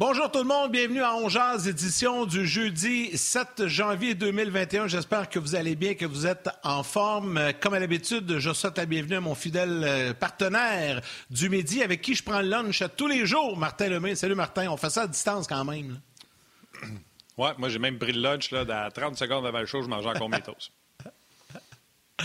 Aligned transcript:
Bonjour 0.00 0.30
tout 0.30 0.38
le 0.38 0.46
monde, 0.46 0.72
bienvenue 0.72 1.02
à 1.02 1.14
Ongeaz, 1.14 1.68
édition 1.68 2.24
du 2.24 2.46
jeudi 2.46 3.14
7 3.14 3.66
janvier 3.66 4.14
2021. 4.14 4.86
J'espère 4.86 5.28
que 5.28 5.38
vous 5.38 5.56
allez 5.56 5.76
bien, 5.76 5.92
que 5.92 6.06
vous 6.06 6.26
êtes 6.26 6.48
en 6.64 6.82
forme. 6.82 7.38
Comme 7.60 7.74
à 7.74 7.80
l'habitude, 7.80 8.38
je 8.38 8.50
souhaite 8.54 8.78
la 8.78 8.86
bienvenue 8.86 9.16
à 9.16 9.20
mon 9.20 9.34
fidèle 9.34 9.84
euh, 9.84 10.14
partenaire 10.14 11.02
du 11.28 11.50
midi 11.50 11.82
avec 11.82 12.00
qui 12.00 12.14
je 12.14 12.24
prends 12.24 12.40
le 12.40 12.48
lunch 12.48 12.82
tous 12.96 13.08
les 13.08 13.26
jours, 13.26 13.58
Martin 13.58 13.90
Lemay. 13.90 14.14
Salut 14.14 14.34
Martin, 14.34 14.70
on 14.70 14.78
fait 14.78 14.88
ça 14.88 15.02
à 15.02 15.06
distance 15.06 15.46
quand 15.46 15.66
même. 15.66 16.00
Ouais, 17.36 17.50
moi 17.58 17.68
j'ai 17.68 17.78
même 17.78 17.98
pris 17.98 18.12
le 18.12 18.22
lunch 18.22 18.52
là, 18.52 18.64
à 18.86 18.90
30 18.90 19.18
secondes 19.18 19.44
avant 19.44 19.60
le 19.60 19.66
show, 19.66 19.82
je 19.82 19.88
mangeais 19.88 20.08
encore 20.08 20.30
mes 20.30 20.40
toasts. 20.40 20.70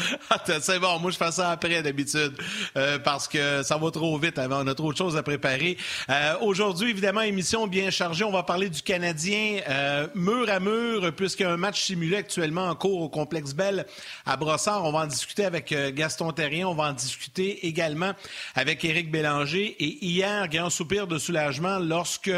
c'est 0.61 0.79
bon, 0.79 0.99
moi 0.99 1.11
je 1.11 1.17
fais 1.17 1.31
ça 1.31 1.51
après 1.51 1.81
d'habitude 1.81 2.33
euh, 2.77 2.99
parce 2.99 3.27
que 3.27 3.63
ça 3.63 3.77
va 3.77 3.91
trop 3.91 4.17
vite 4.17 4.37
avant. 4.37 4.63
On 4.63 4.67
a 4.67 4.75
trop 4.75 4.91
de 4.91 4.97
choses 4.97 5.17
à 5.17 5.23
préparer. 5.23 5.77
Euh, 6.09 6.35
aujourd'hui, 6.41 6.91
évidemment, 6.91 7.21
émission 7.21 7.67
bien 7.67 7.89
chargée. 7.89 8.23
On 8.23 8.31
va 8.31 8.43
parler 8.43 8.69
du 8.69 8.81
Canadien 8.81 9.61
euh, 9.67 10.07
mur 10.15 10.49
à 10.49 10.59
mur 10.59 11.13
puisqu'il 11.15 11.43
y 11.43 11.45
a 11.45 11.51
un 11.51 11.57
match 11.57 11.81
simulé 11.81 12.17
actuellement 12.17 12.67
en 12.67 12.75
cours 12.75 13.01
au 13.01 13.09
Complexe 13.09 13.53
Bell 13.53 13.85
à 14.25 14.37
Brossard. 14.37 14.83
On 14.83 14.91
va 14.91 14.99
en 14.99 15.07
discuter 15.07 15.45
avec 15.45 15.73
Gaston 15.93 16.31
Terrien. 16.31 16.67
On 16.67 16.75
va 16.75 16.85
en 16.85 16.93
discuter 16.93 17.65
également 17.67 18.13
avec 18.55 18.83
Éric 18.83 19.11
Bélanger. 19.11 19.75
Et 19.79 20.05
hier, 20.05 20.47
grand 20.49 20.69
soupir 20.69 21.07
de 21.07 21.17
soulagement 21.17 21.79
lorsque, 21.79 22.31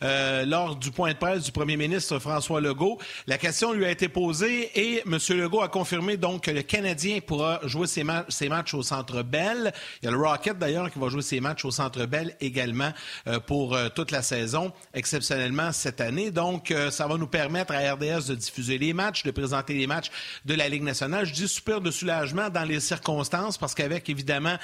lors 0.00 0.76
du 0.76 0.90
point 0.90 1.12
de 1.12 1.18
presse 1.18 1.44
du 1.44 1.52
premier 1.52 1.76
ministre 1.76 2.18
François 2.18 2.60
Legault, 2.60 2.98
la 3.26 3.38
question 3.38 3.72
lui 3.72 3.84
a 3.84 3.90
été 3.90 4.08
posée 4.08 4.70
et 4.74 5.02
M. 5.06 5.18
Legault 5.30 5.62
a 5.62 5.68
confirmé 5.68 6.16
donc 6.16 6.44
que 6.44 6.50
le 6.50 6.62
Canadien 6.62 7.03
pourra 7.26 7.60
jouer 7.64 7.86
ses, 7.86 8.04
matchs 8.48 8.74
au 8.74 8.82
Centre 8.82 9.22
Bell. 9.22 9.72
Il 10.02 10.06
y 10.06 10.08
a 10.08 10.10
le 10.10 10.18
Rocket, 10.18 10.58
d'ailleurs, 10.58 10.90
qui 10.90 10.98
va 10.98 11.08
jouer 11.08 11.22
ses 11.22 11.40
matchs 11.40 11.64
au 11.64 11.70
Centre 11.70 12.06
Bell 12.06 12.36
également 12.40 12.90
euh, 13.26 13.40
pour 13.40 13.74
euh, 13.74 13.88
toute 13.88 14.10
la 14.10 14.22
saison, 14.22 14.72
exceptionnellement 14.92 15.72
cette 15.72 16.00
année. 16.00 16.30
Donc, 16.30 16.70
euh, 16.70 16.90
ça 16.90 17.06
va 17.06 17.16
nous 17.16 17.26
permettre 17.26 17.72
à 17.72 17.94
RDS 17.94 18.28
de 18.28 18.34
diffuser 18.34 18.78
les 18.78 18.92
matchs, 18.92 19.22
de 19.22 19.30
présenter 19.30 19.74
les 19.74 19.86
matchs 19.86 20.10
de 20.44 20.54
la 20.54 20.68
Ligue 20.68 20.82
nationale. 20.82 21.26
Je 21.26 21.32
dis 21.32 21.48
super 21.48 21.80
de 21.80 21.90
soulagement 21.90 22.50
dans 22.50 22.64
les 22.64 22.80
circonstances 22.80 23.58
parce 23.58 23.74
qu'avec, 23.74 24.08
évidemment, 24.08 24.56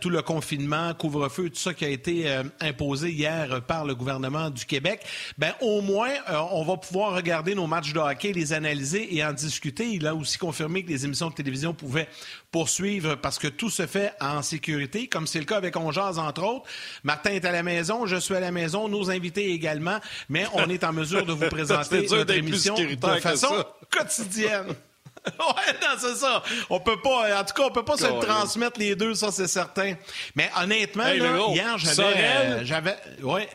tout 0.00 0.10
le 0.10 0.22
confinement, 0.22 0.94
couvre-feu, 0.94 1.50
tout 1.50 1.58
ça 1.58 1.74
qui 1.74 1.84
a 1.84 1.88
été 1.88 2.42
imposé 2.60 3.10
hier 3.10 3.62
par 3.62 3.84
le 3.84 3.94
gouvernement 3.94 4.50
du 4.50 4.64
Québec, 4.64 5.02
ben 5.38 5.52
au 5.60 5.80
moins, 5.80 6.10
on 6.50 6.64
va 6.64 6.76
pouvoir 6.76 7.14
regarder 7.14 7.54
nos 7.54 7.66
matchs 7.66 7.92
de 7.92 7.98
hockey, 7.98 8.32
les 8.32 8.52
analyser 8.52 9.14
et 9.14 9.24
en 9.24 9.32
discuter. 9.32 9.88
Il 9.92 10.06
a 10.06 10.14
aussi 10.14 10.38
confirmé 10.38 10.82
que 10.84 10.88
les 10.88 11.04
émissions 11.04 11.30
de 11.30 11.34
télévision 11.34 11.71
pouvait 11.74 12.08
poursuivre 12.50 13.14
parce 13.16 13.38
que 13.38 13.48
tout 13.48 13.70
se 13.70 13.86
fait 13.86 14.12
en 14.20 14.42
sécurité, 14.42 15.08
comme 15.08 15.26
c'est 15.26 15.38
le 15.38 15.44
cas 15.44 15.56
avec 15.56 15.76
Ongeaz, 15.76 16.18
entre 16.18 16.42
autres. 16.44 16.68
Martin 17.02 17.30
est 17.30 17.44
à 17.44 17.52
la 17.52 17.62
maison, 17.62 18.06
je 18.06 18.16
suis 18.16 18.34
à 18.34 18.40
la 18.40 18.52
maison, 18.52 18.88
nos 18.88 19.10
invités 19.10 19.52
également, 19.52 19.98
mais 20.28 20.46
on 20.54 20.68
est 20.68 20.84
en 20.84 20.92
mesure 20.92 21.24
de 21.24 21.32
vous 21.32 21.48
présenter 21.50 22.06
notre 22.08 22.34
émission 22.34 22.74
de 22.74 23.20
façon 23.20 23.64
quotidienne. 23.90 24.74
ouais, 25.26 25.72
non, 25.80 25.96
c'est 25.98 26.16
ça. 26.16 26.42
On 26.68 26.80
peut 26.80 27.00
pas, 27.00 27.40
en 27.40 27.44
tout 27.44 27.54
cas, 27.54 27.62
on 27.64 27.70
peut 27.70 27.84
pas 27.84 27.96
se 27.96 28.06
transmettre 28.06 28.80
les 28.80 28.96
deux, 28.96 29.14
ça, 29.14 29.30
c'est 29.30 29.46
certain. 29.46 29.94
Mais 30.34 30.50
honnêtement, 30.60 31.06
hier, 31.06 31.78
j'avais, 31.78 32.64
j'avais, 32.64 32.96
ouais. 33.22 33.48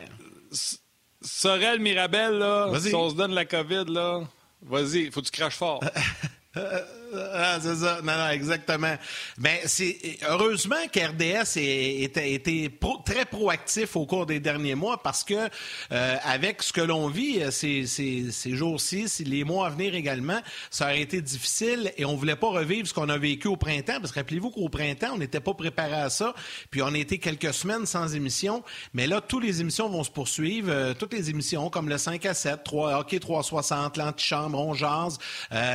Sorel 1.20 1.80
Mirabel, 1.80 2.38
là, 2.38 2.72
si 2.80 2.94
on 2.94 3.10
se 3.10 3.14
donne 3.14 3.34
la 3.34 3.44
COVID, 3.44 3.84
là, 3.88 4.22
vas-y, 4.62 5.10
faut 5.10 5.20
que 5.20 5.26
tu 5.26 5.32
craches 5.32 5.56
fort. 5.56 5.80
Ah, 7.14 7.58
c'est 7.60 7.76
ça. 7.76 8.00
Non, 8.02 8.16
non, 8.16 8.28
exactement. 8.30 8.94
Mais 9.38 9.62
c'est 9.64 9.96
heureusement 10.28 10.76
qu'RDS 10.92 11.56
a 11.56 12.26
été 12.26 12.70
très 13.04 13.24
proactif 13.24 13.96
au 13.96 14.04
cours 14.04 14.26
des 14.26 14.40
derniers 14.40 14.74
mois 14.74 15.02
parce 15.02 15.24
que 15.24 15.48
euh, 15.92 16.16
avec 16.22 16.62
ce 16.62 16.72
que 16.72 16.80
l'on 16.80 17.08
vit 17.08 17.42
euh, 17.42 17.50
ces 17.50 18.54
jours-ci, 18.54 19.06
les 19.24 19.44
mois 19.44 19.68
à 19.68 19.70
venir 19.70 19.94
également, 19.94 20.40
ça 20.70 20.86
aurait 20.86 21.00
été 21.00 21.22
difficile 21.22 21.92
et 21.96 22.04
on 22.04 22.14
voulait 22.14 22.36
pas 22.36 22.48
revivre 22.48 22.86
ce 22.86 22.92
qu'on 22.92 23.08
a 23.08 23.16
vécu 23.16 23.48
au 23.48 23.56
printemps 23.56 24.00
parce 24.00 24.12
que 24.12 24.18
rappelez-vous 24.18 24.50
qu'au 24.50 24.68
printemps, 24.68 25.12
on 25.14 25.18
n'était 25.18 25.40
pas 25.40 25.54
préparé 25.54 25.94
à 25.94 26.10
ça. 26.10 26.34
Puis 26.70 26.82
on 26.82 26.88
a 26.88 26.98
été 26.98 27.18
quelques 27.18 27.54
semaines 27.54 27.86
sans 27.86 28.14
émission. 28.14 28.62
Mais 28.92 29.06
là, 29.06 29.20
toutes 29.20 29.44
les 29.44 29.60
émissions 29.60 29.88
vont 29.88 30.04
se 30.04 30.10
poursuivre. 30.10 30.68
Euh, 30.70 30.94
toutes 30.94 31.14
les 31.14 31.30
émissions 31.30 31.70
comme 31.70 31.88
le 31.88 31.96
5 31.96 32.26
à 32.26 32.34
7, 32.34 32.64
3, 32.64 32.98
Hockey 32.98 33.18
360, 33.18 33.96
l'antichambre, 33.96 34.58
on 34.58 34.74
jase, 34.74 35.18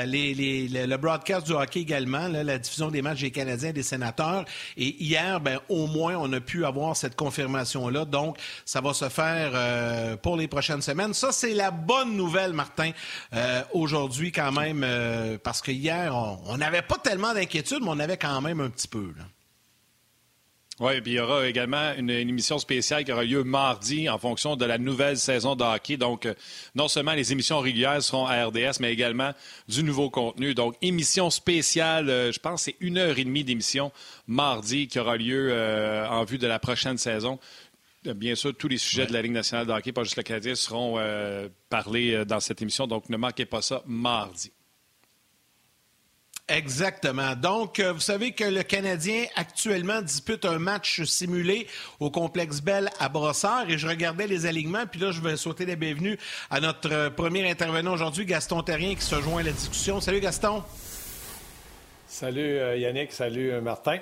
les, 0.05 0.33
les, 0.33 0.67
le 0.67 0.97
broadcast 0.97 1.22
podcast 1.23 1.47
du 1.47 1.53
hockey 1.53 1.79
également, 1.79 2.27
la 2.27 2.57
diffusion 2.57 2.91
des 2.91 3.01
matchs 3.01 3.21
des 3.21 3.31
Canadiens 3.31 3.69
et 3.69 3.73
des 3.73 3.81
sénateurs. 3.81 4.43
Et 4.75 5.01
hier, 5.01 5.39
ben, 5.39 5.57
au 5.69 5.87
moins, 5.87 6.17
on 6.17 6.33
a 6.33 6.41
pu 6.41 6.65
avoir 6.65 6.97
cette 6.97 7.15
confirmation-là. 7.15 8.03
Donc, 8.03 8.37
ça 8.65 8.81
va 8.81 8.93
se 8.93 9.07
faire 9.07 9.51
euh, 9.53 10.17
pour 10.17 10.35
les 10.35 10.49
prochaines 10.49 10.81
semaines. 10.81 11.13
Ça, 11.13 11.31
c'est 11.31 11.53
la 11.53 11.71
bonne 11.71 12.17
nouvelle, 12.17 12.51
Martin, 12.51 12.91
euh, 13.33 13.61
aujourd'hui 13.71 14.33
quand 14.33 14.51
même, 14.51 14.83
euh, 14.83 15.37
parce 15.41 15.61
que 15.61 15.71
hier, 15.71 16.13
on 16.45 16.57
n'avait 16.57 16.81
pas 16.81 16.97
tellement 16.97 17.33
d'inquiétude, 17.33 17.79
mais 17.81 17.89
on 17.89 17.99
avait 17.99 18.17
quand 18.17 18.41
même 18.41 18.59
un 18.59 18.69
petit 18.69 18.89
peu. 18.89 19.13
Là. 19.17 19.23
Oui, 20.79 21.01
puis 21.01 21.11
il 21.11 21.15
y 21.15 21.19
aura 21.19 21.47
également 21.47 21.93
une, 21.93 22.09
émission 22.09 22.57
spéciale 22.57 23.05
qui 23.05 23.11
aura 23.11 23.23
lieu 23.23 23.43
mardi 23.43 24.09
en 24.09 24.17
fonction 24.17 24.55
de 24.55 24.65
la 24.65 24.79
nouvelle 24.79 25.17
saison 25.19 25.55
de 25.55 25.63
hockey. 25.63 25.97
Donc, 25.97 26.25
euh, 26.25 26.33
non 26.73 26.87
seulement 26.87 27.13
les 27.13 27.31
émissions 27.31 27.59
régulières 27.59 28.01
seront 28.01 28.25
à 28.25 28.43
RDS, 28.45 28.79
mais 28.79 28.91
également 28.91 29.33
du 29.67 29.83
nouveau 29.83 30.09
contenu. 30.09 30.55
Donc, 30.55 30.75
émission 30.81 31.29
spéciale, 31.29 32.09
euh, 32.09 32.31
je 32.31 32.39
pense 32.39 32.63
c'est 32.63 32.75
une 32.79 32.97
heure 32.97 33.19
et 33.19 33.23
demie 33.23 33.43
d'émission 33.43 33.91
mardi 34.25 34.87
qui 34.87 34.99
aura 34.99 35.15
lieu 35.15 35.49
euh, 35.51 36.07
en 36.09 36.23
vue 36.23 36.39
de 36.39 36.47
la 36.47 36.57
prochaine 36.57 36.97
saison. 36.97 37.39
Bien 38.03 38.33
sûr, 38.33 38.55
tous 38.57 38.67
les 38.67 38.79
sujets 38.79 39.05
de 39.05 39.13
la 39.13 39.21
Ligue 39.21 39.31
nationale 39.31 39.67
de 39.67 39.71
hockey, 39.71 39.91
pas 39.91 40.03
juste 40.03 40.17
le 40.17 40.23
Canadien, 40.23 40.55
seront 40.55 40.99
parlés 41.69 42.25
dans 42.25 42.41
cette 42.41 42.61
émission. 42.61 42.85
Donc, 42.85 43.07
ne 43.07 43.15
manquez 43.15 43.45
pas 43.45 43.61
ça 43.61 43.81
mardi. 43.85 44.51
Exactement. 46.49 47.35
Donc, 47.35 47.79
euh, 47.79 47.93
vous 47.93 48.01
savez 48.01 48.33
que 48.33 48.43
le 48.43 48.63
Canadien 48.63 49.25
actuellement 49.35 50.01
dispute 50.01 50.43
un 50.43 50.59
match 50.59 51.01
simulé 51.03 51.67
au 52.01 52.11
complexe 52.11 52.59
Bell 52.59 52.89
à 52.99 53.07
Brossard 53.07 53.69
et 53.69 53.77
je 53.77 53.87
regardais 53.87 54.27
les 54.27 54.45
alignements. 54.45 54.85
Puis 54.85 54.99
là, 54.99 55.11
je 55.11 55.21
vais 55.21 55.37
souhaiter 55.37 55.65
la 55.65 55.75
bienvenue 55.75 56.17
à 56.49 56.59
notre 56.59 56.91
euh, 56.91 57.09
premier 57.09 57.49
intervenant 57.49 57.93
aujourd'hui, 57.93 58.25
Gaston 58.25 58.61
Terrien, 58.61 58.93
qui 58.93 59.03
se 59.03 59.21
joint 59.21 59.39
à 59.39 59.43
la 59.43 59.51
discussion. 59.51 60.01
Salut 60.01 60.19
Gaston. 60.19 60.63
Salut 62.07 62.41
euh, 62.41 62.75
Yannick, 62.75 63.13
salut 63.13 63.61
Martin. 63.61 63.99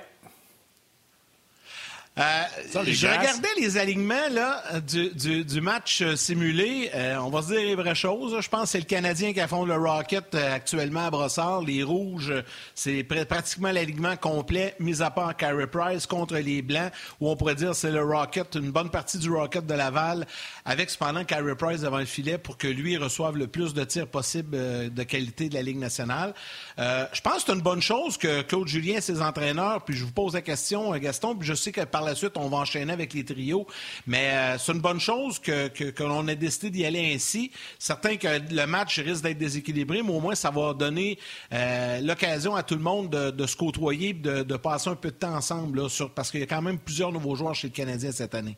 Euh, 2.21 2.83
je 2.85 3.07
regardais 3.07 3.47
les 3.57 3.77
alignements 3.77 4.29
là, 4.31 4.79
du, 4.81 5.43
du, 5.43 5.61
match 5.61 6.01
euh, 6.01 6.15
simulé. 6.15 6.91
Euh, 6.93 7.15
on 7.17 7.29
va 7.29 7.41
se 7.41 7.47
dire 7.47 7.61
les 7.61 7.75
vraies 7.75 7.95
choses. 7.95 8.37
Je 8.39 8.49
pense 8.49 8.63
que 8.63 8.69
c'est 8.69 8.79
le 8.79 8.85
Canadien 8.85 9.33
qui 9.33 9.39
affronte 9.39 9.67
le 9.67 9.75
Rocket 9.75 10.35
actuellement 10.35 11.05
à 11.05 11.09
Brossard. 11.09 11.61
Les 11.61 11.83
Rouges, 11.83 12.33
c'est 12.75 13.03
pratiquement 13.03 13.71
l'alignement 13.71 14.17
complet, 14.17 14.75
mis 14.79 15.01
à 15.01 15.09
part 15.09 15.35
Carey 15.37 15.67
Price 15.67 16.05
contre 16.05 16.35
les 16.35 16.61
Blancs, 16.61 16.91
où 17.21 17.29
on 17.29 17.35
pourrait 17.35 17.55
dire 17.55 17.73
c'est 17.73 17.91
le 17.91 18.03
Rocket, 18.03 18.55
une 18.55 18.71
bonne 18.71 18.89
partie 18.89 19.17
du 19.17 19.29
Rocket 19.29 19.65
de 19.65 19.73
Laval, 19.73 20.27
avec 20.65 20.89
cependant 20.89 21.23
Carey 21.23 21.55
Price 21.55 21.81
devant 21.81 21.99
le 21.99 22.05
filet 22.05 22.37
pour 22.37 22.57
que 22.57 22.67
lui 22.67 22.97
reçoive 22.97 23.37
le 23.37 23.47
plus 23.47 23.73
de 23.73 23.83
tirs 23.83 24.07
possible 24.07 24.57
de 24.91 25.03
qualité 25.03 25.49
de 25.49 25.53
la 25.53 25.61
Ligue 25.61 25.79
nationale. 25.79 26.33
je 26.77 27.21
pense 27.21 27.35
que 27.35 27.41
c'est 27.47 27.53
une 27.53 27.61
bonne 27.61 27.81
chose 27.81 28.17
que 28.17 28.41
Claude 28.41 28.67
Julien 28.67 28.97
et 28.97 29.01
ses 29.01 29.21
entraîneurs, 29.21 29.83
puis 29.85 29.95
je 29.95 30.03
vous 30.03 30.11
pose 30.11 30.33
la 30.33 30.41
question, 30.41 30.91
Gaston, 30.97 31.35
puis 31.35 31.47
je 31.47 31.53
sais 31.53 31.71
que 31.71 31.81
par 31.81 32.01
par 32.01 32.09
la 32.11 32.15
suite, 32.15 32.33
on 32.35 32.47
va 32.49 32.57
enchaîner 32.57 32.93
avec 32.93 33.13
les 33.13 33.25
trios. 33.25 33.67
Mais 34.07 34.29
euh, 34.31 34.57
c'est 34.57 34.71
une 34.71 34.79
bonne 34.79 34.99
chose 34.99 35.39
que, 35.39 35.67
que, 35.67 36.03
l'on 36.03 36.27
ait 36.27 36.35
décidé 36.35 36.69
d'y 36.69 36.85
aller 36.85 37.13
ainsi. 37.13 37.51
Certain 37.79 38.17
que 38.17 38.27
le 38.53 38.65
match 38.65 38.99
risque 38.99 39.23
d'être 39.23 39.37
déséquilibré, 39.37 40.01
mais 40.03 40.11
au 40.11 40.19
moins, 40.19 40.35
ça 40.35 40.51
va 40.51 40.73
donner 40.73 41.17
euh, 41.53 41.99
l'occasion 42.01 42.55
à 42.55 42.63
tout 42.63 42.75
le 42.75 42.81
monde 42.81 43.09
de, 43.09 43.45
se 43.45 43.55
côtoyer 43.55 44.13
de, 44.13 44.43
de 44.43 44.57
passer 44.57 44.89
un 44.89 44.95
peu 44.95 45.09
de 45.09 45.15
temps 45.15 45.35
ensemble, 45.35 45.81
parce 46.15 46.31
qu'il 46.31 46.39
y 46.39 46.43
a 46.43 46.47
quand 46.47 46.61
même 46.61 46.79
plusieurs 46.79 47.11
nouveaux 47.11 47.35
joueurs 47.35 47.55
chez 47.55 47.67
le 47.67 47.73
Canadien 47.73 48.11
cette 48.11 48.35
année. 48.35 48.57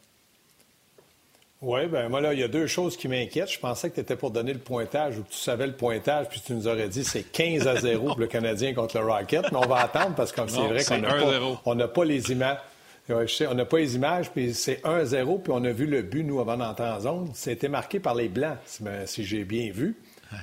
Oui, 1.63 1.87
ben 1.87 2.09
moi, 2.09 2.19
là, 2.19 2.33
il 2.33 2.39
y 2.41 2.43
a 2.43 2.49
deux 2.49 2.67
choses 2.67 2.97
qui 2.97 3.07
m'inquiètent. 3.07 3.49
Je 3.49 3.59
pensais 3.59 3.89
que 3.89 3.95
tu 3.95 4.01
étais 4.01 4.17
pour 4.17 4.31
donner 4.31 4.51
le 4.51 4.59
pointage 4.59 5.17
ou 5.17 5.23
que 5.23 5.29
tu 5.29 5.37
savais 5.37 5.65
le 5.65 5.71
pointage, 5.71 6.27
puis 6.27 6.41
tu 6.45 6.53
nous 6.53 6.67
aurais 6.67 6.89
dit 6.89 7.05
c'est 7.05 7.23
15 7.23 7.67
à 7.67 7.77
0 7.77 8.05
pour 8.07 8.19
le 8.19 8.27
Canadien 8.27 8.73
contre 8.73 8.99
le 8.99 9.05
Rocket. 9.05 9.45
Mais 9.49 9.57
on 9.57 9.67
va 9.67 9.77
attendre 9.77 10.13
parce 10.13 10.33
que 10.33 10.41
c'est 10.45 10.59
vrai 10.59 10.83
qu'on 10.83 11.75
n'a 11.75 11.87
pas, 11.87 11.93
pas 11.93 12.05
les 12.05 12.33
images 12.33 12.57
on 13.09 13.53
n'a 13.53 13.65
pas 13.65 13.77
les 13.77 13.95
images, 13.95 14.31
puis 14.31 14.53
c'est 14.53 14.81
1-0, 14.83 15.41
puis 15.41 15.53
on 15.53 15.63
a 15.63 15.71
vu 15.71 15.85
le 15.85 16.01
but, 16.01 16.23
nous, 16.23 16.39
avant 16.39 16.57
d'entrer 16.57 16.89
en 16.89 16.99
zone. 16.99 17.31
C'était 17.33 17.67
marqué 17.67 17.99
par 17.99 18.15
les 18.15 18.29
Blancs, 18.29 18.57
si, 19.05 19.25
j'ai 19.25 19.43
bien 19.43 19.71
vu. 19.71 19.95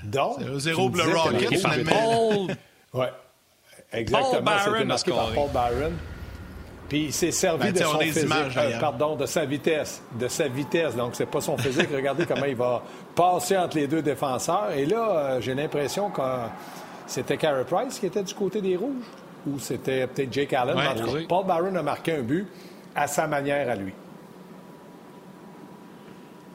Donc. 0.04 0.36
C'est 0.58 0.58
0 0.58 0.90
le 0.90 1.02
Rocket, 1.02 1.58
finalement. 1.58 2.46
Oui, 2.92 3.06
exactement. 3.92 4.50
C'était 4.64 4.84
marqué 4.84 5.10
par 5.12 5.32
Paul 5.32 5.50
Byron. 5.52 5.92
Puis 6.88 7.04
il 7.04 7.12
s'est 7.12 7.30
servi 7.30 7.70
ben, 7.70 7.72
de 7.72 7.78
son 7.84 8.00
physique, 8.00 8.56
euh, 8.56 8.80
pardon, 8.80 9.14
de 9.14 9.24
sa 9.24 9.44
vitesse, 9.44 10.02
de 10.18 10.26
sa 10.26 10.48
vitesse. 10.48 10.96
Donc 10.96 11.14
c'est 11.14 11.26
pas 11.26 11.40
son 11.40 11.56
physique. 11.56 11.86
Regardez 11.94 12.26
comment 12.26 12.46
il 12.46 12.56
va 12.56 12.82
passer 13.14 13.56
entre 13.56 13.76
les 13.76 13.86
deux 13.86 14.02
défenseurs. 14.02 14.72
Et 14.72 14.86
là, 14.86 15.08
euh, 15.08 15.40
j'ai 15.40 15.54
l'impression 15.54 16.10
que 16.10 16.20
c'était 17.06 17.36
Carey 17.36 17.64
Price 17.64 18.00
qui 18.00 18.06
était 18.06 18.24
du 18.24 18.34
côté 18.34 18.60
des 18.60 18.74
rouges 18.74 19.06
ou 19.46 19.58
c'était 19.58 20.06
peut-être 20.06 20.32
Jake 20.32 20.52
Allen. 20.52 20.76
Paul 21.28 21.46
Barron 21.46 21.74
a 21.74 21.82
marqué 21.82 22.16
un 22.16 22.22
but 22.22 22.46
à 22.94 23.06
sa 23.06 23.26
manière 23.26 23.68
à 23.70 23.74
lui. 23.74 23.92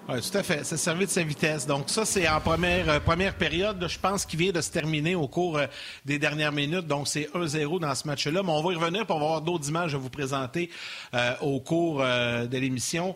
Oui, 0.08 0.22
tout 0.22 0.38
à 0.38 0.44
fait. 0.44 0.64
Ça 0.64 0.78
servi 0.78 1.08
de 1.08 1.10
sa 1.10 1.24
vitesse. 1.24 1.66
Donc, 1.66 1.90
ça, 1.90 2.06
c'est 2.06 2.30
en 2.30 2.40
première, 2.40 2.88
euh, 2.88 3.00
première 3.00 3.34
période. 3.34 3.84
je 3.90 3.98
pense 3.98 4.24
qu'il 4.24 4.38
vient 4.38 4.52
de 4.52 4.62
se 4.62 4.70
terminer 4.70 5.16
au 5.16 5.28
cours 5.28 5.58
euh, 5.58 5.66
des 6.06 6.20
dernières 6.20 6.52
minutes. 6.52 6.86
Donc, 6.86 7.08
c'est 7.08 7.28
1-0 7.34 7.80
dans 7.80 7.96
ce 7.96 8.06
match-là. 8.06 8.44
Mais 8.44 8.52
on 8.52 8.62
va 8.62 8.74
y 8.74 8.76
revenir 8.76 9.08
pour 9.08 9.16
avoir 9.16 9.42
d'autres 9.42 9.68
images 9.68 9.96
à 9.96 9.98
vous 9.98 10.12
présenter 10.12 10.70
euh, 11.16 11.34
au 11.42 11.60
cours 11.60 12.04
de 12.04 12.58
l'émission. 12.58 13.16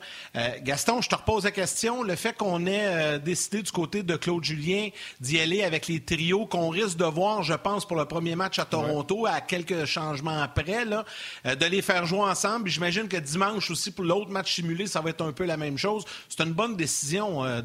Gaston, 0.64 1.02
je 1.02 1.10
te 1.10 1.16
repose 1.16 1.44
la 1.44 1.52
question. 1.52 2.02
Le 2.02 2.16
fait 2.16 2.36
qu'on 2.36 2.66
ait 2.66 3.20
décidé 3.20 3.62
du 3.62 3.72
côté 3.72 4.02
de 4.02 4.16
Claude 4.16 4.44
Julien 4.44 4.90
d'y 5.20 5.40
aller 5.40 5.64
avec 5.64 5.88
les 5.88 6.00
trios 6.00 6.46
qu'on 6.46 6.70
risque 6.70 6.98
de 6.98 7.06
voir, 7.06 7.44
je 7.44 7.54
pense, 7.54 7.86
pour 7.86 7.98
le 7.98 8.06
premier 8.06 8.36
match 8.36 8.58
à 8.58 8.66
Toronto, 8.66 9.26
à 9.26 9.42
quelques 9.42 9.86
changements 9.86 10.42
après, 10.42 10.86
là, 10.86 11.06
de 11.46 11.66
les 11.66 11.82
faire 11.82 12.06
jouer 12.06 12.22
ensemble. 12.22 12.70
J'imagine 12.70 13.08
que 13.08 13.18
dimanche 13.18 13.70
aussi, 13.70 13.92
pour 13.92 14.06
l'autre 14.06 14.32
match 14.32 14.56
simulé, 14.56 14.88
ça 14.88 15.02
va 15.02 15.12
être 15.12 15.22
un 15.24 15.32
peu 15.32 15.46
la 15.46 15.58
même 15.58 15.78
chose. 15.78 16.06
C'est 16.30 16.44
une 16.44 16.54
bonne 16.54 16.76
euh. 17.46 17.62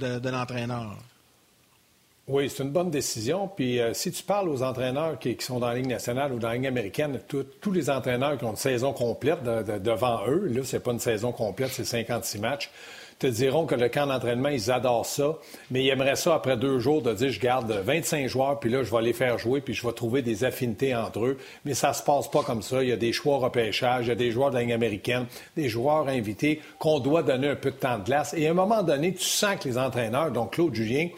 Oui, 2.26 2.48
c'est 2.48 2.62
une 2.62 2.70
bonne 2.70 2.90
décision. 2.90 3.48
Puis 3.48 3.80
euh, 3.80 3.92
si 3.92 4.10
tu 4.10 4.22
parles 4.22 4.48
aux 4.48 4.62
entraîneurs 4.62 5.18
qui, 5.18 5.36
sont 5.40 5.58
dans 5.58 5.68
la 5.68 5.74
Ligue 5.74 5.88
nationale 5.88 6.32
ou 6.32 6.38
dans 6.38 6.48
la 6.48 6.54
Ligue 6.54 6.66
américaine, 6.66 7.20
tous 7.28 7.72
les 7.72 7.90
entraîneurs 7.90 8.38
qui 8.38 8.44
ont 8.44 8.50
une 8.50 8.56
saison 8.56 8.92
complète 8.92 9.42
devant 9.44 10.26
eux, 10.26 10.46
là, 10.46 10.62
c'est 10.64 10.80
pas 10.80 10.92
une 10.92 11.00
saison 11.00 11.32
complète, 11.32 11.70
c'est 11.72 11.84
56 11.84 12.38
matchs, 12.38 12.70
te 13.18 13.26
diront 13.26 13.66
que 13.66 13.74
le 13.74 13.88
camp 13.88 14.06
d'entraînement, 14.06 14.48
ils 14.48 14.70
adorent 14.70 15.06
ça, 15.06 15.36
mais 15.70 15.84
ils 15.84 15.88
aimeraient 15.88 16.16
ça 16.16 16.34
après 16.34 16.56
deux 16.56 16.78
jours 16.78 17.02
de 17.02 17.12
dire 17.14 17.30
je 17.30 17.40
garde 17.40 17.70
25 17.70 18.28
joueurs, 18.28 18.58
puis 18.60 18.70
là, 18.70 18.82
je 18.82 18.94
vais 18.94 19.02
les 19.02 19.12
faire 19.12 19.38
jouer, 19.38 19.60
puis 19.60 19.74
je 19.74 19.86
vais 19.86 19.92
trouver 19.92 20.22
des 20.22 20.44
affinités 20.44 20.94
entre 20.94 21.24
eux. 21.24 21.38
Mais 21.64 21.74
ça 21.74 21.92
se 21.92 22.02
passe 22.02 22.30
pas 22.30 22.42
comme 22.42 22.62
ça. 22.62 22.82
Il 22.82 22.88
y 22.88 22.92
a 22.92 22.96
des 22.96 23.12
choix 23.12 23.38
repêchage, 23.38 24.06
il 24.06 24.08
y 24.08 24.12
a 24.12 24.16
des 24.16 24.30
joueurs 24.30 24.50
de 24.50 24.58
la 24.58 24.74
américaine, 24.74 25.26
des 25.56 25.68
joueurs 25.68 26.08
invités 26.08 26.60
qu'on 26.78 26.98
doit 26.98 27.22
donner 27.22 27.48
un 27.48 27.56
peu 27.56 27.70
de 27.70 27.76
temps 27.76 27.98
de 27.98 28.04
glace. 28.04 28.34
Et 28.36 28.46
à 28.46 28.50
un 28.50 28.54
moment 28.54 28.82
donné, 28.82 29.12
tu 29.14 29.24
sens 29.24 29.56
que 29.60 29.68
les 29.68 29.78
entraîneurs, 29.78 30.30
donc 30.30 30.54
Claude 30.54 30.74
Julien, 30.74 31.08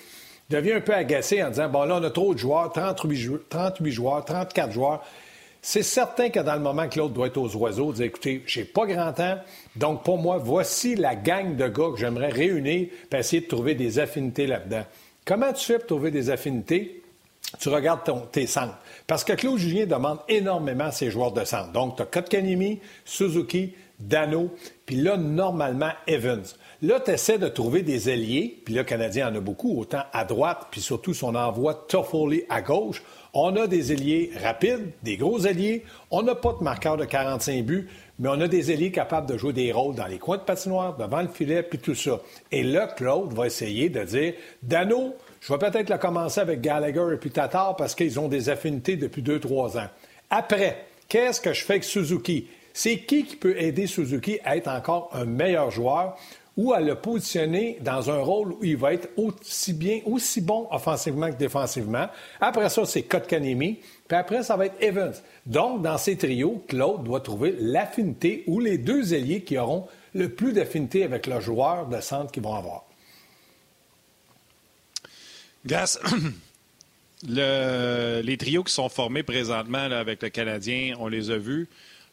devient 0.51 0.75
un 0.75 0.81
peu 0.81 0.95
agacé 0.95 1.43
en 1.43 1.51
disant 1.51 1.69
bon, 1.69 1.85
là, 1.85 1.99
on 2.01 2.05
a 2.05 2.11
trop 2.11 2.35
de 2.35 2.39
joueurs, 2.39 2.73
38, 2.73 3.49
38 3.49 3.93
joueurs, 3.93 4.25
34 4.25 4.73
joueurs. 4.73 5.03
C'est 5.69 5.83
certain 5.83 6.31
que 6.31 6.39
dans 6.39 6.55
le 6.55 6.61
moment 6.61 6.87
l'autre 6.95 7.13
doit 7.13 7.27
être 7.27 7.39
aux 7.39 7.57
oiseaux, 7.57 7.93
dire 7.93 8.05
écoutez, 8.05 8.41
j'ai 8.47 8.63
pas 8.63 8.87
grand 8.87 9.13
temps, 9.13 9.37
donc 9.75 10.05
pour 10.05 10.17
moi, 10.17 10.39
voici 10.39 10.95
la 10.95 11.17
gang 11.17 11.57
de 11.57 11.67
gars 11.67 11.91
que 11.93 11.99
j'aimerais 11.99 12.29
réunir 12.29 12.87
pour 13.11 13.19
essayer 13.19 13.43
de 13.43 13.49
trouver 13.49 13.75
des 13.75 13.99
affinités 13.99 14.47
là-dedans. 14.47 14.85
Comment 15.25 15.53
tu 15.53 15.67
fais 15.67 15.79
pour 15.79 15.89
trouver 15.89 16.13
des 16.13 16.31
affinités? 16.31 17.03
Tu 17.59 17.69
regardes 17.69 18.09
tes 18.31 18.47
centres. 18.47 18.79
Parce 19.09 19.25
que 19.25 19.33
Claude 19.33 19.59
Julien 19.59 19.87
demande 19.87 20.21
énormément 20.29 20.85
à 20.85 20.93
ses 20.93 21.11
joueurs 21.11 21.33
de 21.33 21.45
centre. 21.45 21.73
Donc, 21.73 21.97
tu 21.97 22.03
as 22.03 22.07
Kotkanimi, 22.07 22.79
Suzuki, 23.05 23.75
Dano, 23.99 24.55
puis 24.87 24.95
là, 24.95 25.17
normalement, 25.17 25.91
Evans. 26.07 26.45
Là, 26.83 27.01
tu 27.01 27.11
essaies 27.11 27.39
de 27.39 27.49
trouver 27.49 27.83
des 27.83 28.11
ailiers, 28.11 28.61
puis 28.65 28.75
le 28.75 28.85
Canadien 28.85 29.31
en 29.31 29.35
a 29.35 29.41
beaucoup, 29.41 29.81
autant 29.81 30.03
à 30.13 30.27
droite, 30.27 30.67
puis 30.71 30.83
surtout 30.83 31.15
son 31.15 31.35
envoi 31.35 31.87
Toffoli 31.89 32.43
à 32.51 32.61
gauche. 32.61 33.03
On 33.33 33.57
a 33.57 33.67
des 33.67 33.93
ailiers 33.93 34.31
rapides, 34.43 34.91
des 35.03 35.17
gros 35.17 35.41
ailiers. 35.41 35.85
On 36.11 36.23
n'a 36.23 36.35
pas 36.35 36.53
de 36.59 36.63
marqueur 36.63 36.99
de 36.99 37.07
45 37.07 37.65
buts, 37.65 37.89
mais 38.19 38.29
on 38.29 38.41
a 38.43 38.49
des 38.49 38.73
ailiers 38.73 38.91
capables 38.91 39.27
de 39.27 39.39
jouer 39.39 39.55
des 39.55 39.73
rôles 39.73 39.95
dans 39.95 40.07
les 40.07 40.19
coins 40.19 40.37
de 40.37 40.43
patinoire, 40.43 40.97
devant 40.99 41.23
le 41.23 41.29
filet, 41.29 41.63
puis 41.63 41.79
tout 41.79 41.95
ça. 41.95 42.21
Et 42.53 42.63
là, 42.63 42.87
Claude 42.89 43.33
va 43.33 43.47
essayer 43.47 43.89
de 43.89 44.05
dire 44.05 44.35
Dano, 44.63 45.15
je 45.41 45.53
vais 45.53 45.59
peut-être 45.59 45.89
le 45.89 45.97
commencer 45.97 46.41
avec 46.41 46.61
Gallagher 46.61 47.15
et 47.15 47.17
puis 47.17 47.31
Tatar 47.31 47.77
parce 47.77 47.95
qu'ils 47.95 48.21
ont 48.21 48.29
des 48.29 48.51
affinités 48.51 48.97
depuis 48.97 49.23
2-3 49.23 49.79
ans. 49.79 49.89
Après, 50.29 50.85
qu'est-ce 51.09 51.41
que 51.41 51.55
je 51.55 51.65
fais 51.65 51.75
avec 51.75 51.85
Suzuki? 51.85 52.49
C'est 52.75 52.99
qui 52.99 53.25
qui 53.25 53.37
peut 53.37 53.59
aider 53.59 53.87
Suzuki 53.87 54.39
à 54.45 54.59
être 54.59 54.69
encore 54.69 55.09
un 55.15 55.25
meilleur 55.25 55.71
joueur? 55.71 56.17
Ou 56.57 56.73
à 56.73 56.81
le 56.81 56.95
positionner 56.95 57.79
dans 57.83 58.11
un 58.11 58.19
rôle 58.19 58.53
où 58.53 58.65
il 58.65 58.77
va 58.77 58.95
être 58.95 59.11
aussi 59.17 59.75
bien, 59.75 60.01
aussi 60.07 60.41
bon 60.41 60.67
offensivement 60.71 61.31
que 61.31 61.37
défensivement. 61.37 62.09
Après 62.41 62.69
ça, 62.71 62.87
c'est 62.87 63.03
Kotkanemi. 63.03 63.81
Puis 64.09 64.17
après, 64.17 64.43
ça 64.43 64.57
va 64.57 64.67
être 64.67 64.81
Evans. 64.81 65.13
Donc, 65.45 65.83
dans 65.83 65.99
ces 65.99 66.17
trios, 66.17 66.65
Claude 66.67 67.05
doit 67.05 67.21
trouver 67.21 67.55
l'affinité 67.59 68.45
ou 68.47 68.61
les 68.61 68.79
deux 68.79 69.13
ailiers 69.13 69.43
qui 69.43 69.59
auront 69.59 69.87
le 70.15 70.31
plus 70.31 70.55
d'affinité 70.55 71.05
avec 71.05 71.27
le 71.27 71.41
joueur 71.41 71.89
de 71.89 72.01
centre 72.01 72.33
qu'ils 72.33 72.43
vont 72.43 72.55
avoir. 72.55 72.85
Gas, 75.67 75.99
les 77.29 78.37
trios 78.39 78.65
qui 78.65 78.73
sont 78.73 78.89
formés 78.89 79.23
présentement 79.25 79.79
avec 79.79 80.23
le 80.23 80.31
Canadien, 80.31 80.95
on 81.01 81.09
les 81.09 81.31
a 81.31 81.37
vus. 81.37 81.69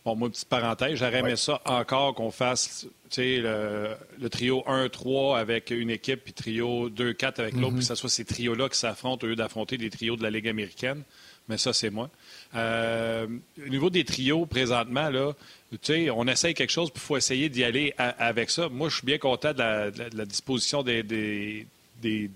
Bon, 0.06 0.16
moi, 0.16 0.30
petite 0.30 0.50
parenthèse, 0.50 0.96
j'aurais 1.00 1.20
aimé 1.20 1.38
ça 1.38 1.62
encore 1.66 2.14
qu'on 2.14 2.32
fasse 2.32 2.88
le, 3.18 3.96
le 4.20 4.30
trio 4.30 4.64
1-3 4.68 5.38
avec 5.38 5.72
une 5.72 5.90
équipe, 5.90 6.26
puis 6.26 6.34
trio 6.34 6.90
2-4 6.90 7.40
avec 7.40 7.54
l'autre, 7.56 7.76
puis 7.76 7.80
que 7.80 7.86
ce 7.86 7.96
soit 7.96 8.10
ces 8.10 8.26
trios-là 8.26 8.68
qui 8.68 8.78
s'affrontent 8.78 9.26
au 9.26 9.30
lieu 9.30 9.36
d'affronter 9.36 9.78
des 9.78 9.90
trios 9.90 10.18
de 10.18 10.24
la 10.24 10.30
Ligue 10.30 10.50
américaine. 10.50 11.04
Mais 11.50 11.58
ça, 11.58 11.74
c'est 11.74 11.90
moi. 11.90 12.10
Euh, 12.56 13.28
au 13.66 13.70
niveau 13.70 13.90
des 13.90 14.06
trios, 14.06 14.46
présentement, 14.46 15.10
là, 15.10 15.34
on 16.14 16.28
essaye 16.28 16.54
quelque 16.54 16.72
chose, 16.72 16.90
puis 16.90 17.02
il 17.04 17.06
faut 17.06 17.18
essayer 17.18 17.50
d'y 17.50 17.64
aller 17.64 17.94
avec 17.98 18.50
ça. 18.50 18.70
Moi, 18.70 18.90
je 18.90 18.96
suis 18.96 19.06
bien 19.06 19.18
content 19.18 19.54
de 19.54 19.60
la, 19.60 20.26
disposition 20.26 20.84
des, 20.84 21.04
des, 21.04 21.68
des 22.02 22.30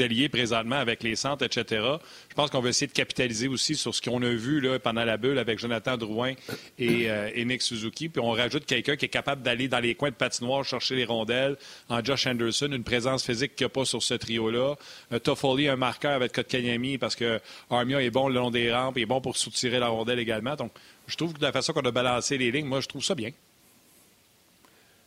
alliés 0.00 0.28
présentement 0.28 0.76
avec 0.76 1.02
les 1.02 1.16
centres, 1.16 1.44
etc. 1.44 1.82
Je 2.28 2.34
pense 2.34 2.50
qu'on 2.50 2.60
va 2.60 2.68
essayer 2.68 2.86
de 2.86 2.92
capitaliser 2.92 3.48
aussi 3.48 3.74
sur 3.74 3.94
ce 3.94 4.00
qu'on 4.00 4.22
a 4.22 4.28
vu 4.28 4.60
là, 4.60 4.78
pendant 4.78 5.04
la 5.04 5.16
bulle 5.16 5.38
avec 5.38 5.58
Jonathan 5.58 5.96
Drouin 5.96 6.34
et, 6.78 7.10
euh, 7.10 7.44
Nick 7.44 7.62
Suzuki. 7.62 8.08
Puis 8.08 8.20
on 8.20 8.30
rajoute 8.30 8.66
quelqu'un 8.66 8.96
qui 8.96 9.06
est 9.06 9.10
capable 9.10 9.42
d'aller 9.42 9.68
dans 9.68 9.80
les 9.80 9.94
coins 9.94 10.10
de 10.10 10.14
patinoire 10.14 10.64
chercher 10.64 10.96
les 10.96 11.04
rondelles 11.04 11.56
en 11.88 12.04
Josh 12.04 12.26
Anderson, 12.26 12.68
une 12.70 12.84
présence 12.84 13.24
physique 13.24 13.56
qu'il 13.56 13.64
n'y 13.66 13.70
a 13.70 13.74
pas 13.74 13.84
sur 13.84 14.02
ce 14.02 14.14
trio-là. 14.14 14.76
Euh, 15.12 15.18
Toffoli, 15.18 15.68
un 15.68 15.76
marqueur 15.76 16.12
avec 16.12 16.32
Kotkaniemi 16.32 16.98
parce 16.98 17.16
que 17.16 17.40
Armia 17.70 18.02
est 18.02 18.10
bon 18.10 18.28
le 18.28 18.34
long 18.34 18.50
des 18.50 18.72
rampes, 18.72 18.96
il 18.96 19.02
est 19.02 19.06
bon 19.06 19.20
pour 19.20 19.36
soutirer 19.36 19.78
la 19.78 19.88
rondelle 19.88 20.18
également. 20.18 20.56
Donc, 20.56 20.72
je 21.06 21.16
trouve 21.16 21.32
que 21.32 21.38
de 21.38 21.44
la 21.44 21.52
façon 21.52 21.72
qu'on 21.72 21.80
a 21.80 21.90
balancé 21.90 22.38
les 22.38 22.50
lignes, 22.50 22.66
moi, 22.66 22.80
je 22.80 22.86
trouve 22.86 23.04
ça 23.04 23.14
bien. 23.14 23.30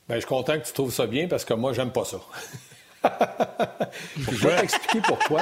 Bien, 0.08 0.18
je 0.18 0.22
suis 0.22 0.28
content 0.28 0.60
que 0.60 0.66
tu 0.66 0.74
trouves 0.74 0.94
ça 0.94 1.08
bien 1.08 1.28
parce 1.28 1.46
que 1.46 1.54
moi, 1.54 1.72
j'aime 1.74 1.92
pas 1.92 2.04
ça. 2.04 2.20
je 4.18 4.48
vais 4.48 4.56
t'expliquer 4.58 5.02
pourquoi. 5.02 5.42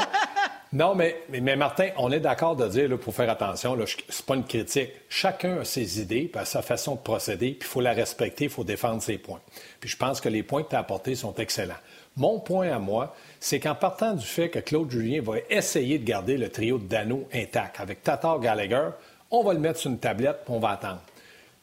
Non, 0.74 0.96
mais, 0.96 1.24
mais, 1.30 1.58
Martin, 1.58 1.90
on 1.98 2.12
est 2.14 2.22
d'accord 2.22 2.56
de 2.56 2.66
dire, 2.66 2.98
pour 2.98 3.14
faire 3.14 3.30
attention, 3.30 3.76
ce 3.86 3.98
n'est 3.98 4.26
pas 4.26 4.36
une 4.36 4.46
critique. 4.46 4.92
Chacun 5.10 5.60
a 5.60 5.66
ses 5.66 6.00
idées, 6.00 6.32
a 6.34 6.46
sa 6.46 6.62
façon 6.62 6.96
de 6.96 7.02
procéder, 7.02 7.52
puis 7.52 7.68
il 7.68 7.72
faut 7.72 7.82
la 7.82 7.92
respecter, 7.92 8.46
il 8.46 8.50
faut 8.50 8.64
défendre 8.64 9.02
ses 9.02 9.18
points. 9.18 9.42
Puis 9.82 9.90
je 9.90 9.98
pense 9.98 10.22
que 10.22 10.30
les 10.30 10.44
points 10.44 10.64
que 10.64 10.70
tu 10.70 10.76
as 10.78 10.80
apportés 10.80 11.16
sont 11.16 11.36
excellents. 11.36 11.76
Mon 12.16 12.40
point 12.40 12.72
à 12.72 12.80
moi, 12.80 13.16
c'est 13.42 13.60
qu'en 13.60 13.76
partant 13.76 14.14
du 14.14 14.26
fait 14.26 14.50
que 14.50 14.60
Claude 14.60 14.90
Julien 14.90 15.22
va 15.22 15.36
essayer 15.50 16.00
de 16.00 16.06
garder 16.06 16.38
le 16.38 16.50
trio 16.50 16.78
de 16.78 16.86
Dano 16.86 17.28
intact 17.34 17.82
avec 17.82 18.02
Tatar 18.02 18.40
Gallagher, 18.40 18.90
on 19.30 19.44
va 19.44 19.54
le 19.54 19.60
mettre 19.60 19.80
sur 19.80 19.92
une 19.92 20.00
tablette, 20.00 20.46
puis 20.46 20.54
on 20.54 20.60
va 20.60 20.70
attendre. 20.70 21.02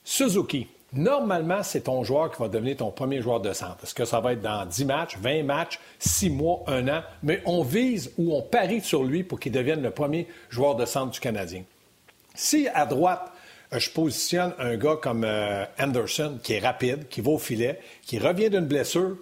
Suzuki, 0.05 0.69
Normalement, 0.93 1.63
c'est 1.63 1.83
ton 1.83 2.03
joueur 2.03 2.31
qui 2.31 2.41
va 2.41 2.49
devenir 2.49 2.79
ton 2.79 2.91
premier 2.91 3.21
joueur 3.21 3.41
de 3.41 3.53
centre. 3.53 3.77
Est-ce 3.83 3.95
que 3.95 4.07
ça 4.07 4.21
va 4.21 4.33
être 4.33 4.41
dans 4.41 4.65
10 4.65 4.85
matchs, 4.87 5.19
20 5.19 5.43
matchs, 5.43 5.79
6 5.99 6.31
mois, 6.31 6.65
1 6.67 6.89
an? 6.89 7.03
Mais 7.23 7.43
on 7.45 7.63
vise 7.63 8.13
ou 8.17 8.35
on 8.35 8.41
parie 8.41 8.81
sur 8.81 9.05
lui 9.05 9.23
pour 9.23 9.39
qu'il 9.39 9.53
devienne 9.53 9.83
le 9.83 9.91
premier 9.91 10.27
joueur 10.49 10.77
de 10.77 10.87
centre 10.87 11.11
du 11.11 11.21
Canadien. 11.21 11.63
Si 12.35 12.69
à 12.73 12.87
droite, 12.87 13.33
euh, 13.75 13.79
je 13.79 13.91
positionne 13.91 14.55
un 14.59 14.77
gars 14.77 14.97
comme 15.01 15.25
euh, 15.25 15.65
Anderson, 15.79 16.39
qui 16.43 16.55
est 16.55 16.59
rapide, 16.59 17.09
qui 17.09 17.21
va 17.21 17.33
au 17.33 17.39
filet, 17.39 17.81
qui 18.03 18.19
revient 18.19 18.49
d'une 18.49 18.67
blessure, 18.67 19.17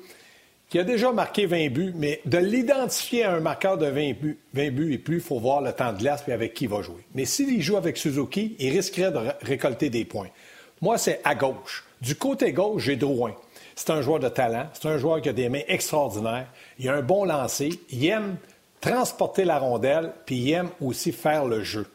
qui 0.69 0.79
a 0.79 0.85
déjà 0.85 1.11
marqué 1.11 1.47
20 1.47 1.69
buts, 1.71 1.93
mais 1.97 2.21
de 2.27 2.39
l'identifier 2.39 3.25
à 3.25 3.35
un 3.35 3.41
marqueur 3.41 3.79
de 3.79 3.87
20 3.87 4.13
buts, 4.21 4.39
20 4.55 4.71
buts 4.71 4.93
et 4.93 4.99
plus, 4.99 5.17
il 5.17 5.23
faut 5.23 5.39
voir 5.39 5.63
le 5.63 5.73
temps 5.73 5.93
de 5.93 5.99
glace 5.99 6.25
et 6.29 6.33
avec 6.33 6.55
qui 6.55 6.65
il 6.65 6.71
va 6.71 6.83
jouer. 6.83 7.05
Mais 7.15 7.25
s'il 7.25 7.61
joue 7.61 7.77
avec 7.77 7.97
Suzuki, 7.97 8.55
il 8.59 8.71
risquerait 8.71 9.11
de 9.11 9.19
récolter 9.43 9.91
des 9.91 10.05
points. 10.05 10.29
Moi, 10.81 10.99
c'est 10.99 11.21
à 11.25 11.35
gauche. 11.35 11.85
Du 12.01 12.15
côté 12.15 12.53
gauche, 12.53 12.85
j'ai 12.85 12.97
Drouin. 12.97 13.35
C'est 13.75 13.91
un 13.91 14.03
joueur 14.03 14.21
de 14.21 14.29
talent. 14.29 14.69
C'est 14.73 14.89
un 14.89 14.99
joueur 14.99 15.21
qui 15.21 15.29
a 15.29 15.33
des 15.33 15.49
mains 15.49 15.63
extraordinaires. 15.69 16.47
Il 16.79 16.89
a 16.89 16.95
un 16.95 17.03
bon 17.03 17.25
lancer. 17.25 17.71
Il 17.91 18.07
aime 18.07 18.37
transporter 18.81 19.45
la 19.45 19.59
rondelle, 19.59 20.13
puis 20.27 20.37
il 20.37 20.53
aime 20.53 20.71
aussi 20.81 21.13
faire 21.13 21.45
le 21.45 21.63
jeu. 21.63 21.87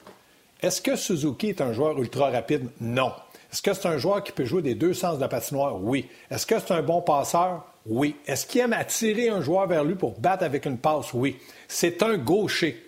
Est-ce 0.61 0.81
que 0.81 0.95
Suzuki 0.95 1.49
est 1.49 1.61
un 1.61 1.73
joueur 1.73 1.99
ultra 1.99 2.29
rapide? 2.29 2.69
Non. 2.79 3.11
Est-ce 3.51 3.61
que 3.61 3.73
c'est 3.73 3.87
un 3.87 3.97
joueur 3.97 4.23
qui 4.23 4.31
peut 4.31 4.45
jouer 4.45 4.61
des 4.61 4.75
deux 4.75 4.93
sens 4.93 5.15
de 5.15 5.21
la 5.21 5.27
patinoire? 5.27 5.81
Oui. 5.81 6.07
Est-ce 6.29 6.45
que 6.45 6.59
c'est 6.59 6.71
un 6.71 6.81
bon 6.81 7.01
passeur? 7.01 7.65
Oui. 7.85 8.15
Est-ce 8.25 8.45
qu'il 8.45 8.61
aime 8.61 8.73
attirer 8.73 9.29
un 9.29 9.41
joueur 9.41 9.67
vers 9.67 9.83
lui 9.83 9.95
pour 9.95 10.19
battre 10.19 10.43
avec 10.43 10.65
une 10.65 10.77
passe? 10.77 11.13
Oui. 11.13 11.37
C'est 11.67 12.03
un 12.03 12.17
gaucher. 12.17 12.83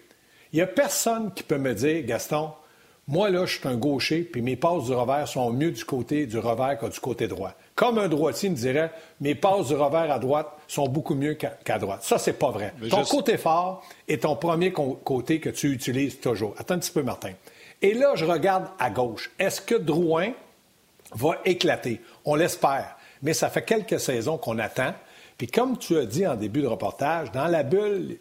Il 0.51 0.57
n'y 0.57 0.61
a 0.61 0.67
personne 0.67 1.33
qui 1.33 1.43
peut 1.43 1.57
me 1.57 1.73
dire, 1.73 2.03
Gaston, 2.05 2.51
moi, 3.07 3.29
là, 3.29 3.45
je 3.45 3.59
suis 3.59 3.67
un 3.67 3.75
gaucher, 3.75 4.21
puis 4.21 4.41
mes 4.41 4.55
passes 4.55 4.85
du 4.85 4.93
revers 4.93 5.27
sont 5.27 5.51
mieux 5.51 5.71
du 5.71 5.83
côté 5.83 6.25
du 6.25 6.37
revers 6.37 6.77
que 6.77 6.85
du 6.85 6.99
côté 7.01 7.27
droit. 7.27 7.53
Comme 7.75 7.97
un 7.97 8.07
droitier 8.07 8.49
me 8.49 8.55
dirait, 8.55 8.91
mes 9.19 9.35
passes 9.35 9.67
du 9.67 9.75
revers 9.75 10.09
à 10.09 10.19
droite 10.19 10.47
sont 10.69 10.87
beaucoup 10.87 11.13
mieux 11.13 11.33
qu'à 11.33 11.79
droite. 11.79 12.03
Ça, 12.03 12.17
c'est 12.17 12.39
pas 12.39 12.51
vrai. 12.51 12.73
ton 12.89 13.03
côté 13.03 13.37
fort 13.37 13.85
est 14.07 14.23
ton 14.23 14.37
premier 14.37 14.71
côté 14.71 15.41
que 15.41 15.49
tu 15.49 15.71
utilises 15.71 16.19
toujours. 16.21 16.55
Attends 16.57 16.75
un 16.75 16.79
petit 16.79 16.91
peu, 16.91 17.03
Martin. 17.03 17.31
Et 17.81 17.93
là, 17.93 18.13
je 18.15 18.23
regarde 18.23 18.67
à 18.79 18.89
gauche. 18.89 19.31
Est-ce 19.37 19.59
que 19.59 19.75
Drouin 19.75 20.31
va 21.13 21.41
éclater? 21.43 21.99
On 22.23 22.35
l'espère. 22.35 22.95
Mais 23.21 23.33
ça 23.33 23.49
fait 23.49 23.63
quelques 23.63 23.99
saisons 23.99 24.37
qu'on 24.37 24.59
attend. 24.59 24.93
Puis 25.37 25.47
comme 25.47 25.77
tu 25.77 25.97
as 25.97 26.05
dit 26.05 26.25
en 26.25 26.35
début 26.35 26.61
de 26.61 26.67
reportage, 26.67 27.33
dans 27.33 27.47
la 27.47 27.63
bulle, 27.63 28.17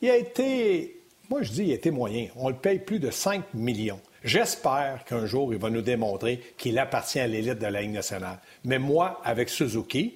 il 0.00 0.08
a 0.08 0.16
été, 0.16 1.02
moi 1.28 1.42
je 1.42 1.52
dis, 1.52 1.64
il 1.64 1.72
a 1.72 1.74
été 1.74 1.90
moyen. 1.90 2.28
On 2.36 2.48
le 2.48 2.54
paye 2.54 2.78
plus 2.78 3.00
de 3.00 3.10
5 3.10 3.52
millions. 3.52 4.00
J'espère 4.24 5.04
qu'un 5.04 5.26
jour, 5.26 5.52
il 5.52 5.60
va 5.60 5.68
nous 5.68 5.82
démontrer 5.82 6.40
qu'il 6.56 6.78
appartient 6.78 7.20
à 7.20 7.26
l'élite 7.26 7.58
de 7.58 7.66
la 7.66 7.82
Ligue 7.82 7.92
nationale. 7.92 8.38
Mais 8.64 8.78
moi, 8.78 9.20
avec 9.22 9.50
Suzuki, 9.50 10.14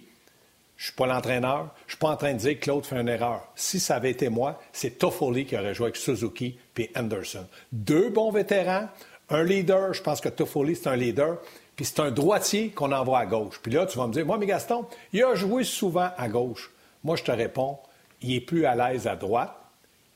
je 0.79 0.83
ne 0.83 0.87
suis 0.87 0.95
pas 0.95 1.07
l'entraîneur. 1.07 1.75
Je 1.81 1.85
ne 1.85 1.89
suis 1.91 1.99
pas 1.99 2.09
en 2.09 2.17
train 2.17 2.33
de 2.33 2.39
dire 2.39 2.55
que 2.59 2.65
Claude 2.65 2.87
fait 2.87 2.99
une 2.99 3.09
erreur. 3.09 3.47
Si 3.55 3.79
ça 3.79 3.97
avait 3.97 4.11
été 4.11 4.31
moi, 4.31 4.59
c'est 4.73 4.97
Toffoli 4.99 5.45
qui 5.45 5.59
aurait 5.59 5.75
joué 5.75 5.87
avec 5.87 5.97
Suzuki 5.97 6.59
puis 6.73 6.89
Anderson. 6.97 7.47
Deux 7.71 8.09
bons 8.09 8.31
vétérans, 8.31 8.89
un 9.29 9.43
leader. 9.43 9.93
Je 9.93 10.03
pense 10.03 10.23
que 10.23 10.31
Toffoli, 10.31 10.75
c'est 10.75 10.89
un 10.89 10.97
leader. 10.97 11.39
Puis 11.77 11.85
c'est 11.85 12.01
un 12.01 12.11
droitier 12.11 12.71
qu'on 12.71 12.93
envoie 12.93 13.19
à 13.19 13.27
gauche. 13.27 13.61
Puis 13.63 13.73
là, 13.73 13.85
tu 13.85 13.99
vas 13.99 14.07
me 14.07 14.13
dire, 14.15 14.25
moi, 14.25 14.39
mais 14.39 14.47
Gaston, 14.47 14.87
il 15.13 15.23
a 15.23 15.35
joué 15.35 15.65
souvent 15.65 16.11
à 16.17 16.29
gauche. 16.29 16.71
Moi, 17.05 17.17
je 17.17 17.25
te 17.25 17.31
réponds, 17.31 17.79
il 18.23 18.37
est 18.37 18.41
plus 18.41 18.65
à 18.65 18.75
l'aise 18.75 19.07
à 19.07 19.17
droite 19.17 19.55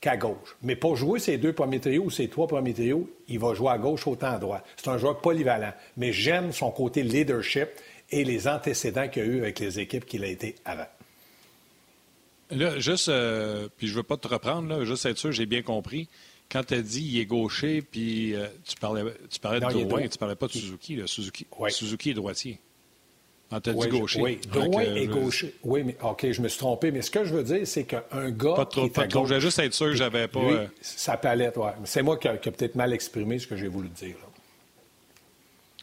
qu'à 0.03 0.17
gauche. 0.17 0.57
Mais 0.61 0.75
pour 0.75 0.97
jouer 0.97 1.17
ses 1.17 1.37
deux 1.37 1.53
premiers 1.53 1.79
trios 1.79 2.03
ou 2.03 2.09
ses 2.09 2.27
trois 2.27 2.45
premiers 2.45 2.73
trios, 2.73 3.09
il 3.29 3.39
va 3.39 3.53
jouer 3.53 3.69
à 3.69 3.77
gauche 3.77 4.05
autant 4.05 4.31
à 4.31 4.37
droite. 4.37 4.65
C'est 4.75 4.89
un 4.89 4.97
joueur 4.97 5.21
polyvalent. 5.21 5.71
Mais 5.95 6.11
j'aime 6.11 6.51
son 6.51 6.71
côté 6.71 7.03
leadership 7.03 7.69
et 8.11 8.25
les 8.25 8.49
antécédents 8.49 9.07
qu'il 9.07 9.21
a 9.21 9.25
eu 9.25 9.37
avec 9.39 9.59
les 9.59 9.79
équipes 9.79 10.05
qu'il 10.05 10.25
a 10.25 10.27
été 10.27 10.55
avant. 10.65 10.87
Là, 12.51 12.77
juste, 12.79 13.07
euh, 13.07 13.69
puis 13.77 13.87
je 13.87 13.95
veux 13.95 14.03
pas 14.03 14.17
te 14.17 14.27
reprendre, 14.27 14.67
là, 14.67 14.83
juste 14.83 15.05
être 15.05 15.17
sûr, 15.17 15.31
j'ai 15.31 15.45
bien 15.45 15.61
compris. 15.61 16.09
Quand 16.51 16.65
tu 16.65 16.73
as 16.73 16.81
dit 16.81 17.01
il 17.01 17.19
est 17.19 17.25
gaucher, 17.25 17.81
puis 17.81 18.35
euh, 18.35 18.47
tu 18.65 18.75
parlais, 18.75 19.05
tu 19.31 19.39
parlais 19.39 19.61
de 19.61 19.85
Drouin, 19.85 20.05
tu 20.09 20.17
parlais 20.17 20.35
pas 20.35 20.47
de 20.47 20.51
Suzuki. 20.51 21.01
Suzuki, 21.05 21.47
Suzuki 21.69 22.09
est 22.09 22.13
droitier. 22.13 22.59
Quand 23.53 23.61
tu 23.61 23.69
as 23.69 23.73
dit 23.73 23.87
gaucher. 23.87 24.21
Oui, 24.21 24.39
Drouin 24.51 24.81
est 24.81 25.05
gaucher. 25.05 25.53
Oui, 25.63 25.83
mais 25.83 25.95
OK, 26.01 26.31
je 26.31 26.41
me 26.41 26.47
suis 26.47 26.57
trompé. 26.57 26.91
Mais 26.91 27.03
ce 27.03 27.11
que 27.11 27.23
je 27.23 27.33
veux 27.33 27.43
dire, 27.43 27.67
c'est 27.67 27.83
qu'un 27.83 28.31
gars. 28.31 28.55
Pas 28.55 28.65
trop, 28.65 28.87
pas 28.87 29.07
trop. 29.07 29.21
Je 29.21 29.27
voulais 29.27 29.41
juste 29.41 29.59
être 29.59 29.73
sûr 29.73 29.87
que 29.87 29.95
j'avais 29.95 30.27
pas. 30.27 30.39
Lui, 30.39 30.53
euh, 30.53 30.65
Sa 30.81 31.17
palette, 31.17 31.57
oui. 31.57 31.69
C'est 31.83 32.01
moi 32.01 32.17
qui 32.17 32.27
ai 32.27 32.31
peut-être 32.33 32.75
mal 32.75 32.93
exprimé 32.93 33.37
ce 33.37 33.45
que 33.45 33.55
j'ai 33.55 33.67
voulu 33.67 33.89
dire. 33.89 34.15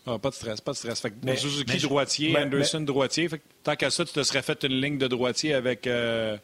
Ah, 0.04 0.18
pas 0.18 0.30
de 0.30 0.34
stress, 0.34 0.60
pas 0.60 0.72
de 0.72 0.76
stress. 0.76 1.00
Fait 1.00 1.10
que 1.10 1.36
Suzuki 1.36 1.78
droitier, 1.78 2.36
Anderson 2.36 2.80
droitier. 2.80 3.28
Fait 3.28 3.38
que, 3.38 3.44
tant 3.62 3.76
qu'à 3.76 3.90
ça, 3.90 4.04
tu 4.04 4.12
te 4.12 4.22
serais 4.24 4.42
fait 4.42 4.64
une 4.64 4.80
ligne 4.80 4.98
de 4.98 5.06
droitier 5.06 5.54
avec. 5.54 5.86
Euh, 5.86 6.36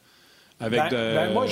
avec 0.61 0.81
ben, 0.81 0.89
de, 0.89 0.97
ben 0.97 1.33
moi, 1.33 1.47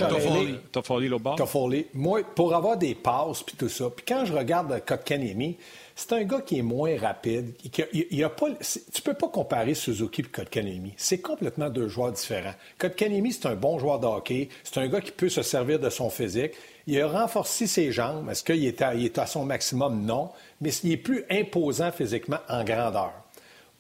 Toffoli. 0.73 1.11
Toffoli. 1.37 1.87
Moi, 1.93 2.21
pour 2.35 2.55
avoir 2.55 2.79
des 2.79 2.95
passes 2.95 3.43
puis 3.43 3.55
tout 3.57 3.69
ça, 3.69 3.91
puis 3.91 4.05
quand 4.07 4.25
je 4.25 4.33
regarde 4.33 4.83
Kotkaniemi, 4.87 5.59
c'est 5.97 6.13
un 6.13 6.25
gars 6.25 6.41
qui 6.41 6.59
est 6.59 6.63
moins 6.63 6.99
rapide. 6.99 7.55
Il, 7.93 8.25
a 8.25 8.29
pas, 8.29 8.49
tu 8.93 9.03
peux 9.03 9.15
pas 9.15 9.29
comparer 9.29 9.75
Suzuki 9.75 10.23
et 10.23 10.25
Kotkaniemi. 10.25 10.93
C'est 10.97 11.21
complètement 11.21 11.71
deux 11.71 11.89
joueurs 11.89 12.13
différents. 12.13 12.55
Kotkaniemi, 12.79 13.33
c'est 13.33 13.47
un 13.47 13.55
bon 13.55 13.79
joueur 13.79 14.01
de 14.01 14.07
hockey. 14.07 14.49
C'est 14.65 14.79
un 14.79 14.89
gars 14.89 15.01
qui 15.01 15.13
peut 15.13 15.29
se 15.29 15.43
servir 15.43 15.79
de 15.79 15.91
son 15.91 16.11
physique. 16.11 16.53
Il 16.89 17.01
a 17.01 17.07
renforcé 17.07 17.67
ses 17.69 17.93
jambes. 17.93 18.29
Est-ce 18.29 18.43
qu'il 18.43 18.65
est, 18.65 18.81
est 18.81 19.19
à 19.19 19.27
son 19.27 19.45
maximum? 19.45 20.05
Non. 20.05 20.31
Mais 20.61 20.71
il 20.83 20.93
est 20.93 20.97
plus 20.97 21.25
imposant 21.31 21.93
physiquement 21.93 22.39
en 22.49 22.65
grandeur. 22.65 23.13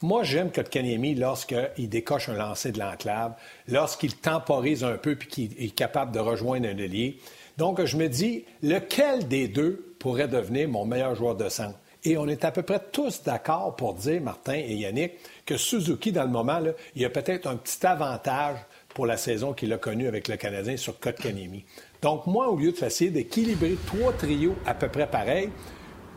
Moi, 0.00 0.22
j'aime 0.22 0.52
Kotkaniemi 0.52 1.14
lorsqu'il 1.14 1.88
décoche 1.88 2.28
un 2.28 2.34
lancer 2.34 2.70
de 2.72 2.78
l'enclave, 2.78 3.34
lorsqu'il 3.68 4.14
temporise 4.14 4.84
un 4.84 4.98
peu 4.98 5.12
et 5.12 5.26
qu'il 5.26 5.50
est 5.58 5.74
capable 5.74 6.12
de 6.12 6.20
rejoindre 6.20 6.68
un 6.68 6.76
ailier. 6.76 7.18
Donc, 7.56 7.84
je 7.84 7.96
me 7.96 8.08
dis, 8.08 8.44
lequel 8.62 9.26
des 9.28 9.48
deux 9.48 9.94
pourrait 9.98 10.28
devenir 10.28 10.68
mon 10.68 10.84
meilleur 10.84 11.14
joueur 11.14 11.36
de 11.36 11.48
centre? 11.48 11.78
Et 12.04 12.18
on 12.18 12.28
est 12.28 12.44
à 12.44 12.50
peu 12.50 12.62
près 12.62 12.80
tous 12.92 13.22
d'accord 13.22 13.76
pour 13.76 13.94
dire, 13.94 14.20
Martin 14.20 14.54
et 14.54 14.74
Yannick, 14.74 15.12
que 15.46 15.56
Suzuki, 15.56 16.12
dans 16.12 16.24
le 16.24 16.30
moment, 16.30 16.60
il 16.94 17.04
a 17.04 17.10
peut-être 17.10 17.46
un 17.46 17.56
petit 17.56 17.86
avantage 17.86 18.58
pour 18.90 19.06
la 19.06 19.16
saison 19.16 19.54
qu'il 19.54 19.72
a 19.72 19.78
connue 19.78 20.06
avec 20.06 20.28
le 20.28 20.36
Canadien 20.36 20.76
sur 20.76 21.00
Kotkaniemi. 21.00 21.64
Donc, 22.02 22.26
moi, 22.26 22.48
au 22.48 22.56
lieu 22.56 22.72
de 22.72 22.84
essayer 22.84 23.10
d'équilibrer 23.10 23.76
trois 23.86 24.12
trios 24.12 24.54
à 24.66 24.74
peu 24.74 24.88
près 24.88 25.06
pareils, 25.06 25.48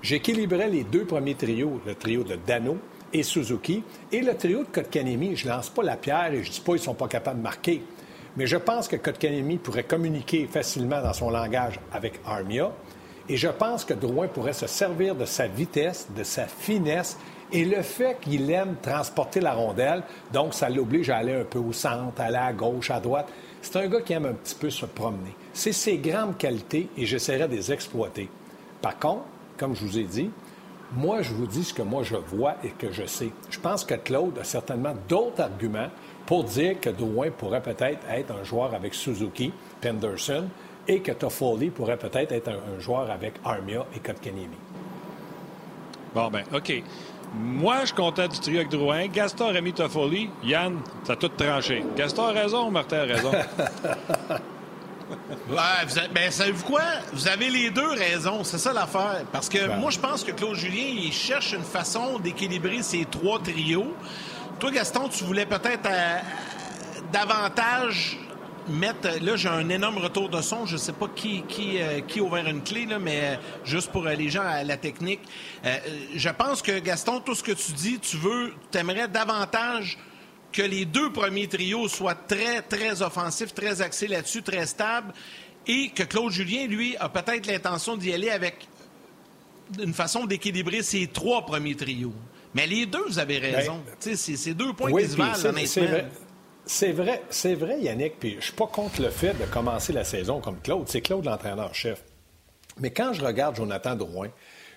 j'équilibrais 0.01 0.69
les 0.69 0.83
deux 0.83 1.05
premiers 1.05 1.35
trios, 1.35 1.79
le 1.85 1.95
trio 1.95 2.23
de 2.23 2.35
Dano, 2.35 2.77
et 3.13 3.23
Suzuki. 3.23 3.83
Et 4.11 4.21
le 4.21 4.35
trio 4.35 4.59
de 4.59 4.69
Kotkanemi, 4.69 5.35
je 5.35 5.47
lance 5.47 5.69
pas 5.69 5.83
la 5.83 5.97
pierre 5.97 6.33
et 6.33 6.43
je 6.43 6.49
ne 6.49 6.53
dis 6.53 6.59
pas 6.59 6.73
qu'ils 6.73 6.81
ne 6.81 6.85
sont 6.85 6.93
pas 6.93 7.07
capables 7.07 7.37
de 7.37 7.43
marquer. 7.43 7.81
Mais 8.35 8.45
je 8.45 8.57
pense 8.57 8.87
que 8.87 8.97
Kotkanemi 8.97 9.57
pourrait 9.57 9.83
communiquer 9.83 10.47
facilement 10.47 11.01
dans 11.01 11.13
son 11.13 11.29
langage 11.29 11.79
avec 11.91 12.19
Armia. 12.25 12.71
Et 13.29 13.37
je 13.37 13.49
pense 13.49 13.83
que 13.83 13.93
Drouin 13.93 14.27
pourrait 14.27 14.53
se 14.53 14.67
servir 14.67 15.15
de 15.15 15.25
sa 15.25 15.47
vitesse, 15.47 16.07
de 16.15 16.23
sa 16.23 16.45
finesse 16.45 17.17
et 17.51 17.65
le 17.65 17.81
fait 17.81 18.17
qu'il 18.21 18.49
aime 18.51 18.75
transporter 18.81 19.39
la 19.41 19.53
rondelle. 19.53 20.03
Donc, 20.31 20.53
ça 20.53 20.69
l'oblige 20.69 21.09
à 21.09 21.17
aller 21.17 21.33
un 21.33 21.43
peu 21.43 21.59
au 21.59 21.73
centre, 21.73 22.19
aller 22.21 22.37
à 22.37 22.53
gauche, 22.53 22.91
à 22.91 22.99
droite. 22.99 23.27
C'est 23.61 23.77
un 23.77 23.87
gars 23.87 24.01
qui 24.01 24.13
aime 24.13 24.25
un 24.25 24.33
petit 24.33 24.55
peu 24.55 24.69
se 24.69 24.85
promener. 24.85 25.35
C'est 25.53 25.73
ses 25.73 25.97
grandes 25.97 26.37
qualités 26.37 26.89
et 26.97 27.05
j'essaierai 27.05 27.47
de 27.47 27.55
les 27.55 27.71
exploiter. 27.71 28.29
Par 28.81 28.97
contre, 28.97 29.23
comme 29.57 29.75
je 29.75 29.85
vous 29.85 29.97
ai 29.97 30.03
dit, 30.03 30.29
moi, 30.93 31.21
je 31.21 31.33
vous 31.33 31.47
dis 31.47 31.65
ce 31.65 31.73
que 31.73 31.81
moi 31.81 32.03
je 32.03 32.15
vois 32.15 32.55
et 32.63 32.69
que 32.69 32.93
je 32.93 33.05
sais. 33.05 33.29
Je 33.49 33.59
pense 33.59 33.83
que 33.83 33.95
Claude 33.95 34.37
a 34.39 34.45
certainement 34.45 34.93
d'autres 35.09 35.41
arguments 35.41 35.89
pour 36.25 36.45
dire 36.45 36.79
que 36.79 36.89
Drouin 36.89 37.29
pourrait 37.31 37.61
peut-être 37.61 37.99
être 38.09 38.31
un 38.31 38.43
joueur 38.43 38.73
avec 38.73 38.93
Suzuki, 38.93 39.51
Penderson, 39.81 40.45
et 40.87 40.99
que 40.99 41.11
Toffoli 41.11 41.69
pourrait 41.69 41.97
peut-être 41.97 42.31
être 42.31 42.49
un, 42.49 42.79
joueur 42.79 43.09
avec 43.11 43.35
Armia 43.43 43.85
et 43.95 43.99
Kotkaniemi. 43.99 44.57
Bon, 46.13 46.29
ben, 46.29 46.43
OK. 46.53 46.83
Moi, 47.35 47.85
je 47.85 47.93
comptais 47.93 48.27
du 48.27 48.39
trio 48.39 48.57
avec 48.57 48.69
Drouin. 48.69 49.07
Gaston 49.07 49.53
a 49.53 49.61
mis 49.61 49.73
Toffoli. 49.73 50.29
Yann, 50.43 50.79
t'as 51.05 51.15
tout 51.15 51.27
tranché. 51.29 51.83
Gaston 51.95 52.23
a 52.23 52.31
raison, 52.31 52.71
Martin 52.71 52.99
a 52.99 53.03
raison. 53.03 53.31
Ouais, 55.49 55.85
vous 55.87 55.95
ben, 56.13 56.29
savez-vous 56.29 56.65
quoi? 56.65 56.81
Vous 57.13 57.27
avez 57.27 57.49
les 57.49 57.69
deux 57.69 57.91
raisons. 57.91 58.43
C'est 58.43 58.57
ça 58.57 58.73
l'affaire. 58.73 59.23
Parce 59.31 59.47
que 59.47 59.77
moi, 59.77 59.91
je 59.91 59.99
pense 59.99 60.23
que 60.23 60.31
Claude 60.31 60.55
Julien, 60.55 60.83
il 60.83 61.13
cherche 61.13 61.53
une 61.53 61.63
façon 61.63 62.19
d'équilibrer 62.19 62.81
ces 62.81 63.05
trois 63.05 63.39
trios. 63.39 63.93
Toi, 64.59 64.71
Gaston, 64.71 65.07
tu 65.07 65.23
voulais 65.23 65.45
peut-être 65.45 65.89
euh, 65.89 66.19
davantage 67.13 68.19
mettre. 68.69 69.07
Là, 69.21 69.35
j'ai 69.35 69.49
un 69.49 69.69
énorme 69.69 69.97
retour 69.97 70.29
de 70.29 70.41
son. 70.41 70.65
Je 70.65 70.73
ne 70.73 70.77
sais 70.77 70.93
pas 70.93 71.07
qui, 71.15 71.43
qui, 71.47 71.81
euh, 71.81 72.01
qui 72.01 72.19
a 72.19 72.23
ouvert 72.23 72.47
une 72.47 72.63
clé, 72.63 72.85
là, 72.85 72.99
mais 72.99 73.19
euh, 73.23 73.35
juste 73.63 73.91
pour 73.91 74.05
les 74.05 74.29
gens 74.29 74.43
à 74.43 74.63
la 74.63 74.77
technique. 74.77 75.21
je 76.15 76.29
pense 76.29 76.61
que, 76.61 76.79
Gaston, 76.79 77.19
tout 77.19 77.35
ce 77.35 77.43
que 77.43 77.51
tu 77.51 77.71
dis, 77.73 77.99
tu 77.99 78.17
veux, 78.17 78.53
tu 78.71 78.77
aimerais 78.77 79.07
davantage 79.07 79.97
que 80.51 80.61
les 80.61 80.85
deux 80.85 81.11
premiers 81.11 81.47
trios 81.47 81.87
soient 81.87 82.15
très, 82.15 82.61
très 82.61 83.01
offensifs, 83.01 83.53
très 83.53 83.81
axés 83.81 84.07
là-dessus, 84.07 84.41
très 84.41 84.65
stables, 84.65 85.13
et 85.67 85.89
que 85.89 86.03
Claude 86.03 86.31
Julien, 86.31 86.65
lui, 86.67 86.95
a 86.97 87.09
peut-être 87.09 87.45
l'intention 87.45 87.97
d'y 87.97 88.13
aller 88.13 88.29
avec 88.29 88.67
une 89.79 89.93
façon 89.93 90.25
d'équilibrer 90.25 90.81
ces 90.81 91.07
trois 91.07 91.45
premiers 91.45 91.75
trios. 91.75 92.13
Mais 92.55 92.65
les 92.65 92.85
deux, 92.85 93.03
vous 93.07 93.19
avez 93.19 93.37
raison. 93.37 93.81
Ben, 94.03 94.15
c'est 94.15 94.53
deux 94.53 94.73
points 94.73 94.91
qui 94.91 95.09
se 95.09 95.17
valent, 95.17 95.45
honnêtement. 95.45 96.09
C'est 96.69 96.91
vrai, 96.91 97.21
c'est 97.29 97.55
vrai, 97.55 97.79
Yannick, 97.79 98.19
puis 98.19 98.35
je 98.39 98.45
suis 98.47 98.53
pas 98.53 98.67
contre 98.67 99.01
le 99.01 99.09
fait 99.09 99.33
de 99.33 99.45
commencer 99.45 99.93
la 99.93 100.03
saison 100.03 100.41
comme 100.41 100.59
Claude. 100.59 100.83
C'est 100.87 100.99
Claude 100.99 101.23
l'entraîneur-chef. 101.23 102.03
Mais 102.79 102.91
quand 102.91 103.13
je 103.13 103.23
regarde 103.23 103.55
Jonathan 103.55 103.95
Drouin, 103.95 104.27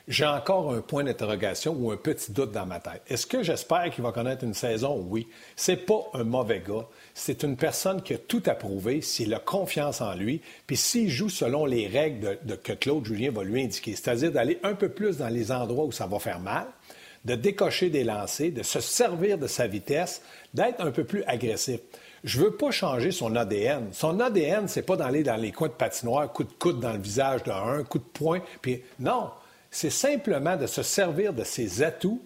j'ai 0.07 0.25
encore 0.25 0.73
un 0.73 0.83
point 0.83 1.03
d'interrogation 1.03 1.73
ou 1.73 1.91
un 1.91 1.97
petit 1.97 2.31
doute 2.31 2.53
dans 2.53 2.65
ma 2.65 2.79
tête. 2.79 3.03
Est-ce 3.09 3.27
que 3.27 3.43
j'espère 3.43 3.91
qu'il 3.91 4.05
va 4.05 4.13
connaître 4.13 4.45
une 4.45 4.55
saison? 4.55 5.05
Oui. 5.09 5.27
C'est 5.57 5.77
pas 5.77 6.01
un 6.15 6.23
mauvais 6.23 6.63
gars. 6.67 6.87
C'est 7.13 7.43
une 7.43 7.57
personne 7.57 8.03
qui 8.03 8.15
a 8.15 8.19
tout 8.19 8.43
approuvé, 8.47 9.03
s'il 9.03 9.35
a 9.35 9.41
confiance 9.41 10.01
en 10.01 10.15
lui, 10.15 10.41
puis 10.69 10.77
s'il 10.77 11.11
joue 11.11 11.29
selon 11.29 11.67
les 11.67 11.89
règles 11.89 12.39
que 12.63 12.73
Claude 12.73 13.05
Julien 13.05 13.33
va 13.33 13.43
lui 13.43 13.63
indiquer, 13.65 13.97
c'est-à-dire 13.97 14.31
d'aller 14.31 14.61
un 14.63 14.75
peu 14.75 14.91
plus 14.91 15.19
dans 15.19 15.29
les 15.29 15.51
endroits 15.51 15.87
où 15.87 15.93
ça 15.93 16.07
va 16.07 16.21
faire 16.21 16.39
mal, 16.39 16.67
de 17.25 17.35
décocher 17.35 17.91
des 17.91 18.05
lancers, 18.05 18.53
de 18.53 18.62
se 18.62 18.81
servir 18.81 19.39
de 19.39 19.47
sa 19.47 19.67
vitesse, 19.67 20.23
d'être 20.55 20.81
un 20.81 20.91
peu 20.91 21.05
plus 21.05 21.23
agressif. 21.25 21.81
Je 22.25 22.41
veux 22.41 22.53
pas 22.53 22.71
changer 22.71 23.12
son 23.12 23.35
ADN. 23.37 23.89
Son 23.93 24.21
ADN, 24.21 24.69
c'est 24.69 24.83
pas 24.83 24.97
d'aller 24.97 25.23
dans 25.23 25.37
les 25.37 25.53
coins 25.53 25.69
de 25.69 25.73
patinoire, 25.73 26.31
coup 26.33 26.45
de 26.45 26.53
coude 26.53 26.81
dans 26.81 26.93
le 26.93 26.99
visage 26.99 27.43
d'un, 27.45 27.83
coup 27.85 27.99
de 27.99 28.05
poing, 28.05 28.41
puis 28.61 28.83
non, 28.99 29.31
c'est 29.71 29.91
simplement 29.91 30.57
de 30.57 30.67
se 30.67 30.83
servir 30.83 31.33
de 31.33 31.45
ses 31.45 31.83
atouts 31.83 32.21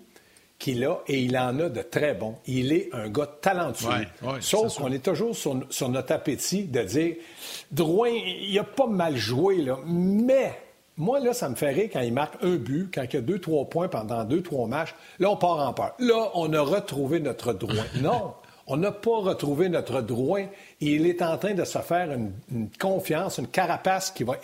qu'il 0.58 0.84
a 0.84 1.00
et 1.06 1.20
il 1.20 1.36
en 1.36 1.58
a 1.60 1.68
de 1.68 1.82
très 1.82 2.14
bons. 2.14 2.36
Il 2.46 2.72
est 2.72 2.88
un 2.92 3.08
gars 3.08 3.26
talentueux. 3.40 4.06
Sauf 4.40 4.78
qu'on 4.78 4.92
est 4.92 5.04
toujours 5.04 5.36
sur, 5.36 5.88
notre 5.88 6.12
appétit 6.12 6.64
de 6.64 6.82
dire 6.82 7.16
Drouin, 7.70 8.10
il 8.10 8.58
a 8.58 8.64
pas 8.64 8.86
mal 8.86 9.16
joué, 9.16 9.56
là, 9.56 9.78
mais 9.86 10.58
moi, 10.96 11.18
là, 11.20 11.32
ça 11.32 11.48
me 11.48 11.54
fait 11.54 11.70
rire 11.70 11.90
quand 11.92 12.00
il 12.00 12.12
marque 12.12 12.36
un 12.42 12.56
but, 12.56 12.88
quand 12.94 13.02
il 13.02 13.14
y 13.14 13.16
a 13.16 13.20
deux, 13.20 13.40
trois 13.40 13.68
points 13.68 13.88
pendant 13.88 14.24
deux, 14.24 14.42
trois 14.42 14.66
matchs. 14.68 14.94
Là, 15.18 15.30
on 15.30 15.36
part 15.36 15.58
en 15.58 15.72
peur. 15.72 15.94
Là, 15.98 16.30
on 16.34 16.52
a 16.52 16.60
retrouvé 16.60 17.20
notre 17.20 17.52
Drouin. 17.52 17.84
Non, 18.00 18.34
on 18.66 18.76
n'a 18.76 18.92
pas 18.92 19.18
retrouvé 19.18 19.68
notre 19.68 20.02
Drouin. 20.02 20.46
Il 20.80 21.06
est 21.06 21.20
en 21.20 21.36
train 21.36 21.54
de 21.54 21.64
se 21.64 21.78
faire 21.78 22.12
une, 22.12 22.32
une 22.52 22.68
confiance, 22.70 23.38
une 23.38 23.48
carapace 23.48 24.10
qui 24.10 24.24
va 24.24 24.38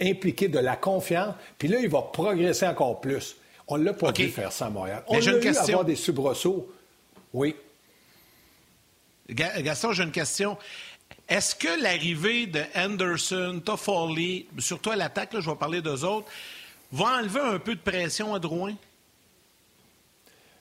impliquer 0.00 0.48
de 0.48 0.58
la 0.58 0.76
confiance, 0.76 1.34
puis 1.58 1.68
là, 1.68 1.78
il 1.80 1.88
va 1.88 2.02
progresser 2.02 2.66
encore 2.66 3.00
plus. 3.00 3.36
On 3.68 3.78
ne 3.78 3.84
l'a 3.84 3.92
pas 3.92 4.10
vu 4.10 4.28
faire 4.28 4.50
ça 4.50 4.66
à 4.66 4.70
Montréal. 4.70 5.04
On 5.06 5.18
l'a 5.18 5.38
vu 5.38 5.48
avoir 5.48 5.84
des 5.84 5.96
soubresauts. 5.96 6.68
Oui. 7.32 7.54
Gaston, 9.28 9.92
j'ai 9.92 10.02
une 10.02 10.10
question. 10.10 10.56
Est-ce 11.30 11.54
que 11.54 11.80
l'arrivée 11.80 12.48
de 12.48 12.60
Anderson, 12.74 13.62
Toffoli, 13.64 14.48
surtout 14.58 14.90
à 14.90 14.96
l'attaque, 14.96 15.30
je 15.38 15.48
vais 15.48 15.56
parler 15.56 15.80
d'eux 15.80 16.04
autres, 16.04 16.26
va 16.90 17.18
enlever 17.20 17.38
un 17.40 17.60
peu 17.60 17.76
de 17.76 17.80
pression 17.80 18.34
à 18.34 18.40
Drouin? 18.40 18.74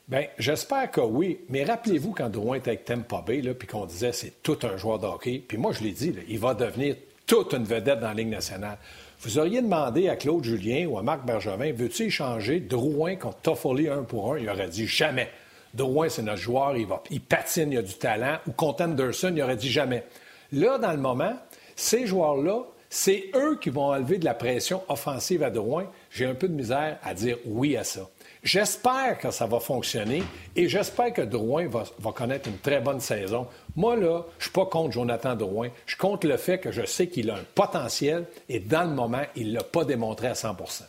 Bien, 0.08 0.26
j'espère 0.38 0.92
que 0.92 1.02
oui. 1.02 1.40
Mais 1.50 1.64
rappelez-vous 1.64 2.12
quand 2.12 2.30
Drouin 2.30 2.58
était 2.58 2.70
avec 2.70 2.86
Tampa 2.86 3.24
Bay, 3.26 3.42
puis 3.56 3.68
qu'on 3.68 3.88
disait 3.88 4.12
c'est 4.12 4.44
tout 4.44 4.60
un 4.62 4.78
joueur 4.78 5.00
de 5.00 5.08
hockey. 5.08 5.42
Puis 5.48 5.58
moi, 5.58 5.72
je 5.72 5.82
l'ai 5.82 5.92
dit, 5.92 6.14
il 6.28 6.38
va 6.38 6.54
devenir 6.54 6.96
toute 7.26 7.54
une 7.54 7.64
vedette 7.64 8.00
dans 8.00 8.10
la 8.10 8.14
Ligue 8.14 8.30
nationale. 8.30 8.78
Vous 9.22 9.40
auriez 9.40 9.64
demandé 9.64 10.08
à 10.08 10.16
Claude 10.18 10.44
Julien 10.44 10.86
ou 10.86 11.00
à 11.00 11.04
Marc 11.04 11.26
Bergevin, 11.26 11.74
veux-tu 11.74 12.04
échanger 12.04 12.60
Drouin 12.60 13.16
contre 13.16 13.40
Toffoli 13.40 13.88
un 13.88 14.04
pour 14.04 14.34
un? 14.34 14.38
Il 14.38 14.48
aurait 14.48 14.70
dit 14.70 14.88
jamais. 14.88 15.32
Drouin, 15.74 16.10
c'est 16.10 16.22
notre 16.22 16.42
joueur, 16.42 16.78
il, 16.78 16.86
va, 16.86 17.02
il 17.10 17.22
patine, 17.22 17.72
il 17.72 17.80
a 17.80 17.82
du 17.82 17.96
talent. 17.96 18.38
Ou 18.48 18.52
contre 18.52 18.84
Anderson, 18.84 19.34
il 19.36 19.42
aurait 19.42 19.56
dit 19.56 19.72
jamais. 19.72 20.06
Là, 20.52 20.78
dans 20.78 20.92
le 20.92 20.98
moment, 20.98 21.34
ces 21.76 22.08
joueurs-là, 22.08 22.64
c'est 22.90 23.30
eux 23.36 23.58
qui 23.62 23.70
vont 23.70 23.92
enlever 23.92 24.18
de 24.18 24.26
la 24.26 24.34
pression 24.34 24.82
offensive 24.90 25.44
à 25.44 25.52
Drouin. 25.52 25.86
J'ai 26.10 26.26
un 26.26 26.34
peu 26.34 26.48
de 26.48 26.54
misère 26.54 26.98
à 27.04 27.14
dire 27.14 27.38
oui 27.46 27.78
à 27.78 27.84
ça. 27.84 28.10
J'espère 28.42 29.18
que 29.20 29.32
ça 29.32 29.46
va 29.46 29.60
fonctionner 29.60 30.24
et 30.56 30.70
j'espère 30.70 31.14
que 31.14 31.22
Drouin 31.22 31.68
va, 31.68 32.12
connaître 32.14 32.48
une 32.48 32.58
très 32.58 32.80
bonne 32.80 33.02
saison. 33.02 33.48
Moi, 33.76 33.98
là, 33.98 34.24
je 34.38 34.38
ne 34.38 34.44
suis 34.44 34.52
pas 34.52 34.66
contre 34.66 34.94
Jonathan 34.94 35.36
Drouin. 35.36 35.70
Je 35.86 35.98
compte 35.98 36.24
le 36.24 36.38
fait 36.38 36.58
que 36.58 36.72
je 36.72 36.86
sais 36.86 37.08
qu'il 37.08 37.30
a 37.30 37.36
un 37.36 37.44
potentiel 37.54 38.26
et 38.48 38.60
dans 38.60 38.84
le 38.84 38.96
moment, 38.96 39.24
il 39.36 39.50
ne 39.50 39.56
l'a 39.56 39.64
pas 39.64 39.84
démontré 39.84 40.28
à 40.28 40.34
100% 40.34 40.84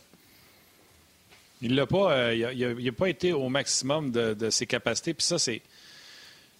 Il 1.61 1.75
n'a 1.75 1.85
pas, 1.85 2.13
euh, 2.13 2.91
pas 2.97 3.09
été 3.09 3.33
au 3.33 3.49
maximum 3.49 4.11
de, 4.11 4.49
ses 4.49 4.65
capacités. 4.65 5.13
Puis 5.13 5.25
ça, 5.25 5.37
c'est. 5.37 5.61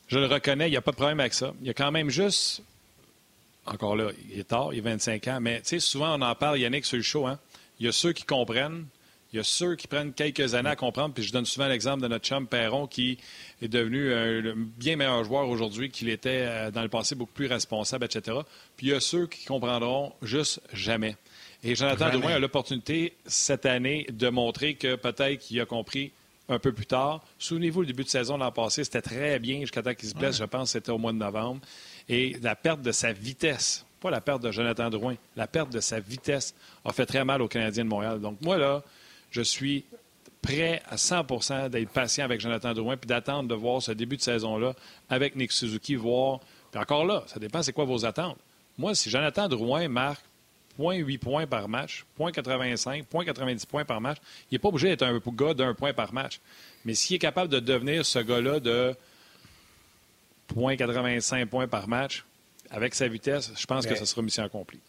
Je 0.08 0.20
le 0.20 0.26
reconnais, 0.26 0.68
il 0.68 0.72
n'y 0.72 0.78
a 0.78 0.82
pas 0.82 0.92
de 0.92 0.98
problème 0.98 1.22
avec 1.22 1.34
ça. 1.34 1.54
Il 1.62 1.68
y 1.68 1.70
a 1.70 1.74
quand 1.74 1.92
même 1.92 2.10
juste. 2.10 2.64
Encore 3.66 3.96
là, 3.96 4.10
il 4.30 4.40
est 4.40 4.46
tard, 4.46 4.74
il 4.74 4.80
a 4.80 4.84
25 4.84 5.28
ans, 5.28 5.40
mais 5.40 5.62
tu 5.62 5.70
sais, 5.70 5.80
souvent 5.80 6.18
on 6.18 6.22
en 6.22 6.36
parle, 6.36 6.60
Yannick, 6.60 6.86
sur 6.86 6.98
le 6.98 7.04
show. 7.04 7.28
Hein? 7.28 7.40
Il 7.80 7.86
y 7.86 7.90
a 7.90 7.92
ceux 7.92 8.12
qui 8.12 8.24
comprennent, 8.24 8.86
il 9.34 9.38
y 9.38 9.40
a 9.40 9.44
ceux 9.44 9.76
qui 9.76 9.88
prennent 9.88 10.14
quelques 10.14 10.56
années 10.56 10.70
à 10.70 10.76
comprendre, 10.76 11.14
puis 11.14 11.24
je 11.24 11.32
donne 11.32 11.46
souvent 11.46 11.68
l'exemple 11.68 12.02
de 12.02 12.08
notre 12.08 12.26
chum 12.26 12.48
Perron 12.48 12.88
qui 12.88 13.18
est 13.62 13.68
devenu 13.68 14.14
un 14.14 14.56
bien 14.56 14.98
meilleur 14.98 15.24
joueur 15.24 15.48
aujourd'hui 15.48 15.90
qu'il 15.90 16.10
était 16.10 16.44
euh, 16.48 16.72
dans 16.72 16.82
le 16.82 16.90
passé, 16.90 17.16
beaucoup 17.16 17.34
plus 17.34 17.48
responsable, 17.48 18.06
etc. 18.06 18.40
Puis 18.76 18.88
il 18.88 18.90
y 18.94 18.96
a 18.96 19.00
ceux 19.00 19.28
qui 19.28 19.46
comprendront 19.46 20.14
juste 20.22 20.60
jamais. 20.74 21.16
Et 21.64 21.76
Jonathan 21.76 22.10
Drouin 22.10 22.34
a 22.34 22.40
l'opportunité 22.40 23.14
cette 23.26 23.68
année 23.68 24.08
de 24.12 24.30
montrer 24.30 24.74
que 24.74 24.96
peut-être 24.96 25.40
qu'il 25.40 25.62
a 25.62 25.66
compris 25.66 26.12
un 26.50 26.60
peu 26.60 26.74
plus 26.74 26.88
tard. 26.88 27.24
Souvenez-vous, 27.38 27.82
le 27.82 27.88
début 27.88 28.04
de 28.04 28.10
saison 28.10 28.38
l'an 28.38 28.52
passé, 28.52 28.84
c'était 28.84 29.02
très 29.02 29.40
bien 29.40 29.62
jusqu'à 29.62 29.82
temps 29.82 29.94
qu'il 29.94 30.10
se 30.10 30.16
blesse, 30.16 30.38
je 30.38 30.44
pense 30.44 30.70
que 30.70 30.80
c'était 30.80 30.92
au 30.92 30.98
mois 30.98 31.14
de 31.14 31.18
novembre. 31.18 31.62
Et 32.12 32.36
la 32.44 32.58
perte 32.58 32.82
de 32.82 32.92
sa 32.92 33.14
vitesse, 33.14 33.86
pas 34.02 34.12
la 34.12 34.20
perte 34.20 34.44
de 34.44 34.52
Jonathan 34.52 34.90
Drouin, 34.90 35.16
la 35.38 35.48
perte 35.48 35.72
de 35.72 35.80
sa 35.80 36.02
vitesse 36.02 36.54
a 36.84 36.92
fait 36.92 37.06
très 37.06 37.24
mal 37.24 37.42
aux 37.42 37.48
Canadiens 37.48 37.86
de 37.86 37.90
Montréal. 37.90 38.20
Donc 38.20 38.38
moi, 38.42 38.58
là, 38.58 38.84
je 39.32 39.42
suis 39.42 39.86
prêt 40.42 40.82
à 40.90 40.98
100% 40.98 41.70
d'être 41.70 41.90
patient 41.90 42.26
avec 42.26 42.42
Jonathan 42.42 42.74
Drouin 42.74 42.98
puis 42.98 43.08
d'attendre 43.08 43.48
de 43.48 43.56
voir 43.56 43.82
ce 43.82 43.94
début 43.94 44.18
de 44.18 44.22
saison-là 44.22 44.74
avec 45.10 45.38
Nick 45.38 45.54
Suzuki, 45.54 45.96
voir. 45.96 46.42
Puis 46.70 46.82
encore 46.82 47.06
là, 47.06 47.24
ça 47.28 47.40
dépend 47.40 47.64
c'est 47.64 47.72
quoi 47.72 47.86
vos 47.86 48.06
attentes. 48.06 48.38
Moi, 48.78 48.94
si 48.94 49.10
Jonathan 49.10 49.48
Drouin 49.48 49.88
marque 49.88 50.26
0.8 50.78 51.18
points 51.18 51.48
par 51.48 51.70
match, 51.70 52.06
0.85, 52.20 53.06
0.90 53.08 53.66
points 53.68 53.86
par 53.86 54.02
match, 54.02 54.18
il 54.50 54.56
n'est 54.56 54.60
pas 54.60 54.68
obligé 54.68 54.90
d'être 54.90 55.04
un 55.04 55.18
gars 55.18 55.54
d'un 55.54 55.74
point 55.74 55.94
par 55.94 56.14
match. 56.14 56.42
Mais 56.84 56.94
s'il 56.94 57.16
est 57.16 57.20
capable 57.20 57.50
de 57.50 57.60
devenir 57.62 58.06
ce 58.06 58.20
gars-là 58.20 58.60
de 58.60 58.96
0.85 60.56 61.46
points 61.48 61.68
par 61.68 61.88
match, 61.88 62.26
avec 62.70 62.96
sa 62.96 63.08
vitesse, 63.08 63.52
je 63.58 63.66
pense 63.66 63.86
que 63.86 63.96
ce 63.96 64.06
sera 64.06 64.22
mission 64.22 64.44
accomplie. 64.44 64.80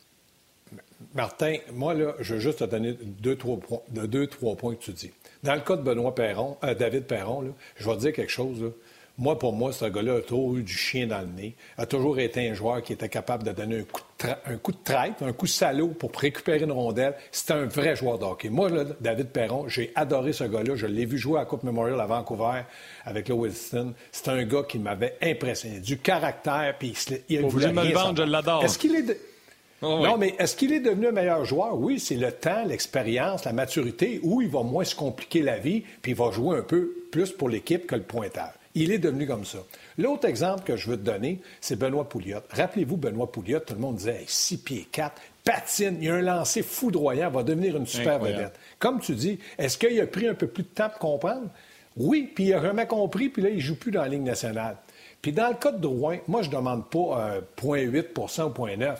Martin, 1.15 1.57
moi, 1.73 1.95
là, 1.95 2.15
je 2.21 2.35
veux 2.35 2.41
juste 2.41 2.61
te 2.61 2.65
donner 2.65 2.93
deux, 2.93 3.37
trois 3.37 3.59
points, 3.59 3.81
deux, 3.91 4.27
trois 4.27 4.57
points 4.57 4.75
que 4.75 4.83
tu 4.83 4.93
dis. 4.93 5.11
Dans 5.43 5.55
le 5.55 5.61
cas 5.61 5.77
de 5.77 5.83
Benoît 5.83 6.15
Perron, 6.15 6.57
euh, 6.65 6.75
David 6.75 7.05
Perron, 7.05 7.53
je 7.77 7.85
vais 7.85 7.97
te 7.97 8.01
dire 8.01 8.13
quelque 8.13 8.31
chose. 8.31 8.73
Moi, 9.19 9.39
pour 9.39 9.53
moi, 9.53 9.73
ce 9.73 9.85
gars-là 9.85 10.17
a 10.17 10.21
toujours 10.21 10.57
eu 10.57 10.63
du 10.63 10.73
chien 10.73 11.07
dans 11.07 11.21
le 11.21 11.27
nez, 11.27 11.55
a 11.77 11.85
toujours 11.85 12.19
été 12.19 12.49
un 12.49 12.55
joueur 12.55 12.83
qui 12.83 12.95
était 12.95 13.11
capable 13.11 13.45
de 13.45 13.53
donner 13.53 13.81
un 13.81 13.83
coup 13.83 14.01
de, 14.01 14.53
un 14.53 14.57
coup 14.57 14.73
de 14.73 14.79
traite, 14.83 15.21
un 15.21 15.33
coup 15.33 15.45
de 15.45 15.51
salaud 15.51 15.89
pour 15.89 16.11
récupérer 16.13 16.65
une 16.65 16.73
rondelle. 16.73 17.15
C'était 17.31 17.53
un 17.53 17.67
vrai 17.67 17.95
joueur 17.95 18.19
de 18.19 18.25
hockey. 18.25 18.49
Moi, 18.49 18.71
là, 18.71 18.85
David 19.01 19.29
Perron, 19.29 19.69
j'ai 19.69 19.93
adoré 19.95 20.33
ce 20.33 20.45
gars-là. 20.45 20.77
Je 20.77 20.87
l'ai 20.87 21.05
vu 21.05 21.19
jouer 21.19 21.41
à 21.41 21.45
Coupe 21.45 21.63
Memorial 21.63 22.01
à 22.01 22.07
Vancouver 22.07 22.63
avec 23.05 23.29
le 23.29 23.35
Wilson. 23.35 23.93
C'est 24.11 24.29
un 24.29 24.45
gars 24.45 24.63
qui 24.67 24.79
m'avait 24.79 25.17
impressionné. 25.23 25.81
Du 25.81 25.99
caractère, 25.99 26.75
puis 26.79 26.95
il, 27.09 27.21
il 27.29 27.43
voulait 27.43 27.73
me 27.73 27.85
le 27.85 27.93
vendre, 27.93 28.25
je 28.25 28.31
l'adore. 28.31 28.65
Est-ce 28.65 28.79
qu'il 28.79 28.95
est... 28.97 29.17
Oh, 29.83 29.99
non, 30.01 30.17
mais 30.17 30.37
est-ce 30.39 30.55
qu'il 30.57 30.73
est 30.73 30.81
devenu 30.81 31.09
un 31.09 31.13
meilleur 31.13 31.45
joueur? 31.45 31.77
Oui, 31.77 31.99
c'est 31.99 32.15
le 32.15 32.31
temps, 32.31 32.65
l'expérience, 32.65 33.45
la 33.45 33.53
maturité, 33.53 34.21
où 34.23 34.41
il 34.41 34.49
va 34.49 34.63
moins 34.63 34.85
se 34.85 34.95
compliquer 34.95 35.43
la 35.43 35.59
vie, 35.59 35.83
puis 36.01 36.13
il 36.13 36.15
va 36.17 36.31
jouer 36.31 36.57
un 36.57 36.63
peu 36.63 36.93
plus 37.11 37.33
pour 37.33 37.49
l'équipe 37.49 37.87
que 37.87 37.97
le 37.97 38.03
pointage. 38.03 38.53
Il 38.75 38.91
est 38.91 38.99
devenu 38.99 39.27
comme 39.27 39.45
ça. 39.45 39.59
L'autre 39.99 40.27
exemple 40.27 40.63
que 40.65 40.77
je 40.77 40.89
veux 40.89 40.97
te 40.97 41.03
donner, 41.03 41.41
c'est 41.61 41.77
Benoît 41.77 42.09
Pouliot. 42.09 42.39
Rappelez-vous, 42.51 42.97
Benoît 42.97 43.31
Pouliot, 43.31 43.61
tout 43.61 43.75
le 43.75 43.81
monde 43.81 43.97
disait 43.97 44.25
6 44.27 44.59
pieds 44.59 44.89
4, 44.91 45.21
patine, 45.45 45.99
il 46.01 46.11
a 46.11 46.15
un 46.15 46.23
lancer 46.23 46.63
foudroyant, 46.63 47.31
va 47.31 47.43
devenir 47.43 47.77
une 47.77 47.87
super 47.87 48.19
vedette. 48.19 48.59
Comme 48.79 49.01
tu 49.01 49.15
dis, 49.15 49.39
est-ce 49.59 49.77
qu'il 49.77 50.01
a 50.01 50.07
pris 50.07 50.27
un 50.27 50.35
peu 50.35 50.47
plus 50.47 50.63
de 50.63 50.69
temps 50.69 50.89
pour 50.89 50.99
comprendre? 50.99 51.49
Oui, 51.97 52.33
puis 52.35 52.45
il 52.45 52.55
a 52.55 52.63
jamais 52.63 52.87
compris, 52.87 53.29
puis 53.29 53.43
là, 53.43 53.51
il 53.51 53.57
ne 53.57 53.61
joue 53.61 53.77
plus 53.77 53.91
dans 53.91 54.03
la 54.03 54.09
Ligue 54.09 54.23
nationale. 54.23 54.77
Puis 55.21 55.33
dans 55.33 55.49
le 55.49 55.55
cas 55.55 55.73
de 55.73 55.79
Drouin, 55.79 56.19
moi, 56.27 56.41
je 56.41 56.49
ne 56.49 56.55
demande 56.55 56.89
pas 56.89 57.41
0.8% 57.63 58.43
ou 58.45 58.67
0.9. 58.67 58.97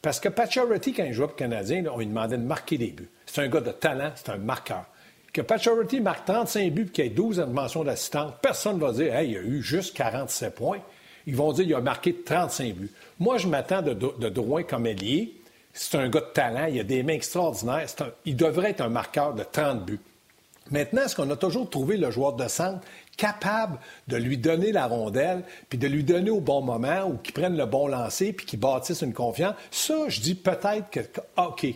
Parce 0.00 0.20
que 0.20 0.28
Pacioretty, 0.28 0.92
quand 0.92 1.04
il 1.04 1.12
jouait 1.12 1.26
pour 1.26 1.34
le 1.34 1.38
Canadien, 1.38 1.84
on 1.92 1.98
lui 1.98 2.06
demandait 2.06 2.38
de 2.38 2.44
marquer 2.44 2.78
des 2.78 2.92
buts. 2.92 3.10
C'est 3.26 3.42
un 3.42 3.48
gars 3.48 3.60
de 3.60 3.72
talent, 3.72 4.12
c'est 4.14 4.30
un 4.30 4.36
marqueur. 4.36 4.86
Que 5.36 5.42
Pacioretty 5.42 6.00
marque 6.00 6.24
35 6.24 6.72
buts 6.72 6.86
et 6.88 6.92
qu'il 6.92 7.04
ait 7.04 7.10
12 7.10 7.40
mentions 7.50 7.84
d'assistance, 7.84 8.32
personne 8.40 8.76
ne 8.76 8.80
va 8.80 8.92
dire 8.92 9.14
hey, 9.14 9.32
il 9.32 9.36
a 9.36 9.40
eu 9.42 9.62
juste 9.62 9.94
47 9.94 10.54
points. 10.54 10.78
Ils 11.26 11.36
vont 11.36 11.52
dire 11.52 11.66
qu'il 11.66 11.74
a 11.74 11.82
marqué 11.82 12.14
35 12.14 12.74
buts. 12.74 12.90
Moi, 13.18 13.36
je 13.36 13.46
m'attends 13.46 13.82
de, 13.82 13.92
de, 13.92 14.28
Drouin 14.30 14.62
comme 14.62 14.86
ailier. 14.86 15.34
C'est 15.74 15.98
un 15.98 16.08
gars 16.08 16.20
de 16.20 16.32
talent, 16.32 16.68
il 16.70 16.80
a 16.80 16.84
des 16.84 17.02
mains 17.02 17.12
extraordinaires. 17.12 17.84
il 18.24 18.34
devrait 18.34 18.70
être 18.70 18.80
un 18.80 18.88
marqueur 18.88 19.34
de 19.34 19.42
30 19.42 19.84
buts. 19.84 20.00
Maintenant, 20.70 21.02
est-ce 21.02 21.14
qu'on 21.14 21.28
a 21.28 21.36
toujours 21.36 21.68
trouvé 21.68 21.98
le 21.98 22.10
joueur 22.10 22.32
de 22.32 22.48
centre 22.48 22.80
capable 23.18 23.78
de 24.08 24.16
lui 24.16 24.38
donner 24.38 24.72
la 24.72 24.86
rondelle, 24.86 25.42
puis 25.68 25.78
de 25.78 25.86
lui 25.86 26.02
donner 26.02 26.30
au 26.30 26.40
bon 26.40 26.62
moment, 26.62 27.08
ou 27.10 27.18
qu'il 27.18 27.34
prenne 27.34 27.58
le 27.58 27.66
bon 27.66 27.88
lancer, 27.88 28.32
puis 28.32 28.46
qu'il 28.46 28.58
bâtisse 28.58 29.02
une 29.02 29.12
confiance, 29.12 29.54
ça, 29.70 30.08
je 30.08 30.18
dis 30.22 30.34
peut-être 30.34 30.88
que, 30.90 31.00
OK. 31.36 31.66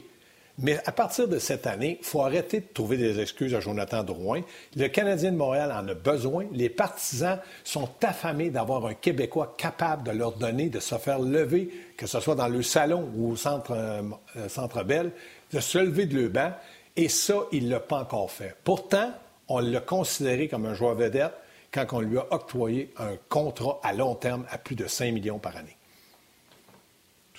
Mais 0.62 0.78
à 0.84 0.92
partir 0.92 1.26
de 1.26 1.38
cette 1.38 1.66
année, 1.66 1.98
il 2.00 2.06
faut 2.06 2.20
arrêter 2.20 2.60
de 2.60 2.66
trouver 2.72 2.98
des 2.98 3.18
excuses 3.18 3.54
à 3.54 3.60
Jonathan 3.60 4.02
Drouin. 4.02 4.42
Le 4.76 4.88
Canadien 4.88 5.32
de 5.32 5.36
Montréal 5.36 5.72
en 5.72 5.88
a 5.88 5.94
besoin. 5.94 6.46
Les 6.52 6.68
partisans 6.68 7.38
sont 7.64 7.88
affamés 8.02 8.50
d'avoir 8.50 8.84
un 8.84 8.92
Québécois 8.92 9.54
capable 9.56 10.02
de 10.02 10.10
leur 10.10 10.32
donner, 10.32 10.68
de 10.68 10.78
se 10.78 10.96
faire 10.96 11.18
lever, 11.18 11.70
que 11.96 12.06
ce 12.06 12.20
soit 12.20 12.34
dans 12.34 12.48
le 12.48 12.62
salon 12.62 13.10
ou 13.16 13.32
au 13.32 13.36
centre, 13.36 13.72
euh, 13.72 14.48
centre 14.48 14.84
Bell, 14.84 15.12
de 15.52 15.60
se 15.60 15.78
lever 15.78 16.04
de 16.04 16.16
le 16.16 16.28
banc. 16.28 16.52
Et 16.94 17.08
ça, 17.08 17.36
il 17.52 17.66
ne 17.66 17.70
l'a 17.70 17.80
pas 17.80 18.00
encore 18.00 18.30
fait. 18.30 18.54
Pourtant, 18.62 19.10
on 19.48 19.60
l'a 19.60 19.80
considéré 19.80 20.48
comme 20.48 20.66
un 20.66 20.74
joueur 20.74 20.94
vedette 20.94 21.32
quand 21.72 21.86
on 21.92 22.00
lui 22.00 22.18
a 22.18 22.26
octroyé 22.30 22.92
un 22.98 23.16
contrat 23.30 23.80
à 23.82 23.94
long 23.94 24.14
terme 24.14 24.44
à 24.50 24.58
plus 24.58 24.76
de 24.76 24.86
5 24.86 25.12
millions 25.12 25.38
par 25.38 25.56
année. 25.56 25.76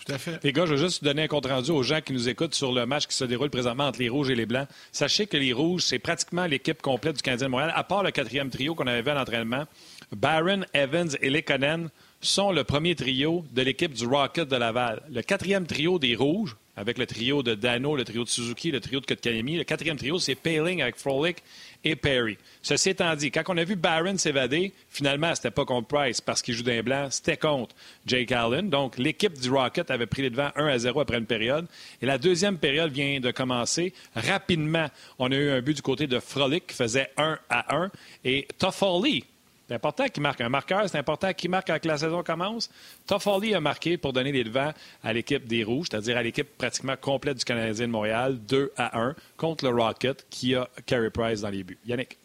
Tout 0.06 0.14
à 0.14 0.18
fait. 0.18 0.44
Les 0.44 0.52
gars, 0.52 0.66
je 0.66 0.74
vais 0.74 0.80
juste 0.80 1.04
donner 1.04 1.24
un 1.24 1.28
compte 1.28 1.46
rendu 1.46 1.72
aux 1.72 1.84
gens 1.84 2.02
qui 2.02 2.14
nous 2.14 2.28
écoutent 2.28 2.56
sur 2.56 2.72
le 2.72 2.86
match 2.86 3.06
qui 3.06 3.16
se 3.16 3.24
déroule 3.24 3.50
présentement 3.50 3.86
entre 3.86 4.00
les 4.00 4.10
Rouges 4.10 4.30
et 4.30 4.36
les 4.36 4.46
Blancs. 4.46 4.68
Sachez 4.92 5.28
que 5.28 5.38
les 5.38 5.54
Rouges, 5.54 5.84
c'est 5.84 6.00
pratiquement 6.00 6.46
l'équipe 6.46 6.82
complète 6.82 7.18
du 7.18 7.22
Canadien 7.22 7.48
de 7.48 7.52
Montréal, 7.52 7.74
à 7.76 7.84
part 7.84 8.02
le 8.02 8.12
quatrième 8.12 8.50
trio 8.50 8.74
qu'on 8.74 8.88
avait 8.88 9.12
à 9.12 9.14
l'entraînement. 9.14 9.66
Barron, 10.12 10.62
Evans 10.74 11.10
et 11.22 11.30
Lekonen 11.30 11.90
sont 12.20 12.52
le 12.52 12.64
premier 12.64 12.96
trio 12.96 13.46
de 13.52 13.62
l'équipe 13.62 13.94
du 13.94 14.06
Rocket 14.06 14.48
de 14.48 14.56
Laval. 14.56 15.02
Le 15.12 15.22
quatrième 15.22 15.66
trio 15.66 16.00
des 16.00 16.16
Rouges, 16.16 16.56
avec 16.76 16.98
le 16.98 17.06
trio 17.06 17.44
de 17.44 17.54
Dano, 17.54 17.96
le 17.96 18.04
trio 18.04 18.24
de 18.24 18.30
Suzuki, 18.30 18.72
le 18.72 18.80
trio 18.80 19.00
de 19.00 19.06
Kotkaniemi. 19.06 19.58
Le 19.58 19.64
quatrième 19.64 19.98
trio, 19.98 20.20
c'est 20.20 20.36
Paling 20.36 20.82
avec 20.82 20.98
Frolic 20.98 21.38
et 21.84 21.96
Perry. 21.96 22.38
Ceci 22.62 22.90
étant 22.90 23.16
dit, 23.16 23.32
quand 23.32 23.44
on 23.48 23.58
a 23.58 23.64
vu 23.64 23.76
Barron 23.76 24.18
s'évader, 24.18 24.74
finalement, 24.90 25.34
c'était 25.34 25.52
pas 25.52 25.66
contre 25.66 25.88
Price 25.88 26.22
parce 26.22 26.42
qu'il 26.42 26.54
joue 26.54 26.64
d'un 26.64 26.84
blanc, 26.84 27.08
c'était 27.10 27.38
contre 27.38 27.76
Jake 28.06 28.32
Allen. 28.32 28.70
Donc, 28.70 28.98
l'équipe 28.98 29.40
du 29.40 29.50
Rocket 29.50 29.90
avait 29.90 30.06
pris 30.06 30.22
les 30.22 30.30
devants 30.30 30.52
1 30.56 30.68
à 30.68 30.78
0 30.78 31.00
après 31.00 31.18
une 31.18 31.26
période. 31.26 31.66
Et 32.02 32.06
la 32.06 32.18
deuxième 32.18 32.58
période 32.58 32.92
vient 32.92 33.20
de 33.20 33.32
commencer. 33.32 33.94
Rapidement, 34.16 34.88
on 35.18 35.32
a 35.32 35.36
eu 35.36 35.50
un 35.50 35.62
but 35.62 35.76
du 35.76 35.82
côté 35.82 36.08
de 36.08 36.20
Frolic 36.20 36.68
qui 36.68 36.76
faisait 36.76 37.10
1 37.18 37.40
à 37.50 37.76
1. 37.76 37.92
Et 38.26 38.48
Toffoli, 38.58 39.24
c'est 39.72 39.76
important 39.76 40.06
qu'il 40.10 40.22
marque 40.22 40.42
un 40.42 40.50
marqueur. 40.50 40.90
C'est 40.90 40.98
important 40.98 41.32
qu'il 41.32 41.50
marque 41.50 41.68
quand 41.68 41.86
la 41.86 41.98
saison 41.98 42.24
commence. 42.24 42.70
Toffoli 43.08 43.56
a 43.56 43.62
marqué 43.62 43.96
pour 43.96 44.12
donner 44.12 44.34
les 44.34 44.44
devants 44.44 44.74
à 45.02 45.14
l'équipe 45.14 45.48
des 45.48 45.64
Rouges, 45.64 45.88
c'est-à-dire 45.90 46.18
à, 46.18 46.24
l'équipe 46.24 46.58
pratiquement 46.58 46.98
complète 47.00 47.38
du 47.38 47.46
Canadien 47.46 47.88
de 47.88 47.92
Montréal, 47.92 48.38
2 48.50 48.74
à 48.76 49.00
1, 49.00 49.16
contre 49.38 49.64
le 49.64 49.82
Rocket, 49.82 50.26
qui 50.30 50.56
a 50.56 50.68
Carey 50.86 51.10
Price 51.10 51.40
dans 51.40 51.50
les 51.50 51.64
buts. 51.64 51.78
Yannick. 51.86 52.18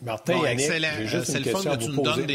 Martin, 0.00 0.40
Yannick, 0.44 0.70
j'ai 0.70 1.06
juste 1.08 1.36
une 1.36 1.42
question 1.42 1.72
à 1.72 1.76
vous 1.76 2.02
poser. 2.02 2.26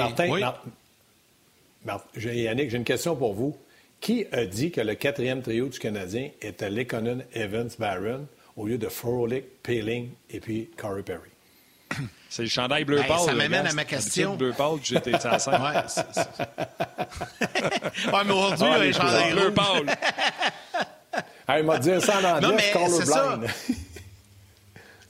Martin, 1.85 2.09
Yannick, 2.17 2.71
j'ai 2.71 2.77
une 2.77 2.83
question 2.83 3.15
pour 3.15 3.33
vous. 3.33 3.57
Qui 4.01 4.25
a 4.33 4.45
dit 4.45 4.71
que 4.71 4.81
le 4.81 4.95
quatrième 4.95 5.41
trio 5.41 5.69
du 5.69 5.79
Canadien 5.79 6.29
était 6.41 6.69
Lekonen, 6.69 7.23
Evans, 7.33 7.69
Barron 7.79 8.27
au 8.57 8.67
lieu 8.67 8.77
de 8.77 8.89
Frolic, 8.89 9.45
Paling 9.63 10.09
et 10.29 10.41
puis 10.41 10.69
Corey 10.75 11.03
Perry? 11.03 11.34
C'est 12.35 12.41
le 12.41 12.49
chandail 12.49 12.83
bleu 12.83 13.01
pâle. 13.07 13.21
Ça 13.21 13.33
m'amène 13.33 13.65
à 13.65 13.71
ma 13.71 13.85
question. 13.85 14.35
Bleu 14.35 14.51
pâle, 14.51 14.79
j'étais 14.83 15.15
à 15.25 15.39
5. 15.39 15.53
Ouais, 18.07 18.11
ouais, 18.11 18.23
mais 18.25 18.33
aujourd'hui, 18.33 18.67
ah, 18.69 18.77
il 18.77 18.91
y 18.91 18.93
a 18.93 18.97
un 18.97 19.01
chandail 19.01 19.33
bleu 19.33 19.53
pâle. 19.53 19.97
il 21.59 21.63
m'a 21.63 21.77
dit 21.77 22.01
ça 22.01 22.19
en 22.19 22.23
anglais, 22.25 22.49
non, 22.49 22.55
mais 22.57 22.71
colorblind. 22.73 23.47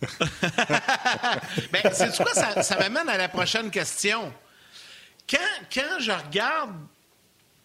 ben, 1.72 1.82
c'est 1.92 2.16
quoi, 2.16 2.32
ça, 2.34 2.62
ça 2.62 2.78
m'amène 2.78 3.10
à 3.10 3.18
la 3.18 3.28
prochaine 3.28 3.72
question. 3.72 4.32
Quand, 5.28 5.40
quand 5.74 6.00
je 6.00 6.12
regarde 6.12 6.76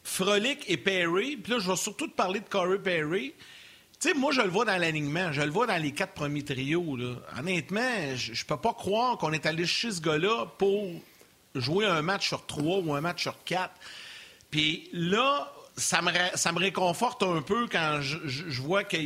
Frolic 0.02 0.64
et 0.68 0.78
Perry, 0.78 1.36
puis 1.36 1.52
là, 1.52 1.58
je 1.58 1.70
vais 1.70 1.76
surtout 1.76 2.06
te 2.06 2.16
parler 2.16 2.40
de 2.40 2.48
Corey 2.48 2.78
Perry, 2.78 3.34
sais, 4.08 4.14
moi, 4.14 4.32
je 4.32 4.40
le 4.40 4.48
vois 4.48 4.64
dans 4.64 4.76
l'alignement. 4.76 5.32
Je 5.32 5.42
le 5.42 5.50
vois 5.50 5.66
dans 5.66 5.80
les 5.80 5.92
quatre 5.92 6.14
premiers 6.14 6.44
trios. 6.44 6.96
Honnêtement, 7.38 8.16
je, 8.16 8.32
ne 8.32 8.46
peux 8.46 8.56
pas 8.56 8.72
croire 8.72 9.18
qu'on 9.18 9.32
est 9.32 9.46
allé 9.46 9.66
chez 9.66 9.90
ce 9.90 10.00
gars-là 10.00 10.46
pour 10.58 10.88
jouer 11.54 11.86
un 11.86 12.02
match 12.02 12.28
sur 12.28 12.46
trois 12.46 12.78
ou 12.78 12.94
un 12.94 13.00
match 13.00 13.22
sur 13.22 13.42
quatre. 13.44 13.74
Puis 14.50 14.88
là, 14.92 15.52
ça 15.76 16.02
me, 16.02 16.58
réconforte 16.58 17.22
un 17.22 17.42
peu 17.42 17.66
quand 17.68 18.00
je, 18.00 18.60
vois 18.60 18.84
que 18.84 18.96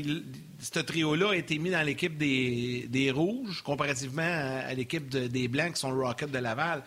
ce 0.60 0.80
trio-là 0.80 1.30
a 1.30 1.36
été 1.36 1.58
mis 1.58 1.70
dans 1.70 1.82
l'équipe 1.82 2.16
des, 2.16 2.86
des, 2.88 3.10
Rouges, 3.10 3.62
comparativement 3.62 4.22
à, 4.22 4.72
l'équipe 4.74 5.08
des 5.08 5.48
Blancs 5.48 5.74
qui 5.74 5.80
sont 5.80 5.90
le 5.90 6.04
Rocket 6.04 6.30
de 6.30 6.38
Laval. 6.38 6.82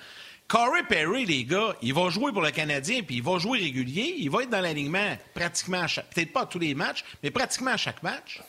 Corey 0.47 0.83
Perry, 0.87 1.25
les 1.25 1.43
gars, 1.43 1.75
il 1.81 1.93
va 1.93 2.07
jouer 2.09 2.31
pour 2.31 2.41
le 2.41 2.51
Canadien, 2.51 3.01
puis 3.05 3.17
il 3.17 3.23
va 3.23 3.37
jouer 3.37 3.59
régulier. 3.59 4.15
Il 4.19 4.29
va 4.29 4.43
être 4.43 4.49
dans 4.49 4.61
l'alignement 4.61 5.17
pratiquement 5.33 5.81
à 5.81 5.87
chaque... 5.87 6.09
Peut-être 6.09 6.31
pas 6.31 6.45
tous 6.45 6.59
les 6.59 6.73
matchs, 6.73 7.03
mais 7.21 7.31
pratiquement 7.31 7.71
à 7.71 7.77
chaque 7.77 8.01
match. 8.01 8.41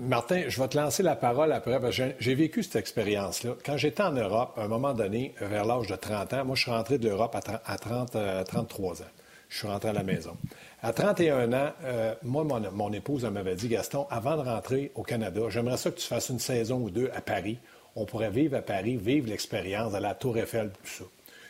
Martin, 0.00 0.42
je 0.48 0.60
vais 0.60 0.68
te 0.68 0.76
lancer 0.76 1.04
la 1.04 1.14
parole 1.14 1.52
après, 1.52 1.80
parce 1.80 1.96
que 1.96 2.02
j'ai 2.18 2.34
vécu 2.34 2.64
cette 2.64 2.76
expérience-là. 2.76 3.52
Quand 3.64 3.76
j'étais 3.76 4.02
en 4.02 4.10
Europe, 4.10 4.54
à 4.58 4.64
un 4.64 4.68
moment 4.68 4.92
donné, 4.92 5.34
vers 5.40 5.64
l'âge 5.64 5.86
de 5.86 5.94
30 5.94 6.32
ans, 6.34 6.44
moi, 6.44 6.56
je 6.56 6.62
suis 6.62 6.70
rentré 6.70 6.98
de 6.98 7.08
l'Europe 7.08 7.36
à, 7.64 7.78
30, 7.78 8.16
33 8.46 9.00
euh, 9.00 9.04
ans. 9.04 9.08
Je 9.48 9.58
suis 9.58 9.68
rentré 9.68 9.90
à 9.90 9.92
la 9.92 10.02
maison. 10.02 10.36
À 10.82 10.92
31 10.92 11.52
ans, 11.52 11.72
euh, 11.84 12.14
moi, 12.24 12.42
mon, 12.42 12.60
mon 12.72 12.92
épouse 12.92 13.24
m'avait 13.24 13.54
dit, 13.54 13.68
Gaston, 13.68 14.06
avant 14.10 14.36
de 14.36 14.42
rentrer 14.42 14.90
au 14.96 15.04
Canada, 15.04 15.42
j'aimerais 15.48 15.76
ça 15.76 15.92
que 15.92 16.00
tu 16.00 16.06
fasses 16.06 16.28
une 16.28 16.40
saison 16.40 16.78
ou 16.78 16.90
deux 16.90 17.08
à 17.14 17.20
Paris 17.20 17.58
on 17.96 18.04
pourrait 18.04 18.30
vivre 18.30 18.56
à 18.56 18.62
Paris, 18.62 18.96
vivre 18.96 19.28
l'expérience 19.28 19.92
de 19.92 19.98
la 19.98 20.14
Tour 20.14 20.38
Eiffel, 20.38 20.70
tout 20.70 20.90
ça. 20.90 21.04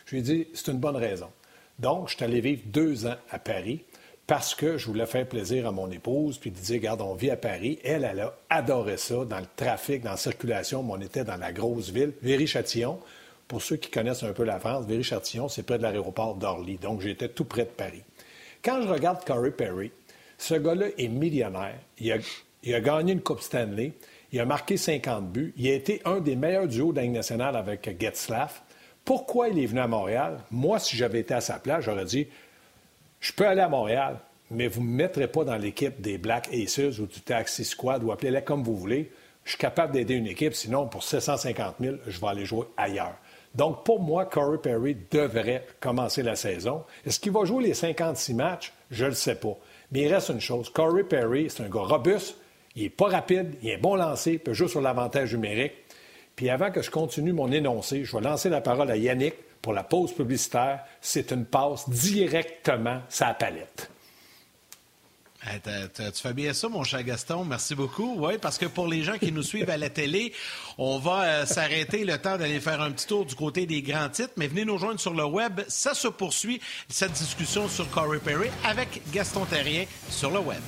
Je 0.05 0.11
lui 0.11 0.19
ai 0.19 0.21
dit, 0.23 0.47
c'est 0.53 0.71
une 0.71 0.79
bonne 0.79 0.95
raison. 0.95 1.27
Donc, 1.77 2.09
je 2.09 2.15
suis 2.15 2.23
allé 2.23 2.41
vivre 2.41 2.61
deux 2.65 3.05
ans 3.05 3.17
à 3.29 3.37
Paris 3.37 3.83
parce 4.25 4.55
que 4.55 4.77
je 4.77 4.85
voulais 4.87 5.05
faire 5.05 5.27
plaisir 5.27 5.67
à 5.67 5.71
mon 5.71 5.89
épouse, 5.91 6.37
puis 6.37 6.51
dire, 6.51 6.75
regarde, 6.75 7.01
on 7.01 7.13
vit 7.13 7.29
à 7.29 7.37
Paris. 7.37 7.79
Elle, 7.83 8.03
elle 8.03 8.21
a 8.21 8.33
adoré 8.49 8.97
ça, 8.97 9.25
dans 9.25 9.39
le 9.39 9.45
trafic, 9.55 10.03
dans 10.03 10.11
la 10.11 10.17
circulation, 10.17 10.83
mais 10.83 10.93
on 10.93 11.01
était 11.01 11.23
dans 11.23 11.37
la 11.37 11.51
grosse 11.51 11.89
ville, 11.89 12.13
Véry-Châtillon. 12.21 12.99
Pour 13.47 13.61
ceux 13.61 13.77
qui 13.77 13.89
connaissent 13.89 14.23
un 14.23 14.33
peu 14.33 14.43
la 14.43 14.59
France, 14.59 14.85
Véry-Châtillon, 14.85 15.47
c'est 15.47 15.63
près 15.63 15.77
de 15.77 15.83
l'aéroport 15.83 16.35
d'Orly. 16.35 16.77
Donc, 16.77 17.01
j'étais 17.01 17.29
tout 17.29 17.45
près 17.45 17.63
de 17.63 17.69
Paris. 17.69 18.03
Quand 18.63 18.81
je 18.81 18.87
regarde 18.87 19.23
Corey 19.23 19.51
Perry, 19.51 19.91
ce 20.37 20.55
gars-là 20.55 20.87
est 20.97 21.07
millionnaire. 21.07 21.79
Il 21.99 22.73
a 22.73 22.81
gagné 22.81 23.13
une 23.13 23.21
Coupe 23.21 23.41
Stanley. 23.41 23.93
Il 24.31 24.39
a 24.39 24.45
marqué 24.45 24.77
50 24.77 25.31
buts. 25.31 25.53
Il 25.57 25.67
a 25.67 25.73
été 25.73 26.01
un 26.05 26.19
des 26.19 26.35
meilleurs 26.35 26.67
duos 26.67 26.93
de 26.93 27.01
nationale 27.01 27.55
avec 27.55 27.99
Getzlaff. 27.99 28.61
Pourquoi 29.05 29.49
il 29.49 29.59
est 29.59 29.65
venu 29.65 29.79
à 29.79 29.87
Montréal? 29.87 30.39
Moi, 30.51 30.79
si 30.79 30.97
j'avais 30.97 31.21
été 31.21 31.33
à 31.33 31.41
sa 31.41 31.59
place, 31.59 31.85
j'aurais 31.85 32.05
dit 32.05 32.27
Je 33.21 33.31
peux 33.31 33.47
aller 33.47 33.61
à 33.61 33.69
Montréal, 33.69 34.17
mais 34.51 34.67
vous 34.67 34.81
ne 34.81 34.87
me 34.87 34.95
mettrez 34.95 35.27
pas 35.27 35.45
dans 35.45 35.55
l'équipe 35.55 36.01
des 36.01 36.17
Black 36.17 36.49
Aces 36.53 36.99
ou 36.99 37.05
du 37.05 37.21
Taxi 37.21 37.63
Squad 37.63 38.03
ou 38.03 38.11
appelez-les 38.11 38.41
comme 38.41 38.63
vous 38.63 38.75
voulez. 38.75 39.11
Je 39.45 39.51
suis 39.51 39.59
capable 39.59 39.93
d'aider 39.93 40.15
une 40.15 40.27
équipe, 40.27 40.53
sinon, 40.53 40.87
pour 40.87 41.03
750 41.03 41.75
000, 41.79 41.95
je 42.05 42.19
vais 42.19 42.27
aller 42.27 42.43
jouer 42.43 42.65
ailleurs. 42.75 43.15
Donc, 43.55 43.85
pour 43.85 44.01
moi, 44.01 44.25
Corey 44.25 44.57
Perry 44.57 44.97
devrait 45.09 45.65
commencer 45.79 46.21
la 46.21 46.35
saison. 46.35 46.83
Est-ce 47.05 47.17
qu'il 47.17 47.31
va 47.31 47.45
jouer 47.45 47.63
les 47.63 47.73
56 47.73 48.33
matchs? 48.33 48.73
Je 48.91 49.05
ne 49.05 49.09
le 49.09 49.15
sais 49.15 49.35
pas. 49.35 49.57
Mais 49.93 50.01
il 50.01 50.13
reste 50.13 50.29
une 50.29 50.41
chose. 50.41 50.69
Corey 50.69 51.05
Perry, 51.05 51.49
c'est 51.49 51.63
un 51.63 51.69
gars 51.69 51.79
robuste, 51.79 52.35
il 52.77 52.83
n'est 52.83 52.89
pas 52.89 53.07
rapide, 53.07 53.55
il 53.63 53.69
est 53.69 53.77
bon 53.77 53.95
lancé, 53.95 54.37
peut 54.37 54.53
jouer 54.53 54.67
sur 54.67 54.81
l'avantage 54.81 55.33
numérique. 55.33 55.73
Puis 56.35 56.51
avant 56.51 56.71
que 56.71 56.83
je 56.83 56.91
continue 56.91 57.33
mon 57.33 57.51
énoncé, 57.51 58.05
je 58.05 58.15
vais 58.15 58.21
lancer 58.21 58.49
la 58.49 58.61
parole 58.61 58.91
à 58.91 58.95
Yannick 58.95 59.33
pour 59.63 59.73
la 59.73 59.83
pause 59.83 60.13
publicitaire. 60.13 60.81
C'est 61.01 61.31
une 61.31 61.45
passe 61.45 61.89
directement 61.89 63.01
sa 63.09 63.33
palette. 63.33 63.89
tu 65.43 66.21
fais 66.21 66.33
bien 66.33 66.53
ça, 66.53 66.69
mon 66.69 66.83
cher 66.83 67.03
Gaston. 67.03 67.45
Merci 67.45 67.73
beaucoup. 67.73 68.13
Oui, 68.19 68.37
parce 68.39 68.59
que 68.59 68.67
pour 68.67 68.87
les 68.87 69.01
gens 69.01 69.17
qui 69.17 69.31
nous 69.31 69.41
suivent 69.41 69.71
à 69.71 69.77
la 69.77 69.89
télé, 69.89 70.31
on 70.77 70.99
va 70.99 71.23
euh, 71.23 71.45
s'arrêter 71.47 72.05
le 72.05 72.19
temps 72.19 72.37
d'aller 72.37 72.59
faire 72.59 72.79
un 72.79 72.91
petit 72.91 73.07
tour 73.07 73.25
du 73.25 73.33
côté 73.33 73.65
des 73.65 73.81
grands 73.81 74.09
titres. 74.09 74.33
Mais 74.37 74.45
venez 74.45 74.65
nous 74.65 74.77
joindre 74.77 74.99
sur 74.99 75.15
le 75.15 75.25
web. 75.25 75.61
Ça 75.67 75.95
se 75.95 76.09
poursuit, 76.09 76.61
cette 76.89 77.13
discussion 77.13 77.67
sur 77.67 77.89
Corey 77.89 78.19
Perry 78.19 78.49
avec 78.63 79.01
Gaston 79.11 79.45
Terrien 79.45 79.85
sur 80.11 80.29
le 80.29 80.41
web. 80.41 80.61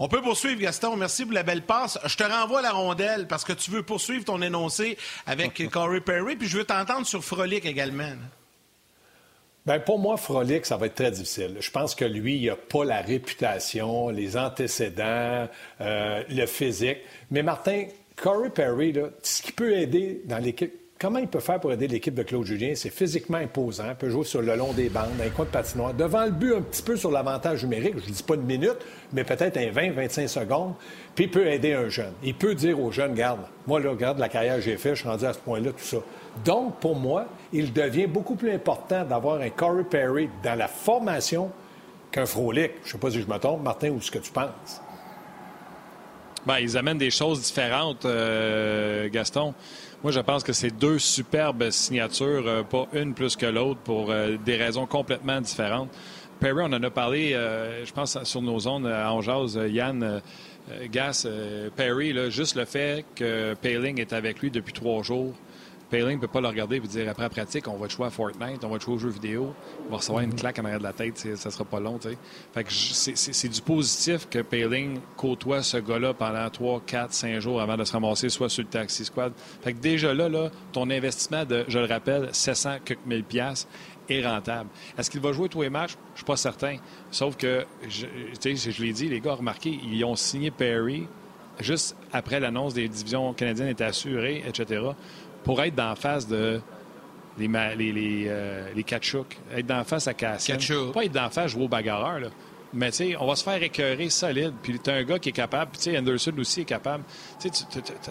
On 0.00 0.06
peut 0.06 0.22
poursuivre, 0.22 0.60
Gaston. 0.60 0.96
Merci 0.96 1.24
pour 1.24 1.34
la 1.34 1.42
belle 1.42 1.62
passe. 1.62 1.98
Je 2.04 2.16
te 2.16 2.22
renvoie 2.22 2.62
la 2.62 2.70
rondelle 2.70 3.26
parce 3.26 3.44
que 3.44 3.52
tu 3.52 3.72
veux 3.72 3.82
poursuivre 3.82 4.24
ton 4.24 4.40
énoncé 4.40 4.96
avec 5.26 5.68
Corey 5.72 6.00
Perry, 6.00 6.36
puis 6.36 6.46
je 6.46 6.58
veux 6.58 6.64
t'entendre 6.64 7.04
sur 7.04 7.24
Frolic 7.24 7.66
également. 7.66 8.12
Bien, 9.66 9.80
pour 9.80 9.98
moi, 9.98 10.16
Frolic, 10.16 10.64
ça 10.64 10.76
va 10.76 10.86
être 10.86 10.94
très 10.94 11.10
difficile. 11.10 11.56
Je 11.58 11.70
pense 11.72 11.96
que 11.96 12.04
lui, 12.04 12.36
il 12.36 12.46
n'a 12.46 12.54
pas 12.54 12.84
la 12.84 13.00
réputation, 13.00 14.08
les 14.08 14.36
antécédents, 14.36 15.48
euh, 15.80 16.22
le 16.30 16.46
physique. 16.46 16.98
Mais 17.32 17.42
Martin, 17.42 17.86
Corey 18.14 18.50
Perry, 18.50 18.94
ce 19.22 19.42
qui 19.42 19.50
peut 19.50 19.76
aider 19.76 20.22
dans 20.26 20.38
l'équipe, 20.38 20.72
Comment 21.00 21.20
il 21.20 21.28
peut 21.28 21.38
faire 21.38 21.60
pour 21.60 21.70
aider 21.70 21.86
l'équipe 21.86 22.14
de 22.14 22.24
Claude 22.24 22.44
Julien? 22.44 22.72
C'est 22.74 22.90
physiquement 22.90 23.38
imposant. 23.38 23.84
Il 23.88 23.94
peut 23.94 24.10
jouer 24.10 24.24
sur 24.24 24.42
le 24.42 24.56
long 24.56 24.72
des 24.72 24.88
bandes, 24.88 25.16
dans 25.16 25.22
les 25.22 25.30
coins 25.30 25.44
de 25.44 25.50
patinoire. 25.50 25.94
Devant 25.94 26.24
le 26.24 26.32
but, 26.32 26.54
un 26.54 26.60
petit 26.60 26.82
peu 26.82 26.96
sur 26.96 27.12
l'avantage 27.12 27.62
numérique. 27.62 27.94
Je 27.98 28.08
ne 28.08 28.14
dis 28.14 28.22
pas 28.24 28.34
une 28.34 28.42
minute, 28.42 28.78
mais 29.12 29.22
peut-être 29.22 29.58
un 29.58 29.70
20-25 29.70 30.26
secondes. 30.26 30.74
Puis 31.14 31.26
il 31.26 31.30
peut 31.30 31.46
aider 31.46 31.72
un 31.72 31.88
jeune. 31.88 32.14
Il 32.24 32.34
peut 32.34 32.52
dire 32.56 32.80
aux 32.80 32.90
jeunes, 32.90 33.14
garde, 33.14 33.42
moi, 33.68 33.78
là, 33.78 33.90
regarde 33.90 34.18
la 34.18 34.28
carrière 34.28 34.56
que 34.56 34.62
j'ai 34.62 34.76
faite, 34.76 34.96
je 34.96 35.00
suis 35.02 35.08
rendu 35.08 35.24
à 35.24 35.32
ce 35.32 35.38
point-là, 35.38 35.70
tout 35.70 35.84
ça. 35.84 35.98
Donc, 36.44 36.80
pour 36.80 36.96
moi, 36.96 37.26
il 37.52 37.72
devient 37.72 38.08
beaucoup 38.08 38.34
plus 38.34 38.50
important 38.50 39.04
d'avoir 39.04 39.40
un 39.40 39.50
Corey 39.50 39.84
Perry 39.84 40.28
dans 40.42 40.58
la 40.58 40.66
formation 40.66 41.52
qu'un 42.10 42.26
Frolic. 42.26 42.72
Je 42.82 42.88
ne 42.88 42.92
sais 42.92 42.98
pas 42.98 43.10
si 43.12 43.22
je 43.22 43.26
me 43.28 43.38
trompe, 43.38 43.62
Martin, 43.62 43.90
ou 43.90 44.00
ce 44.00 44.10
que 44.10 44.18
tu 44.18 44.32
penses. 44.32 44.82
Bien, 46.44 46.58
ils 46.58 46.76
amènent 46.76 46.98
des 46.98 47.10
choses 47.10 47.42
différentes, 47.42 48.04
euh, 48.04 49.08
Gaston. 49.10 49.54
Moi, 50.04 50.12
je 50.12 50.20
pense 50.20 50.44
que 50.44 50.52
c'est 50.52 50.70
deux 50.70 51.00
superbes 51.00 51.70
signatures, 51.70 52.46
euh, 52.46 52.62
pas 52.62 52.86
une 52.92 53.14
plus 53.14 53.34
que 53.34 53.46
l'autre, 53.46 53.80
pour 53.80 54.12
euh, 54.12 54.36
des 54.44 54.54
raisons 54.54 54.86
complètement 54.86 55.40
différentes. 55.40 55.90
Perry, 56.38 56.62
on 56.62 56.72
en 56.72 56.82
a 56.84 56.90
parlé, 56.90 57.34
euh, 57.34 57.84
je 57.84 57.92
pense, 57.92 58.16
sur 58.22 58.40
nos 58.40 58.60
zones 58.60 58.86
en 58.86 59.20
jazz, 59.22 59.58
Yann 59.68 60.22
Gas, 60.92 61.26
Perry, 61.74 62.30
juste 62.30 62.54
le 62.54 62.64
fait 62.64 63.04
que 63.16 63.54
Paling 63.54 64.00
est 64.00 64.12
avec 64.12 64.38
lui 64.38 64.52
depuis 64.52 64.72
trois 64.72 65.02
jours, 65.02 65.34
Paling 65.90 66.16
ne 66.16 66.20
peut 66.20 66.28
pas 66.28 66.40
le 66.40 66.48
regarder 66.48 66.76
et 66.76 66.80
dire 66.80 67.08
après 67.08 67.22
la 67.22 67.30
pratique, 67.30 67.66
on 67.66 67.76
va 67.76 67.88
jouer 67.88 68.06
à 68.06 68.10
Fortnite, 68.10 68.62
on 68.62 68.68
va 68.68 68.78
jouer 68.78 68.94
aux 68.94 68.98
jeux 68.98 69.08
vidéo, 69.08 69.54
on 69.86 69.90
va 69.90 69.96
recevoir 69.96 70.22
une 70.22 70.34
claque 70.34 70.58
en 70.58 70.64
arrière 70.64 70.78
de 70.78 70.84
la 70.84 70.92
tête, 70.92 71.18
ça 71.18 71.50
sera 71.50 71.64
pas 71.64 71.80
long. 71.80 71.98
Fait 71.98 72.64
que 72.64 72.70
c'est 72.72 73.48
du 73.48 73.62
positif 73.62 74.28
que 74.28 74.40
Paling 74.40 75.00
côtoie 75.16 75.62
ce 75.62 75.78
gars-là 75.78 76.12
pendant 76.12 76.48
3, 76.50 76.82
4, 76.86 77.12
5 77.12 77.40
jours 77.40 77.60
avant 77.60 77.76
de 77.76 77.84
se 77.84 77.92
ramasser 77.92 78.28
soit 78.28 78.50
sur 78.50 78.62
le 78.62 78.68
taxi 78.68 79.04
squad. 79.04 79.32
Fait 79.62 79.72
que 79.72 79.78
déjà 79.78 80.12
là, 80.12 80.28
là 80.28 80.50
ton 80.72 80.90
investissement 80.90 81.44
de, 81.44 81.64
je 81.68 81.78
le 81.78 81.86
rappelle, 81.86 82.28
700 82.32 82.78
quelques 82.84 83.06
mille 83.06 83.24
piastres 83.24 83.68
est 84.10 84.26
rentable. 84.26 84.68
Est-ce 84.98 85.10
qu'il 85.10 85.20
va 85.20 85.32
jouer 85.32 85.48
tous 85.48 85.62
les 85.62 85.70
matchs? 85.70 85.92
Je 85.92 86.12
ne 86.12 86.16
suis 86.16 86.24
pas 86.24 86.36
certain. 86.36 86.76
Sauf 87.10 87.36
que, 87.36 87.64
je, 87.88 88.06
je 88.42 88.82
l'ai 88.82 88.92
dit, 88.92 89.08
les 89.08 89.20
gars, 89.20 89.34
remarqué, 89.34 89.78
ils 89.82 90.04
ont 90.04 90.16
signé 90.16 90.50
Perry 90.50 91.06
juste 91.60 91.96
après 92.12 92.38
l'annonce 92.40 92.74
des 92.74 92.88
divisions 92.88 93.32
canadiennes 93.34 93.68
étaient 93.68 93.84
assurées, 93.84 94.44
etc 94.46 94.92
pour 95.48 95.62
être 95.62 95.74
d'en 95.74 95.96
face 95.96 96.28
de 96.28 96.60
les, 97.38 97.48
les, 97.48 97.90
les, 97.90 98.24
euh, 98.28 98.68
les 98.76 98.82
être 98.82 99.66
d'en 99.66 99.82
face 99.82 100.06
à 100.06 100.12
Cassian. 100.12 100.58
Pas 100.92 101.06
être 101.06 101.12
d'en 101.12 101.30
face 101.30 101.52
jouer 101.52 101.64
au 101.64 101.68
bagarreur, 101.68 102.20
là. 102.20 102.28
Mais 102.74 102.90
tu 102.90 102.96
sais, 102.96 103.16
on 103.18 103.26
va 103.26 103.34
se 103.34 103.44
faire 103.44 103.62
écœurer 103.62 104.10
solide. 104.10 104.52
Puis 104.62 104.78
tu 104.78 104.90
un 104.90 105.02
gars 105.04 105.18
qui 105.18 105.30
est 105.30 105.32
capable. 105.32 105.70
Puis 105.70 105.80
tu 105.80 105.90
sais, 105.90 105.98
Anderson 105.98 106.34
aussi 106.36 106.60
est 106.60 106.64
capable. 106.66 107.02
Tu 107.40 107.48
sais, 107.48 107.64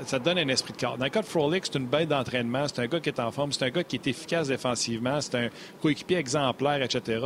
ça 0.03 0.17
te 0.17 0.25
donne 0.25 0.39
un 0.39 0.47
esprit 0.47 0.73
de 0.73 0.79
corps. 0.79 0.97
Dans 0.97 1.03
le 1.03 1.11
cas 1.11 1.21
de 1.21 1.27
Frolic, 1.27 1.63
c'est 1.67 1.77
une 1.77 1.85
bête 1.85 2.09
d'entraînement. 2.09 2.67
C'est 2.67 2.81
un 2.81 2.87
gars 2.87 2.99
qui 2.99 3.09
est 3.09 3.19
en 3.19 3.29
forme. 3.29 3.51
C'est 3.51 3.65
un 3.65 3.69
gars 3.69 3.83
qui 3.83 3.97
est 3.97 4.07
efficace 4.07 4.47
défensivement. 4.47 5.21
C'est 5.21 5.35
un 5.35 5.49
coéquipier 5.79 6.17
exemplaire, 6.17 6.81
etc. 6.81 7.23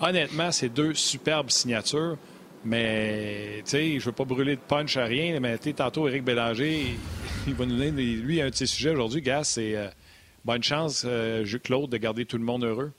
Honnêtement, 0.00 0.50
c'est 0.50 0.68
deux 0.68 0.94
superbes 0.94 1.50
signatures. 1.50 2.16
Mais, 2.64 3.62
tu 3.64 3.70
sais, 3.70 3.98
je 3.98 4.04
veux 4.04 4.12
pas 4.12 4.24
brûler 4.24 4.56
de 4.56 4.60
punch 4.60 4.96
à 4.96 5.04
rien, 5.04 5.38
mais 5.40 5.58
tantôt, 5.58 6.08
Éric 6.08 6.24
Bélanger, 6.24 6.96
il 7.46 7.54
va 7.54 7.66
nous 7.66 7.76
donner, 7.76 7.90
lui, 7.90 8.40
un 8.40 8.50
de 8.50 8.54
ses 8.54 8.66
sujets 8.66 8.90
aujourd'hui, 8.90 9.20
gars, 9.20 9.42
c'est 9.42 9.74
euh, 9.74 9.88
bonne 10.44 10.62
chance, 10.62 11.04
euh, 11.04 11.44
Claude, 11.62 11.90
de 11.90 11.96
garder 11.96 12.24
tout 12.24 12.38
le 12.38 12.44
monde 12.44 12.64
heureux. 12.64 12.92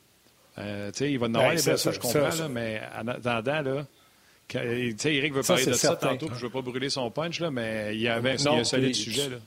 Euh, 0.58 0.92
tu 0.92 1.00
sais, 1.00 1.12
il 1.12 1.18
va 1.18 1.30
nous 1.30 1.38
avoir 1.38 1.54
les 1.54 1.60
ça, 1.60 1.76
je 1.76 2.00
comprends, 2.00 2.20
là, 2.20 2.48
mais 2.50 2.82
en 3.02 3.08
attendant, 3.08 3.62
là, 3.62 3.86
tu 4.50 4.96
sais, 4.98 5.16
Éric 5.16 5.34
veut 5.34 5.44
parler 5.44 5.66
de 5.66 5.74
ça 5.74 5.96
tantôt, 5.96 6.28
puis 6.28 6.36
je 6.38 6.46
veux 6.46 6.52
pas 6.52 6.62
brûler 6.62 6.90
son 6.90 7.10
punch, 7.10 7.40
là, 7.40 7.50
mais 7.50 7.96
il 7.96 8.02
y 8.02 8.10
avait 8.10 8.36
il 8.36 8.44
y 8.44 8.48
a 8.48 8.54
un 8.54 8.64
solide 8.64 8.96
sujet, 8.96 9.30
là. 9.30 9.38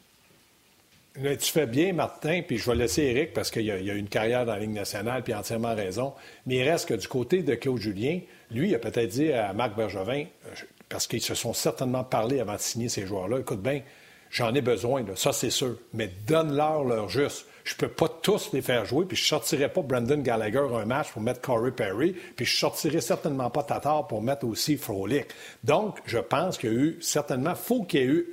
Tu 1.18 1.50
fais 1.50 1.66
bien, 1.66 1.94
Martin, 1.94 2.42
puis 2.46 2.58
je 2.58 2.70
vais 2.70 2.76
laisser 2.76 3.04
Eric 3.04 3.32
parce 3.32 3.50
qu'il 3.50 3.70
a, 3.70 3.74
a, 3.74 3.78
une 3.78 4.08
carrière 4.08 4.44
dans 4.44 4.52
la 4.52 4.58
Ligue 4.58 4.74
nationale, 4.74 5.22
puis 5.22 5.32
entièrement 5.32 5.74
raison. 5.74 6.12
Mais 6.44 6.56
il 6.56 6.62
reste 6.68 6.90
que 6.90 6.92
du 6.94 7.08
côté 7.08 7.42
de 7.42 7.54
Claude 7.54 7.80
Julien, 7.80 8.20
lui, 8.50 8.74
a 8.74 8.78
peut-être 8.78 9.08
dit 9.08 9.32
à 9.32 9.52
Marc 9.52 9.76
Bergevin, 9.76 10.24
euh, 10.46 10.50
parce 10.88 11.06
qu'ils 11.06 11.22
se 11.22 11.34
sont 11.34 11.52
certainement 11.52 12.04
parlé 12.04 12.40
avant 12.40 12.54
de 12.54 12.60
signer 12.60 12.88
ces 12.88 13.06
joueurs-là, 13.06 13.40
écoute 13.40 13.60
bien, 13.60 13.82
j'en 14.30 14.54
ai 14.54 14.60
besoin, 14.60 15.04
ça 15.14 15.32
c'est 15.32 15.50
sûr, 15.50 15.76
mais 15.92 16.10
donne-leur 16.26 16.84
leur 16.84 17.08
juste. 17.08 17.46
Je 17.64 17.74
peux 17.74 17.88
pas 17.88 18.08
tous 18.08 18.52
les 18.52 18.62
faire 18.62 18.84
jouer, 18.84 19.06
puis 19.06 19.16
je 19.16 19.24
sortirai 19.24 19.68
pas 19.68 19.82
Brandon 19.82 20.18
Gallagher 20.18 20.66
un 20.72 20.84
match 20.84 21.10
pour 21.10 21.20
mettre 21.20 21.40
Corey 21.40 21.72
Perry, 21.72 22.14
puis 22.36 22.46
je 22.46 22.56
sortirai 22.56 23.00
certainement 23.00 23.50
pas 23.50 23.64
Tatar 23.64 24.06
pour 24.06 24.22
mettre 24.22 24.46
aussi 24.46 24.76
Frolic. 24.76 25.26
Donc, 25.64 25.98
je 26.06 26.18
pense 26.18 26.58
qu'il 26.58 26.72
y 26.72 26.76
a 26.76 26.78
eu, 26.78 26.98
certainement, 27.00 27.56
faut 27.56 27.82
qu'il 27.82 28.00
y 28.00 28.02
ait 28.04 28.06
eu 28.06 28.26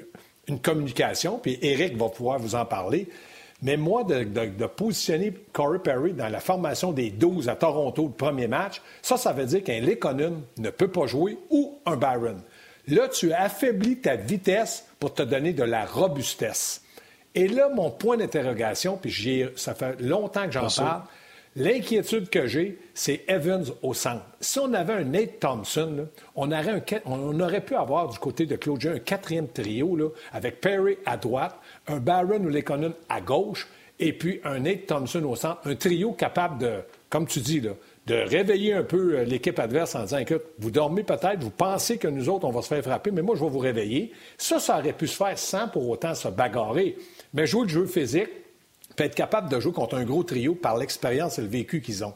une 0.47 0.59
communication, 0.59 1.39
puis 1.39 1.57
Eric 1.63 1.97
va 1.97 2.09
pouvoir 2.09 2.37
vous 2.37 2.53
en 2.53 2.65
parler. 2.65 3.09
Mais 3.63 3.77
moi, 3.77 4.03
de, 4.03 4.65
positionner 4.67 5.33
Corey 5.53 5.79
Perry 5.79 6.11
dans 6.11 6.27
la 6.27 6.41
formation 6.41 6.91
des 6.91 7.09
12 7.09 7.47
à 7.47 7.55
Toronto, 7.55 8.03
le 8.07 8.11
premier 8.11 8.47
match, 8.47 8.81
ça, 9.01 9.15
ça 9.15 9.31
veut 9.31 9.45
dire 9.45 9.63
qu'un 9.63 9.79
Lekonen 9.79 10.41
ne 10.57 10.69
peut 10.69 10.89
pas 10.89 11.07
jouer 11.07 11.37
ou 11.49 11.79
un 11.85 11.95
Byron. 11.95 12.41
Là, 12.87 13.07
tu 13.07 13.31
affaiblis 13.31 13.97
ta 13.97 14.17
vitesse 14.17 14.85
pour 14.99 15.13
te 15.13 15.23
donner 15.23 15.53
de 15.53 15.63
la 15.63 15.85
robustesse. 15.85 16.81
Et 17.35 17.47
là, 17.47 17.69
mon 17.69 17.89
point 17.89 18.17
d'interrogation, 18.17 18.97
puis 18.97 19.45
ça 19.55 19.73
fait 19.73 19.99
longtemps 20.01 20.45
que 20.45 20.51
j'en 20.51 20.67
parle, 20.67 21.03
L'inquiétude 21.55 22.29
que 22.29 22.47
j'ai, 22.47 22.79
c'est 22.95 23.23
Evans 23.27 23.65
au 23.83 23.93
centre. 23.93 24.25
Si 24.39 24.57
on 24.57 24.73
avait 24.73 24.93
un 24.93 25.03
Nate 25.03 25.39
Thompson, 25.39 26.07
on, 26.35 26.51
aurait 26.51 27.61
pu 27.61 27.75
avoir 27.75 28.09
du 28.09 28.17
côté 28.17 28.47
de 28.47 28.55
Claude 28.55 28.83
un 28.87 28.97
quatrième 28.97 29.47
trio 29.47 29.95
là, 29.95 30.09
avec 30.31 30.61
Perry 30.61 30.97
à 31.05 31.15
droite, 31.15 31.55
un 31.87 31.97
Barron 31.97 32.43
ou 32.43 32.49
Lekonen 32.49 32.93
à 33.09 33.21
gauche, 33.21 33.67
et 33.99 34.13
puis 34.13 34.41
un 34.43 34.59
Nate 34.59 34.87
Thompson 34.87 35.23
au 35.23 35.35
centre. 35.35 35.59
Un 35.65 35.75
trio 35.75 36.13
capable 36.13 36.59
de, 36.59 36.79
comme 37.09 37.27
tu 37.27 37.39
dis, 37.39 37.61
là, 37.61 37.71
de 38.07 38.15
réveiller 38.15 38.73
un 38.73 38.83
peu 38.83 39.17
euh, 39.17 39.23
l'équipe 39.23 39.57
adverse 39.59 39.95
en 39.95 40.03
disant 40.03 40.17
écoute, 40.17 40.41
vous 40.59 40.71
dormez 40.71 41.03
peut-être, 41.03 41.41
vous 41.41 41.49
pensez 41.49 41.97
que 41.97 42.07
nous 42.07 42.27
autres, 42.27 42.45
on 42.45 42.51
va 42.51 42.61
se 42.61 42.67
faire 42.67 42.83
frapper, 42.83 43.11
mais 43.11 43.21
moi, 43.21 43.35
je 43.35 43.43
vais 43.43 43.49
vous 43.49 43.59
réveiller. 43.59 44.11
Ça, 44.37 44.59
ça 44.59 44.79
aurait 44.79 44.93
pu 44.93 45.07
se 45.07 45.15
faire 45.15 45.37
sans 45.37 45.67
pour 45.67 45.87
autant 45.87 46.15
se 46.15 46.27
bagarrer. 46.27 46.97
Mais 47.33 47.47
jouer 47.47 47.63
le 47.63 47.69
jeu 47.69 47.85
physique, 47.85 48.29
peut 48.95 49.05
être 49.05 49.15
capable 49.15 49.49
de 49.49 49.59
jouer 49.59 49.73
contre 49.73 49.95
un 49.95 50.03
gros 50.03 50.23
trio 50.23 50.53
par 50.55 50.77
l'expérience 50.77 51.39
et 51.39 51.41
le 51.41 51.47
vécu 51.47 51.81
qu'ils 51.81 52.03
ont. 52.03 52.13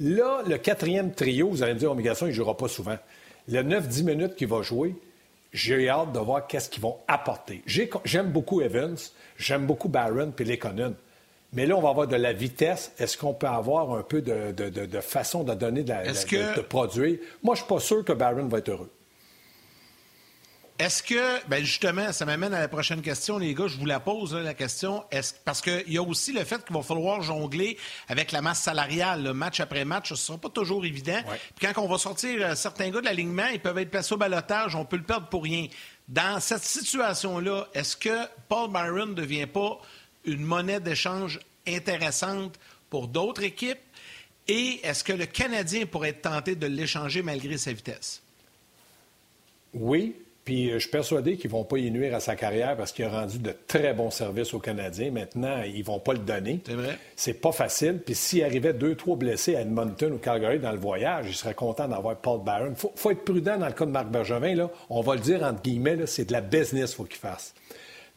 Là, 0.00 0.42
le 0.46 0.58
quatrième 0.58 1.12
trio, 1.12 1.48
vous 1.48 1.62
allez 1.62 1.74
me 1.74 1.78
dire, 1.78 1.90
Omega 1.90 2.14
il 2.20 2.26
ne 2.28 2.32
jouera 2.32 2.56
pas 2.56 2.68
souvent. 2.68 2.96
Le 3.48 3.62
9-10 3.62 4.04
minutes 4.04 4.34
qu'il 4.36 4.48
va 4.48 4.62
jouer, 4.62 4.94
j'ai 5.54 5.88
hâte 5.88 6.12
de 6.12 6.18
voir 6.18 6.46
qu'est-ce 6.46 6.68
qu'ils 6.68 6.82
vont 6.82 6.98
apporter. 7.06 7.62
J'aime 7.64 8.30
beaucoup 8.30 8.60
Evans, 8.60 8.96
j'aime 9.38 9.66
beaucoup 9.66 9.88
Barron 9.88 10.32
puis 10.34 10.44
Lekonen. 10.44 10.94
Mais 11.52 11.66
là, 11.66 11.76
on 11.76 11.80
va 11.80 11.90
avoir 11.90 12.08
de 12.08 12.16
la 12.16 12.32
vitesse. 12.32 12.92
Est-ce 12.98 13.16
qu'on 13.16 13.32
peut 13.32 13.46
avoir 13.46 13.92
un 13.92 14.02
peu 14.02 14.20
de, 14.20 15.00
façon 15.00 15.44
de 15.44 15.54
donner 15.54 15.84
de, 15.84 15.90
la, 15.90 16.02
de, 16.02 16.60
produire? 16.60 17.18
Moi, 17.44 17.54
je 17.54 17.60
ne 17.60 17.64
suis 17.64 17.74
pas 17.74 17.80
sûr 17.80 18.04
que 18.04 18.12
Barron 18.12 18.48
va 18.48 18.58
être 18.58 18.70
heureux. 18.70 18.90
Est-ce 20.76 21.04
que, 21.04 21.46
ben 21.46 21.64
justement, 21.64 22.12
ça 22.12 22.26
m'amène 22.26 22.52
à 22.52 22.58
la 22.58 22.66
prochaine 22.66 23.00
question, 23.00 23.38
les 23.38 23.54
gars, 23.54 23.68
je 23.68 23.76
vous 23.76 23.86
la 23.86 24.00
pose, 24.00 24.34
la 24.34 24.54
question, 24.54 25.04
est 25.12 25.40
parce 25.44 25.60
qu'il 25.60 25.84
y 25.86 25.98
a 25.98 26.02
aussi 26.02 26.32
le 26.32 26.42
fait 26.42 26.64
qu'il 26.64 26.74
va 26.74 26.82
falloir 26.82 27.22
jongler 27.22 27.78
avec 28.08 28.32
la 28.32 28.42
masse 28.42 28.60
salariale, 28.62 29.22
le 29.22 29.32
match 29.34 29.60
après 29.60 29.84
match, 29.84 30.08
ce 30.08 30.14
ne 30.14 30.18
sera 30.18 30.38
pas 30.38 30.48
toujours 30.48 30.84
évident. 30.84 31.20
Puis 31.54 31.68
quand 31.72 31.80
on 31.80 31.86
va 31.86 31.96
sortir 31.96 32.44
euh, 32.44 32.54
certains 32.56 32.90
gars 32.90 33.00
de 33.00 33.04
l'alignement, 33.04 33.46
ils 33.52 33.60
peuvent 33.60 33.78
être 33.78 33.90
placés 33.90 34.14
au 34.14 34.16
balotage, 34.16 34.74
on 34.74 34.84
peut 34.84 34.96
le 34.96 35.04
perdre 35.04 35.28
pour 35.28 35.44
rien. 35.44 35.68
Dans 36.08 36.40
cette 36.40 36.64
situation-là, 36.64 37.68
est-ce 37.72 37.96
que 37.96 38.26
Paul 38.48 38.68
Byron 38.68 39.10
ne 39.10 39.14
devient 39.14 39.46
pas 39.46 39.80
une 40.24 40.42
monnaie 40.42 40.80
d'échange 40.80 41.38
intéressante 41.68 42.58
pour 42.90 43.06
d'autres 43.06 43.44
équipes? 43.44 43.78
Et 44.48 44.80
est-ce 44.82 45.04
que 45.04 45.12
le 45.12 45.26
Canadien 45.26 45.86
pourrait 45.86 46.10
être 46.10 46.22
tenté 46.22 46.56
de 46.56 46.66
l'échanger 46.66 47.22
malgré 47.22 47.58
sa 47.58 47.72
vitesse? 47.72 48.22
Oui, 49.72 50.16
puis 50.44 50.70
euh, 50.70 50.74
je 50.74 50.80
suis 50.80 50.90
persuadé 50.90 51.36
qu'ils 51.36 51.50
ne 51.50 51.56
vont 51.56 51.64
pas 51.64 51.78
y 51.78 51.90
nuire 51.90 52.14
à 52.14 52.20
sa 52.20 52.36
carrière 52.36 52.76
parce 52.76 52.92
qu'il 52.92 53.04
a 53.04 53.08
rendu 53.08 53.38
de 53.38 53.54
très 53.66 53.94
bons 53.94 54.10
services 54.10 54.52
aux 54.52 54.58
Canadiens. 54.58 55.10
Maintenant, 55.10 55.62
ils 55.62 55.78
ne 55.78 55.84
vont 55.84 55.98
pas 55.98 56.12
le 56.12 56.18
donner. 56.18 56.60
C'est 56.66 56.74
vrai. 56.74 56.98
C'est 57.16 57.40
pas 57.40 57.52
facile. 57.52 58.00
Puis 58.04 58.14
s'il 58.14 58.44
arrivait 58.44 58.74
deux, 58.74 58.94
trois 58.94 59.16
blessés 59.16 59.56
à 59.56 59.62
Edmonton 59.62 60.12
ou 60.12 60.18
Calgary 60.18 60.58
dans 60.58 60.72
le 60.72 60.78
voyage, 60.78 61.26
il 61.28 61.34
serait 61.34 61.54
content 61.54 61.88
d'avoir 61.88 62.16
Paul 62.16 62.42
Barron. 62.42 62.70
Il 62.70 62.90
faut, 62.94 63.10
être 63.10 63.24
prudent 63.24 63.56
dans 63.56 63.66
le 63.66 63.72
cas 63.72 63.86
de 63.86 63.90
Marc 63.90 64.08
Bergevin. 64.08 64.54
Là. 64.54 64.70
On 64.90 65.00
va 65.00 65.14
le 65.14 65.20
dire 65.20 65.42
entre 65.42 65.62
guillemets, 65.62 66.06
c'est 66.06 66.26
de 66.26 66.32
la 66.32 66.42
business 66.42 66.90
qu'il 66.90 66.96
faut 66.96 67.04
qu'il 67.04 67.18
fasse. 67.18 67.54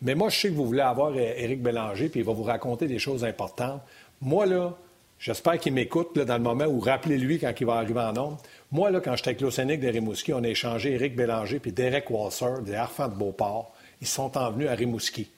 Mais 0.01 0.13
moi, 0.13 0.29
je 0.29 0.37
sais 0.37 0.49
que 0.49 0.53
vous 0.53 0.65
voulez 0.65 0.81
avoir 0.81 1.17
Éric 1.17 1.63
Bélanger, 1.63 2.09
puis 2.09 2.19
il 2.19 2.25
va 2.25 2.33
vous 2.33 2.43
raconter 2.43 2.87
des 2.87 2.99
choses 2.99 3.23
importantes. 3.23 3.81
Moi, 4.21 4.45
là, 4.45 4.77
j'espère 5.19 5.57
qu'il 5.57 5.73
m'écoute 5.73 6.17
dans 6.17 6.37
le 6.37 6.43
moment 6.43 6.65
où 6.65 6.79
rappelez-lui 6.79 7.39
quand 7.39 7.53
il 7.59 7.65
va 7.65 7.75
arriver 7.75 7.99
en 7.99 8.13
nombre. 8.13 8.37
Moi, 8.71 8.91
là, 8.91 8.99
quand 8.99 9.15
j'étais 9.15 9.29
avec 9.29 9.41
l'Océanique 9.41 9.79
de 9.79 9.89
Rimouski, 9.89 10.33
on 10.33 10.43
a 10.43 10.47
échangé 10.47 10.93
Éric 10.93 11.15
Bélanger 11.15 11.59
puis 11.59 11.71
Derek 11.71 12.09
Walser 12.09 12.61
des 12.65 12.75
Harfans 12.75 13.09
de 13.09 13.15
Beauport. 13.15 13.73
Ils 14.01 14.07
sont 14.07 14.37
envenus 14.37 14.67
à 14.67 14.73
Rimouski. 14.73 15.29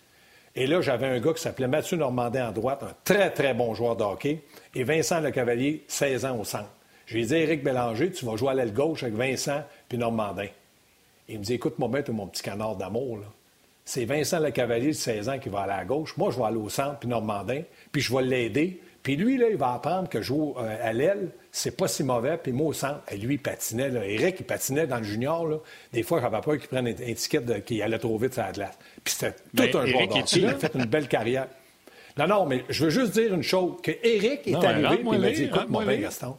Et 0.55 0.67
là, 0.67 0.81
j'avais 0.81 1.07
un 1.07 1.19
gars 1.19 1.33
qui 1.33 1.41
s'appelait 1.41 1.67
Mathieu 1.67 1.97
Normandin 1.97 2.49
en 2.49 2.51
droite, 2.51 2.83
un 2.83 2.93
très, 3.03 3.31
très 3.31 3.53
bon 3.53 3.73
joueur 3.73 3.95
de 3.95 4.03
hockey, 4.03 4.41
et 4.75 4.83
Vincent 4.83 5.19
Le 5.21 5.31
Cavalier, 5.31 5.83
16 5.87 6.25
ans 6.25 6.37
au 6.39 6.43
centre. 6.43 6.69
J'ai 7.05 7.23
dit, 7.23 7.35
Éric 7.35 7.63
Bélanger, 7.63 8.11
tu 8.11 8.25
vas 8.25 8.35
jouer 8.35 8.49
à 8.49 8.53
l'aile 8.53 8.73
gauche 8.73 9.03
avec 9.03 9.15
Vincent 9.15 9.63
puis 9.87 9.97
Normandin. 9.97 10.47
Il 11.27 11.39
me 11.39 11.43
dit, 11.43 11.53
écoute-moi 11.53 11.87
bien, 11.89 12.03
mon 12.13 12.27
petit 12.27 12.41
canard 12.41 12.75
d'amour, 12.75 13.19
C'est 13.85 14.05
Vincent 14.05 14.39
Le 14.39 14.51
Cavalier, 14.51 14.93
16 14.93 15.29
ans, 15.29 15.39
qui 15.39 15.49
va 15.49 15.61
aller 15.61 15.73
à 15.73 15.85
gauche. 15.85 16.17
Moi, 16.17 16.31
je 16.31 16.37
vais 16.37 16.45
aller 16.45 16.57
au 16.57 16.69
centre 16.69 16.99
puis 16.99 17.09
Normandin, 17.09 17.61
puis 17.91 18.01
je 18.01 18.13
vais 18.13 18.23
l'aider. 18.23 18.81
Puis 19.03 19.15
lui, 19.15 19.38
là, 19.38 19.47
il 19.49 19.55
va 19.55 19.73
apprendre 19.73 20.09
que 20.09 20.21
jouer 20.21 20.53
euh, 20.57 20.77
à 20.81 20.91
l'aile, 20.93 21.29
c'est 21.51 21.75
pas 21.75 21.88
si 21.88 22.03
mauvais. 22.03 22.38
Puis 22.38 22.51
moi, 22.51 22.67
au 22.67 22.73
centre, 22.73 23.01
lui, 23.15 23.35
il 23.35 23.39
patinait. 23.39 23.89
Là. 23.89 24.05
Eric, 24.05 24.38
il 24.39 24.45
patinait 24.45 24.88
dans 24.88 24.97
le 24.97 25.03
junior. 25.03 25.47
Là. 25.47 25.57
Des 25.93 26.03
fois, 26.03 26.19
j'avais 26.21 26.41
peur 26.41 26.57
qu'il 26.57 26.67
prenne 26.67 26.88
une 26.88 27.01
étiquette 27.01 27.63
qu'il 27.65 27.81
allait 27.81 27.99
trop 27.99 28.17
vite 28.17 28.33
sur 28.33 28.43
la 28.43 28.51
glace. 28.51 28.77
Puis 29.03 29.13
c'était 29.13 29.69
tout 29.69 29.77
un 29.77 29.85
joueur 29.85 30.03
Il 30.33 30.45
a 30.45 30.55
fait 30.55 30.75
une 30.75 30.85
belle 30.85 31.07
carrière. 31.07 31.47
Non, 32.17 32.27
non, 32.27 32.45
mais 32.45 32.65
je 32.67 32.83
veux 32.83 32.89
juste 32.89 33.13
dire 33.13 33.33
une 33.33 33.43
chose. 33.43 33.75
Que 33.81 33.91
Eric 34.03 34.47
est 34.47 34.55
arrivé 34.55 34.95
et 34.95 34.99
il 35.01 35.19
m'a 35.19 35.31
dit, 35.31 35.43
écoute-moi 35.43 35.85
bien, 35.85 35.97
Gaston. 35.97 36.35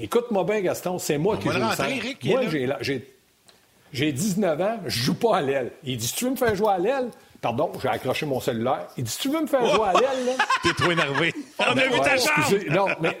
Écoute-moi 0.00 0.44
bien, 0.44 0.60
Gaston, 0.60 0.98
c'est 0.98 1.18
moi 1.18 1.36
qui 1.36 1.48
joue 1.48 1.58
le 1.58 1.74
centre. 1.74 1.90
Moi, 2.24 2.42
j'ai 3.92 4.10
19 4.10 4.60
ans, 4.60 4.80
je 4.86 5.02
joue 5.02 5.14
pas 5.14 5.36
à 5.36 5.40
l'aile. 5.40 5.70
Il 5.84 5.96
dit, 5.96 6.06
si 6.08 6.16
tu 6.16 6.24
veux 6.24 6.32
me 6.32 6.36
faire 6.36 6.56
jouer 6.56 6.72
à 6.72 6.78
l'aile, 6.78 7.10
Pardon, 7.44 7.70
j'ai 7.82 7.88
accroché 7.88 8.24
mon 8.24 8.40
cellulaire. 8.40 8.86
Il 8.96 9.04
dit 9.04 9.14
Tu 9.20 9.28
veux 9.28 9.42
me 9.42 9.46
faire 9.46 9.66
jouer 9.66 9.88
à 9.88 9.92
l'aile, 9.92 10.24
là? 10.24 10.44
T'es 10.62 10.72
trop 10.72 10.90
énervé. 10.90 11.34
On 11.58 11.64
a 11.64 11.74
vu 11.74 12.00
ta 12.00 12.16
chambre. 12.16 12.56
Non, 12.70 12.86
mais. 13.02 13.18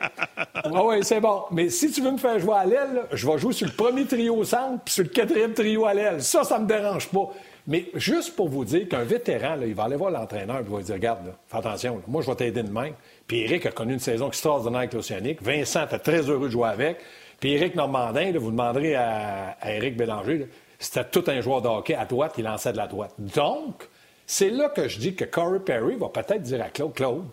Oui, 0.64 0.80
ouais, 0.80 1.02
c'est 1.02 1.20
bon. 1.20 1.42
Mais 1.50 1.68
si 1.68 1.90
tu 1.90 2.00
veux 2.00 2.12
me 2.12 2.16
faire 2.16 2.38
jouer 2.38 2.54
à 2.54 2.64
l'aile, 2.64 3.02
je 3.12 3.30
vais 3.30 3.36
jouer 3.36 3.52
sur 3.52 3.66
le 3.66 3.74
premier 3.74 4.06
trio 4.06 4.36
au 4.36 4.44
centre 4.44 4.82
puis 4.82 4.94
sur 4.94 5.04
le 5.04 5.10
quatrième 5.10 5.52
trio 5.52 5.84
à 5.84 5.92
l'aile. 5.92 6.22
Ça, 6.22 6.42
ça 6.42 6.58
me 6.58 6.66
dérange 6.66 7.06
pas. 7.10 7.28
Mais 7.66 7.90
juste 7.96 8.34
pour 8.34 8.48
vous 8.48 8.64
dire 8.64 8.88
qu'un 8.88 9.04
vétéran, 9.04 9.56
là, 9.56 9.66
il 9.66 9.74
va 9.74 9.84
aller 9.84 9.96
voir 9.96 10.10
l'entraîneur 10.10 10.56
et 10.56 10.62
il 10.66 10.70
va 10.70 10.78
lui 10.78 10.84
dire 10.84 10.94
Regarde, 10.94 11.34
fais 11.46 11.58
attention, 11.58 12.00
moi, 12.08 12.22
je 12.22 12.30
vais 12.30 12.36
t'aider 12.36 12.62
de 12.62 12.70
main. 12.70 12.92
Puis 13.26 13.42
Eric 13.42 13.66
a 13.66 13.72
connu 13.72 13.92
une 13.92 14.00
saison 14.00 14.28
extraordinaire 14.28 14.78
avec 14.78 14.94
l'Océanique. 14.94 15.42
Vincent 15.42 15.84
était 15.84 15.98
très 15.98 16.30
heureux 16.30 16.46
de 16.46 16.52
jouer 16.52 16.70
avec. 16.70 16.96
Puis 17.40 17.52
Eric 17.52 17.74
Normandin, 17.74 18.32
vous 18.38 18.50
demanderez 18.50 18.94
à, 18.94 19.58
à 19.60 19.72
Eric 19.72 19.98
Bélanger, 19.98 20.48
c'était 20.78 21.04
tout 21.04 21.24
un 21.26 21.42
joueur 21.42 21.60
de 21.60 21.68
hockey 21.68 21.94
à 21.94 22.06
droite, 22.06 22.32
il 22.38 22.44
lançait 22.44 22.72
de 22.72 22.78
la 22.78 22.86
droite. 22.86 23.12
Donc, 23.18 23.86
c'est 24.26 24.50
là 24.50 24.68
que 24.68 24.88
je 24.88 24.98
dis 24.98 25.14
que 25.14 25.24
Corey 25.24 25.60
Perry 25.60 25.96
va 25.96 26.08
peut-être 26.08 26.42
dire 26.42 26.62
à 26.62 26.70
Claude, 26.70 26.94
Claude, 26.94 27.24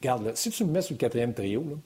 regarde, 0.00 0.34
si 0.34 0.50
tu 0.50 0.64
me 0.64 0.72
mets 0.72 0.82
sur 0.82 0.94
le 0.94 0.98
quatrième 0.98 1.34
trio, 1.34 1.78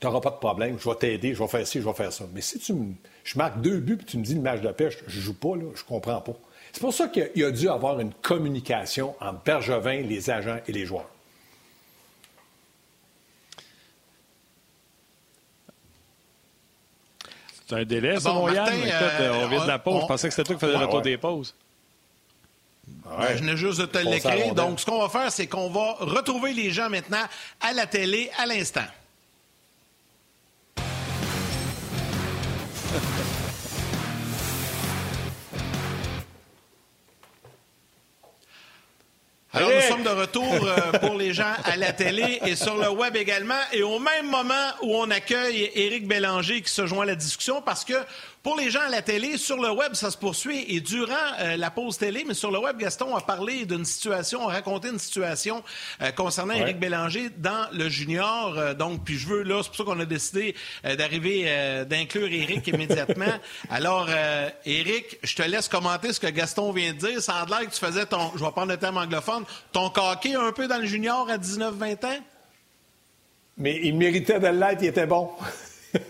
tu 0.00 0.06
n'auras 0.06 0.20
pas 0.20 0.30
de 0.30 0.36
problème, 0.36 0.76
je 0.78 0.88
vais 0.88 0.96
t'aider, 0.96 1.34
je 1.34 1.42
vais 1.42 1.48
faire 1.48 1.66
ci, 1.66 1.80
je 1.80 1.86
vais 1.86 1.94
faire 1.94 2.12
ça. 2.12 2.24
Mais 2.34 2.40
si 2.40 2.58
tu 2.58 2.74
me, 2.74 2.94
je 3.22 3.38
marque 3.38 3.60
deux 3.60 3.78
buts 3.78 3.98
et 4.00 4.04
tu 4.04 4.18
me 4.18 4.24
dis 4.24 4.34
le 4.34 4.40
match 4.40 4.60
de 4.60 4.68
pêche, 4.68 4.98
je 5.06 5.16
ne 5.16 5.22
joue 5.22 5.34
pas, 5.34 5.56
là, 5.56 5.64
je 5.74 5.84
comprends 5.84 6.20
pas. 6.20 6.34
C'est 6.72 6.80
pour 6.80 6.92
ça 6.92 7.08
qu'il 7.08 7.44
a 7.44 7.50
dû 7.50 7.68
avoir 7.68 8.00
une 8.00 8.12
communication 8.12 9.14
entre 9.20 9.42
Bergevin, 9.44 10.02
les 10.02 10.28
agents 10.30 10.58
et 10.66 10.72
les 10.72 10.84
joueurs. 10.84 11.08
C'est 17.66 17.76
un 17.76 17.84
délai, 17.84 18.20
ça, 18.20 18.32
mon 18.32 18.52
Yann. 18.52 18.68
Euh, 18.68 19.44
on 19.44 19.48
vient 19.48 19.62
de 19.62 19.68
la 19.68 19.78
pause. 19.78 20.02
Je 20.02 20.06
pensais 20.06 20.28
que 20.28 20.34
c'était 20.34 20.46
toi 20.46 20.56
qui 20.56 20.60
faisais 20.60 20.76
le 20.76 20.84
retour 20.84 21.00
des 21.00 21.16
pauses. 21.16 21.54
Je 23.04 23.38
venais 23.38 23.56
juste 23.56 23.80
de 23.80 23.86
te 23.86 23.98
l'écrire. 23.98 24.54
Donc, 24.54 24.80
ce 24.80 24.86
qu'on 24.86 25.00
va 25.00 25.08
faire, 25.08 25.30
c'est 25.30 25.46
qu'on 25.46 25.70
va 25.70 25.96
retrouver 26.00 26.52
les 26.52 26.70
gens 26.70 26.88
maintenant 26.88 27.24
à 27.60 27.72
la 27.72 27.86
télé 27.86 28.30
à 28.38 28.46
l'instant. 28.46 28.84
Alors, 39.56 39.70
nous 39.70 39.82
sommes 39.82 40.02
de 40.02 40.08
retour 40.08 40.44
euh, 40.44 40.98
pour 40.98 41.14
les 41.14 41.32
gens 41.32 41.52
à 41.64 41.76
la 41.76 41.92
télé 41.92 42.40
et 42.44 42.56
sur 42.56 42.76
le 42.76 42.88
web 42.88 43.14
également. 43.14 43.60
Et 43.72 43.84
au 43.84 44.00
même 44.00 44.28
moment 44.28 44.70
où 44.82 44.96
on 44.96 45.08
accueille 45.10 45.70
Éric 45.76 46.08
Bélanger 46.08 46.60
qui 46.60 46.72
se 46.72 46.86
joint 46.86 47.02
à 47.02 47.06
la 47.06 47.14
discussion, 47.14 47.62
parce 47.62 47.84
que 47.84 47.94
pour 48.44 48.58
les 48.58 48.70
gens 48.70 48.82
à 48.82 48.90
la 48.90 49.00
télé, 49.00 49.38
sur 49.38 49.56
le 49.56 49.70
web, 49.70 49.94
ça 49.94 50.10
se 50.10 50.18
poursuit. 50.18 50.66
Et 50.68 50.80
durant 50.80 51.14
euh, 51.40 51.56
la 51.56 51.70
pause 51.70 51.96
télé, 51.96 52.24
mais 52.28 52.34
sur 52.34 52.50
le 52.50 52.58
web, 52.58 52.76
Gaston 52.76 53.16
a 53.16 53.22
parlé 53.22 53.64
d'une 53.64 53.86
situation, 53.86 54.46
a 54.46 54.52
raconté 54.52 54.88
une 54.88 54.98
situation 54.98 55.64
euh, 56.02 56.12
concernant 56.12 56.52
Éric 56.52 56.78
Bélanger 56.78 57.30
dans 57.38 57.66
le 57.72 57.88
junior. 57.88 58.54
Euh, 58.58 58.74
donc, 58.74 59.02
puis 59.02 59.16
je 59.16 59.26
veux, 59.28 59.42
là, 59.42 59.62
c'est 59.62 59.68
pour 59.68 59.76
ça 59.78 59.84
qu'on 59.84 59.98
a 59.98 60.04
décidé 60.04 60.54
d'arriver, 60.84 61.84
d'inclure 61.88 62.30
Éric 62.30 62.66
immédiatement. 62.66 63.32
Alors, 63.70 64.10
Éric, 64.66 65.18
je 65.22 65.34
te 65.34 65.42
laisse 65.42 65.68
commenter 65.68 66.12
ce 66.12 66.20
que 66.20 66.26
Gaston 66.26 66.70
vient 66.70 66.92
de 66.92 66.98
dire. 66.98 67.22
Ça 67.22 67.36
a 67.36 67.46
l'air 67.46 67.60
que 67.60 67.74
tu 67.74 67.80
faisais 67.80 68.04
ton, 68.04 68.30
je 68.36 68.44
vais 68.44 68.50
prendre 68.50 68.72
le 68.72 68.76
terme 68.76 68.98
anglophone, 68.98 69.44
ton 69.72 69.88
coquet 69.88 70.34
un 70.34 70.52
peu 70.52 70.68
dans 70.68 70.78
le 70.78 70.86
junior 70.86 71.30
à 71.30 71.38
19-20 71.38 72.06
ans? 72.06 72.20
Mais 73.56 73.80
il 73.82 73.96
méritait 73.96 74.38
de 74.38 74.48
l'être, 74.48 74.82
il 74.82 74.88
était 74.88 75.06
bon. 75.06 75.30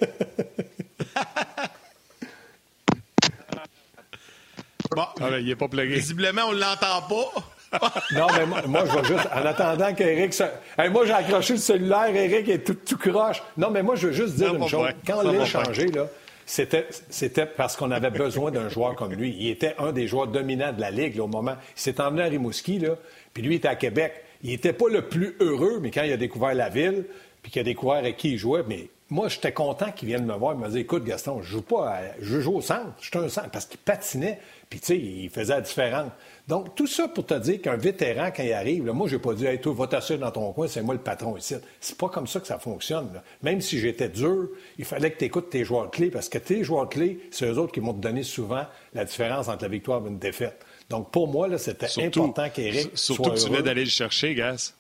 Bon, 4.94 5.07
ah, 5.20 5.38
il 5.38 5.50
est 5.50 5.57
pas. 5.57 5.66
Visiblement, 5.72 6.42
on 6.48 6.52
ne 6.52 6.61
l'entend 6.61 7.02
pas. 7.09 7.42
non, 8.14 8.26
mais 8.37 8.66
moi, 8.66 8.85
je 8.87 8.96
vais 8.96 9.04
juste, 9.04 9.28
en 9.35 9.46
attendant 9.46 9.92
qu'Éric 9.94 10.33
se... 10.33 10.44
moi, 10.90 11.07
j'ai 11.07 11.12
accroché 11.12 11.54
le 11.54 11.59
cellulaire, 11.59 12.14
Éric 12.14 12.48
est 12.48 12.64
tout, 12.64 12.74
tout, 12.74 12.96
croche. 12.96 13.42
Non, 13.57 13.70
mais 13.70 13.83
moi, 13.83 13.96
je 13.96 14.09
veux 14.09 14.12
juste 14.12 14.37
dire 14.37 14.54
une 14.54 14.68
chose. 14.68 14.88
Quand 15.07 15.24
on 15.24 15.33
l'a 15.33 15.44
changé, 15.44 15.87
là, 15.88 16.07
c'était, 16.46 16.87
c'était 17.11 17.46
parce 17.46 17.76
qu'on 17.76 17.90
avait 17.90 18.11
besoin 18.11 18.50
d'un 18.50 18.68
joueur 18.68 18.94
comme 18.94 19.12
lui. 19.12 19.35
Il 19.38 19.48
était 19.48 19.74
un 19.78 19.92
des 19.92 20.07
joueurs 20.07 20.28
dominants 20.28 20.72
de 20.72 20.80
la 20.80 20.90
Ligue 20.90 21.18
au 21.20 21.26
moment. 21.26 21.57
Il 21.76 21.80
s'est 21.80 22.00
emmené 22.00 22.22
à 22.22 22.26
Rimouski, 22.26 22.78
là, 22.78 22.96
puis 23.33 23.42
lui, 23.42 23.54
il 23.54 23.57
était 23.57 23.68
à 23.68 23.76
Québec. 23.76 24.12
Il 24.42 24.50
n'était 24.50 24.74
pas 24.74 24.88
le 24.90 25.02
plus 25.02 25.37
heureux, 25.40 25.78
mais 25.80 25.90
quand 25.90 26.02
il 26.02 26.12
a 26.12 26.18
découvert 26.18 26.54
la 26.54 26.68
ville, 26.68 27.07
puis 27.42 27.50
qu'il 27.50 27.61
a 27.61 27.64
découvert 27.64 27.96
avec 27.96 28.16
qui 28.18 28.33
il 28.33 28.38
jouait, 28.38 28.62
mais 28.68 28.88
moi, 29.11 29.29
j'étais 29.29 29.53
content 29.53 29.93
qu'il 29.93 30.09
vienne 30.09 30.25
me 30.25 30.35
voir. 30.35 30.55
Il 30.55 30.61
m'a 30.61 30.69
dit 30.69 30.79
Écoute, 30.79 31.05
Gaston, 31.05 31.43
je 31.43 31.49
joue 31.49 31.62
pas, 31.62 32.01
je 32.21 32.40
joue 32.40 32.57
au 32.57 32.61
centre. 32.62 32.87
Je 33.01 33.09
suis 33.09 33.19
un 33.19 33.29
centre. 33.29 33.51
Parce 33.51 33.67
qu'il 33.67 33.79
patinait. 33.79 34.40
Puis, 34.71 34.81
tu 34.81 34.87
sais, 34.87 34.99
il 34.99 35.29
faisait 35.29 35.55
la 35.55 35.61
différence. 35.61 36.11
Donc, 36.49 36.75
tout 36.75 36.87
ça 36.87 37.07
pour 37.09 37.27
te 37.27 37.35
dire 37.35 37.61
qu'un 37.61 37.77
vétéran, 37.77 38.31
quand 38.35 38.43
il 38.43 38.53
arrive, 38.53 38.87
là, 38.87 38.93
moi, 38.93 39.07
je 39.07 39.17
n'ai 39.17 39.21
pas 39.21 39.35
dit, 39.35 39.45
hey, 39.45 39.61
toi, 39.61 39.75
va 39.75 39.87
t'asseoir 39.87 40.19
dans 40.19 40.31
ton 40.31 40.53
coin, 40.53 40.67
c'est 40.67 40.83
moi 40.83 40.95
le 40.95 41.01
patron 41.01 41.37
ici. 41.37 41.55
C'est 41.81 41.99
pas 41.99 42.09
comme 42.09 42.27
ça 42.27 42.40
que 42.40 42.47
ça 42.47 42.59
fonctionne. 42.59 43.09
Même 43.43 43.61
si 43.61 43.79
j'étais 43.79 44.09
dur, 44.09 44.49
il 44.79 44.85
fallait 44.87 45.11
que 45.11 45.19
tu 45.19 45.27
écoutes 45.27 45.51
tes 45.51 45.64
joueurs 45.64 45.90
clés, 45.90 46.11
parce 46.11 46.31
que 46.31 46.38
tes 46.38 46.64
joueurs 46.64 46.88
clés, 46.88 47.21
c'est 47.31 47.47
eux 47.47 47.59
autres 47.59 47.73
qui 47.73 47.81
m'ont 47.81 47.93
donné 47.93 48.23
souvent 48.23 48.64
la 48.95 49.05
différence 49.05 49.49
entre 49.49 49.64
la 49.64 49.69
victoire 49.69 50.03
et 50.05 50.09
une 50.09 50.19
défaite. 50.19 50.64
Donc, 50.88 51.11
pour 51.11 51.29
moi, 51.29 51.57
c'était 51.59 51.88
important 52.03 52.49
qu'Éric 52.49 52.90
soit 52.95 53.14
Surtout 53.17 53.31
que 53.31 53.38
tu 53.38 53.47
venais 53.49 53.62
d'aller 53.62 53.85
le 53.85 53.90
chercher, 53.90 54.35
Gas. 54.35 54.75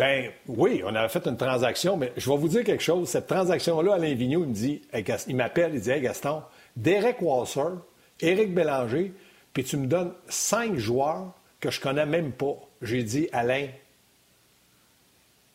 Ben 0.00 0.30
oui, 0.46 0.80
on 0.82 0.94
avait 0.94 1.10
fait 1.10 1.26
une 1.26 1.36
transaction, 1.36 1.98
mais 1.98 2.10
je 2.16 2.30
vais 2.30 2.36
vous 2.38 2.48
dire 2.48 2.64
quelque 2.64 2.82
chose. 2.82 3.06
Cette 3.06 3.26
transaction-là, 3.26 3.96
Alain 3.96 4.14
Vigneault, 4.14 4.44
il 4.44 4.48
me 4.48 4.54
dit, 4.54 4.80
il 5.28 5.36
m'appelle, 5.36 5.72
il 5.74 5.80
dit, 5.82 5.90
hey 5.90 6.00
Gaston, 6.00 6.42
Derek 6.74 7.20
Wasser, 7.20 7.68
Éric 8.18 8.54
Bélanger, 8.54 9.12
puis 9.52 9.62
tu 9.62 9.76
me 9.76 9.86
donnes 9.86 10.14
cinq 10.26 10.76
joueurs 10.76 11.34
que 11.60 11.70
je 11.70 11.82
connais 11.82 12.06
même 12.06 12.32
pas. 12.32 12.54
J'ai 12.80 13.02
dit, 13.02 13.28
Alain, 13.30 13.68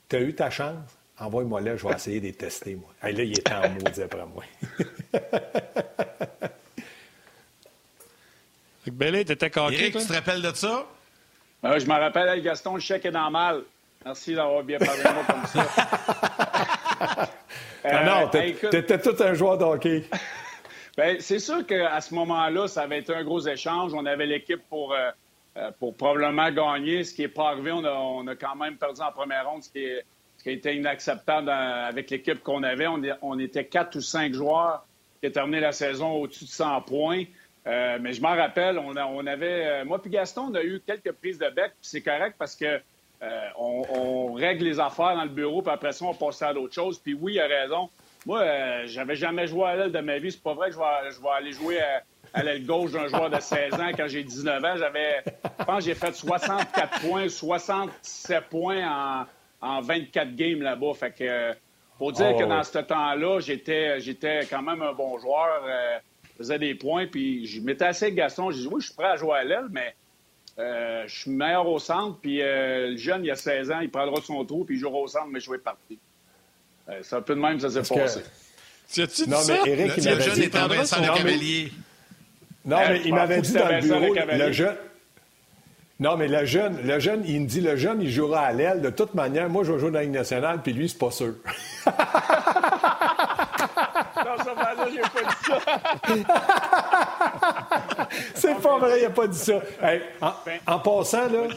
tu 0.09 0.15
as 0.15 0.21
eu 0.21 0.35
ta 0.35 0.51
chance? 0.51 0.75
Envoie-moi 1.17 1.61
là, 1.61 1.75
je 1.75 1.87
vais 1.87 1.95
essayer 1.95 2.19
de 2.19 2.25
les 2.25 2.33
tester, 2.33 2.75
moi. 2.75 2.89
là, 3.01 3.09
il 3.09 3.31
est 3.31 3.51
en 3.51 3.67
maudit 3.83 4.03
après 4.03 4.25
moi. 4.27 4.43
Éric 9.01 9.27
t'étais 9.27 9.51
Éric, 9.71 9.97
tu 9.97 10.05
te 10.05 10.13
rappelles 10.13 10.43
de 10.43 10.53
ça? 10.53 10.85
Euh, 11.63 11.79
je 11.79 11.87
me 11.87 11.93
rappelle, 11.93 12.43
Gaston, 12.43 12.75
le 12.75 12.81
chèque 12.81 13.05
est 13.05 13.11
dans 13.11 13.31
mal. 13.31 13.63
Merci 14.05 14.35
d'avoir 14.35 14.63
bien 14.63 14.77
parlé 14.77 15.01
de 15.01 15.09
moi 15.09 15.23
comme 15.27 15.45
ça. 15.47 15.65
Ah 17.87 18.03
non, 18.03 18.29
euh, 18.33 18.69
t'étais 18.71 18.99
tout 18.99 19.15
un 19.19 19.33
joueur 19.35 19.57
d'hockey. 19.59 20.05
Bien, 20.97 21.17
c'est 21.19 21.39
sûr 21.39 21.65
qu'à 21.65 21.99
ce 22.01 22.15
moment-là, 22.15 22.67
ça 22.67 22.83
avait 22.83 22.99
été 22.99 23.13
un 23.13 23.23
gros 23.23 23.41
échange. 23.41 23.93
On 23.93 24.05
avait 24.05 24.25
l'équipe 24.25 24.61
pour, 24.69 24.93
euh, 24.93 25.11
euh, 25.57 25.71
pour 25.77 25.95
probablement 25.95 26.49
gagner, 26.51 27.03
ce 27.03 27.13
qui 27.13 27.21
n'est 27.21 27.27
pas 27.27 27.49
arrivé. 27.49 27.71
On 27.71 27.83
a, 27.83 27.91
on 27.91 28.25
a, 28.27 28.35
quand 28.35 28.55
même 28.55 28.77
perdu 28.77 29.01
en 29.01 29.11
première 29.11 29.47
ronde, 29.47 29.63
ce 29.63 29.69
qui, 29.69 29.83
est, 29.83 30.05
ce 30.37 30.43
qui 30.43 30.51
été 30.51 30.73
inacceptable 30.73 31.49
avec 31.49 32.09
l'équipe 32.09 32.41
qu'on 32.41 32.63
avait. 32.63 32.87
On, 32.87 33.01
on, 33.21 33.37
était 33.37 33.65
quatre 33.65 33.97
ou 33.97 34.01
cinq 34.01 34.33
joueurs 34.33 34.87
qui 35.21 35.27
ont 35.27 35.31
terminé 35.31 35.59
la 35.59 35.73
saison 35.73 36.13
au-dessus 36.13 36.45
de 36.45 36.49
100 36.49 36.81
points. 36.81 37.25
Euh, 37.67 37.97
mais 38.01 38.13
je 38.13 38.21
m'en 38.21 38.35
rappelle, 38.35 38.79
on, 38.79 38.95
on 38.95 39.27
avait... 39.27 39.83
moi 39.85 40.01
puis 40.01 40.09
Gaston, 40.09 40.49
on 40.49 40.55
a 40.55 40.63
eu 40.63 40.81
quelques 40.85 41.11
prises 41.11 41.37
de 41.37 41.49
bec, 41.49 41.73
c'est 41.81 42.01
correct 42.01 42.35
parce 42.39 42.55
que 42.55 42.79
on, 43.57 43.83
on, 43.89 44.33
règle 44.33 44.65
les 44.65 44.79
affaires 44.79 45.15
dans 45.15 45.23
le 45.23 45.29
bureau, 45.29 45.61
puis 45.61 45.71
après 45.71 45.91
ça, 45.91 46.05
on 46.05 46.13
passe 46.13 46.41
à 46.41 46.53
d'autres 46.53 46.73
choses. 46.73 46.99
Puis 46.99 47.13
oui, 47.13 47.33
il 47.33 47.39
a 47.39 47.47
raison. 47.47 47.89
Moi, 48.25 48.41
euh, 48.41 48.83
j'avais 48.87 49.15
jamais 49.15 49.45
joué 49.47 49.65
à 49.65 49.75
l'aile 49.75 49.91
de 49.91 49.99
ma 49.99 50.17
vie. 50.17 50.31
C'est 50.31 50.41
pas 50.41 50.53
vrai 50.53 50.69
que 50.69 50.75
je 50.75 50.79
vais, 50.79 51.11
je 51.11 51.21
vais 51.21 51.29
aller 51.29 51.51
jouer 51.51 51.79
à, 52.33 52.43
l'aile 52.43 52.65
gauche 52.65 52.91
d'un 52.91 53.07
joueur 53.07 53.29
de 53.29 53.39
16 53.39 53.73
ans 53.75 53.91
quand 53.95 54.07
j'ai 54.07 54.23
19 54.23 54.65
ans. 54.65 54.75
J'avais, 54.77 55.23
je 55.59 55.63
pense 55.63 55.77
que 55.77 55.83
j'ai 55.85 55.95
fait 55.95 56.13
64 56.13 57.01
points, 57.01 57.29
67 57.29 58.45
points 58.49 58.83
en, 58.87 59.25
en 59.61 59.81
24 59.81 60.35
games 60.35 60.61
là-bas. 60.61 60.93
Fait 60.95 61.11
que, 61.11 61.53
faut 61.99 62.11
dire 62.11 62.35
que 62.35 62.43
oh. 62.43 62.47
dans 62.47 62.63
ce 62.63 62.79
temps-là, 62.79 63.39
j'étais, 63.41 63.99
j'étais 63.99 64.41
quand 64.49 64.63
même 64.63 64.81
un 64.81 64.93
bon 64.93 65.19
joueur. 65.19 65.61
Euh, 65.63 65.97
je 66.23 66.37
faisais 66.39 66.59
des 66.59 66.73
points, 66.73 67.05
puis 67.05 67.45
je 67.45 67.61
m'étais 67.61 67.85
assez 67.85 68.11
Gaston. 68.11 68.49
J'ai 68.49 68.61
dit, 68.61 68.67
oui, 68.67 68.81
je 68.81 68.87
suis 68.87 68.95
prêt 68.95 69.07
à 69.07 69.15
jouer 69.17 69.37
à 69.37 69.43
l'aile, 69.43 69.67
mais 69.69 69.95
euh, 70.57 71.03
je 71.07 71.19
suis 71.19 71.31
meilleur 71.31 71.67
au 71.67 71.79
centre. 71.79 72.17
Puis 72.21 72.39
le 72.39 72.95
jeune, 72.97 73.23
il 73.25 73.31
a 73.31 73.35
16 73.35 73.71
ans, 73.71 73.79
il 73.81 73.89
prendra 73.89 74.21
son 74.21 74.43
trou, 74.45 74.63
puis 74.63 74.75
il 74.75 74.79
jouera 74.79 74.99
au 74.99 75.07
centre, 75.07 75.27
mais 75.31 75.39
je 75.39 75.51
vais 75.51 75.57
partir. 75.57 75.97
Euh, 76.89 76.99
c'est 77.01 77.15
un 77.15 77.21
peu 77.21 77.35
de 77.35 77.39
même 77.39 77.59
ça 77.59 77.69
s'est 77.69 77.95
passé. 77.95 78.21
Tu 78.91 79.01
non, 79.27 79.37
mais 79.47 79.71
Eric, 79.71 79.93
il 79.97 80.03
m'avait 80.03 80.31
dit... 80.31 80.43
Était 80.43 80.67
Vincent 80.67 81.01
le 81.01 81.17
Cavalier. 81.17 81.71
Non, 82.63 82.77
mais 82.87 83.01
il 83.03 83.13
m'avait 83.13 83.41
dit 83.41 83.53
dans 83.53 83.67
le 83.67 83.81
bureau, 83.81 84.13
le 84.13 84.51
jeune... 84.51 84.75
Non, 85.97 86.17
mais 86.17 86.27
le 86.27 86.43
jeune, 86.43 86.77
le 86.83 86.99
jeune, 86.99 87.23
il 87.25 87.41
me 87.41 87.47
dit, 87.47 87.61
le 87.61 87.77
jeune, 87.77 88.01
il 88.01 88.11
jouera 88.11 88.41
à 88.41 88.51
l'aile. 88.51 88.81
De 88.81 88.89
toute 88.89 89.13
manière, 89.13 89.49
moi, 89.49 89.63
je 89.63 89.71
vais 89.71 89.79
jouer 89.79 89.91
dans 89.91 89.99
la 89.99 90.03
Ligue 90.03 90.11
nationale, 90.13 90.61
puis 90.61 90.73
lui, 90.73 90.89
c'est 90.89 90.97
pas 90.97 91.09
sûr. 91.09 91.35
pas 95.01 95.23
dit 95.23 95.35
ça. 95.45 95.59
c'est 98.35 98.61
pas 98.61 98.77
vrai, 98.77 99.01
il 99.01 99.05
a 99.05 99.09
pas 99.09 99.27
dit 99.27 99.37
ça. 99.37 99.61
en, 100.21 100.33
en, 100.67 100.79
passant, 100.79 101.29
là, 101.29 101.47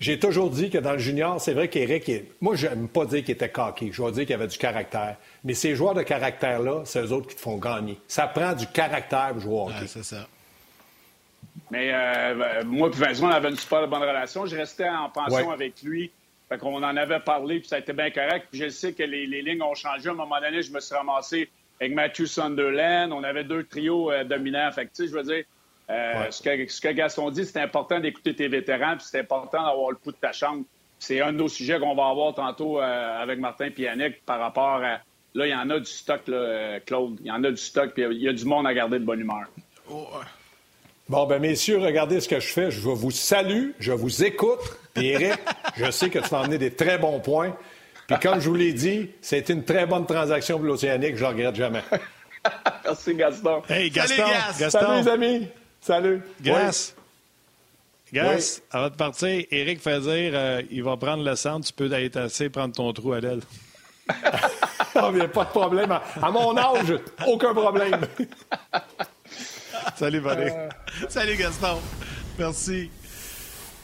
j'ai 0.00 0.18
toujours 0.18 0.48
dit 0.48 0.70
que 0.70 0.78
dans 0.78 0.92
le 0.92 0.98
junior, 0.98 1.40
c'est 1.40 1.52
vrai 1.52 1.68
qu'Éric, 1.68 2.10
moi, 2.40 2.56
je 2.56 2.66
n'aime 2.66 2.88
pas 2.88 3.04
dire 3.04 3.22
qu'il 3.22 3.34
était 3.34 3.50
coquille. 3.50 3.92
Je 3.92 4.02
vais 4.02 4.12
dire 4.12 4.26
qu'il 4.26 4.34
avait 4.34 4.46
du 4.46 4.56
caractère. 4.56 5.16
Mais 5.44 5.52
ces 5.52 5.74
joueurs 5.74 5.94
de 5.94 6.02
caractère-là, 6.02 6.82
c'est 6.86 7.02
eux 7.02 7.12
autres 7.12 7.28
qui 7.28 7.36
te 7.36 7.40
font 7.40 7.58
gagner. 7.58 7.98
Ça 8.08 8.26
prend 8.26 8.54
du 8.54 8.66
caractère 8.66 9.32
pour 9.32 9.40
jouer 9.40 9.54
au 9.54 9.68
hockey. 9.68 9.86
c'est 9.86 10.02
ça. 10.02 10.26
Mais 11.70 11.90
euh, 11.92 12.64
moi 12.64 12.88
et 12.88 12.96
Vincent, 12.96 13.26
on 13.26 13.30
avait 13.30 13.50
une 13.50 13.58
super 13.58 13.86
bonne 13.88 14.02
relation. 14.02 14.46
Je 14.46 14.56
restais 14.56 14.88
en 14.88 15.10
pension 15.10 15.50
avec 15.50 15.82
lui. 15.82 16.10
Fait 16.48 16.58
qu'on 16.58 16.82
en 16.82 16.96
avait 16.96 17.20
parlé, 17.20 17.60
puis 17.60 17.68
ça 17.68 17.76
a 17.76 17.78
été 17.78 17.92
bien 17.92 18.10
correct. 18.10 18.48
Puis 18.50 18.60
je 18.60 18.68
sais 18.70 18.92
que 18.92 19.02
les, 19.04 19.26
lignes 19.26 19.62
ont 19.62 19.74
changé. 19.74 20.08
À 20.08 20.12
un 20.12 20.14
moment 20.16 20.40
donné, 20.40 20.62
je 20.62 20.72
me 20.72 20.80
suis 20.80 20.94
ramassé 20.94 21.48
avec 21.80 21.94
Matthew 21.94 22.26
Sunderland. 22.26 23.12
On 23.12 23.24
avait 23.24 23.44
deux 23.44 23.64
trios 23.64 24.10
euh, 24.10 24.24
dominants. 24.24 24.70
Fait 24.72 24.86
que, 24.86 24.90
tu 24.90 25.04
sais, 25.04 25.08
je 25.08 25.14
veux 25.14 25.22
dire, 25.22 25.44
euh, 25.90 26.30
ce, 26.30 26.42
que, 26.42 26.70
ce, 26.70 26.80
que, 26.80 26.88
Gaston 26.88 27.30
dit, 27.30 27.44
c'est 27.44 27.60
important 27.60 27.98
d'écouter 27.98 28.34
tes 28.34 28.46
vétérans, 28.46 28.96
puis 28.96 29.06
c'est 29.10 29.20
important 29.20 29.64
d'avoir 29.64 29.90
le 29.90 29.96
coup 29.96 30.12
de 30.12 30.16
ta 30.16 30.32
chambre. 30.32 30.64
C'est 30.98 31.20
un 31.20 31.32
de 31.32 31.38
nos 31.38 31.48
sujets 31.48 31.80
qu'on 31.80 31.94
va 31.94 32.08
avoir 32.08 32.34
tantôt 32.34 32.80
euh, 32.80 33.22
avec 33.22 33.40
Martin 33.40 33.70
Yannick 33.76 34.24
par 34.24 34.38
rapport 34.38 34.82
à. 34.82 35.00
Là, 35.32 35.46
il 35.46 35.50
y 35.50 35.54
en 35.54 35.70
a 35.70 35.78
du 35.78 35.86
stock, 35.86 36.26
là, 36.26 36.36
euh, 36.36 36.80
Claude. 36.84 37.16
Il 37.20 37.26
y 37.26 37.30
en 37.30 37.42
a 37.44 37.50
du 37.50 37.56
stock, 37.56 37.92
puis 37.94 38.04
il 38.04 38.22
y 38.22 38.28
a 38.28 38.32
du 38.32 38.44
monde 38.44 38.66
à 38.66 38.74
garder 38.74 38.98
de 38.98 39.04
bonne 39.04 39.20
humeur. 39.20 39.44
Bon, 41.08 41.26
ben 41.26 41.40
messieurs, 41.40 41.78
regardez 41.78 42.20
ce 42.20 42.28
que 42.28 42.38
je 42.38 42.52
fais. 42.52 42.70
Je 42.70 42.80
vous 42.80 43.10
salue, 43.10 43.70
je 43.78 43.92
vous 43.92 44.24
écoute. 44.24 44.60
Et 44.96 45.12
Eric, 45.12 45.38
je 45.76 45.90
sais 45.90 46.10
que 46.10 46.18
tu 46.18 46.28
vas 46.28 46.40
emmener 46.40 46.58
des 46.58 46.72
très 46.72 46.98
bons 46.98 47.20
points. 47.20 47.56
Puis 48.10 48.18
comme 48.18 48.40
je 48.40 48.48
vous 48.48 48.56
l'ai 48.56 48.72
dit, 48.72 49.08
c'était 49.20 49.52
une 49.52 49.64
très 49.64 49.86
bonne 49.86 50.04
transaction 50.04 50.56
pour 50.56 50.66
l'Océanique. 50.66 51.16
Je 51.16 51.22
ne 51.22 51.28
regrette 51.28 51.54
jamais. 51.54 51.82
Merci, 52.84 53.14
Gaston. 53.14 53.62
Hey, 53.68 53.88
Gaston. 53.90 54.24
Gaston. 54.58 54.80
Salut, 54.80 55.02
les 55.02 55.08
amis. 55.08 55.48
Salut. 55.80 56.22
Gas. 56.42 56.94
Gas, 58.12 58.60
avant 58.72 58.88
de 58.88 58.94
partir, 58.94 59.44
Eric 59.52 59.80
fait 59.80 60.00
dire 60.00 60.32
euh, 60.34 60.62
il 60.72 60.82
va 60.82 60.96
prendre 60.96 61.22
le 61.22 61.36
centre, 61.36 61.64
tu 61.64 61.72
peux 61.72 61.92
être 61.92 62.16
assez 62.16 62.48
prendre 62.50 62.74
ton 62.74 62.92
trou 62.92 63.12
à 63.12 63.20
l'aile. 63.20 63.42
Il 64.08 65.14
n'y 65.14 65.20
a 65.20 65.28
pas 65.28 65.44
de 65.44 65.50
problème. 65.50 65.92
À, 66.20 66.30
mon 66.32 66.56
âge, 66.58 66.92
aucun 67.28 67.54
problème. 67.54 68.00
Salut, 69.94 70.18
Valérie. 70.18 70.50
Euh, 70.50 70.68
salut, 71.08 71.36
Gaston. 71.36 71.78
Merci. 72.36 72.90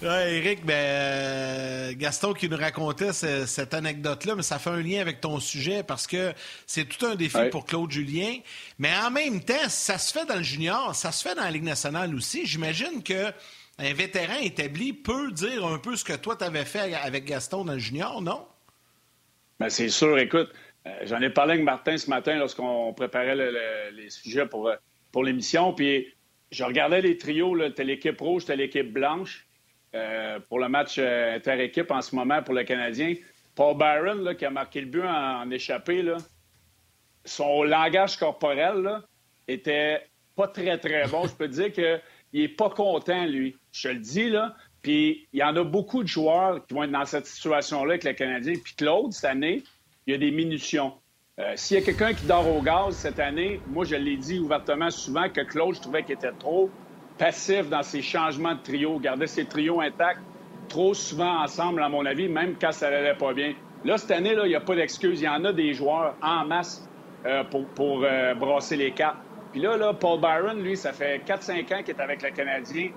Ouais, 0.02 0.36
Eric, 0.36 0.62
ben, 0.66 0.74
euh, 0.74 1.92
Gaston 1.96 2.34
qui 2.34 2.50
nous 2.50 2.58
racontait 2.58 3.14
cette 3.14 3.72
anecdote-là, 3.72 4.34
mais 4.36 4.42
ça 4.42 4.58
fait 4.58 4.68
un 4.68 4.82
lien 4.82 5.00
avec 5.00 5.22
ton 5.22 5.40
sujet 5.40 5.82
parce 5.82 6.06
que 6.06 6.34
c'est 6.66 6.84
tout 6.84 7.06
un 7.06 7.14
défi 7.14 7.38
pour 7.50 7.64
Claude 7.64 7.90
Julien. 7.90 8.36
Mais 8.78 8.90
en 8.94 9.10
même 9.10 9.42
temps, 9.42 9.68
ça 9.68 9.96
se 9.96 10.12
fait 10.12 10.26
dans 10.26 10.36
le 10.36 10.42
junior, 10.42 10.94
ça 10.94 11.12
se 11.12 11.26
fait 11.26 11.34
dans 11.34 11.44
la 11.44 11.50
Ligue 11.50 11.64
nationale 11.64 12.14
aussi. 12.14 12.44
J'imagine 12.44 13.02
que 13.02 13.32
un 13.78 13.92
vétéran 13.94 14.36
établi 14.42 14.92
peut 14.92 15.32
dire 15.32 15.64
un 15.64 15.78
peu 15.78 15.96
ce 15.96 16.04
que 16.04 16.14
toi, 16.14 16.36
tu 16.36 16.44
avais 16.44 16.66
fait 16.66 16.92
avec 16.94 17.24
Gaston 17.24 17.64
dans 17.64 17.72
le 17.72 17.78
junior, 17.78 18.20
non? 18.20 18.46
Bien, 19.58 19.70
c'est 19.70 19.88
sûr. 19.88 20.18
Écoute, 20.18 20.52
euh, 20.86 20.90
j'en 21.04 21.22
ai 21.22 21.30
parlé 21.30 21.54
avec 21.54 21.64
Martin 21.64 21.96
ce 21.96 22.10
matin 22.10 22.36
lorsqu'on 22.36 22.92
préparait 22.92 23.34
les 23.92 24.10
sujets 24.10 24.44
pour, 24.44 24.68
euh, 24.68 24.76
pour 25.10 25.24
l'émission. 25.24 25.72
Puis 25.72 26.06
je 26.50 26.64
regardais 26.64 27.00
les 27.00 27.16
trios. 27.16 27.56
T'as 27.70 27.82
l'équipe 27.82 28.20
rouge, 28.20 28.44
t'as 28.44 28.56
l'équipe 28.56 28.92
blanche 28.92 29.45
euh, 29.96 30.38
pour 30.48 30.58
le 30.58 30.68
match 30.68 30.98
inter-équipe 30.98 31.90
en 31.90 32.02
ce 32.02 32.14
moment 32.14 32.42
pour 32.42 32.54
le 32.54 32.64
Canadien. 32.64 33.14
Paul 33.54 33.76
Byron, 33.76 34.36
qui 34.36 34.44
a 34.44 34.50
marqué 34.50 34.80
le 34.80 34.86
but 34.86 35.02
en, 35.02 35.50
échappé, 35.50 36.04
son 37.24 37.62
langage 37.62 38.18
corporel 38.18 39.00
était 39.48 40.02
pas 40.34 40.48
très, 40.48 40.78
très 40.78 41.08
bon. 41.08 41.26
Je 41.26 41.34
peux 41.34 41.48
dire 41.48 41.72
qu'il 41.72 42.00
n'est 42.34 42.48
pas 42.48 42.68
content, 42.68 43.24
lui. 43.24 43.56
Je 43.72 43.88
te 43.88 43.94
le 43.94 44.00
dis, 44.00 44.28
là. 44.28 44.54
Puis 44.82 45.26
il 45.32 45.40
y 45.40 45.42
en 45.42 45.56
a 45.56 45.64
beaucoup 45.64 46.02
de 46.02 46.08
joueurs 46.08 46.64
qui 46.66 46.74
vont 46.74 46.84
être 46.84 46.92
dans 46.92 47.06
cette 47.06 47.26
situation-là 47.26 47.94
avec 47.94 48.04
le 48.04 48.12
Canadien. 48.12 48.54
Puis 48.62 48.74
Claude, 48.74 49.12
cette 49.12 49.24
année, 49.24 49.64
il 50.06 50.12
y 50.12 50.14
a 50.14 50.18
des 50.18 50.30
munitions. 50.30 50.92
Euh, 51.38 51.52
s'il 51.56 51.78
y 51.78 51.82
a 51.82 51.84
quelqu'un 51.84 52.14
qui 52.14 52.24
dort 52.26 52.48
au 52.48 52.62
gaz 52.62 52.94
cette 52.94 53.18
année, 53.18 53.60
moi, 53.66 53.84
je 53.84 53.96
l'ai 53.96 54.16
dit 54.16 54.38
ouvertement 54.38 54.90
souvent 54.90 55.28
que 55.28 55.40
Claude, 55.40 55.74
je 55.74 55.80
trouvais 55.80 56.02
qu'il 56.02 56.14
était 56.14 56.32
trop 56.32 56.70
passif 57.18 57.68
dans 57.68 57.82
ses 57.82 58.02
changements 58.02 58.54
de 58.54 58.60
trio, 58.60 58.98
garder 58.98 59.26
ses 59.26 59.44
trios 59.44 59.80
intacts 59.80 60.20
trop 60.68 60.94
souvent 60.94 61.42
ensemble, 61.42 61.82
à 61.82 61.88
mon 61.88 62.04
avis, 62.04 62.28
même 62.28 62.54
quand 62.60 62.72
ça 62.72 62.90
n'allait 62.90 63.14
pas 63.14 63.32
bien. 63.32 63.54
Là, 63.84 63.98
cette 63.98 64.10
année, 64.10 64.34
il 64.42 64.48
n'y 64.48 64.54
a 64.54 64.60
pas 64.60 64.74
d'excuse. 64.74 65.20
Il 65.20 65.24
y 65.24 65.28
en 65.28 65.44
a 65.44 65.52
des 65.52 65.74
joueurs 65.74 66.14
en 66.20 66.44
masse 66.44 66.88
euh, 67.24 67.44
pour, 67.44 68.02
euh, 68.02 68.34
brasser 68.34 68.76
les 68.76 68.90
cartes. 68.90 69.18
Puis 69.52 69.60
là, 69.60 69.94
Paul 69.94 70.20
Byron, 70.20 70.60
lui, 70.60 70.76
ça 70.76 70.92
fait 70.92 71.22
4-5 71.24 71.74
ans 71.74 71.82
qu'il 71.82 71.94
est 71.94 72.00
avec 72.00 72.22
le 72.22 72.30
Canadien, 72.30 72.90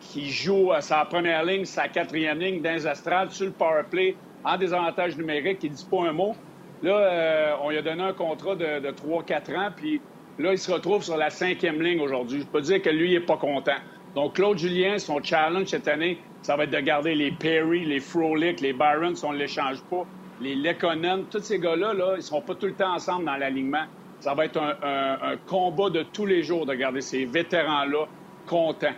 qui 0.00 0.30
joue 0.30 0.72
à 0.72 0.80
sa 0.80 1.04
première 1.04 1.44
ligne, 1.44 1.64
sa 1.64 1.88
quatrième 1.88 2.38
ligne 2.38 2.62
dans 2.62 2.72
les 2.72 2.86
astrales, 2.86 3.30
sur 3.30 3.46
le 3.46 3.52
power 3.52 3.82
play, 3.90 4.14
en 4.44 4.56
désavantage 4.56 5.16
numérique, 5.16 5.58
il 5.62 5.70
ne 5.70 5.76
dit 5.76 5.86
pas 5.90 6.02
un 6.08 6.12
mot. 6.12 6.34
Là, 6.82 6.96
euh, 6.96 7.54
on 7.62 7.70
lui 7.70 7.78
a 7.78 7.82
donné 7.82 8.02
un 8.02 8.12
contrat 8.12 8.56
de, 8.56 8.90
3-4 8.90 9.56
ans, 9.56 9.70
puis 9.74 10.00
là, 10.38 10.52
il 10.52 10.58
se 10.58 10.70
retrouve 10.70 11.02
sur 11.02 11.16
la 11.16 11.30
cinquième 11.30 11.80
ligne 11.82 12.00
aujourd'hui. 12.00 12.40
Je 12.40 12.46
peux 12.46 12.60
dire 12.60 12.80
que 12.82 12.90
lui, 12.90 13.12
il 13.12 13.14
n'est 13.14 13.26
pas 13.26 13.36
content. 13.36 13.76
Donc, 14.14 14.34
Claude 14.34 14.58
Julien, 14.58 14.98
son 14.98 15.22
challenge 15.22 15.68
cette 15.68 15.88
année, 15.88 16.18
ça 16.42 16.56
va 16.56 16.64
être 16.64 16.70
de 16.70 16.80
garder 16.80 17.14
les 17.14 17.30
Perry, 17.30 17.84
les 17.84 18.00
Frolic, 18.00 18.60
les 18.60 18.72
Byron, 18.72 19.14
si 19.14 19.24
on 19.24 19.32
ne 19.32 19.38
les 19.38 19.48
change 19.48 19.80
pas, 19.90 20.04
les 20.40 20.54
Lekonen, 20.54 21.24
tous 21.30 21.42
ces 21.42 21.58
gars-là, 21.58 21.94
là, 21.94 22.12
ils 22.14 22.16
ne 22.16 22.20
seront 22.20 22.42
pas 22.42 22.54
tout 22.54 22.66
le 22.66 22.74
temps 22.74 22.94
ensemble 22.94 23.24
dans 23.24 23.36
l'alignement. 23.36 23.84
Ça 24.20 24.34
va 24.34 24.44
être 24.44 24.58
un 24.58 25.36
combat 25.46 25.90
de 25.90 26.04
tous 26.04 26.26
les 26.26 26.42
jours 26.42 26.66
de 26.66 26.74
garder 26.74 27.00
ces 27.00 27.24
vétérans-là 27.24 28.06
contents. 28.46 28.94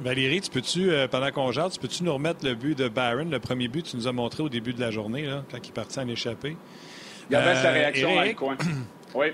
Valérie, 0.00 0.40
tu 0.40 0.50
peux-tu, 0.50 0.90
euh, 0.90 1.08
pendant 1.08 1.30
qu'on 1.32 1.50
jase, 1.50 1.72
tu 1.72 1.80
peux-tu 1.80 2.04
nous 2.04 2.12
remettre 2.12 2.44
le 2.44 2.54
but 2.54 2.78
de 2.78 2.88
Barron, 2.88 3.28
le 3.28 3.40
premier 3.40 3.66
but 3.66 3.82
que 3.82 3.90
tu 3.90 3.96
nous 3.96 4.06
as 4.06 4.12
montré 4.12 4.44
au 4.44 4.48
début 4.48 4.72
de 4.72 4.80
la 4.80 4.92
journée, 4.92 5.26
là, 5.26 5.42
quand 5.50 5.58
il 5.66 5.72
partit 5.72 5.98
en 5.98 6.06
échappée? 6.06 6.56
Il 7.28 7.32
y 7.32 7.36
avait 7.36 7.56
sa 7.56 7.70
euh, 7.70 7.72
réaction 7.72 8.14
dans 8.14 8.22
le 8.22 8.34
coin. 8.34 8.56
oui. 9.14 9.32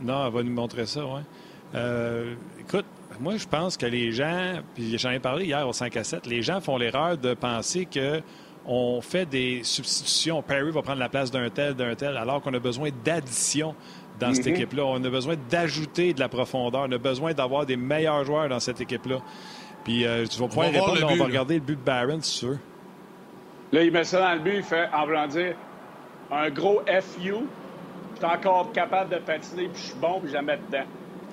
Non, 0.00 0.26
elle 0.26 0.32
va 0.32 0.42
nous 0.42 0.52
montrer 0.52 0.86
ça, 0.86 1.04
oui. 1.04 1.20
Euh, 1.74 2.34
écoute, 2.60 2.86
moi, 3.20 3.36
je 3.36 3.46
pense 3.46 3.76
que 3.76 3.86
les 3.86 4.12
gens, 4.12 4.60
puis 4.74 4.96
j'en 4.98 5.10
ai 5.10 5.18
parlé 5.18 5.46
hier 5.46 5.66
au 5.66 5.72
5 5.72 5.96
à 5.96 6.04
7, 6.04 6.26
les 6.26 6.42
gens 6.42 6.60
font 6.60 6.76
l'erreur 6.76 7.18
de 7.18 7.34
penser 7.34 7.86
que 7.86 8.22
on 8.70 9.00
fait 9.00 9.24
des 9.24 9.62
substitutions. 9.64 10.42
Perry 10.42 10.70
va 10.70 10.82
prendre 10.82 10.98
la 10.98 11.08
place 11.08 11.30
d'un 11.30 11.48
tel, 11.48 11.74
d'un 11.74 11.94
tel, 11.94 12.16
alors 12.16 12.42
qu'on 12.42 12.52
a 12.52 12.58
besoin 12.58 12.90
d'addition 13.02 13.74
dans 14.20 14.34
cette 14.34 14.46
mhm. 14.46 14.54
équipe-là. 14.54 14.84
On 14.84 15.02
a 15.02 15.08
besoin 15.08 15.36
d'ajouter 15.48 16.12
de 16.12 16.20
la 16.20 16.28
profondeur. 16.28 16.86
On 16.88 16.92
a 16.92 16.98
besoin 16.98 17.32
d'avoir 17.32 17.64
des 17.64 17.76
meilleurs 17.76 18.24
joueurs 18.24 18.48
dans 18.48 18.60
cette 18.60 18.80
équipe-là. 18.80 19.20
Puis 19.84 20.06
euh, 20.06 20.26
tu 20.26 20.38
vas 20.38 20.48
pouvoir 20.48 20.70
répondre, 20.70 21.06
on 21.10 21.16
va 21.16 21.24
regarder 21.24 21.54
le 21.54 21.60
but 21.60 21.76
de 21.76 21.84
Barron, 21.84 22.20
si 22.20 22.40
tu 22.40 22.46
veux. 22.46 22.58
Là, 23.72 23.82
il 23.82 23.92
met 23.92 24.04
ça 24.04 24.20
dans 24.20 24.34
le 24.34 24.40
but, 24.40 24.56
il 24.56 24.62
fait, 24.62 24.88
en 24.92 25.06
voulant 25.06 25.26
dire, 25.26 25.54
un 26.30 26.50
gros 26.50 26.82
FU. 26.86 27.34
Je 28.20 28.26
suis 28.26 28.36
encore 28.36 28.72
capable 28.72 29.14
de 29.14 29.20
patiner, 29.20 29.68
puis 29.68 29.80
je 29.80 29.86
suis 29.90 29.98
bon, 30.00 30.20
puis 30.20 30.30
je 30.30 30.34
la 30.34 30.42
mets 30.42 30.58
dedans. 30.58 30.86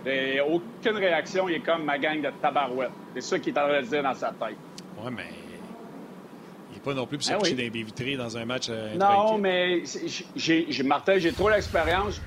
Et 0.06 0.40
aucune 0.40 0.98
réaction, 0.98 1.50
il 1.50 1.56
est 1.56 1.60
comme 1.62 1.84
ma 1.84 1.98
gang 1.98 2.22
de 2.22 2.30
tabarouettes. 2.40 2.92
C'est 3.16 3.22
ça 3.22 3.40
qu'il 3.40 3.56
est 3.56 3.60
en 3.60 3.68
train 3.68 3.82
de 3.82 3.88
dire 3.88 4.04
dans 4.04 4.14
sa 4.14 4.28
tête. 4.28 4.58
Oui, 5.00 5.12
mais 5.12 5.24
il 6.70 6.76
n'est 6.76 6.80
pas 6.82 6.94
non 6.94 7.08
plus 7.08 7.18
pour 7.18 7.26
se 7.26 7.56
ben 7.56 7.56
des 7.56 7.70
vitrées 7.70 8.16
dans 8.16 8.38
un 8.38 8.46
match. 8.46 8.68
Euh, 8.70 8.96
non, 8.96 9.40
mais 9.40 9.82
j'ai, 10.36 10.68
Martin, 10.84 11.18
j'ai 11.18 11.32
trop 11.32 11.50
l'expérience. 11.50 12.22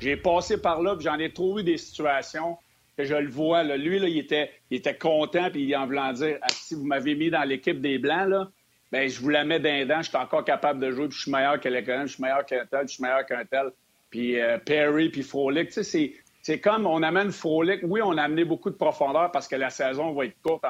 J'ai 0.00 0.16
passé 0.16 0.56
par 0.56 0.80
là, 0.80 0.96
puis 0.96 1.04
j'en 1.04 1.18
ai 1.18 1.30
trouvé 1.30 1.62
des 1.62 1.76
situations 1.76 2.56
que 2.96 3.04
je 3.04 3.14
le 3.14 3.28
vois. 3.28 3.64
Là. 3.64 3.76
Lui, 3.76 3.98
là, 3.98 4.08
il, 4.08 4.16
était, 4.16 4.50
il 4.70 4.78
était 4.78 4.96
content, 4.96 5.50
puis 5.50 5.64
il 5.64 5.76
en 5.76 5.84
voulant 5.84 6.14
dire 6.14 6.38
ah, 6.40 6.46
si 6.48 6.74
vous 6.74 6.84
m'avez 6.84 7.14
mis 7.14 7.28
dans 7.28 7.46
l'équipe 7.46 7.82
des 7.82 7.98
Blancs, 7.98 8.28
là, 8.28 8.50
ben, 8.90 9.08
je 9.08 9.20
vous 9.20 9.28
la 9.28 9.44
mets 9.44 9.60
d'un 9.60 9.84
dent, 9.84 10.00
je 10.00 10.08
suis 10.08 10.16
encore 10.16 10.44
capable 10.44 10.80
de 10.80 10.90
jouer, 10.90 11.06
puis 11.08 11.16
je 11.18 11.22
suis 11.22 11.30
meilleur 11.30 11.60
que 11.60 11.68
l'école, 11.68 12.06
je 12.06 12.14
suis 12.14 12.22
meilleur 12.22 12.46
qu'un 12.46 12.64
tel, 12.64 12.88
je 12.88 12.94
suis 12.94 13.02
meilleur 13.02 13.26
qu'un 13.26 13.44
tel. 13.44 13.70
Puis 14.10 14.40
euh, 14.40 14.58
Perry, 14.58 15.08
puis 15.08 15.22
Frolic, 15.22 15.68
tu 15.70 15.84
sais, 15.84 16.14
c'est, 16.42 16.60
comme 16.60 16.86
on 16.86 17.02
amène 17.02 17.30
Frolic. 17.30 17.80
Oui, 17.84 18.00
on 18.02 18.18
a 18.18 18.22
amené 18.22 18.44
beaucoup 18.44 18.70
de 18.70 18.74
profondeur 18.74 19.30
parce 19.30 19.46
que 19.46 19.56
la 19.56 19.70
saison 19.70 20.12
va 20.12 20.26
être 20.26 20.40
courte 20.42 20.64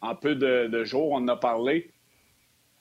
en, 0.00 0.14
peu 0.16 0.34
de, 0.34 0.84
jours, 0.84 1.12
on 1.12 1.16
en 1.16 1.28
a 1.28 1.36
parlé. 1.36 1.90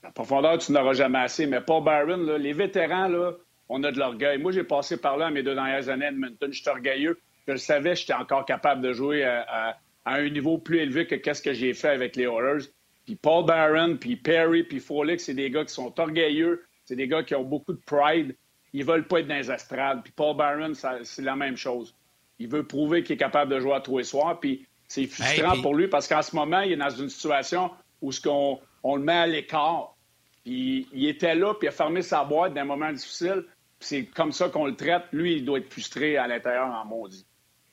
La 0.03 0.11
profondeur, 0.11 0.57
tu 0.57 0.71
n'auras 0.71 0.93
jamais 0.93 1.19
assez. 1.19 1.45
Mais 1.45 1.61
Paul 1.61 1.83
Barron, 1.83 2.37
les 2.37 2.53
vétérans, 2.53 3.07
là, 3.07 3.33
on 3.69 3.83
a 3.83 3.91
de 3.91 3.99
l'orgueil. 3.99 4.37
Moi, 4.37 4.51
j'ai 4.51 4.63
passé 4.63 4.97
par 4.97 5.17
là 5.17 5.29
mes 5.31 5.43
deux 5.43 5.55
dernières 5.55 5.89
années 5.89 6.05
à 6.05 6.09
Edmonton. 6.09 6.51
Je 6.51 6.61
suis 6.61 6.69
orgueilleux. 6.69 7.19
Je 7.47 7.53
le 7.53 7.57
savais, 7.57 7.95
j'étais 7.95 8.13
encore 8.13 8.45
capable 8.45 8.81
de 8.81 8.93
jouer 8.93 9.23
à, 9.23 9.77
un 10.05 10.29
niveau 10.29 10.57
plus 10.57 10.79
élevé 10.79 11.07
que 11.07 11.15
qu'est-ce 11.15 11.41
que 11.41 11.53
j'ai 11.53 11.73
fait 11.73 11.89
avec 11.89 12.15
les 12.15 12.25
Oilers. 12.25 12.65
Puis 13.05 13.15
Paul 13.15 13.45
Barron, 13.45 13.97
puis 13.97 14.15
Perry, 14.15 14.63
puis 14.63 14.79
Frolic, 14.79 15.19
c'est 15.19 15.33
des 15.33 15.49
gars 15.49 15.65
qui 15.65 15.73
sont 15.73 15.97
orgueilleux. 15.99 16.65
C'est 16.85 16.95
des 16.95 17.07
gars 17.07 17.23
qui 17.23 17.35
ont 17.35 17.43
beaucoup 17.43 17.73
de 17.73 17.81
pride. 17.85 18.35
Ils 18.73 18.83
veulent 18.83 19.07
pas 19.07 19.19
être 19.19 19.27
dans 19.27 19.35
les 19.35 19.51
astrades. 19.51 20.01
Puis 20.03 20.13
Paul 20.15 20.35
Barron, 20.35 20.73
c'est 20.73 21.21
la 21.21 21.35
même 21.35 21.57
chose. 21.57 21.95
Il 22.39 22.47
veut 22.47 22.65
prouver 22.65 23.03
qu'il 23.03 23.13
est 23.13 23.17
capable 23.17 23.53
de 23.53 23.59
jouer 23.59 23.73
à 23.73 23.81
tous 23.81 23.99
les 23.99 24.03
soirs. 24.03 24.39
Puis 24.39 24.65
c'est 24.87 25.05
frustrant 25.05 25.61
pour 25.61 25.75
lui 25.75 25.87
parce 25.87 26.07
qu'en 26.07 26.21
ce 26.21 26.35
moment, 26.35 26.61
il 26.61 26.73
est 26.73 26.77
dans 26.77 26.89
une 26.89 27.09
situation 27.09 27.71
où 28.01 28.11
ce 28.11 28.19
qu'on 28.19 28.59
on 28.83 28.95
le 28.95 29.03
met 29.03 29.13
à 29.13 29.27
l'écart. 29.27 29.95
Puis 30.43 30.87
il 30.91 31.07
était 31.07 31.35
là, 31.35 31.53
puis 31.53 31.67
il 31.67 31.69
a 31.69 31.71
fermé 31.71 32.01
sa 32.01 32.23
boîte 32.23 32.53
d'un 32.53 32.65
moment 32.65 32.91
difficile 32.91 33.45
c'est 33.83 34.05
comme 34.05 34.31
ça 34.31 34.49
qu'on 34.49 34.65
le 34.65 34.75
traite. 34.75 35.03
Lui, 35.11 35.35
il 35.35 35.45
doit 35.45 35.59
être 35.59 35.71
frustré 35.71 36.17
à 36.17 36.27
l'intérieur 36.27 36.67
en 36.67 36.85
maudit. 36.85 37.25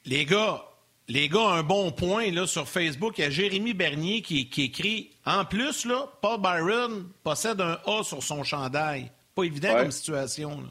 Les 0.04 0.24
gars, 0.24 0.64
les 1.08 1.28
gars, 1.28 1.46
un 1.46 1.62
bon 1.62 1.92
point 1.92 2.30
là, 2.30 2.46
sur 2.46 2.68
Facebook. 2.68 3.18
Il 3.18 3.22
y 3.22 3.24
a 3.24 3.30
Jérémy 3.30 3.74
Bernier 3.74 4.22
qui, 4.22 4.48
écrit 4.58 5.10
En 5.24 5.44
plus, 5.44 5.84
là, 5.84 6.08
Paul 6.20 6.40
Byron 6.40 7.08
possède 7.22 7.60
un 7.60 7.78
A 7.86 8.02
sur 8.02 8.22
son 8.22 8.42
chandail. 8.42 9.10
Pas 9.34 9.44
évident 9.44 9.74
comme 9.74 9.90
situation. 9.90 10.64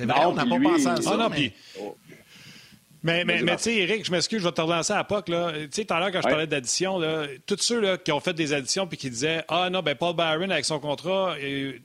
C'est 0.00 0.06
vrai, 0.06 0.24
on 0.24 0.32
n'a 0.32 0.46
pas 0.46 0.58
pensé 0.58 0.86
à 0.86 0.96
ça. 0.96 1.30
Oh. 1.78 1.96
Mais, 3.02 3.24
mais, 3.24 3.42
mais 3.42 3.56
tu 3.56 3.64
sais, 3.64 3.76
Eric, 3.76 4.04
je 4.04 4.10
m'excuse, 4.10 4.40
je 4.40 4.44
vais 4.44 4.52
te 4.52 4.60
relancer 4.60 4.92
à 4.92 4.96
la 4.96 5.04
POC. 5.04 5.26
Tu 5.26 5.32
sais, 5.70 5.84
tout 5.84 5.94
à 5.94 6.00
l'heure, 6.00 6.10
quand 6.10 6.22
je 6.22 6.28
parlais 6.28 6.46
d'addition, 6.46 7.00
tous 7.46 7.58
ceux 7.60 7.80
là, 7.80 7.98
qui 7.98 8.12
ont 8.12 8.20
fait 8.20 8.34
des 8.34 8.52
additions 8.54 8.86
puis 8.86 8.96
qui 8.96 9.10
disaient 9.10 9.44
Ah 9.48 9.68
non, 9.70 9.80
ben 9.82 9.94
Paul 9.94 10.16
Byron 10.16 10.50
avec 10.50 10.64
son 10.64 10.80
contrat, 10.80 11.34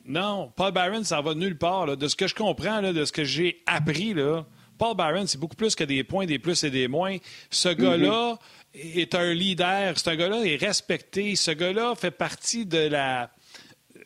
non, 0.06 0.52
Paul 0.56 0.72
Byron, 0.72 1.04
ça 1.04 1.22
va 1.22 1.34
nulle 1.34 1.58
part. 1.58 1.98
De 1.98 2.08
ce 2.08 2.16
que 2.16 2.28
je 2.28 2.36
comprends, 2.36 2.80
là, 2.82 2.94
de 2.94 3.04
ce 3.04 3.12
que 3.12 3.26
j'ai 3.26 3.64
appris, 3.66 4.14
là, 4.14 4.46
Paul 4.78 4.96
Byron, 4.96 5.28
c'est 5.28 5.40
beaucoup 5.40 5.56
plus 5.56 5.76
que 5.76 5.84
des 5.84 6.04
points, 6.04 6.26
des 6.26 6.40
plus 6.40 6.64
et 6.64 6.70
des 6.70 6.88
moins. 6.88 7.18
Ce 7.50 7.70
mm-hmm. 7.70 7.76
gars-là 7.76 8.40
est 8.74 9.16
un 9.16 9.34
leader. 9.34 9.98
Ce 9.98 10.10
gars-là 10.10 10.44
est 10.46 10.58
respecté. 10.58 11.36
Ce 11.36 11.52
gars-là 11.52 11.96
fait 11.96 12.12
partie 12.12 12.66
de 12.66 12.88
la 12.90 13.30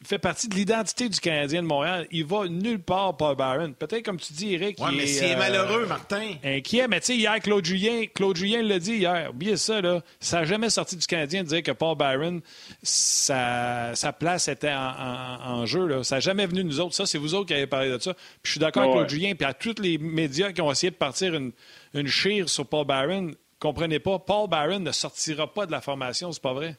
fait 0.04 0.18
partie 0.18 0.48
de 0.48 0.56
l'identité 0.56 1.10
du 1.10 1.20
Canadien 1.20 1.62
de 1.62 1.68
Montréal. 1.68 2.08
Il 2.12 2.26
va 2.26 2.48
nulle 2.48 2.80
part, 2.80 3.18
Paul 3.18 3.36
Barron. 3.36 3.74
Peut-être, 3.74 4.04
comme 4.04 4.20
tu 4.20 4.34
dis, 4.34 4.54
Eric. 4.54 4.78
Oui, 4.80 4.96
mais 4.96 5.06
c'est 5.06 5.36
euh, 5.36 5.38
malheureux, 5.38 5.86
Martin. 5.86 6.36
Inquiet. 6.44 6.88
Mais 6.88 7.00
tu 7.00 7.08
sais, 7.08 7.18
hier, 7.18 7.40
Claude 7.40 7.66
Julien, 7.66 8.06
Claude 8.14 8.38
Julien 8.38 8.62
l'a 8.62 8.80
dit 8.80 8.94
hier. 8.94 9.30
Oubliez 9.32 9.58
ça, 9.58 9.82
là. 9.82 10.02
Ça 10.20 10.40
n'a 10.40 10.46
jamais 10.46 10.70
sorti 10.70 10.96
du 10.96 11.06
Canadien 11.06 11.44
de 11.44 11.50
dire 11.50 11.64
que 11.64 11.72
Paul 11.72 11.98
Barron, 11.98 12.42
sa, 12.82 13.94
place 14.18 14.48
était 14.48 14.74
en, 14.74 15.66
jeu. 15.66 15.86
Là. 15.86 16.04
Ça 16.04 16.16
n'a 16.16 16.20
jamais 16.22 16.46
venu 16.46 16.64
de 16.64 16.68
nous 16.68 16.80
autres. 16.80 16.96
Ça, 16.96 17.06
c'est 17.06 17.18
vous 17.18 17.36
autres 17.36 17.48
qui 17.48 17.54
avez 17.54 17.68
parlé 17.68 17.90
de 17.90 18.00
ça. 18.00 18.14
Puis 18.14 18.24
je 18.44 18.52
suis 18.52 18.60
d'accord 18.60 18.84
avec 18.84 18.96
Claude 18.96 19.10
Julien. 19.10 19.36
Puis 19.36 19.46
à 19.46 19.54
tous 19.54 19.76
les 19.82 19.98
médias 19.98 20.52
qui 20.54 20.62
ont 20.62 20.72
essayé 20.72 20.92
de 20.92 20.96
partir 20.96 21.36
une, 21.36 21.52
une 21.94 22.08
chire 22.08 22.48
sur 22.48 22.66
Paul 22.66 22.86
Barron, 22.86 23.32
comprenez 23.60 24.00
pas, 24.00 24.18
Paul 24.20 24.50
Barron 24.50 24.80
ne 24.80 24.92
sortira 24.92 25.54
pas 25.54 25.66
de 25.66 25.72
la 25.72 25.82
formation, 25.82 26.32
c'est 26.32 26.42
pas 26.42 26.54
vrai? 26.54 26.78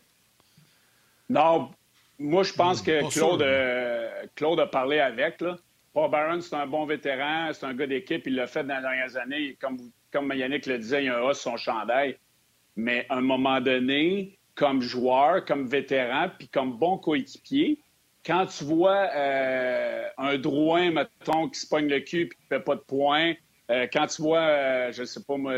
Non, 1.29 1.71
moi, 2.21 2.43
je 2.43 2.53
pense 2.53 2.83
que 2.83 3.11
Claude, 3.11 3.41
euh, 3.41 4.09
Claude 4.35 4.61
a 4.61 4.67
parlé 4.67 5.01
avec. 5.01 5.41
Là. 5.41 5.57
Paul 5.95 6.11
Barron, 6.11 6.41
c'est 6.41 6.55
un 6.55 6.67
bon 6.67 6.85
vétéran, 6.85 7.51
c'est 7.53 7.65
un 7.65 7.75
gars 7.75 7.87
d'équipe, 7.87 8.27
il 8.27 8.35
l'a 8.37 8.47
fait 8.47 8.63
dans 8.63 8.77
les 8.77 8.83
dernières 8.83 9.17
années. 9.17 9.57
Comme, 9.59 9.79
comme 10.13 10.33
Yannick 10.33 10.67
le 10.67 10.79
disait, 10.79 11.05
il 11.05 11.09
a 11.09 11.19
un 11.19 11.23
os 11.23 11.41
son 11.41 11.57
chandail. 11.57 12.17
Mais 12.77 13.07
à 13.09 13.17
un 13.17 13.21
moment 13.23 13.61
donné, 13.61 14.39
comme 14.55 14.83
joueur, 14.83 15.45
comme 15.47 15.67
vétéran, 15.67 16.29
puis 16.39 16.49
comme 16.49 16.77
bon 16.77 16.99
coéquipier, 16.99 17.79
quand 18.25 18.47
tu 18.47 18.65
vois 18.65 19.09
euh, 19.17 20.05
un 20.19 20.37
Drouin, 20.37 20.91
mettons, 20.91 21.49
qui 21.49 21.59
se 21.59 21.67
pogne 21.67 21.89
le 21.89 22.01
cul 22.01 22.23
et 22.23 22.29
qui 22.29 22.37
ne 22.51 22.57
fait 22.59 22.63
pas 22.63 22.75
de 22.75 22.81
points, 22.81 23.33
euh, 23.71 23.87
quand 23.91 24.07
tu 24.07 24.21
vois, 24.21 24.91
je 24.91 25.01
ne 25.01 25.07
sais 25.07 25.25
pas 25.27 25.39
moi, 25.39 25.55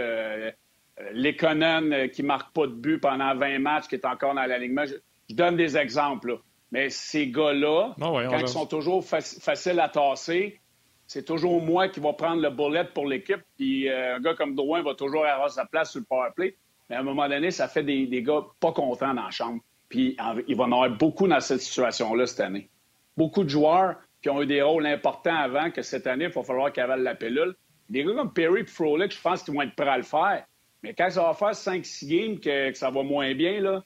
Lekonen 1.12 2.08
qui 2.10 2.22
marque 2.22 2.54
pas 2.54 2.68
de 2.68 2.72
but 2.72 2.98
pendant 2.98 3.34
20 3.34 3.58
matchs, 3.58 3.88
qui 3.88 3.96
est 3.96 4.06
encore 4.06 4.34
dans 4.34 4.44
l'alignement. 4.44 4.86
Je, 4.86 4.94
je 5.28 5.34
donne 5.34 5.56
des 5.56 5.76
exemples. 5.76 6.38
Mais 6.72 6.88
ces 6.90 7.28
gars-là, 7.28 7.94
Ah 8.00 8.10
ouais, 8.10 8.24
quand 8.28 8.38
ils 8.38 8.48
sont 8.48 8.66
toujours 8.66 9.02
faci- 9.04 9.40
faciles 9.40 9.78
à 9.78 9.88
tasser, 9.88 10.58
c'est 11.06 11.24
toujours 11.24 11.60
moi 11.62 11.88
qui 11.88 12.00
va 12.00 12.14
prendre 12.14 12.40
le 12.42 12.50
bullet 12.50 12.84
pour 12.94 13.06
l'équipe. 13.06 13.40
Puis 13.58 13.88
euh, 13.88 14.16
un 14.16 14.20
gars 14.20 14.34
comme 14.34 14.54
Drouin 14.54 14.82
va 14.82 14.94
toujours 14.94 15.24
avoir 15.26 15.50
sa 15.50 15.66
place 15.66 15.90
sur 15.92 16.00
le 16.00 16.06
power 16.06 16.30
play. 16.34 16.56
Mais 16.88 16.96
à 16.96 17.00
un 17.00 17.02
moment 17.02 17.28
donné, 17.28 17.50
ça 17.50 17.68
fait 17.68 17.82
des, 17.82 18.06
des 18.06 18.22
gars 18.22 18.40
pas 18.58 18.72
contents 18.72 19.12
dans 19.14 19.22
la 19.24 19.30
chambre. 19.30 19.60
Puis 19.90 20.16
il 20.48 20.56
va 20.56 20.64
en 20.64 20.72
avoir 20.72 20.90
beaucoup 20.90 21.28
dans 21.28 21.40
cette 21.40 21.60
situation-là 21.60 22.26
cette 22.26 22.40
année. 22.40 22.70
Beaucoup 23.16 23.44
de 23.44 23.50
joueurs 23.50 23.96
qui 24.22 24.30
ont 24.30 24.40
eu 24.40 24.46
des 24.46 24.62
rôles 24.62 24.86
importants 24.86 25.36
avant 25.36 25.70
que 25.70 25.82
cette 25.82 26.06
année, 26.06 26.24
il 26.24 26.30
va 26.30 26.42
falloir 26.42 26.72
qu'ils 26.72 26.82
avalent 26.82 27.02
la 27.02 27.14
pilule. 27.14 27.54
Des 27.90 28.02
gars 28.04 28.14
comme 28.14 28.32
Perry 28.32 28.60
et 28.62 28.64
Frolic, 28.64 29.12
je 29.12 29.20
pense 29.20 29.42
qu'ils 29.42 29.52
vont 29.52 29.60
être 29.62 29.74
prêts 29.76 29.88
à 29.88 29.98
le 29.98 30.02
faire. 30.04 30.46
Mais 30.82 30.94
quand 30.94 31.10
ça 31.10 31.22
va 31.24 31.34
faire 31.34 31.50
5-6 31.50 32.06
games 32.08 32.40
que, 32.40 32.70
que 32.70 32.78
ça 32.78 32.90
va 32.90 33.02
moins 33.02 33.34
bien, 33.34 33.60
là, 33.60 33.84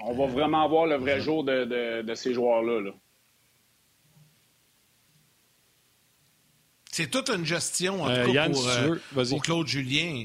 on 0.00 0.14
va 0.14 0.26
vraiment 0.26 0.68
voir 0.68 0.86
le 0.86 0.96
vrai 0.96 1.20
jour 1.20 1.44
de, 1.44 1.64
de- 1.64 2.02
de 2.02 2.14
ces 2.14 2.32
joueurs-là. 2.34 2.80
là. 2.80 2.90
C'est 6.90 7.10
toute 7.10 7.28
une 7.30 7.44
gestion, 7.44 8.02
en 8.02 8.08
Euh, 8.08 8.24
tout 8.24 8.32
cas, 8.32 8.44
Yann, 8.44 8.52
pour, 8.52 8.62
si 8.62 8.68
tu 8.76 9.18
euh, 9.18 9.24
pour 9.28 9.42
Claude 9.42 9.66
Julien. 9.66 10.24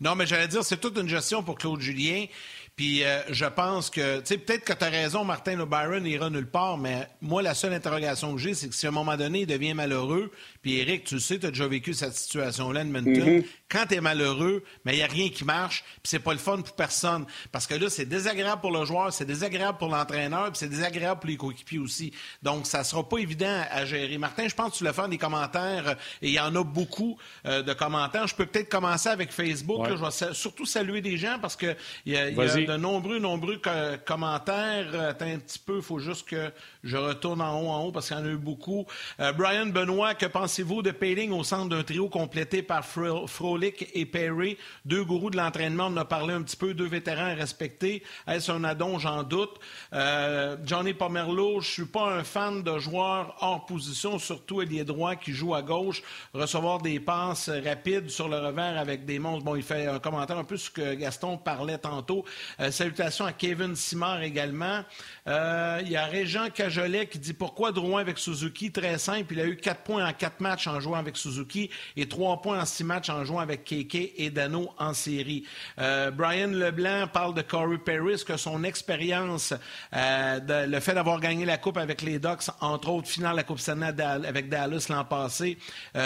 Non, 0.00 0.14
mais 0.16 0.26
j'allais 0.26 0.48
dire, 0.48 0.64
c'est 0.64 0.78
toute 0.80 0.98
une 0.98 1.08
gestion 1.08 1.42
pour 1.42 1.56
Claude 1.56 1.80
Julien. 1.80 2.26
Puis 2.74 3.04
euh, 3.04 3.20
je 3.30 3.44
pense 3.44 3.88
que, 3.90 4.18
tu 4.20 4.26
sais, 4.26 4.38
peut-être 4.38 4.64
que 4.64 4.72
tu 4.72 4.84
as 4.84 4.88
raison, 4.88 5.24
Martin 5.24 5.60
O'Byron 5.60 6.04
ira 6.04 6.28
nulle 6.30 6.48
part, 6.50 6.76
mais 6.78 7.06
moi, 7.20 7.42
la 7.42 7.54
seule 7.54 7.72
interrogation 7.74 8.32
que 8.34 8.38
j'ai, 8.40 8.54
c'est 8.54 8.68
que 8.68 8.74
si 8.74 8.86
à 8.86 8.88
un 8.88 8.92
moment 8.92 9.16
donné, 9.16 9.42
il 9.42 9.46
devient 9.46 9.74
malheureux, 9.74 10.32
puis 10.62 10.78
Eric, 10.78 11.04
tu 11.04 11.14
le 11.14 11.20
sais, 11.20 11.38
tu 11.38 11.46
as 11.46 11.50
déjà 11.50 11.66
vécu 11.66 11.92
cette 11.92 12.14
situation-là 12.14 12.80
à 12.80 12.82
Edmonton, 12.82 13.42
quand 13.68 13.84
tu 13.88 13.94
es 13.96 14.00
malheureux, 14.00 14.62
mais 14.84 14.92
il 14.94 14.96
n'y 14.98 15.02
a 15.02 15.06
rien 15.06 15.28
qui 15.28 15.44
marche, 15.44 15.82
puis 15.94 16.00
c'est 16.04 16.18
pas 16.20 16.32
le 16.32 16.38
fun 16.38 16.58
pour 16.60 16.74
personne. 16.76 17.26
Parce 17.50 17.66
que 17.66 17.74
là, 17.74 17.90
c'est 17.90 18.04
désagréable 18.06 18.60
pour 18.60 18.70
le 18.70 18.84
joueur, 18.84 19.12
c'est 19.12 19.24
désagréable 19.24 19.78
pour 19.78 19.88
l'entraîneur, 19.88 20.44
puis 20.50 20.58
c'est 20.58 20.68
désagréable 20.68 21.20
pour 21.20 21.28
les 21.30 21.36
coéquipiers 21.36 21.78
aussi. 21.78 22.12
Donc, 22.42 22.66
ça 22.66 22.84
sera 22.84 23.08
pas 23.08 23.18
évident 23.18 23.62
à 23.70 23.84
gérer. 23.84 24.18
Martin, 24.18 24.46
je 24.48 24.54
pense 24.54 24.72
que 24.72 24.76
tu 24.78 24.84
voulais 24.84 24.92
faire 24.94 25.08
des 25.08 25.18
commentaires, 25.18 25.88
euh, 25.88 25.94
et 26.20 26.28
il 26.28 26.34
y 26.34 26.40
en 26.40 26.54
a 26.54 26.62
beaucoup 26.64 27.16
euh, 27.46 27.62
de 27.62 27.72
commentaires. 27.72 28.26
Je 28.26 28.34
peux 28.34 28.46
peut-être 28.46 28.68
commencer 28.68 29.08
avec 29.08 29.32
Facebook. 29.32 29.80
Ouais. 29.82 29.90
là. 29.90 29.96
je 29.96 30.24
vais 30.26 30.34
surtout 30.34 30.66
saluer 30.66 31.00
des 31.00 31.16
gens 31.16 31.38
parce 31.40 31.56
qu'il 31.56 31.76
y, 32.06 32.12
y 32.12 32.16
a 32.16 32.30
de 32.30 32.76
nombreux, 32.76 33.18
nombreux 33.18 33.56
co- 33.58 33.70
commentaires. 34.04 34.86
Euh, 34.94 35.10
Attends 35.10 35.26
un 35.26 35.38
petit 35.38 35.58
peu, 35.58 35.76
il 35.76 35.82
faut 35.82 35.98
juste 35.98 36.28
que 36.28 36.50
je 36.84 36.96
retourne 36.96 37.40
en 37.40 37.60
haut, 37.60 37.68
en 37.68 37.84
haut, 37.84 37.92
parce 37.92 38.08
qu'il 38.08 38.16
y 38.16 38.20
en 38.20 38.24
a 38.24 38.28
eu 38.28 38.36
beaucoup. 38.36 38.86
Euh, 39.20 39.32
Brian 39.32 39.66
Benoît, 39.66 40.14
que 40.14 40.26
pensez-vous 40.52 40.82
de 40.82 40.90
Payling 40.90 41.30
au 41.30 41.44
centre 41.44 41.70
d'un 41.70 41.82
trio 41.82 42.10
complété 42.10 42.60
par 42.60 42.84
Fro- 42.84 43.26
Frolic 43.26 43.88
et 43.94 44.04
Perry? 44.04 44.58
Deux 44.84 45.02
gourous 45.02 45.30
de 45.30 45.38
l'entraînement, 45.38 45.84
on 45.86 45.92
en 45.92 45.96
a 45.96 46.04
parlé 46.04 46.34
un 46.34 46.42
petit 46.42 46.58
peu, 46.58 46.74
deux 46.74 46.84
vétérans 46.84 47.34
respectés. 47.34 48.02
Est-ce 48.28 48.52
un 48.52 48.62
addon? 48.62 48.98
J'en 48.98 49.22
doute. 49.22 49.58
Euh, 49.94 50.58
Johnny 50.62 50.92
Pomerleau, 50.92 51.62
je 51.62 51.70
suis 51.70 51.84
pas 51.86 52.12
un 52.18 52.22
fan 52.22 52.62
de 52.62 52.78
joueurs 52.78 53.34
hors 53.40 53.64
position, 53.64 54.18
surtout 54.18 54.60
ailier 54.60 54.84
droit 54.84 55.16
qui 55.16 55.32
joue 55.32 55.54
à 55.54 55.62
gauche, 55.62 56.02
recevoir 56.34 56.82
des 56.82 57.00
passes 57.00 57.48
rapides 57.48 58.10
sur 58.10 58.28
le 58.28 58.36
revers 58.36 58.78
avec 58.78 59.06
des 59.06 59.18
monstres. 59.18 59.46
Bon, 59.46 59.56
il 59.56 59.62
fait 59.62 59.86
un 59.86 60.00
commentaire 60.00 60.36
un 60.36 60.44
peu 60.44 60.58
sur 60.58 60.66
ce 60.66 60.70
que 60.82 60.94
Gaston 60.96 61.38
parlait 61.38 61.78
tantôt. 61.78 62.26
Euh, 62.60 62.70
salutations 62.70 63.24
à 63.24 63.32
Kevin 63.32 63.74
Simard 63.74 64.20
également. 64.20 64.84
Euh, 65.28 65.80
il 65.84 65.90
y 65.90 65.96
a 65.96 66.06
Régent 66.06 66.50
Cajolet 66.50 67.06
qui 67.06 67.18
dit 67.18 67.32
pourquoi 67.32 67.70
Drouin 67.70 68.00
avec 68.00 68.18
Suzuki? 68.18 68.72
Très 68.72 68.98
simple. 68.98 69.34
Il 69.34 69.40
a 69.40 69.46
eu 69.46 69.56
quatre 69.56 69.82
points 69.82 70.06
en 70.06 70.12
quatre 70.12 70.40
matchs 70.40 70.66
en 70.66 70.80
jouant 70.80 70.96
avec 70.96 71.16
Suzuki 71.16 71.70
et 71.96 72.08
trois 72.08 72.42
points 72.42 72.60
en 72.60 72.64
six 72.64 72.82
matchs 72.82 73.08
en 73.08 73.24
jouant 73.24 73.38
avec 73.38 73.64
Keke 73.64 74.12
et 74.16 74.30
Dano 74.30 74.70
en 74.78 74.94
série. 74.94 75.44
Euh, 75.78 76.10
Brian 76.10 76.48
Leblanc 76.48 77.06
parle 77.12 77.34
de 77.34 77.42
Corey 77.42 77.78
Paris, 77.78 78.24
que 78.26 78.36
son 78.36 78.64
expérience, 78.64 79.54
euh, 79.94 80.66
le 80.66 80.80
fait 80.80 80.94
d'avoir 80.94 81.20
gagné 81.20 81.44
la 81.44 81.58
Coupe 81.58 81.76
avec 81.76 82.02
les 82.02 82.18
Ducks, 82.18 82.50
entre 82.60 82.88
autres, 82.88 83.08
finale 83.08 83.36
la 83.36 83.44
Coupe 83.44 83.60
Stanley 83.60 83.92
avec 84.00 84.48
Dallas 84.48 84.86
l'an 84.88 85.04
passé, 85.04 85.58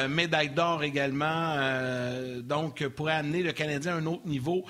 médaille 0.08 0.50
d'or 0.50 0.82
également, 0.82 1.56
donc 2.42 2.86
pourrait 2.88 3.14
amener 3.14 3.42
le 3.42 3.52
Canadien 3.52 3.94
à 3.94 3.98
un 3.98 4.06
autre 4.06 4.26
niveau? 4.26 4.64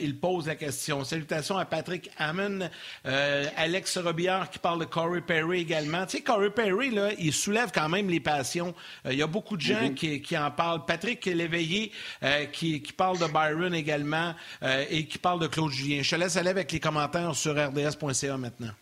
Il 0.00 0.18
pose 0.18 0.46
la 0.46 0.54
question. 0.54 1.04
Salutations 1.04 1.58
à 1.58 1.64
Patrick 1.64 2.10
Hammond, 2.18 2.68
euh, 3.06 3.46
Alex 3.88 4.06
Robillard 4.06 4.50
qui 4.50 4.58
parle 4.58 4.80
de 4.80 4.84
Corey 4.84 5.22
Perry 5.22 5.60
également. 5.60 6.04
Tu 6.04 6.18
sais, 6.18 6.22
Corey 6.22 6.50
Perry, 6.50 6.90
là, 6.90 7.10
il 7.18 7.32
soulève 7.32 7.70
quand 7.72 7.88
même 7.88 8.10
les 8.10 8.20
passions. 8.20 8.74
Euh, 9.06 9.12
il 9.12 9.18
y 9.18 9.22
a 9.22 9.26
beaucoup 9.26 9.56
de 9.56 9.62
gens 9.62 9.92
qui, 9.94 10.20
qui 10.20 10.36
en 10.36 10.50
parlent. 10.50 10.84
Patrick 10.84 11.24
Léveillé 11.24 11.92
euh, 12.22 12.44
qui, 12.46 12.82
qui 12.82 12.92
parle 12.92 13.18
de 13.18 13.26
Byron 13.26 13.74
également 13.74 14.34
euh, 14.62 14.84
et 14.90 15.06
qui 15.06 15.18
parle 15.18 15.40
de 15.40 15.46
Claude 15.46 15.72
Julien. 15.72 16.02
Je 16.02 16.10
te 16.10 16.16
laisse 16.16 16.36
aller 16.36 16.50
avec 16.50 16.70
les 16.72 16.80
commentaires 16.80 17.34
sur 17.34 17.54
rds.ca 17.54 18.36
maintenant. 18.36 18.72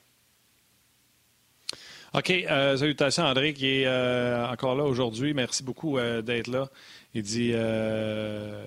OK. 2.14 2.30
euh, 2.30 2.76
salutations 2.76 3.24
André 3.24 3.52
qui 3.52 3.66
est 3.66 3.86
euh, 3.86 4.46
encore 4.48 4.74
là 4.74 4.84
aujourd'hui. 4.84 5.34
Merci 5.34 5.62
beaucoup 5.62 5.98
euh, 5.98 6.22
d'être 6.22 6.48
là. 6.48 6.68
Il 7.14 7.22
dit, 7.22 7.52
euh, 7.54 8.64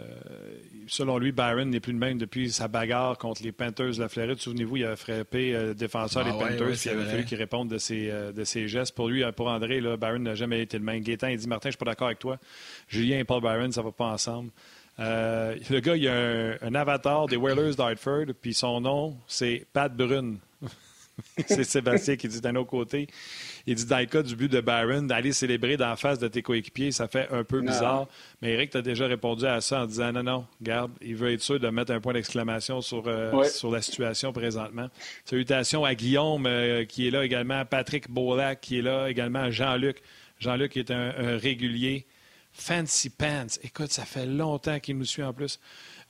selon 0.88 1.18
lui, 1.20 1.32
Byron 1.32 1.70
n'est 1.70 1.80
plus 1.80 1.94
le 1.94 2.00
même 2.00 2.18
depuis 2.18 2.52
sa 2.52 2.68
bagarre 2.68 3.18
contre 3.18 3.44
les 3.44 3.52
Panthers 3.52 3.92
de 3.96 4.00
la 4.00 4.10
Floride. 4.10 4.40
Souvenez-vous, 4.40 4.78
il 4.78 4.86
a 4.86 4.96
frappé 4.96 5.52
le 5.52 5.76
défenseur 5.76 6.24
Ah 6.26 6.32
des 6.32 6.36
ouais, 6.36 6.44
Panthers, 6.44 6.62
ouais, 6.62 6.68
puis 6.70 6.78
c'est 6.78 6.90
il 6.90 7.00
avait 7.00 7.12
fallu 7.12 7.26
qu'il 7.26 7.38
réponde 7.38 7.70
de 7.70 7.78
ses, 7.78 8.12
de 8.36 8.44
ses 8.44 8.68
gestes. 8.68 8.96
Pour 8.96 9.08
lui, 9.08 9.24
pour 9.36 9.50
André, 9.50 9.82
là, 9.82 9.98
Byron 9.98 10.24
n'a 10.24 10.34
jamais 10.34 10.62
été 10.62 10.80
le 10.80 10.84
même. 10.84 11.02
Gaétan, 11.02 11.28
il 11.28 11.38
dit, 11.38 11.48
Martin, 11.48 11.70
je 11.70 11.74
suis 11.74 11.78
pas 11.78 11.86
d'accord 11.86 12.08
avec 12.08 12.18
toi. 12.20 12.40
Julien 12.88 13.20
et 13.20 13.24
Paul 13.24 13.42
Byron, 13.42 13.72
ça 13.72 13.84
va 13.84 13.92
pas 13.92 14.08
ensemble. 14.08 14.50
Le 14.98 15.80
gars, 15.80 15.96
il 15.96 16.08
a 16.08 16.16
un, 16.16 16.56
un 16.64 16.74
avatar 16.76 17.28
des 17.28 17.38
Whalers 17.38 17.76
d'Hartford, 17.76 18.26
puis 18.42 18.56
son 18.56 18.82
nom, 18.82 19.16
c'est 19.28 19.68
Pat 19.72 19.96
Brune. 19.96 20.40
c'est 21.48 21.64
Sébastien 21.64 22.16
qui 22.16 22.28
dit 22.28 22.42
d'un 22.42 22.56
autre 22.56 22.70
côté. 22.70 23.08
Il 23.68 23.76
dit 23.76 23.86
dans 23.86 24.00
le 24.00 24.06
cas 24.06 24.24
du 24.24 24.36
but 24.36 24.52
de 24.52 24.62
Byron, 24.62 25.06
d'aller 25.08 25.32
célébrer 25.34 25.78
d'en 25.78 25.96
face 25.96 26.20
de 26.20 26.28
tes 26.28 26.42
coéquipiers, 26.42 26.92
ça 26.92 27.08
fait 27.08 27.28
un 27.32 27.44
peu 27.44 27.60
Non. 27.62 27.72
bizarre. 27.72 28.08
Mais 28.42 28.54
Eric, 28.54 28.72
tu 28.72 28.78
as 28.78 28.82
déjà 28.82 29.08
répondu 29.08 29.46
à 29.46 29.62
ça 29.62 29.82
en 29.84 29.86
disant 29.86 30.12
non, 30.12 30.24
non, 30.24 30.46
garde, 30.62 30.92
il 31.02 31.16
veut 31.16 31.32
être 31.34 31.42
sûr 31.42 31.60
de 31.60 31.68
mettre 31.70 31.92
un 31.92 32.00
point 32.02 32.14
d'exclamation 32.14 32.82
sur, 32.82 33.04
euh, 33.08 33.44
sur 33.44 33.72
la 33.72 33.82
situation 33.82 34.32
présentement. 34.34 34.90
Salutations 35.26 35.86
à 35.86 35.96
Guillaume 35.96 36.46
euh, 36.46 36.86
qui 36.86 37.08
est 37.08 37.12
là 37.12 37.24
également, 37.26 37.60
à 37.60 37.66
Patrick 37.66 38.10
Beaulac 38.10 38.62
qui 38.62 38.80
est 38.80 38.82
là 38.82 39.10
également, 39.10 39.40
à 39.40 39.52
Jean-Luc. 39.52 40.02
Jean-Luc 40.40 40.78
est 40.78 40.92
un, 40.92 41.14
un 41.18 41.38
régulier. 41.38 42.06
Fancy 42.52 43.10
Pants. 43.10 43.46
Écoute, 43.64 43.92
ça 43.92 44.04
fait 44.06 44.26
longtemps 44.26 44.80
qu'il 44.80 44.98
nous 44.98 45.06
suit 45.06 45.24
en 45.24 45.34
plus. 45.34 45.60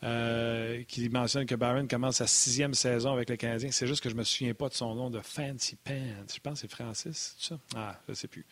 Euh, 0.01 0.81
qui 0.87 1.09
mentionne 1.09 1.45
que 1.45 1.55
Byron 1.55 1.85
commence 1.85 2.15
sa 2.17 2.27
sixième 2.27 2.73
saison 2.73 3.11
avec 3.11 3.29
le 3.29 3.35
Canadien. 3.35 3.67
C'est 3.69 3.85
juste 3.85 4.01
que 4.01 4.07
je 4.09 4.13
ne 4.13 4.19
me 4.19 4.23
souviens 4.23 4.53
pas 4.53 4.69
de 4.69 4.73
son 4.73 4.95
nom 4.95 5.09
de 5.09 5.19
Fancy 5.19 5.75
Pants. 5.75 5.91
Je 6.33 6.39
pense 6.39 6.53
que 6.53 6.59
c'est 6.61 6.71
Francis, 6.71 7.35
c'est 7.37 7.49
ça? 7.49 7.59
Ah, 7.75 7.99
je 8.07 8.13
ne 8.13 8.15
sais 8.15 8.29
plus. 8.29 8.45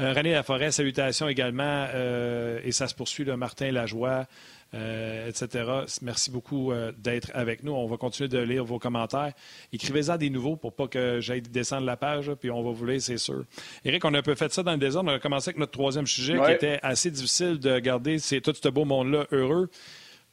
Euh, 0.00 0.14
René 0.14 0.32
Laforêt, 0.32 0.72
salutations 0.72 1.28
également. 1.28 1.88
euh, 1.92 2.58
et 2.64 2.72
ça 2.72 2.88
se 2.88 2.94
poursuit, 2.94 3.24
le 3.24 3.36
Martin 3.36 3.70
Lajoie, 3.70 4.26
euh, 4.72 5.28
etc. 5.28 5.70
Merci 6.00 6.30
beaucoup 6.30 6.72
euh, 6.72 6.90
d'être 6.96 7.30
avec 7.34 7.64
nous. 7.64 7.72
On 7.72 7.86
va 7.86 7.98
continuer 7.98 8.28
de 8.30 8.38
lire 8.38 8.64
vos 8.64 8.78
commentaires. 8.78 9.34
Écrivez-en 9.74 10.16
des 10.16 10.30
nouveaux 10.30 10.56
pour 10.56 10.72
pas 10.74 10.88
que 10.88 11.20
j'aille 11.20 11.42
descendre 11.42 11.84
la 11.84 11.98
page, 11.98 12.30
là, 12.30 12.36
puis 12.36 12.50
on 12.50 12.62
va 12.62 12.70
vous 12.70 12.86
lire, 12.86 13.02
c'est 13.02 13.18
sûr. 13.18 13.44
Éric, 13.84 14.02
on 14.06 14.14
a 14.14 14.20
un 14.20 14.22
peu 14.22 14.34
fait 14.34 14.50
ça 14.54 14.62
dans 14.62 14.72
le 14.72 14.78
désordre. 14.78 15.12
On 15.12 15.14
a 15.14 15.18
commencé 15.18 15.50
avec 15.50 15.58
notre 15.58 15.72
troisième 15.72 16.06
sujet 16.06 16.38
qui 16.46 16.50
était 16.50 16.78
assez 16.82 17.10
difficile 17.10 17.58
de 17.58 17.78
garder 17.78 18.18
c'est 18.18 18.40
tout 18.40 18.54
ce 18.54 18.68
beau 18.70 18.86
monde-là 18.86 19.26
heureux. 19.32 19.68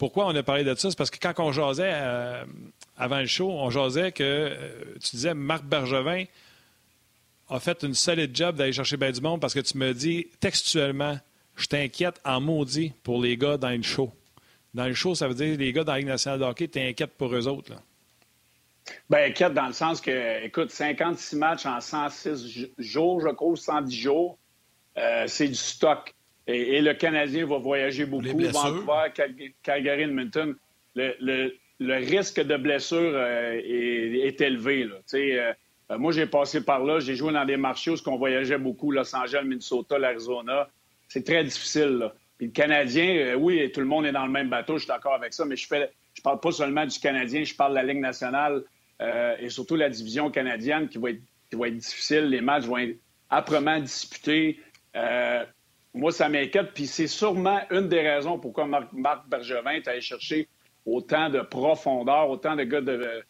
Pourquoi 0.01 0.25
on 0.25 0.35
a 0.35 0.41
parlé 0.41 0.63
de 0.63 0.73
ça? 0.73 0.89
C'est 0.89 0.97
parce 0.97 1.11
que 1.11 1.19
quand 1.19 1.39
on 1.43 1.51
jasait 1.51 1.91
euh, 1.93 2.43
avant 2.97 3.19
le 3.19 3.27
show, 3.27 3.51
on 3.51 3.69
jasait 3.69 4.11
que 4.11 4.23
euh, 4.23 4.95
tu 4.99 5.11
disais 5.15 5.35
Marc 5.35 5.63
Bergevin 5.63 6.23
a 7.51 7.59
fait 7.59 7.83
une 7.83 7.93
solide 7.93 8.35
job 8.35 8.55
d'aller 8.55 8.73
chercher 8.73 8.97
ben 8.97 9.11
du 9.11 9.21
monde 9.21 9.39
parce 9.39 9.53
que 9.53 9.59
tu 9.59 9.77
me 9.77 9.93
dis 9.93 10.25
textuellement, 10.39 11.19
je 11.55 11.67
t'inquiète 11.67 12.19
en 12.25 12.41
maudit 12.41 12.93
pour 13.03 13.21
les 13.21 13.37
gars 13.37 13.57
dans 13.57 13.69
le 13.69 13.83
show. 13.83 14.11
Dans 14.73 14.87
le 14.87 14.95
show, 14.95 15.13
ça 15.13 15.27
veut 15.27 15.35
dire 15.35 15.55
les 15.55 15.71
gars 15.71 15.83
dans 15.83 15.91
la 15.91 15.99
Ligue 15.99 16.07
nationale 16.07 16.39
de 16.39 16.45
hockey, 16.45 16.67
t'inquiètes 16.67 17.13
pour 17.15 17.31
eux 17.35 17.47
autres. 17.47 17.71
Là. 17.71 17.77
Ben, 19.07 19.29
inquiète 19.29 19.53
dans 19.53 19.67
le 19.67 19.73
sens 19.73 20.01
que, 20.01 20.43
écoute, 20.43 20.71
56 20.71 21.35
matchs 21.35 21.67
en 21.67 21.79
106 21.79 22.47
j- 22.47 22.71
jours, 22.79 23.21
je 23.21 23.27
crois, 23.35 23.49
ou 23.49 23.55
110 23.55 23.95
jours, 23.95 24.39
euh, 24.97 25.25
c'est 25.27 25.47
du 25.47 25.53
stock. 25.53 26.11
Et, 26.47 26.77
et 26.77 26.81
le 26.81 26.93
Canadien 26.93 27.45
va 27.45 27.57
voyager 27.57 28.05
beaucoup. 28.05 28.23
Vancouver, 28.73 29.11
Cal- 29.13 29.35
Calgary, 29.63 30.03
Edmonton. 30.03 30.55
Le, 30.95 31.15
le- 31.21 31.53
le 31.79 31.95
risque 31.95 32.39
de 32.39 32.57
blessure 32.57 33.13
euh, 33.15 33.53
est, 33.63 34.27
est 34.27 34.41
élevé. 34.41 34.83
Là. 34.83 34.95
Euh, 35.13 35.53
moi, 35.97 36.11
j'ai 36.11 36.27
passé 36.27 36.63
par 36.63 36.83
là. 36.83 36.99
J'ai 36.99 37.15
joué 37.15 37.33
dans 37.33 37.43
des 37.45 37.57
marchés 37.57 37.89
où 37.91 37.95
on 38.07 38.17
voyageait 38.17 38.57
beaucoup, 38.59 38.91
Los 38.91 39.15
Angeles, 39.15 39.41
Minnesota, 39.43 39.97
l'Arizona. 39.97 40.69
C'est 41.07 41.25
très 41.25 41.43
difficile. 41.43 41.97
Là. 41.99 42.13
Puis 42.37 42.47
le 42.47 42.53
Canadien, 42.53 43.15
euh, 43.15 43.33
oui, 43.35 43.71
tout 43.71 43.79
le 43.79 43.87
monde 43.87 44.05
est 44.05 44.11
dans 44.11 44.25
le 44.25 44.31
même 44.31 44.49
bateau, 44.49 44.75
je 44.75 44.83
suis 44.83 44.87
d'accord 44.87 45.15
avec 45.15 45.33
ça, 45.33 45.43
mais 45.45 45.55
je 45.55 45.65
fais, 45.67 45.89
je 46.13 46.21
parle 46.21 46.39
pas 46.39 46.51
seulement 46.51 46.85
du 46.85 46.99
Canadien, 46.99 47.43
je 47.43 47.55
parle 47.55 47.71
de 47.71 47.75
la 47.77 47.83
Ligue 47.83 47.99
nationale 48.01 48.63
et 49.39 49.49
surtout 49.49 49.75
la 49.75 49.89
division 49.89 50.29
canadienne 50.29 50.87
qui 50.87 50.99
va, 50.99 51.09
être, 51.09 51.21
qui 51.49 51.55
va 51.55 51.67
être 51.69 51.77
difficile. 51.77 52.25
Les 52.25 52.41
matchs 52.41 52.65
vont 52.65 52.77
être 52.77 52.97
âprement 53.31 53.79
disputés. 53.79 54.59
Euh, 55.95 55.99
moi, 55.99 56.11
ça 56.11 56.29
m'inquiète. 56.29 56.73
Puis 56.73 56.87
c'est 56.87 57.07
sûrement 57.07 57.59
une 57.69 57.87
des 57.87 58.01
raisons 58.01 58.39
pourquoi 58.39 58.65
Marc, 58.65 59.27
Bergevin 59.27 59.71
est 59.71 59.87
allé 59.87 60.01
chercher 60.01 60.47
autant 60.85 61.29
de 61.29 61.41
profondeur, 61.41 62.29
autant 62.29 62.55
de 62.55 62.63
gars 62.63 62.81
de, 62.81 63.23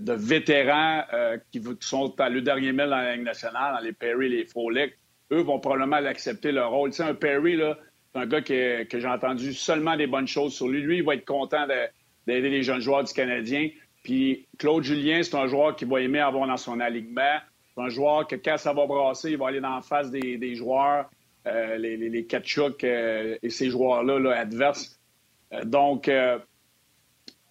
de 0.00 0.12
vétérans 0.12 1.04
qui, 1.52 1.62
sont 1.80 2.20
à 2.20 2.28
le 2.28 2.42
dernier 2.42 2.72
mille 2.72 2.90
dans 2.90 2.96
la 2.96 3.14
Ligue 3.14 3.24
nationale, 3.24 3.74
dans 3.76 3.80
les 3.80 3.92
Perry, 3.92 4.28
les 4.28 4.44
Frolic. 4.44 4.92
Eux 5.30 5.42
vont 5.42 5.60
probablement 5.60 6.00
l'accepter 6.00 6.50
leur 6.50 6.70
rôle. 6.70 6.90
Tu 6.90 6.96
sais, 6.96 7.04
un 7.04 7.14
Perry, 7.14 7.56
là, 7.56 7.78
c'est 8.14 8.20
un 8.20 8.26
gars 8.26 8.42
que, 8.42 8.86
j'ai 8.92 9.08
entendu 9.08 9.52
seulement 9.52 9.96
des 9.96 10.06
bonnes 10.06 10.28
choses 10.28 10.54
sur 10.54 10.68
lui. 10.68 10.80
Lui, 10.80 10.98
il 10.98 11.04
va 11.04 11.14
être 11.14 11.24
content 11.24 11.66
d'aider 11.66 12.48
les 12.48 12.62
jeunes 12.62 12.80
joueurs 12.80 13.02
du 13.02 13.12
Canadien. 13.12 13.70
Puis 14.04 14.46
Claude 14.58 14.84
Julien, 14.84 15.22
c'est 15.22 15.34
un 15.34 15.48
joueur 15.48 15.74
qui 15.74 15.84
va 15.84 16.00
aimer 16.00 16.20
avoir 16.20 16.46
dans 16.46 16.56
son 16.56 16.78
alignement. 16.78 17.38
C'est 17.74 17.82
un 17.82 17.88
joueur 17.88 18.26
que 18.28 18.36
quand 18.36 18.56
ça 18.56 18.72
va 18.72 18.86
brasser, 18.86 19.30
il 19.32 19.36
va 19.36 19.48
aller 19.48 19.60
dans 19.60 19.74
la 19.74 19.82
face 19.82 20.10
des, 20.10 20.54
joueurs, 20.54 21.10
euh, 21.46 21.76
les, 21.76 21.96
les, 21.96 22.08
les 22.08 22.26
euh, 22.84 23.38
et 23.42 23.50
ces 23.50 23.70
joueurs-là 23.70 24.36
adverses. 24.36 24.98
Euh, 25.52 25.64
donc, 25.64 26.10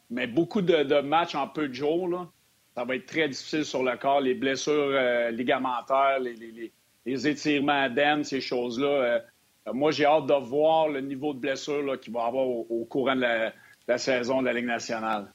mais 0.09 0.27
beaucoup 0.27 0.61
de, 0.61 1.01
matchs 1.01 1.35
en 1.35 1.47
peu 1.47 1.67
de 1.67 1.73
jours, 1.73 2.07
là, 2.07 2.27
ça 2.75 2.83
va 2.83 2.95
être 2.95 3.05
très 3.05 3.27
difficile 3.27 3.65
sur 3.65 3.83
le 3.83 3.95
corps. 3.97 4.21
Les 4.21 4.33
blessures 4.33 4.99
ligamentaires, 5.31 6.19
les, 6.19 6.71
les 7.05 7.27
étirements 7.27 7.89
d'aine, 7.89 8.23
ces 8.23 8.41
choses-là 8.41 9.21
moi, 9.71 9.91
j'ai 9.91 10.05
hâte 10.05 10.25
de 10.25 10.33
voir 10.33 10.89
le 10.89 10.99
niveau 10.99 11.33
de 11.33 11.39
blessure 11.39 11.99
qu'il 11.99 12.13
va 12.13 12.25
avoir 12.25 12.45
au, 12.45 12.85
courant 12.89 13.15
de 13.15 13.51
la, 13.87 13.97
saison 13.97 14.41
de 14.41 14.47
la 14.47 14.53
Ligue 14.53 14.65
nationale. 14.65 15.31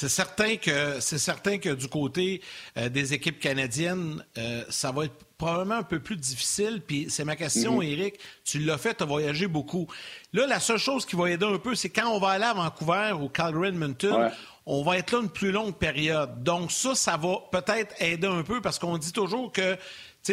C'est 0.00 0.08
certain 0.08 0.54
que 0.54 1.00
c'est 1.00 1.18
certain 1.18 1.58
que 1.58 1.70
du 1.70 1.88
côté 1.88 2.40
euh, 2.76 2.88
des 2.88 3.14
équipes 3.14 3.40
canadiennes, 3.40 4.24
euh, 4.38 4.62
ça 4.68 4.92
va 4.92 5.06
être 5.06 5.24
probablement 5.36 5.74
un 5.74 5.82
peu 5.82 5.98
plus 5.98 6.14
difficile. 6.14 6.80
Puis 6.86 7.06
c'est 7.08 7.24
ma 7.24 7.34
question, 7.34 7.82
Eric. 7.82 8.14
Mm-hmm. 8.14 8.42
Tu 8.44 8.58
l'as 8.60 8.78
fait, 8.78 8.94
tu 8.94 9.02
as 9.02 9.06
voyagé 9.06 9.48
beaucoup. 9.48 9.88
Là, 10.32 10.46
la 10.46 10.60
seule 10.60 10.78
chose 10.78 11.04
qui 11.04 11.16
va 11.16 11.28
aider 11.32 11.46
un 11.46 11.58
peu, 11.58 11.74
c'est 11.74 11.88
quand 11.88 12.08
on 12.10 12.20
va 12.20 12.28
aller 12.28 12.44
à 12.44 12.54
Vancouver 12.54 13.16
ou 13.20 13.28
Calgary 13.28 13.70
Edmonton, 13.70 14.30
on 14.66 14.84
va 14.84 14.98
être 14.98 15.10
là 15.10 15.18
une 15.20 15.30
plus 15.30 15.50
longue 15.50 15.74
période. 15.74 16.44
Donc 16.44 16.70
ça, 16.70 16.94
ça 16.94 17.16
va 17.16 17.38
peut-être 17.50 18.00
aider 18.00 18.28
un 18.28 18.44
peu 18.44 18.60
parce 18.60 18.78
qu'on 18.78 18.98
dit 18.98 19.12
toujours 19.12 19.50
que 19.50 19.76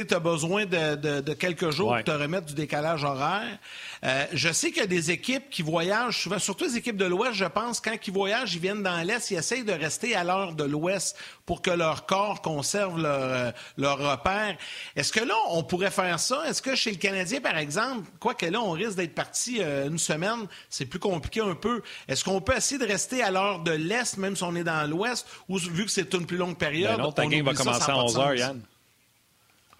tu 0.03 0.13
as 0.13 0.19
besoin 0.19 0.65
de, 0.65 1.33
quelques 1.33 1.69
jours 1.69 1.93
pour 1.95 2.03
te 2.03 2.11
remettre 2.11 2.47
du 2.47 2.53
décalage 2.53 3.03
horaire. 3.03 3.57
Euh, 4.03 4.25
je 4.33 4.51
sais 4.51 4.69
qu'il 4.69 4.81
y 4.81 4.83
a 4.83 4.87
des 4.87 5.11
équipes 5.11 5.49
qui 5.49 5.61
voyagent 5.61 6.21
souvent, 6.23 6.39
surtout 6.39 6.65
les 6.65 6.77
équipes 6.77 6.97
de 6.97 7.05
l'Ouest, 7.05 7.33
je 7.33 7.45
pense, 7.45 7.79
quand 7.79 7.95
ils 8.05 8.13
voyagent, 8.13 8.53
ils 8.55 8.61
viennent 8.61 8.83
dans 8.83 9.01
l'Est, 9.05 9.31
ils 9.31 9.37
essayent 9.37 9.63
de 9.63 9.71
rester 9.71 10.15
à 10.15 10.23
l'heure 10.23 10.53
de 10.53 10.63
l'Ouest 10.63 11.17
pour 11.45 11.61
que 11.61 11.71
leur 11.71 12.05
corps 12.05 12.41
conserve 12.41 13.01
leur, 13.01 13.19
euh, 13.21 13.51
leur 13.77 13.97
repère. 13.97 14.57
Est-ce 14.95 15.11
que 15.11 15.23
là, 15.23 15.35
on 15.51 15.63
pourrait 15.63 15.91
faire 15.91 16.19
ça? 16.19 16.43
Est-ce 16.47 16.61
que 16.61 16.75
chez 16.75 16.91
le 16.91 16.97
Canadien, 16.97 17.41
par 17.41 17.57
exemple, 17.57 18.09
quoique 18.19 18.45
là, 18.45 18.61
on 18.61 18.71
risque 18.71 18.95
d'être 18.95 19.15
parti 19.15 19.57
euh, 19.59 19.87
une 19.87 19.99
semaine, 19.99 20.47
c'est 20.69 20.85
plus 20.85 20.99
compliqué 20.99 21.41
un 21.41 21.55
peu. 21.55 21.81
Est-ce 22.07 22.23
qu'on 22.23 22.41
peut 22.41 22.55
essayer 22.55 22.79
de 22.79 22.87
rester 22.87 23.23
à 23.23 23.31
l'heure 23.31 23.59
de 23.59 23.71
l'Est, 23.71 24.17
même 24.17 24.35
si 24.35 24.43
on 24.43 24.55
est 24.55 24.63
dans 24.63 24.89
l'Ouest, 24.89 25.27
ou 25.47 25.57
vu 25.57 25.85
que 25.85 25.91
c'est 25.91 26.13
une 26.13 26.25
plus 26.25 26.37
longue 26.37 26.57
période? 26.57 26.97
Ben 26.97 27.03
non, 27.03 27.11
ta 27.11 27.25
game 27.25 27.45
va 27.45 27.53
commencer 27.53 27.91
à 27.91 27.97
11 27.97 28.17
h, 28.17 28.37
Yann. 28.37 28.61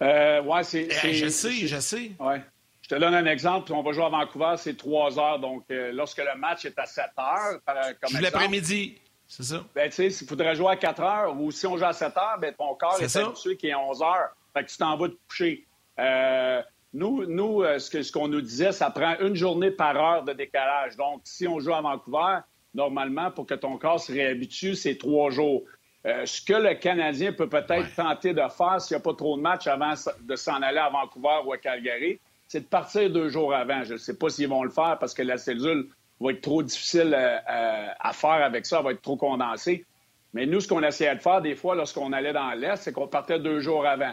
Euh, 0.02 0.42
ouais, 0.42 0.62
c'est. 0.64 0.88
Eh, 1.04 1.14
je 1.14 1.28
sais, 1.28 1.52
je 1.52 1.80
sais. 1.80 2.12
Ouais. 2.18 2.42
Je 2.82 2.88
te 2.88 2.94
donne 2.94 3.14
un 3.14 3.26
exemple. 3.26 3.72
On 3.72 3.82
va 3.82 3.92
jouer 3.92 4.04
à 4.04 4.08
Vancouver, 4.08 4.54
c'est 4.58 4.76
3 4.76 5.18
heures. 5.18 5.38
Donc, 5.40 5.64
euh, 5.70 5.90
lorsque 5.92 6.18
le 6.18 6.38
match 6.38 6.64
est 6.64 6.78
à 6.78 6.86
7 6.86 7.06
heures, 7.18 7.60
comme 8.00 8.20
l'après-midi. 8.20 8.98
C'est 9.26 9.42
ça. 9.42 9.64
Ben, 9.74 9.90
tu 9.90 9.96
sais, 9.96 10.10
s'il 10.10 10.28
faudrait 10.28 10.54
jouer 10.54 10.70
à 10.70 10.76
4 10.76 11.02
heures 11.02 11.40
ou 11.40 11.50
si 11.50 11.66
on 11.66 11.76
joue 11.76 11.84
à 11.84 11.92
7 11.92 12.16
heures, 12.16 12.38
ben, 12.40 12.54
ton 12.54 12.74
corps 12.76 12.96
est, 13.00 13.04
est 13.04 13.16
habitué 13.16 13.56
qui 13.56 13.68
est 13.68 13.74
11 13.74 14.02
heures. 14.02 14.36
Fait 14.54 14.64
que 14.64 14.70
tu 14.70 14.76
t'en 14.76 14.96
vas 14.96 15.08
te 15.08 15.16
coucher. 15.28 15.66
Euh, 15.98 16.62
nous, 16.92 17.26
nous 17.26 17.62
euh, 17.62 17.78
ce 17.78 18.12
qu'on 18.12 18.28
nous 18.28 18.40
disait, 18.40 18.72
ça 18.72 18.90
prend 18.90 19.16
une 19.20 19.34
journée 19.34 19.70
par 19.70 19.96
heure 19.96 20.24
de 20.24 20.32
décalage. 20.32 20.96
Donc, 20.96 21.22
si 21.24 21.48
on 21.48 21.58
joue 21.58 21.74
à 21.74 21.80
Vancouver, 21.80 22.38
normalement, 22.74 23.30
pour 23.30 23.46
que 23.46 23.54
ton 23.54 23.76
corps 23.78 24.00
se 24.00 24.12
réhabitue, 24.12 24.74
c'est 24.76 24.96
trois 24.96 25.30
jours. 25.30 25.64
Euh, 26.06 26.24
ce 26.24 26.40
que 26.40 26.52
le 26.52 26.74
Canadien 26.74 27.32
peut 27.32 27.48
peut-être 27.48 27.92
tenter 27.96 28.32
de 28.32 28.42
faire 28.56 28.80
s'il 28.80 28.96
n'y 28.96 29.00
a 29.00 29.02
pas 29.02 29.14
trop 29.14 29.36
de 29.36 29.42
matchs 29.42 29.66
avant 29.66 29.94
de 30.20 30.36
s'en 30.36 30.62
aller 30.62 30.78
à 30.78 30.88
Vancouver 30.88 31.40
ou 31.44 31.52
à 31.52 31.58
Calgary, 31.58 32.20
c'est 32.46 32.60
de 32.60 32.66
partir 32.66 33.10
deux 33.10 33.28
jours 33.28 33.52
avant. 33.52 33.82
Je 33.82 33.94
ne 33.94 33.98
sais 33.98 34.16
pas 34.16 34.28
s'ils 34.30 34.48
vont 34.48 34.62
le 34.62 34.70
faire 34.70 34.98
parce 35.00 35.14
que 35.14 35.22
la 35.22 35.36
cellule 35.36 35.88
va 36.20 36.30
être 36.30 36.42
trop 36.42 36.62
difficile 36.62 37.12
euh, 37.12 37.36
euh, 37.50 37.88
à, 37.98 38.12
faire 38.12 38.30
avec 38.30 38.66
ça, 38.66 38.78
elle 38.78 38.84
va 38.84 38.92
être 38.92 39.02
trop 39.02 39.16
condensée. 39.16 39.84
Mais 40.32 40.46
nous, 40.46 40.60
ce 40.60 40.68
qu'on 40.68 40.82
essayait 40.82 41.16
de 41.16 41.20
faire 41.20 41.42
des 41.42 41.56
fois 41.56 41.74
lorsqu'on 41.74 42.12
allait 42.12 42.32
dans 42.32 42.52
l'Est, 42.52 42.76
c'est 42.76 42.92
qu'on 42.92 43.08
partait 43.08 43.40
deux 43.40 43.60
jours 43.60 43.86
avant. 43.86 44.12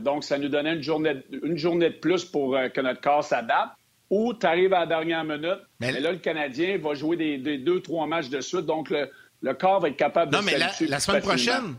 donc, 0.00 0.24
ça 0.24 0.36
nous 0.36 0.48
donnait 0.48 0.74
une 0.74 0.82
journée, 0.82 1.22
une 1.30 1.56
journée 1.56 1.90
de 1.90 1.96
plus 1.96 2.24
pour 2.24 2.56
que 2.74 2.80
notre 2.80 3.00
corps 3.00 3.22
s'adapte. 3.22 3.72
Ou 4.10 4.34
tu 4.34 4.46
arrives 4.46 4.74
à 4.74 4.80
la 4.80 4.86
dernière 4.86 5.24
minute, 5.24 5.60
mais... 5.80 5.92
là, 5.92 6.12
le 6.12 6.18
Canadien 6.18 6.78
va 6.78 6.94
jouer 6.94 7.16
des, 7.16 7.38
des, 7.38 7.58
deux, 7.58 7.80
trois 7.80 8.06
matchs 8.06 8.28
de 8.28 8.40
suite. 8.40 8.66
Donc, 8.66 8.90
le, 8.90 9.10
le 9.42 9.54
corps 9.54 9.80
va 9.80 9.88
être 9.88 9.96
capable 9.96 10.32
de 10.32 10.36
Non, 10.36 10.42
mais 10.42 10.58
la, 10.58 11.00
semaine 11.00 11.22
prochaine. 11.22 11.76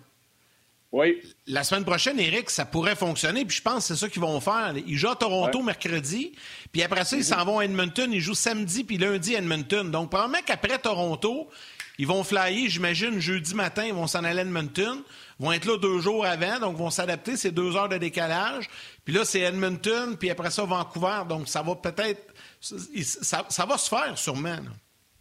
Oui. 0.92 1.22
La 1.48 1.64
semaine 1.64 1.84
prochaine, 1.84 2.20
Eric, 2.20 2.50
ça 2.50 2.64
pourrait 2.64 2.96
fonctionner. 2.96 3.44
Puis 3.44 3.58
je 3.58 3.62
pense 3.62 3.88
que 3.88 3.94
c'est 3.94 4.00
ça 4.00 4.10
qu'ils 4.10 4.22
vont 4.22 4.40
faire. 4.40 4.74
Ils 4.88 4.98
jouent 4.98 5.10
à 5.10 5.16
Toronto 5.16 5.62
mercredi. 5.62 6.34
Puis 6.72 6.84
après 6.84 7.04
ça, 7.04 7.18
ils 7.18 7.26
s'en 7.26 7.44
vont 7.44 7.60
à 7.60 7.66
Edmonton. 7.66 8.12
Ils 8.14 8.22
jouent 8.22 8.34
samedi 8.34 8.84
puis 8.84 8.98
lundi 8.98 9.36
à 9.36 9.40
Edmonton. 9.40 9.92
Donc, 9.92 10.10
probablement 10.10 10.42
qu'après 10.46 10.78
Toronto, 10.78 11.50
ils 11.98 12.08
vont 12.08 12.24
flyer, 12.24 12.70
j'imagine, 12.70 13.20
jeudi 13.20 13.56
matin, 13.56 13.86
ils 13.86 13.94
vont 13.94 14.08
s'en 14.08 14.24
aller 14.24 14.40
à 14.40 14.42
Edmonton. 14.44 15.02
Ils 15.40 15.46
vont 15.46 15.52
être 15.52 15.66
là 15.66 15.78
deux 15.78 16.00
jours 16.00 16.26
avant, 16.26 16.60
donc 16.60 16.78
vont 16.78 16.90
s'adapter. 16.90 17.38
C'est 17.38 17.52
deux 17.52 17.76
heures 17.76 17.90
de 17.90 17.98
décalage. 17.98 18.70
Puis 19.04 19.14
là, 19.14 19.26
c'est 19.26 19.42
Edmonton, 19.42 20.18
puis 20.18 20.30
après 20.30 20.52
ça, 20.52 20.64
Vancouver. 20.64 21.24
Donc, 21.28 21.48
ça 21.48 21.62
va 21.62 21.76
peut-être... 21.76 22.34
Ça, 22.62 23.66
va 23.66 23.78
se 23.78 23.90
faire, 23.90 24.18
sûrement. 24.18 24.58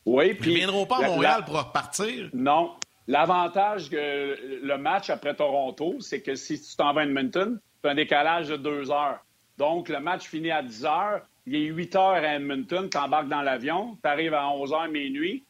Oui, 0.06 0.34
puis. 0.34 0.50
Ils 0.50 0.54
ne 0.54 0.58
viendront 0.58 0.86
pas 0.86 0.98
à 0.98 1.08
Montréal 1.08 1.44
pour 1.44 1.56
repartir. 1.56 2.28
Non. 2.32 2.72
L'avantage 3.06 3.90
que 3.90 4.36
le 4.62 4.78
match 4.78 5.10
après 5.10 5.34
Toronto, 5.34 5.96
c'est 6.00 6.22
que 6.22 6.34
si 6.34 6.60
tu 6.60 6.76
t'en 6.76 6.92
vas 6.94 7.02
à 7.02 7.04
Edmonton, 7.04 7.60
tu 7.82 7.88
as 7.88 7.92
un 7.92 7.94
décalage 7.94 8.48
de 8.48 8.56
deux 8.56 8.90
heures. 8.90 9.18
Donc, 9.58 9.88
le 9.88 10.00
match 10.00 10.26
finit 10.26 10.50
à 10.50 10.62
10 10.62 10.84
heures. 10.86 11.20
Il 11.46 11.54
est 11.54 11.66
8 11.66 11.96
heures 11.96 12.08
à 12.08 12.36
Edmonton, 12.36 12.88
tu 12.90 12.96
embarques 12.96 13.28
dans 13.28 13.42
l'avion, 13.42 13.98
tu 14.02 14.08
arrives 14.08 14.32
à 14.32 14.48
11 14.48 14.72
heures 14.72 14.88
minuit. 14.88 15.44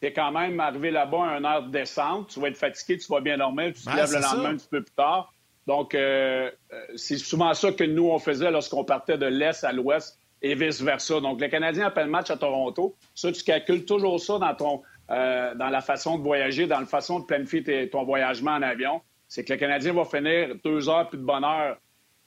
Tu 0.00 0.08
es 0.08 0.12
quand 0.12 0.32
même 0.32 0.58
arrivé 0.58 0.90
là-bas 0.90 1.28
à 1.28 1.38
une 1.38 1.46
heure 1.46 1.62
de 1.62 1.70
descente. 1.70 2.28
Tu 2.28 2.40
vas 2.40 2.48
être 2.48 2.56
fatigué, 2.56 2.98
tu 2.98 3.06
vas 3.10 3.20
bien 3.20 3.38
dormir, 3.38 3.72
tu 3.72 3.84
te 3.84 3.94
lèves 3.94 4.12
le 4.12 4.20
lendemain 4.20 4.50
un 4.50 4.56
petit 4.56 4.68
peu 4.68 4.82
plus 4.82 4.94
tard. 4.94 5.32
Donc, 5.66 5.94
euh, 5.94 6.50
euh, 6.72 6.84
c'est 6.96 7.18
souvent 7.18 7.52
ça 7.54 7.72
que 7.72 7.84
nous, 7.84 8.08
on 8.08 8.18
faisait 8.18 8.50
lorsqu'on 8.50 8.84
partait 8.84 9.18
de 9.18 9.26
l'Est 9.26 9.64
à 9.64 9.72
l'Ouest 9.72 10.17
et 10.42 10.54
vice-versa. 10.54 11.20
Donc, 11.20 11.40
le 11.40 11.48
Canadien 11.48 11.86
appelle 11.86 12.06
le 12.06 12.10
match 12.10 12.30
à 12.30 12.36
Toronto. 12.36 12.94
Ça, 13.14 13.32
tu 13.32 13.42
calcules 13.42 13.84
toujours 13.84 14.20
ça 14.20 14.38
dans, 14.38 14.54
ton, 14.54 14.82
euh, 15.10 15.54
dans 15.54 15.68
la 15.68 15.80
façon 15.80 16.18
de 16.18 16.22
voyager, 16.22 16.66
dans 16.66 16.80
la 16.80 16.86
façon 16.86 17.20
de 17.20 17.24
planifier 17.24 17.88
ton 17.90 18.04
voyagement 18.04 18.52
en 18.52 18.62
avion. 18.62 19.00
C'est 19.26 19.44
que 19.44 19.52
le 19.52 19.58
Canadien 19.58 19.92
va 19.92 20.04
finir 20.04 20.54
deux 20.64 20.88
heures 20.88 21.08
plus 21.08 21.18
de 21.18 21.24
bonne 21.24 21.44
heure 21.44 21.76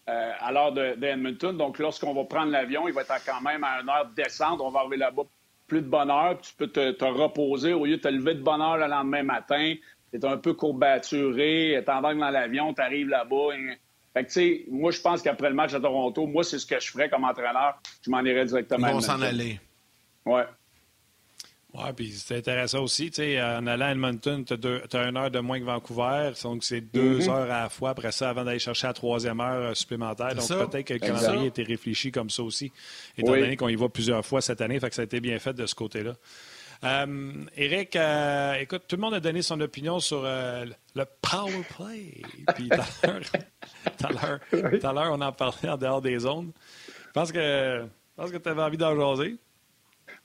euh, 0.09 0.31
à 0.39 0.51
l'heure 0.51 0.71
d'Edmonton. 0.71 1.53
Donc, 1.53 1.79
lorsqu'on 1.79 2.13
va 2.13 2.23
prendre 2.25 2.51
l'avion, 2.51 2.87
il 2.87 2.93
va 2.93 3.01
être 3.01 3.25
quand 3.25 3.41
même 3.41 3.63
à 3.63 3.81
une 3.81 3.89
heure 3.89 4.07
de 4.07 4.15
descente. 4.15 4.59
On 4.61 4.69
va 4.69 4.81
arriver 4.81 4.97
là-bas 4.97 5.23
plus 5.67 5.81
de 5.81 5.87
bonne 5.87 6.11
heure. 6.11 6.37
tu 6.41 6.53
peux 6.53 6.67
te, 6.67 7.05
reposer 7.05 7.73
au 7.73 7.85
lieu 7.85 7.97
de 7.97 8.01
te 8.01 8.07
lever 8.09 8.35
de 8.35 8.41
bonne 8.41 8.61
heure 8.61 8.77
le 8.77 8.87
lendemain 8.87 9.23
matin. 9.23 9.75
Tu 10.11 10.19
es 10.19 10.25
un 10.25 10.37
peu 10.37 10.53
courbaturé, 10.53 11.81
t'embarques 11.85 12.17
dans 12.17 12.29
l'avion, 12.29 12.73
tu 12.73 12.81
arrives 12.81 13.07
là-bas. 13.07 13.55
Fait 14.13 14.23
que, 14.23 14.27
tu 14.27 14.33
sais, 14.33 14.65
moi, 14.69 14.91
je 14.91 14.99
pense 14.99 15.21
qu'après 15.21 15.49
le 15.49 15.55
match 15.55 15.73
à 15.73 15.79
Toronto, 15.79 16.27
moi, 16.27 16.43
c'est 16.43 16.59
ce 16.59 16.65
que 16.65 16.79
je 16.79 16.91
ferais 16.91 17.09
comme 17.09 17.23
entraîneur. 17.23 17.81
Je 18.01 18.09
m'en 18.09 18.21
irais 18.21 18.45
directement. 18.45 18.87
Ils 18.87 18.93
vont 18.93 19.01
s'en 19.01 19.21
aller. 19.21 19.59
Ouais. 20.25 20.43
Oui, 21.73 21.85
puis 21.95 22.11
c'est 22.11 22.37
intéressant 22.37 22.83
aussi. 22.83 23.09
Tu 23.11 23.21
sais, 23.21 23.41
en 23.41 23.65
allant 23.65 23.85
à 23.85 23.91
Edmonton, 23.91 24.43
tu 24.43 24.53
as, 24.53 25.07
une 25.07 25.15
heure 25.15 25.31
de 25.31 25.39
moins 25.39 25.57
que 25.57 25.63
Vancouver. 25.63 26.31
Donc, 26.43 26.65
c'est 26.65 26.81
deux 26.81 27.19
mm-hmm. 27.19 27.29
heures 27.29 27.51
à 27.51 27.63
la 27.63 27.69
fois 27.69 27.91
après 27.91 28.11
ça 28.11 28.29
avant 28.29 28.43
d'aller 28.43 28.59
chercher 28.59 28.87
la 28.87 28.93
troisième 28.93 29.39
heure 29.39 29.69
euh, 29.69 29.73
supplémentaire. 29.73 30.35
Donc, 30.35 30.47
peut-être 30.47 30.85
que 30.85 30.93
le 30.93 30.99
calendrier 30.99 31.43
a 31.43 31.47
été 31.47 31.63
réfléchi 31.63 32.11
comme 32.11 32.29
ça 32.29 32.43
aussi, 32.43 32.73
étant 33.17 33.31
donné 33.31 33.55
qu'on 33.55 33.69
y 33.69 33.75
va 33.75 33.87
plusieurs 33.87 34.25
fois 34.25 34.41
cette 34.41 34.59
année. 34.59 34.79
Fait 34.81 34.89
que 34.89 34.95
ça 34.95 35.03
a 35.03 35.05
été 35.05 35.21
bien 35.21 35.39
fait 35.39 35.53
de 35.53 35.65
ce 35.65 35.73
côté-là. 35.73 36.13
Euh, 36.83 37.45
Eric, 37.55 37.95
euh, 37.95 38.55
écoute, 38.55 38.83
tout 38.87 38.95
le 38.95 39.01
monde 39.01 39.13
a 39.13 39.19
donné 39.19 39.41
son 39.41 39.59
opinion 39.61 39.99
sur 39.99 40.23
euh, 40.25 40.65
le 40.95 41.05
power 41.21 41.63
play. 41.75 42.21
Puis 42.55 42.69
tout 43.97 44.07
à 44.07 44.93
l'heure, 44.93 45.11
on 45.11 45.21
en 45.21 45.31
parlait 45.31 45.69
en 45.69 45.77
dehors 45.77 46.01
des 46.01 46.19
zones. 46.19 46.51
Je 47.07 47.11
pense 47.13 47.31
que, 47.31 47.85
que 48.17 48.37
tu 48.37 48.49
avais 48.49 48.61
envie 48.61 48.77
d'en 48.77 48.95
jaser. 48.95 49.37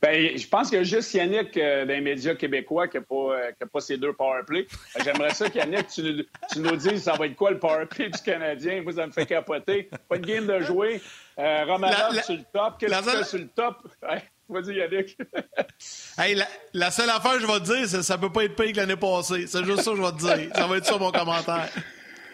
Ben, 0.03 0.37
je 0.37 0.47
pense 0.49 0.69
qu'il 0.69 0.79
y 0.79 0.81
a 0.81 0.85
juste 0.85 1.15
Yannick 1.15 1.55
des 1.55 2.01
médias 2.01 2.35
québécois 2.35 2.87
qui 2.89 2.99
n'a 2.99 3.03
pas, 3.03 3.67
pas, 3.73 3.81
ces 3.81 3.97
deux 3.97 4.13
powerplays. 4.13 4.67
J'aimerais 5.03 5.33
ça 5.33 5.49
qu'Yannick, 5.49 5.87
tu, 5.87 6.27
tu, 6.53 6.59
nous 6.61 6.77
dises 6.77 7.05
ça 7.05 7.15
va 7.15 7.27
être 7.27 7.37
quoi 7.37 7.53
le 7.53 7.59
powerplay 7.59 8.11
du 8.11 8.21
Canadien? 8.21 8.83
Vous, 8.83 8.93
ça 8.93 9.07
me 9.07 9.13
fait 9.13 9.27
capoter. 9.27 9.89
Pas 10.09 10.19
de 10.19 10.27
game 10.27 10.47
de 10.47 10.61
jouer. 10.61 11.01
Romanov 11.39 12.21
sur 12.23 12.35
le 12.35 12.45
top. 12.53 12.75
Qu'est-ce 12.79 13.21
que 13.21 13.25
sur 13.25 13.39
le 13.39 13.49
top? 13.49 13.89
Vas-y, 14.49 14.77
Yannick. 14.77 15.19
hey, 16.19 16.41
la, 16.73 16.91
seule 16.91 17.11
affaire 17.11 17.35
que 17.35 17.41
je 17.41 17.47
vais 17.47 17.61
te 17.61 17.65
dire, 17.65 17.89
c'est 17.89 17.99
que 17.99 18.03
ça 18.03 18.17
peut 18.17 18.31
pas 18.31 18.45
être 18.45 18.55
pire 18.55 18.73
que 18.73 18.77
l'année 18.77 18.97
passée. 18.97 19.47
C'est 19.47 19.65
juste 19.65 19.83
ça 19.83 19.91
que 19.91 19.97
je 19.97 20.03
vais 20.03 20.13
te 20.13 20.19
dire. 20.19 20.51
Ça 20.55 20.67
va 20.67 20.77
être 20.77 20.87
ça 20.87 20.99
mon 20.99 21.11
commentaire. 21.11 21.69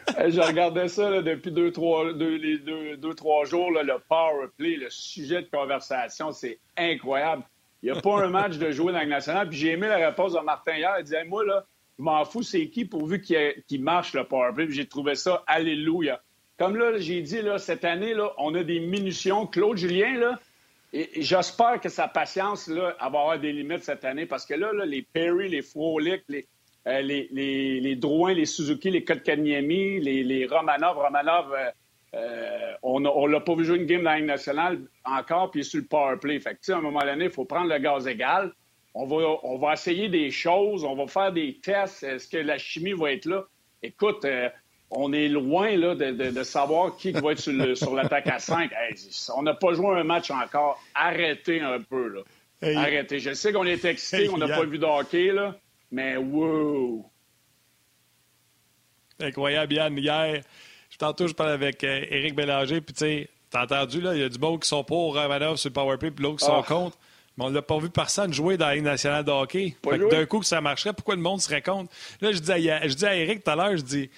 je 0.28 0.40
regardais 0.40 0.88
ça 0.88 1.22
depuis 1.22 1.50
deux, 1.50 1.72
trois, 1.72 2.12
deux, 2.12 2.36
les 2.36 2.58
deux, 2.58 2.96
deux, 2.96 3.14
trois 3.14 3.44
jours, 3.44 3.70
le 3.70 3.98
power 4.08 4.48
play, 4.58 4.76
le 4.76 4.90
sujet 4.90 5.42
de 5.42 5.48
conversation, 5.48 6.32
c'est 6.32 6.58
incroyable. 6.76 7.44
Il 7.82 7.90
n'y 7.90 7.98
a 7.98 8.00
pas 8.00 8.22
un 8.22 8.28
match 8.28 8.58
de 8.58 8.70
jouer 8.70 8.92
dans 8.92 9.00
le 9.00 9.06
national. 9.06 9.48
Puis 9.48 9.58
j'ai 9.58 9.70
aimé 9.70 9.88
la 9.88 9.96
réponse 9.96 10.34
de 10.34 10.40
Martin 10.40 10.74
hier. 10.74 10.94
Il 10.98 11.04
disait 11.04 11.24
Moi, 11.24 11.44
là, 11.44 11.64
je 11.98 12.04
m'en 12.04 12.24
fous, 12.24 12.42
c'est 12.42 12.68
qui 12.68 12.84
pourvu 12.84 13.20
qu'il 13.20 13.82
marche 13.82 14.12
le 14.12 14.24
power 14.24 14.52
play. 14.54 14.66
J'ai 14.70 14.86
trouvé 14.86 15.14
ça 15.14 15.42
alléluia. 15.46 16.20
Comme 16.58 16.76
là, 16.76 16.98
j'ai 16.98 17.22
dit, 17.22 17.42
là, 17.42 17.58
cette 17.58 17.84
année, 17.84 18.14
là, 18.14 18.30
on 18.38 18.54
a 18.54 18.62
des 18.62 18.78
munitions. 18.80 19.46
Claude 19.46 19.78
Julien, 19.78 20.18
là, 20.18 20.38
et, 20.92 21.22
j'espère 21.22 21.80
que 21.80 21.88
sa 21.88 22.08
patience 22.08 22.68
là, 22.68 22.94
va 23.00 23.06
avoir 23.06 23.38
des 23.38 23.52
limites 23.52 23.84
cette 23.84 24.04
année 24.04 24.26
parce 24.26 24.44
que 24.44 24.54
là, 24.54 24.72
les 24.84 25.02
Perry, 25.02 25.48
les 25.48 25.62
Frolic, 25.62 26.22
euh, 26.86 27.00
les, 27.00 27.28
les, 27.30 27.80
les, 27.80 27.96
Drouin, 27.96 28.34
les 28.34 28.44
Suzuki, 28.44 28.90
les 28.90 29.04
Kotkaniemi, 29.04 30.00
les, 30.00 30.22
les 30.22 30.46
Romanov. 30.46 30.98
Romanov, 30.98 31.52
euh, 31.52 31.70
euh, 32.14 32.72
on 32.82 33.00
ne 33.00 33.28
l'a 33.28 33.40
pas 33.40 33.54
vu 33.54 33.64
jouer 33.64 33.78
une 33.78 33.86
game 33.86 34.02
dans 34.02 34.10
la 34.10 34.16
Ligue 34.16 34.26
nationale 34.26 34.80
encore, 35.04 35.50
puis 35.50 35.60
il 35.60 35.64
sur 35.64 35.80
le 35.80 35.86
power 35.86 36.16
play. 36.18 36.38
Fait 36.40 36.58
que, 36.60 36.72
à 36.72 36.76
un 36.76 36.80
moment 36.80 37.00
donné, 37.00 37.26
il 37.26 37.30
faut 37.30 37.44
prendre 37.44 37.72
le 37.72 37.78
gaz 37.78 38.06
égal. 38.06 38.52
On 38.94 39.06
va, 39.06 39.38
on 39.44 39.56
va 39.58 39.72
essayer 39.72 40.08
des 40.08 40.30
choses, 40.30 40.84
on 40.84 40.94
va 40.94 41.06
faire 41.06 41.32
des 41.32 41.58
tests. 41.62 42.02
Est-ce 42.02 42.28
que 42.28 42.36
la 42.36 42.58
chimie 42.58 42.92
va 42.92 43.12
être 43.12 43.24
là? 43.24 43.44
Écoute, 43.82 44.26
on 44.94 45.12
est 45.12 45.28
loin 45.28 45.76
là, 45.76 45.94
de, 45.94 46.42
savoir 46.42 46.96
qui 46.96 47.12
va 47.12 47.32
être 47.32 47.40
sur, 47.40 47.52
l'attaque 47.94 48.28
à 48.28 48.38
5. 48.38 48.70
on 49.36 49.42
n'a 49.42 49.54
pas 49.54 49.72
joué 49.74 49.98
un 49.98 50.04
match 50.04 50.30
encore. 50.30 50.82
Arrêtez 50.94 51.60
un 51.60 51.80
peu. 51.80 52.08
Là. 52.08 52.20
Arrêtez. 52.76 53.18
Je 53.18 53.32
sais 53.32 53.52
qu'on 53.52 53.64
est 53.64 53.84
excité, 53.84 54.28
on 54.28 54.38
n'a 54.38 54.48
pas 54.48 54.64
vu 54.64 54.78
de 54.78 54.84
hockey, 54.84 55.32
là, 55.32 55.56
mais 55.90 56.16
wow! 56.16 57.04
Incroyable, 59.20 59.74
Yann. 59.74 59.96
Hier, 59.98 60.42
tantôt, 60.98 61.26
je 61.26 61.34
parlais 61.34 61.52
avec 61.52 61.84
euh, 61.84 62.04
Éric 62.10 62.34
Bélanger, 62.34 62.80
puis 62.80 62.94
tu 62.94 63.00
sais, 63.00 63.28
t'as 63.50 63.64
entendu, 63.64 64.00
là, 64.00 64.14
il 64.14 64.20
y 64.20 64.24
a 64.24 64.28
du 64.28 64.38
monde 64.38 64.60
qui 64.60 64.68
sont 64.68 64.84
pour 64.84 65.14
Ravanov 65.14 65.56
sur 65.56 65.68
le 65.70 65.74
powerplay, 65.74 66.10
puis 66.10 66.24
l'autre 66.24 66.38
qui 66.38 66.46
sont 66.46 66.60
ah. 66.60 66.66
contre. 66.66 66.98
Mais 67.38 67.44
on 67.46 67.48
l'a 67.48 67.62
pas 67.62 67.78
vu 67.78 67.88
personne 67.88 68.32
jouer 68.32 68.58
dans 68.58 68.66
la 68.66 68.74
Ligue 68.74 68.84
nationale 68.84 69.24
de 69.24 69.30
hockey. 69.30 69.74
D'un 70.10 70.26
coup, 70.26 70.40
que 70.40 70.46
ça 70.46 70.60
marcherait, 70.60 70.92
pourquoi 70.92 71.14
le 71.14 71.22
monde 71.22 71.40
serait 71.40 71.62
contre? 71.62 71.90
Là, 72.20 72.32
je 72.32 72.38
dis 72.38 72.70
à, 72.70 72.86
je 72.86 72.94
dis 72.94 73.06
à 73.06 73.16
Eric 73.16 73.42
tout 73.42 73.50
à 73.50 73.56
l'heure, 73.56 73.76
je 73.76 73.82
dis, 73.82 74.10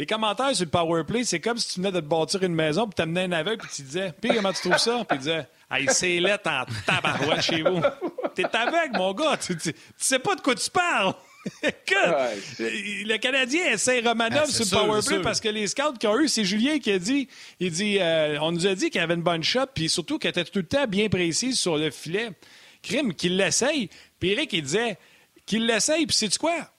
les 0.00 0.06
commentaires 0.06 0.56
sur 0.56 0.64
le 0.64 0.70
powerplay, 0.70 1.24
c'est 1.24 1.40
comme 1.40 1.58
si 1.58 1.74
tu 1.74 1.80
venais 1.80 1.92
de 1.92 2.00
te 2.00 2.06
bâtir 2.06 2.42
une 2.42 2.54
maison, 2.54 2.86
puis 2.86 2.94
t'amenais 2.94 3.24
un 3.24 3.32
aveugle, 3.32 3.58
puis 3.58 3.70
tu 3.76 3.82
disais, 3.82 4.14
puis 4.18 4.30
comment 4.34 4.50
tu 4.50 4.62
trouves 4.62 4.78
ça? 4.78 5.04
Puis 5.06 5.18
il 5.18 5.18
disait, 5.18 5.46
hey, 5.70 5.86
c'est 5.90 6.18
lettre 6.20 6.48
en 6.48 6.64
tabarouette 6.86 7.42
chez 7.42 7.60
vous. 7.60 7.82
T'es 8.34 8.46
aveugle, 8.46 8.96
mon 8.96 9.12
gars, 9.12 9.36
tu, 9.36 9.54
tu, 9.58 9.74
sais 9.98 10.18
pas 10.18 10.36
de 10.36 10.40
quoi 10.40 10.54
tu 10.54 10.70
parles. 10.70 11.12
le 11.62 13.16
Canadien 13.18 13.72
essaie 13.72 14.00
Romanov 14.00 14.44
ah, 14.44 14.50
sur 14.50 14.64
le 14.64 14.86
powerplay 14.86 15.20
parce 15.20 15.38
que 15.38 15.50
les 15.50 15.66
scouts 15.66 15.98
qui 16.00 16.06
ont 16.06 16.18
eu, 16.18 16.28
c'est 16.28 16.44
Julien 16.44 16.78
qui 16.78 16.92
a 16.92 16.98
dit, 16.98 17.28
il 17.58 17.70
dit, 17.70 17.98
euh, 18.00 18.38
on 18.40 18.52
nous 18.52 18.66
a 18.66 18.74
dit 18.74 18.88
qu'il 18.88 19.02
avait 19.02 19.14
une 19.14 19.22
bonne 19.22 19.42
shot, 19.42 19.66
puis 19.74 19.90
surtout 19.90 20.18
qu'elle 20.18 20.30
était 20.30 20.44
tout 20.44 20.60
le 20.60 20.66
temps 20.66 20.86
bien 20.86 21.10
précise 21.10 21.58
sur 21.58 21.76
le 21.76 21.90
filet. 21.90 22.30
Crime, 22.82 23.12
qu'il 23.12 23.36
l'essaye. 23.36 23.90
Puis 24.18 24.30
Eric, 24.30 24.50
il 24.54 24.62
disait, 24.62 24.96
qu'il 25.44 25.66
l'essaye, 25.66 26.06
puis 26.06 26.16
c'est 26.16 26.38
quoi? 26.38 26.70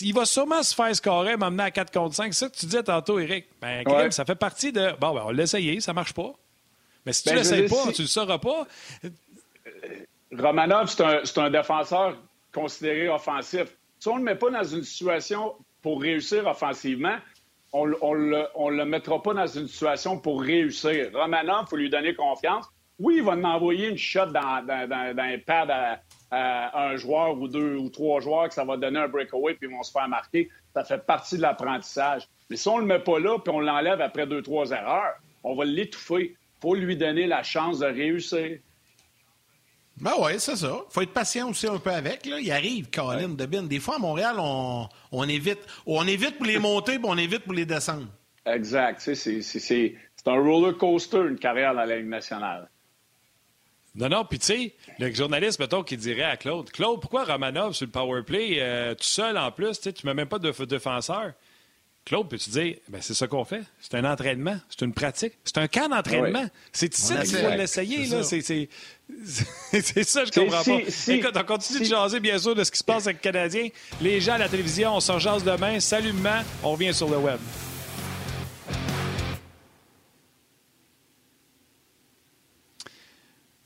Il 0.00 0.12
va 0.12 0.24
sûrement 0.24 0.62
se 0.62 0.74
faire 0.74 0.94
scorer, 0.94 1.36
m'amener 1.36 1.64
à 1.64 1.70
4 1.70 1.92
contre 1.92 2.14
5. 2.14 2.34
C'est 2.34 2.44
ça 2.44 2.50
que 2.50 2.56
tu 2.56 2.66
disais 2.66 2.82
tantôt, 2.82 3.18
Eric. 3.18 3.46
Ben, 3.60 4.10
ça 4.10 4.24
fait 4.24 4.34
partie 4.34 4.72
de. 4.72 4.92
Bon, 5.00 5.14
ben, 5.14 5.22
on 5.26 5.30
l'a 5.30 5.44
essayé, 5.44 5.80
ça 5.80 5.92
marche 5.92 6.12
pas. 6.12 6.32
Mais 7.06 7.12
si 7.12 7.22
tu 7.22 7.30
ne 7.30 7.34
ben, 7.34 7.38
l'essayes 7.40 7.68
pas, 7.68 7.92
tu 7.92 8.02
le 8.02 8.08
sauras 8.08 8.38
pas. 8.38 8.66
Romanov, 10.36 10.88
c'est 11.24 11.38
un, 11.38 11.50
défenseur 11.50 12.16
considéré 12.52 13.08
offensif. 13.08 13.68
Si 13.98 14.08
on 14.08 14.14
ne 14.14 14.18
le 14.18 14.24
met 14.24 14.34
pas 14.34 14.50
dans 14.50 14.64
une 14.64 14.82
situation 14.82 15.54
pour 15.80 16.02
réussir 16.02 16.46
offensivement, 16.46 17.16
on 17.72 17.86
ne 17.86 18.70
le, 18.70 18.84
mettra 18.84 19.22
pas 19.22 19.34
dans 19.34 19.46
une 19.46 19.68
situation 19.68 20.18
pour 20.18 20.42
réussir. 20.42 21.10
Romanov, 21.14 21.64
il 21.66 21.70
faut 21.70 21.76
lui 21.76 21.90
donner 21.90 22.14
confiance. 22.14 22.66
Oui, 22.98 23.16
il 23.18 23.22
va 23.22 23.36
m'envoyer 23.36 23.88
une 23.88 23.98
shot 23.98 24.26
dans, 24.26 24.64
dans, 24.66 24.88
dans, 24.88 25.22
un 25.22 25.38
pad 25.38 25.70
à, 25.70 26.00
un 26.30 26.96
joueur 26.96 27.38
ou 27.38 27.48
deux 27.48 27.76
ou 27.76 27.88
trois 27.88 28.20
joueurs 28.20 28.48
que 28.48 28.54
ça 28.54 28.64
va 28.64 28.76
donner 28.76 28.98
un 28.98 29.08
breakaway 29.08 29.54
puis 29.54 29.68
ils 29.70 29.74
vont 29.74 29.82
se 29.82 29.92
faire 29.92 30.08
marquer. 30.08 30.48
Ça 30.74 30.84
fait 30.84 30.98
partie 31.06 31.36
de 31.36 31.42
l'apprentissage. 31.42 32.28
Mais 32.50 32.56
si 32.56 32.68
on 32.68 32.76
ne 32.76 32.82
le 32.82 32.86
met 32.86 32.98
pas 32.98 33.18
là 33.18 33.38
puis 33.38 33.52
on 33.54 33.60
l'enlève 33.60 34.00
après 34.00 34.26
deux, 34.26 34.42
trois 34.42 34.70
erreurs, 34.70 35.14
on 35.44 35.54
va 35.54 35.64
l'étouffer. 35.64 36.36
Il 36.36 36.60
faut 36.60 36.74
lui 36.74 36.96
donner 36.96 37.26
la 37.26 37.42
chance 37.42 37.78
de 37.78 37.86
réussir. 37.86 38.58
Ben 40.00 40.12
oui, 40.20 40.32
c'est 40.38 40.56
ça. 40.56 40.80
faut 40.90 41.00
être 41.00 41.12
patient 41.12 41.50
aussi 41.50 41.66
un 41.66 41.78
peu 41.78 41.90
avec. 41.90 42.26
Là. 42.26 42.38
Il 42.40 42.50
arrive, 42.52 42.88
Colin, 42.90 43.30
de 43.30 43.46
Bin. 43.46 43.64
Des 43.64 43.80
fois, 43.80 43.96
à 43.96 43.98
Montréal, 43.98 44.36
on, 44.38 44.88
on 45.10 45.28
évite. 45.28 45.58
On 45.86 46.06
évite 46.06 46.36
pour 46.36 46.46
les 46.46 46.58
monter, 46.58 46.98
puis 46.98 47.08
on 47.08 47.16
évite 47.16 47.44
pour 47.44 47.52
les 47.52 47.66
descendre. 47.66 48.06
Exact. 48.46 49.00
C'est 49.00 50.26
un 50.26 50.40
roller 50.40 50.76
coaster, 50.76 51.18
une 51.18 51.38
carrière 51.38 51.74
dans 51.74 51.84
la 51.84 51.96
Ligue 51.96 52.08
nationale. 52.08 52.68
Non, 53.94 54.08
non, 54.08 54.24
puis 54.24 54.38
tu 54.38 54.46
sais, 54.46 54.74
le 54.98 55.12
journaliste, 55.12 55.58
mettons, 55.58 55.82
qui 55.82 55.96
dirait 55.96 56.22
à 56.22 56.36
Claude 56.36 56.70
Claude, 56.70 57.00
pourquoi 57.00 57.24
Romanov 57.24 57.74
sur 57.74 57.86
le 57.86 57.92
power 57.92 58.22
play, 58.22 58.58
euh, 58.58 58.94
tout 58.94 59.04
seul 59.04 59.36
en 59.36 59.50
plus, 59.50 59.80
tu 59.80 59.88
ne 59.88 60.10
mets 60.10 60.14
même 60.14 60.28
pas 60.28 60.38
de 60.38 60.52
défenseur? 60.64 61.32
Claude, 62.08 62.26
peux-tu 62.26 62.48
dire, 62.48 62.76
ben, 62.88 63.02
c'est 63.02 63.12
ça 63.12 63.26
qu'on 63.26 63.44
fait? 63.44 63.62
C'est 63.80 63.94
un 63.94 64.04
entraînement, 64.10 64.56
c'est 64.70 64.82
une 64.84 64.94
pratique, 64.94 65.34
c'est 65.44 65.58
un 65.58 65.68
camp 65.68 65.90
d'entraînement. 65.90 66.46
C'est 66.72 66.96
ici 66.96 67.12
qu'il 67.22 67.36
faut 67.36 67.50
l'essayer. 67.50 68.06
C'est 68.06 68.40
ça, 70.04 70.24
je 70.24 70.30
comprends 70.30 70.64
pas. 70.64 71.12
Écoute, 71.12 71.36
on 71.36 71.44
continue 71.44 71.80
de 71.80 71.84
jaser, 71.84 72.20
bien 72.20 72.38
sûr, 72.38 72.54
de 72.54 72.64
ce 72.64 72.70
qui 72.70 72.78
se 72.78 72.84
passe 72.84 73.06
avec 73.06 73.18
le 73.18 73.30
Canadien. 73.30 73.68
Les 74.00 74.22
gens 74.22 74.34
à 74.34 74.38
la 74.38 74.48
télévision, 74.48 74.96
on 74.96 75.00
s'en 75.00 75.18
jase 75.18 75.44
demain. 75.44 75.80
Salut, 75.80 76.14
on 76.62 76.72
revient 76.72 76.94
sur 76.94 77.10
le 77.10 77.18
web. 77.18 77.38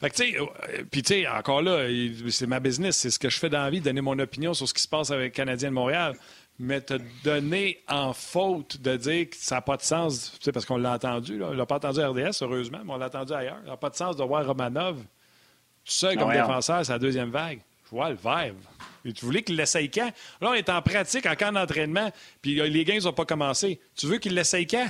Fait 0.03 0.11
que, 0.11 0.17
tu 0.17 0.33
sais, 0.33 0.39
euh, 0.39 0.85
puis, 0.91 1.03
tu 1.03 1.15
sais, 1.15 1.29
encore 1.29 1.63
là, 1.63 1.87
c'est 2.29 2.49
ma 2.49 2.59
business, 2.59 2.97
c'est 2.97 3.11
ce 3.11 3.19
que 3.19 3.31
je 3.31 3.39
fais 3.39 3.49
dans 3.49 3.63
la 3.63 3.71
vie, 3.71 3.81
donner 3.81 4.01
mon 4.01 4.19
opinion 4.19 4.53
sur 4.53 4.69
ce 4.69 4.75
qui 4.75 4.83
se 4.83 4.89
passe 4.89 5.11
avec 5.13 5.33
le 5.33 5.37
Canadien 5.37 5.71
de 5.71 5.75
Montréal. 5.75 6.17
Mais 6.59 6.81
te 6.81 6.95
donner 7.25 7.79
en 7.89 8.13
faute 8.13 8.81
de 8.81 8.97
dire 8.97 9.31
que 9.31 9.37
ça 9.37 9.57
n'a 9.57 9.61
pas 9.63 9.77
de 9.77 9.83
sens, 9.83 10.33
tu 10.39 10.45
sais, 10.45 10.53
parce 10.53 10.67
qu'on 10.67 10.77
l'a 10.77 10.93
entendu, 10.95 11.39
là. 11.39 11.49
on 11.51 11.55
l'a 11.55 11.67
pas 11.67 11.77
entendu 11.77 12.01
à 12.01 12.09
RDS, 12.09 12.43
heureusement, 12.43 12.81
mais 12.85 12.93
on 12.93 12.99
l'a 12.99 13.07
entendu 13.07 13.33
ailleurs. 13.33 13.59
Ça 13.65 13.71
n'a 13.71 13.77
pas 13.77 13.91
de 13.91 13.97
sens 13.97 14.17
de 14.17 14.23
voir 14.23 14.47
Romanov 14.47 14.97
tout 14.97 15.93
seul 15.93 16.17
comme 16.17 16.33
défenseur, 16.33 16.85
c'est 16.85 16.93
la 16.93 16.99
deuxième 16.99 17.31
vague. 17.31 17.61
Je 17.87 17.91
vois 17.91 18.11
le 18.11 18.17
verbe. 18.17 18.57
Et 19.05 19.13
tu 19.13 19.25
voulais 19.25 19.43
qu'il 19.43 19.57
l'essaye 19.57 19.91
quand? 19.91 20.11
Là, 20.41 20.51
on 20.51 20.55
est 20.55 20.69
en 20.69 20.81
pratique, 20.81 21.27
en 21.27 21.35
camp 21.35 21.53
d'entraînement, 21.53 22.11
puis 22.41 22.61
euh, 22.61 22.69
les 22.69 22.85
gains 22.85 23.01
n'ont 23.01 23.13
pas 23.13 23.25
commencé. 23.25 23.81
Tu 23.97 24.07
veux 24.07 24.19
qu'il 24.19 24.35
l'essaye 24.35 24.67
quand? 24.67 24.87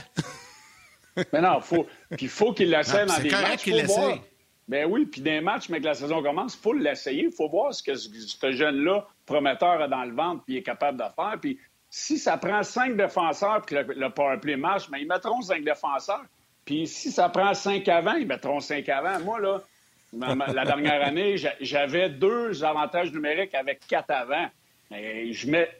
mais 1.32 1.40
non, 1.40 1.60
faut, 1.60 1.86
il 2.18 2.28
faut 2.28 2.52
qu'il 2.52 2.70
l'essaye 2.70 3.06
dans 3.06 3.18
des 3.18 3.30
matchs. 3.30 3.62
qu'il 3.62 3.74
l'essaye. 3.74 4.20
Ben 4.68 4.86
oui, 4.90 5.06
puis 5.06 5.20
des 5.20 5.40
matchs, 5.40 5.68
mais 5.68 5.80
que 5.80 5.86
la 5.86 5.94
saison 5.94 6.22
commence, 6.22 6.54
il 6.54 6.60
faut 6.60 6.72
l'essayer. 6.72 7.24
Il 7.24 7.32
faut 7.32 7.48
voir 7.48 7.74
ce 7.74 7.82
que 7.82 7.94
ce 7.94 8.52
jeune-là, 8.52 9.06
prometteur, 9.26 9.82
a 9.82 9.88
dans 9.88 10.04
le 10.04 10.14
ventre, 10.14 10.44
puis 10.44 10.58
est 10.58 10.62
capable 10.62 10.98
de 10.98 11.04
faire. 11.14 11.36
Puis 11.40 11.58
si 11.90 12.18
ça 12.18 12.38
prend 12.38 12.62
cinq 12.62 12.96
défenseurs, 12.96 13.62
puis 13.62 13.76
que 13.76 13.92
le, 13.92 14.10
powerplay 14.10 14.56
marche, 14.56 14.88
mais 14.90 14.98
ben, 14.98 15.04
ils 15.04 15.08
mettront 15.08 15.42
cinq 15.42 15.64
défenseurs. 15.64 16.24
Puis 16.64 16.86
si 16.86 17.10
ça 17.10 17.28
prend 17.28 17.52
cinq 17.54 17.88
avant, 17.88 18.14
ils 18.14 18.26
mettront 18.26 18.60
cinq 18.60 18.88
avant. 18.88 19.18
Moi, 19.20 19.40
là, 19.40 19.62
la 20.12 20.64
dernière 20.64 21.02
année, 21.06 21.36
j'avais 21.60 22.08
deux 22.08 22.64
avantages 22.64 23.12
numériques 23.12 23.54
avec 23.54 23.86
quatre 23.86 24.10
avant. 24.10 24.48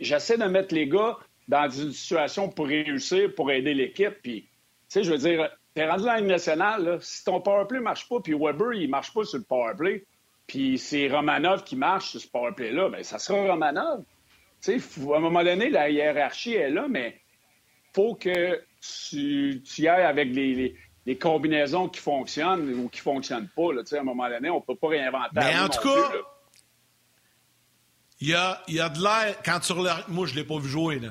J'essaie 0.01 0.39
de 0.39 0.45
mettre 0.45 0.75
les 0.75 0.89
gars 0.89 1.17
dans 1.49 1.69
une 1.69 1.93
situation 1.93 2.49
pour 2.49 2.67
réussir, 2.67 3.35
pour 3.35 3.51
aider 3.51 3.75
l'équipe. 3.75 4.15
Puis, 4.23 4.43
tu 4.43 4.49
sais, 4.89 5.05
je 5.05 5.11
veux 5.13 5.19
dire, 5.19 5.49
T'es 5.75 5.89
rendu 5.89 6.05
dans 6.05 6.13
la 6.13 6.19
Ligue 6.19 6.29
nationale, 6.29 6.99
si 7.01 7.25
ton 7.25 7.41
powerplay 7.41 7.79
ne 7.79 7.85
marche 7.85 8.09
pas, 8.09 8.21
puis 8.21 8.35
Weber, 8.35 8.75
il 8.75 8.87
ne 8.87 8.91
marche 8.91 9.13
pas 9.15 9.25
sur 9.25 9.39
le 9.39 9.45
powerplay, 9.45 10.05
puis 10.47 10.79
c'est 10.79 11.09
Romanov 11.09 11.65
qui 11.65 11.77
marche 11.77 12.11
sur 12.11 12.21
ce 12.21 12.29
powerplay-là, 12.29 12.91
bien, 12.91 13.03
ça 13.03 13.19
sera 13.19 13.43
Romanov. 13.43 14.05
Tu 14.61 14.79
sais, 14.81 15.01
à 15.13 15.17
un 15.17 15.21
moment 15.21 15.43
donné, 15.43 15.71
la 15.71 15.89
hiérarchie 15.89 16.55
est 16.55 16.71
là, 16.71 16.87
mais 16.89 17.21
faut 17.95 18.15
que 18.15 18.63
tu, 18.81 19.63
tu 19.65 19.83
y 19.83 19.89
ailles 19.89 20.05
avec 20.05 20.29
les, 20.29 20.77
combinaisons 21.19 21.89
qui 21.89 22.01
fonctionnent 22.01 22.73
ou 22.75 22.89
qui 22.89 23.01
ne 23.01 23.03
fonctionnent 23.03 23.49
pas. 23.57 23.73
Là, 23.73 23.83
à 23.91 23.97
un 23.97 24.03
moment 24.03 24.29
donné, 24.29 24.51
on 24.51 24.57
ne 24.57 24.61
peut 24.61 24.77
pas 24.77 24.89
réinventer. 24.89 25.31
Mais 25.35 25.59
en 25.59 25.69
tout 25.69 25.81
cas, 25.83 26.13
il 28.21 28.29
y 28.29 28.35
a, 28.35 28.63
y 28.69 28.79
a, 28.79 28.89
de 28.89 29.03
l'air. 29.03 29.37
Quand 29.45 29.59
tu 29.59 29.73
Moi, 30.09 30.27
je 30.27 30.35
ne 30.35 30.39
l'ai 30.39 30.45
pas 30.45 30.59
vu 30.59 30.69
jouer. 30.69 31.01
Là. 31.01 31.09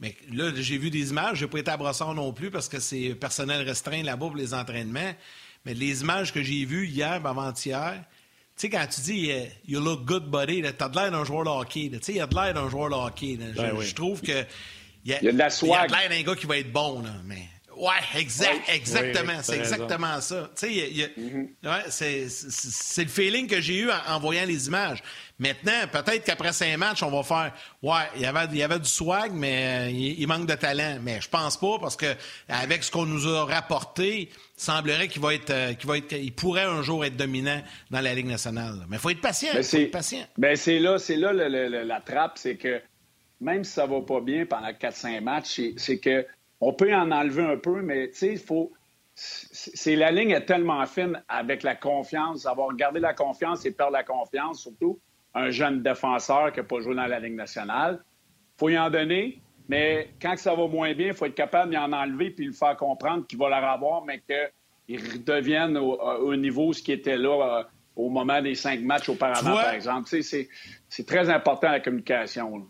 Mais 0.00 0.14
là, 0.32 0.52
j'ai 0.54 0.78
vu 0.78 0.90
des 0.90 1.10
images. 1.10 1.38
Je 1.38 1.44
n'ai 1.44 1.50
pas 1.50 1.58
été 1.58 1.70
à 1.70 1.76
Brossard 1.76 2.14
non 2.14 2.32
plus 2.32 2.50
parce 2.50 2.68
que 2.68 2.78
c'est 2.78 3.14
personnel 3.14 3.66
restreint 3.66 4.02
là-bas 4.02 4.26
pour 4.26 4.36
les 4.36 4.54
entraînements. 4.54 5.12
Mais 5.64 5.74
les 5.74 6.02
images 6.02 6.32
que 6.32 6.42
j'ai 6.42 6.64
vues 6.64 6.86
hier, 6.86 7.20
avant-hier, 7.24 8.04
tu 8.56 8.62
sais, 8.62 8.70
quand 8.70 8.86
tu 8.86 9.00
dis 9.00 9.30
euh, 9.30 9.44
You 9.66 9.80
look 9.80 10.04
good, 10.04 10.30
buddy, 10.30 10.62
tu 10.62 10.68
as 10.68 10.88
de 10.88 10.96
l'air 10.96 11.10
d'un 11.10 11.24
joueur 11.24 11.44
de 11.44 11.50
hockey. 11.50 11.90
Tu 11.92 11.98
sais, 12.02 12.12
il 12.12 12.18
y 12.18 12.20
a 12.20 12.26
de 12.26 12.34
l'air 12.34 12.54
d'un 12.54 12.68
joueur 12.68 12.90
de 12.90 12.94
hockey. 12.94 13.36
Ben 13.36 13.80
je, 13.80 13.94
trouve 13.94 14.20
que. 14.20 14.44
Il 15.04 15.12
y 15.12 15.14
a, 15.14 15.20
de 15.20 15.26
la 15.38 15.48
Il 15.62 15.68
y 15.68 15.72
a 15.72 15.86
de 15.86 15.92
l'air 15.92 16.08
d'un 16.08 16.22
gars 16.22 16.34
qui 16.34 16.46
va 16.46 16.58
être 16.58 16.72
bon, 16.72 17.02
là, 17.02 17.12
mais 17.24 17.48
Ouais, 17.78 17.92
exact, 18.16 18.68
exactement. 18.68 19.38
c'est 19.40 19.58
exactement 19.58 20.20
ça. 20.20 20.50
Tu 20.56 20.80
sais, 21.86 22.26
c'est 22.28 23.04
le 23.04 23.08
feeling 23.08 23.46
que 23.46 23.60
j'ai 23.60 23.78
eu 23.78 23.90
en, 24.08 24.18
voyant 24.18 24.44
les 24.44 24.66
images. 24.66 25.00
Maintenant, 25.38 25.86
peut-être 25.92 26.24
qu'après 26.24 26.52
cinq 26.52 26.76
matchs, 26.78 27.02
on 27.04 27.10
va 27.10 27.22
faire 27.22 27.52
Ouais, 27.80 28.08
il 28.16 28.22
y 28.22 28.26
avait, 28.26 28.46
il 28.50 28.56
y 28.56 28.62
avait 28.62 28.80
du 28.80 28.88
swag, 28.88 29.30
mais 29.32 29.86
euh, 29.86 29.90
il, 29.90 30.26
manque 30.26 30.46
de 30.46 30.54
talent. 30.54 30.98
Mais 31.00 31.20
je 31.20 31.28
pense 31.28 31.56
pas 31.56 31.78
parce 31.80 31.96
que 31.96 32.06
avec 32.48 32.82
ce 32.82 32.90
qu'on 32.90 33.06
nous 33.06 33.28
a 33.28 33.44
rapporté, 33.44 34.22
il 34.22 34.28
semblerait 34.56 35.06
qu'il 35.06 35.22
va 35.22 35.34
être, 35.34 35.50
euh, 35.50 35.74
qu'il 35.74 35.88
va 35.88 35.96
être, 35.96 36.12
il 36.12 36.34
pourrait 36.34 36.64
un 36.64 36.82
jour 36.82 37.04
être 37.04 37.16
dominant 37.16 37.62
dans 37.90 38.00
la 38.00 38.14
Ligue 38.14 38.26
nationale. 38.26 38.84
Mais 38.88 38.96
il 38.96 38.98
faut 38.98 39.10
être 39.10 39.20
patient. 39.20 39.50
Faut 39.52 39.76
être 39.76 39.92
patient. 39.92 40.24
C'est 40.56 40.80
là, 40.80 40.98
c'est 40.98 41.16
là 41.16 41.32
la 41.32 42.00
trappe, 42.00 42.36
c'est 42.36 42.56
que 42.56 42.80
même 43.40 43.62
si 43.62 43.72
ça 43.72 43.86
va 43.86 44.00
pas 44.00 44.20
bien 44.20 44.44
pendant 44.44 44.70
4-5 44.70 45.20
matchs, 45.20 45.60
c'est 45.76 45.98
que 45.98 46.26
on 46.60 46.72
peut 46.72 46.92
en 46.92 47.12
enlever 47.12 47.44
un 47.44 47.56
peu, 47.56 47.80
mais 47.82 48.08
tu 48.08 48.16
sais, 48.16 48.32
il 48.32 48.38
faut. 48.38 48.72
C'est 49.14 49.96
la 49.96 50.12
ligne 50.12 50.30
est 50.30 50.44
tellement 50.46 50.84
fine 50.86 51.20
avec 51.28 51.64
la 51.64 51.74
confiance, 51.76 52.46
avoir 52.46 52.74
gardé 52.74 53.00
la 53.00 53.14
confiance 53.14 53.64
et 53.66 53.72
perdre 53.72 53.92
la 53.92 54.04
confiance, 54.04 54.62
surtout 54.62 55.00
un 55.34 55.50
jeune 55.50 55.82
défenseur 55.82 56.52
qui 56.52 56.60
n'a 56.60 56.64
pas 56.64 56.80
joué 56.80 56.94
dans 56.94 57.06
la 57.06 57.20
Ligue 57.20 57.34
nationale. 57.34 58.00
Il 58.56 58.58
faut 58.58 58.68
y 58.68 58.78
en 58.78 58.90
donner, 58.90 59.40
mais 59.68 60.10
quand 60.20 60.36
ça 60.36 60.54
va 60.54 60.66
moins 60.66 60.94
bien, 60.94 61.08
il 61.08 61.14
faut 61.14 61.26
être 61.26 61.34
capable 61.34 61.70
d'y 61.70 61.78
en 61.78 61.92
enlever 61.92 62.30
puis 62.30 62.46
le 62.46 62.52
faire 62.52 62.76
comprendre 62.76 63.26
qu'il 63.26 63.38
va 63.38 63.48
la 63.48 63.74
revoir, 63.74 64.04
mais 64.04 64.20
qu'il 64.20 65.00
redevienne 65.00 65.76
au, 65.76 66.34
niveau 66.36 66.72
ce 66.72 66.82
qui 66.82 66.92
était 66.92 67.18
là 67.18 67.60
euh, 67.60 67.62
au 67.94 68.08
moment 68.08 68.40
des 68.40 68.54
cinq 68.54 68.80
matchs 68.80 69.08
auparavant, 69.08 69.54
par 69.54 69.74
exemple. 69.74 70.08
C'est 70.08 71.06
très 71.06 71.28
important 71.28 71.70
la 71.70 71.80
communication. 71.80 72.66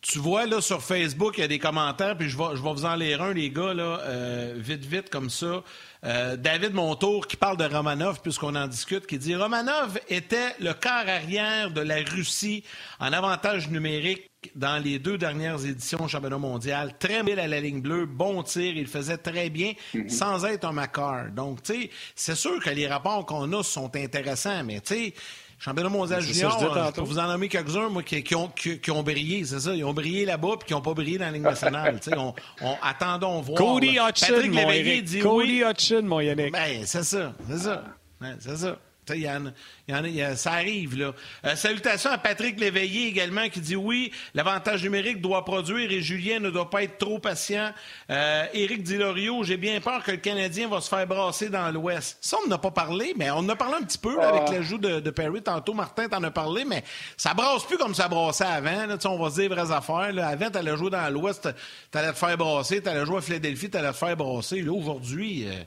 Tu 0.00 0.18
vois, 0.18 0.44
là, 0.44 0.60
sur 0.60 0.82
Facebook, 0.82 1.38
il 1.38 1.40
y 1.40 1.44
a 1.44 1.48
des 1.48 1.58
commentaires, 1.58 2.16
puis 2.16 2.28
je 2.28 2.36
vais, 2.36 2.56
je 2.56 2.62
vais 2.62 2.72
vous 2.72 2.84
en 2.84 2.94
lire 2.94 3.22
un, 3.22 3.32
les 3.32 3.48
gars, 3.48 3.72
là, 3.72 4.00
euh, 4.02 4.54
vite, 4.54 4.84
vite, 4.84 5.08
comme 5.08 5.30
ça. 5.30 5.62
Euh, 6.04 6.36
David 6.36 6.74
Montour 6.74 7.26
qui 7.26 7.36
parle 7.36 7.56
de 7.56 7.64
Romanov, 7.64 8.20
puisqu'on 8.20 8.54
en 8.56 8.66
discute, 8.66 9.06
qui 9.06 9.16
dit 9.16 9.34
Romanov 9.34 9.98
était 10.08 10.54
le 10.60 10.74
quart 10.74 11.08
arrière 11.08 11.70
de 11.70 11.80
la 11.80 11.96
Russie 11.96 12.62
en 13.00 13.12
avantage 13.12 13.70
numérique 13.70 14.30
dans 14.54 14.82
les 14.82 14.98
deux 14.98 15.16
dernières 15.16 15.64
éditions 15.64 16.06
championnat 16.06 16.36
mondial. 16.36 16.94
Très 16.98 17.22
bien 17.22 17.38
à 17.38 17.46
la 17.46 17.60
ligne 17.60 17.80
bleue, 17.80 18.04
bon 18.04 18.42
tir, 18.42 18.76
il 18.76 18.86
faisait 18.86 19.16
très 19.16 19.48
bien 19.48 19.72
mhm. 19.94 20.10
sans 20.10 20.44
être 20.44 20.66
un 20.66 20.72
Macar. 20.72 21.30
Donc, 21.30 21.62
tu 21.62 21.72
sais, 21.72 21.90
c'est 22.14 22.34
sûr 22.34 22.62
que 22.62 22.68
les 22.68 22.86
rapports 22.86 23.24
qu'on 23.24 23.50
a 23.52 23.62
sont 23.62 23.94
intéressants, 23.96 24.62
mais 24.62 24.80
tu 24.80 24.94
sais, 24.94 25.14
Championnat 25.64 25.88
mondial 25.88 26.20
junior, 26.20 26.58
je, 26.60 26.92
peux 26.92 27.00
vous 27.00 27.18
en 27.18 27.26
nommer 27.26 27.48
quelques-uns 27.48 27.88
moi, 27.88 28.02
qui, 28.02 28.22
qui, 28.22 28.34
ont, 28.34 28.48
qui, 28.48 28.90
ont, 28.90 29.02
brillé, 29.02 29.46
c'est 29.46 29.60
ça. 29.60 29.74
Ils 29.74 29.82
ont 29.82 29.94
brillé 29.94 30.26
là-bas 30.26 30.56
puis 30.58 30.66
qui 30.66 30.74
n'ont 30.74 30.82
pas 30.82 30.92
brillé 30.92 31.16
dans 31.16 31.24
la 31.24 31.30
Ligue 31.30 31.42
nationale. 31.42 31.98
on, 32.18 32.34
on, 32.60 32.76
attendons 32.82 33.40
voir. 33.40 33.56
Cody 33.56 33.96
Hudson, 33.98 34.50
mon 34.50 34.70
Dit 34.70 35.20
Cody 35.20 35.62
Hudson, 35.62 36.02
mon 36.02 36.20
Yannick. 36.20 36.52
Ben, 36.52 36.82
c'est 36.84 37.02
ça, 37.02 37.32
c'est 37.48 37.58
ça. 37.60 37.82
c'est 38.40 38.56
ça. 38.58 38.76
Il 39.10 39.20
y 39.20 39.28
en, 39.28 39.52
y 39.88 39.94
en 39.94 40.04
a, 40.04 40.36
ça 40.36 40.52
arrive, 40.52 40.98
là. 40.98 41.12
Euh, 41.44 41.56
salutations 41.56 42.10
à 42.10 42.18
Patrick 42.18 42.58
Léveillé 42.58 43.08
également 43.08 43.48
qui 43.48 43.60
dit 43.60 43.76
oui, 43.76 44.12
l'avantage 44.34 44.82
numérique 44.82 45.20
doit 45.20 45.44
produire 45.44 45.90
et 45.90 46.00
Julien 46.00 46.40
ne 46.40 46.50
doit 46.50 46.70
pas 46.70 46.82
être 46.82 46.96
trop 46.98 47.18
patient. 47.18 47.72
Euh, 48.10 48.46
Éric 48.54 48.82
Dilorio, 48.82 49.42
j'ai 49.44 49.56
bien 49.56 49.80
peur 49.80 50.02
que 50.02 50.12
le 50.12 50.16
Canadien 50.16 50.68
va 50.68 50.80
se 50.80 50.88
faire 50.88 51.06
brasser 51.06 51.50
dans 51.50 51.70
l'Ouest. 51.70 52.16
Ça, 52.20 52.38
on 52.44 52.48
n'a 52.48 52.58
pas 52.58 52.70
parlé, 52.70 53.12
mais 53.16 53.30
on 53.30 53.38
en 53.38 53.48
a 53.50 53.56
parlé 53.56 53.74
un 53.80 53.84
petit 53.84 53.98
peu 53.98 54.20
avec 54.22 54.42
ah. 54.46 54.52
l'ajout 54.52 54.78
de, 54.78 55.00
de, 55.00 55.10
Perry. 55.10 55.42
Tantôt, 55.42 55.74
Martin 55.74 56.08
t'en 56.08 56.22
a 56.22 56.30
parlé, 56.30 56.64
mais 56.64 56.82
ça 57.16 57.34
brasse 57.34 57.64
plus 57.64 57.76
comme 57.76 57.94
ça 57.94 58.08
brassait 58.08 58.44
avant. 58.44 58.86
Là. 58.86 58.96
On 59.04 59.18
va 59.18 59.30
se 59.30 59.40
dire 59.40 59.50
vraies 59.50 59.70
affaires. 59.70 60.12
Là. 60.12 60.28
Avant, 60.28 60.50
t'allais 60.50 60.76
jouer 60.76 60.90
dans 60.90 61.12
l'Ouest, 61.12 61.48
t'allais 61.90 62.12
te 62.12 62.18
faire 62.18 62.38
brasser. 62.38 62.80
T'allais 62.80 63.04
jouer 63.04 63.18
à 63.18 63.20
Philadelphie, 63.20 63.68
t'allais 63.68 63.92
te 63.92 63.96
faire 63.96 64.16
brasser. 64.16 64.62
Là, 64.62 64.72
aujourd'hui... 64.72 65.46
Euh, 65.46 65.62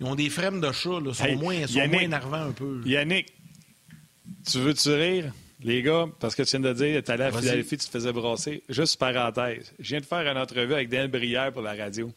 ils 0.00 0.06
ont 0.06 0.14
des 0.14 0.30
frèmes 0.30 0.60
de 0.60 0.72
chat, 0.72 1.00
là, 1.00 1.12
sont, 1.12 1.36
moins, 1.36 1.66
sont 1.66 1.86
moins 1.88 2.00
énervants 2.00 2.48
un 2.48 2.52
peu. 2.52 2.80
Yannick, 2.86 3.32
tu 4.50 4.58
veux-tu 4.58 4.90
rire? 4.90 5.32
Les 5.62 5.82
gars, 5.82 6.06
parce 6.18 6.34
que 6.34 6.42
tu 6.42 6.56
viens 6.56 6.60
de 6.60 6.72
dire, 6.72 7.02
tu 7.04 7.10
allais 7.10 7.24
à 7.24 7.30
Philadelphie, 7.32 7.76
tu 7.76 7.84
te 7.84 7.90
faisais 7.90 8.12
brasser. 8.12 8.62
Juste 8.70 8.98
parenthèse, 8.98 9.74
je 9.78 9.88
viens 9.90 10.00
de 10.00 10.06
faire 10.06 10.26
une 10.26 10.38
entrevue 10.38 10.72
avec 10.72 10.88
Daniel 10.88 11.10
Brière 11.10 11.52
pour 11.52 11.60
la 11.60 11.74
radio. 11.74 12.10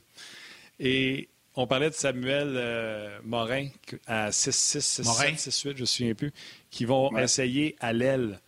Et 0.80 1.28
on 1.56 1.68
parlait 1.68 1.90
de 1.90 1.96
Samuel 1.96 2.54
euh, 2.56 3.20
Morin 3.26 3.68
à 4.08 4.30
6-6, 4.30 5.04
6-7, 5.04 5.50
6-8, 5.50 5.62
je 5.62 5.70
ne 5.70 5.80
me 5.82 5.86
souviens 5.86 6.14
plus, 6.14 6.32
qui 6.72 6.86
vont 6.86 7.16
essayer 7.18 7.76
à 7.82 7.92
l'aile 7.92 8.40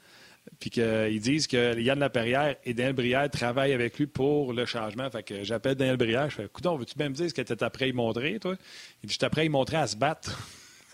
puis 0.59 0.69
qu'ils 0.69 1.19
disent 1.19 1.47
que 1.47 1.79
Yann 1.79 1.99
Laperrière 1.99 2.55
et 2.63 2.73
Daniel 2.73 2.93
Brière 2.93 3.29
travaillent 3.29 3.73
avec 3.73 3.97
lui 3.97 4.07
pour 4.07 4.53
le 4.53 4.65
changement. 4.65 5.09
Fait 5.09 5.23
que 5.23 5.43
j'appelle 5.43 5.75
Daniel 5.75 5.97
Brière, 5.97 6.29
je 6.29 6.35
fais 6.35 6.45
Écoute, 6.45 6.65
veux-tu 6.65 6.97
même 6.97 7.13
dire 7.13 7.29
ce 7.29 7.33
que 7.33 7.41
tu 7.41 7.53
à 7.53 7.87
y 7.87 7.93
montrer, 7.93 8.39
toi? 8.39 8.55
Il 9.03 9.07
dit 9.07 9.13
J'étais 9.13 9.29
prêt 9.29 9.41
à 9.41 9.45
y 9.45 9.49
montrer 9.49 9.77
à 9.77 9.87
se 9.87 9.95
battre. 9.95 10.37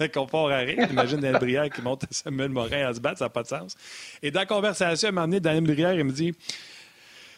qu'on 0.14 0.26
part 0.26 0.48
à 0.48 0.60
rire. 0.60 0.88
Imagine 0.90 1.20
Daniel 1.20 1.40
Brière 1.40 1.70
qui 1.70 1.82
monte 1.82 2.04
à 2.04 2.08
Samuel 2.12 2.50
Morin 2.50 2.88
à 2.88 2.94
se 2.94 3.00
battre, 3.00 3.20
ça 3.20 3.26
n'a 3.26 3.30
pas 3.30 3.44
de 3.44 3.48
sens. 3.48 3.76
Et 4.22 4.32
dans 4.32 4.42
la 4.42 4.46
conversation, 4.46 5.10
à 5.10 5.12
moment 5.12 5.28
donné, 5.28 5.40
Daniel 5.40 5.64
Brière, 5.64 5.94
il 5.94 6.04
me 6.04 6.12
dit 6.12 6.34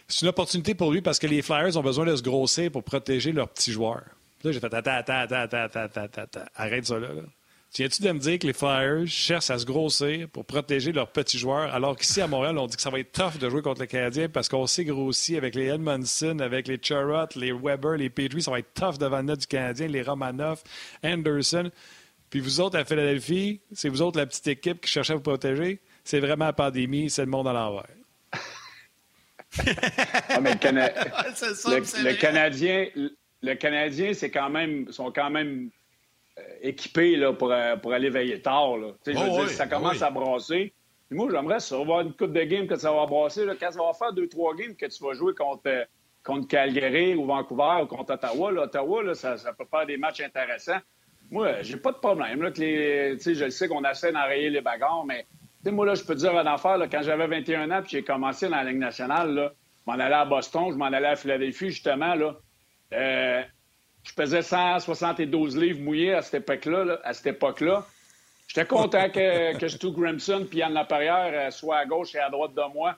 C'est 0.07 0.21
une 0.21 0.29
opportunité 0.29 0.75
pour 0.75 0.91
lui 0.91 1.01
parce 1.01 1.19
que 1.19 1.27
les 1.27 1.41
Flyers 1.41 1.75
ont 1.77 1.81
besoin 1.83 2.05
de 2.05 2.15
se 2.15 2.21
grossir 2.21 2.71
pour 2.71 2.83
protéger 2.83 3.31
leurs 3.31 3.49
petits 3.49 3.71
joueurs. 3.71 4.03
Là, 4.43 4.51
j'ai 4.51 4.59
fait 4.59 4.73
attends, 4.73 4.91
attends, 4.91 5.21
attends, 5.21 5.79
attends, 5.95 6.41
arrête 6.55 6.85
ça 6.85 6.99
là. 6.99 7.07
Tiens-tu 7.73 8.03
de 8.03 8.11
me 8.11 8.19
dire 8.19 8.37
que 8.37 8.45
les 8.45 8.53
Flyers 8.53 9.07
cherchent 9.07 9.49
à 9.49 9.57
se 9.57 9.65
grossir 9.65 10.29
pour 10.29 10.45
protéger 10.45 10.91
leurs 10.91 11.11
petits 11.11 11.39
joueurs, 11.39 11.73
alors 11.73 11.97
qu'ici 11.97 12.21
à 12.21 12.27
Montréal, 12.27 12.55
on 12.59 12.67
dit 12.67 12.75
que 12.75 12.81
ça 12.83 12.91
va 12.91 12.99
être 12.99 13.11
tough 13.11 13.39
de 13.39 13.49
jouer 13.49 13.63
contre 13.63 13.81
les 13.81 13.87
Canadiens 13.87 14.29
parce 14.29 14.47
qu'on 14.47 14.67
s'est 14.67 14.85
grossi 14.85 15.37
avec 15.37 15.55
les 15.55 15.69
Edmondson, 15.69 16.37
avec 16.37 16.67
les 16.67 16.77
Charrot, 16.79 17.29
les 17.35 17.51
Weber, 17.51 17.97
les 17.97 18.11
Petrie, 18.11 18.43
ça 18.43 18.51
va 18.51 18.59
être 18.59 18.75
tough 18.75 18.99
devant 18.99 19.17
le 19.17 19.23
net 19.23 19.39
du 19.39 19.47
Canadien, 19.47 19.87
les 19.87 20.03
Romanoff, 20.03 20.63
Anderson. 21.03 21.71
Puis 22.29 22.41
vous 22.41 22.61
autres 22.61 22.77
à 22.77 22.85
Philadelphie, 22.85 23.59
c'est 23.71 23.89
vous 23.89 24.03
autres 24.03 24.19
la 24.19 24.27
petite 24.27 24.45
équipe 24.45 24.79
qui 24.81 24.91
cherchait 24.91 25.13
à 25.13 25.15
vous 25.15 25.23
protéger. 25.23 25.79
C'est 26.03 26.19
vraiment 26.19 26.45
la 26.45 26.53
pandémie, 26.53 27.09
c'est 27.09 27.25
le 27.25 27.31
monde 27.31 27.47
à 27.47 27.53
l'envers. 27.53 27.87
ah, 30.29 30.39
mais 30.39 30.53
le, 30.53 32.13
Canadien, 32.21 32.85
le 33.41 33.55
Canadien, 33.55 34.13
c'est 34.13 34.29
quand 34.29 34.51
même, 34.51 34.91
sont 34.91 35.11
quand 35.11 35.31
même 35.31 35.71
équipé 36.61 37.15
là, 37.15 37.33
pour, 37.33 37.51
euh, 37.51 37.75
pour, 37.77 37.93
aller 37.93 38.09
veiller 38.09 38.41
tard. 38.41 38.77
Là. 38.77 38.87
je 39.05 39.11
veux 39.11 39.29
dire, 39.29 39.49
ça 39.49 39.67
commence 39.67 40.01
à 40.01 40.09
brasser. 40.09 40.73
moi, 41.11 41.27
j'aimerais 41.31 41.59
ça 41.59 41.75
avoir 41.79 42.01
une 42.01 42.13
coupe 42.13 42.33
de 42.33 42.43
games 42.43 42.67
que 42.67 42.75
ça 42.75 42.91
va 42.91 43.05
brasser. 43.05 43.45
Là, 43.45 43.53
quand 43.59 43.71
ça 43.71 43.79
va 43.79 43.93
faire 43.93 44.13
deux, 44.13 44.27
trois 44.27 44.55
games 44.55 44.75
que 44.75 44.85
tu 44.85 45.03
vas 45.03 45.13
jouer 45.13 45.33
contre, 45.35 45.63
euh, 45.67 45.83
contre 46.23 46.47
Calgary 46.47 47.15
ou 47.15 47.25
Vancouver 47.25 47.83
ou 47.83 47.85
contre 47.85 48.13
Ottawa, 48.13 48.51
là, 48.51 48.63
Ottawa, 48.63 49.03
là, 49.03 49.13
ça, 49.13 49.37
ça, 49.37 49.53
peut 49.53 49.65
faire 49.69 49.85
des 49.85 49.97
matchs 49.97 50.21
intéressants. 50.21 50.79
Moi, 51.29 51.61
j'ai 51.61 51.77
pas 51.77 51.91
de 51.91 51.97
problème. 51.97 52.41
Là, 52.41 52.51
que 52.51 52.59
les, 52.59 53.19
je 53.19 53.43
le 53.43 53.51
sais 53.51 53.67
qu'on 53.67 53.83
essaie 53.83 54.11
d'enrayer 54.11 54.49
les 54.49 54.61
bagarres, 54.61 55.05
mais 55.05 55.25
moi, 55.71 55.85
là, 55.85 55.95
je 55.95 56.03
peux 56.03 56.15
te 56.15 56.19
dire 56.19 56.31
une 56.37 56.47
affaire. 56.47 56.77
Là, 56.77 56.87
quand 56.87 57.01
j'avais 57.01 57.27
21 57.27 57.71
ans 57.71 57.81
puis 57.81 57.91
j'ai 57.91 58.03
commencé 58.03 58.49
dans 58.49 58.57
la 58.57 58.63
Ligue 58.65 58.79
nationale, 58.79 59.33
là, 59.33 59.53
je 59.85 59.91
m'en 59.91 59.99
allais 59.99 60.15
à 60.15 60.25
Boston, 60.25 60.71
je 60.71 60.75
m'en 60.75 60.85
allais 60.85 61.07
à 61.07 61.15
Philadelphie, 61.15 61.69
justement. 61.69 62.15
Là, 62.15 62.35
euh, 62.93 63.43
je 64.03 64.13
pesais 64.13 64.41
172 64.41 65.57
livres 65.57 65.81
mouillés 65.81 66.13
à 66.13 66.21
cette 66.21 66.41
époque-là. 66.41 66.99
à 67.03 67.13
cette 67.13 67.27
époque-là. 67.27 67.85
J'étais 68.47 68.67
content 68.67 69.09
que, 69.09 69.67
Stu 69.67 69.91
Grimson 69.91 70.45
puis 70.47 70.59
Yann 70.59 70.73
Laperrière 70.73 71.47
euh, 71.47 71.51
soient 71.51 71.77
à 71.77 71.85
gauche 71.85 72.13
et 72.15 72.19
à 72.19 72.29
droite 72.29 72.53
de 72.53 72.73
moi. 72.73 72.95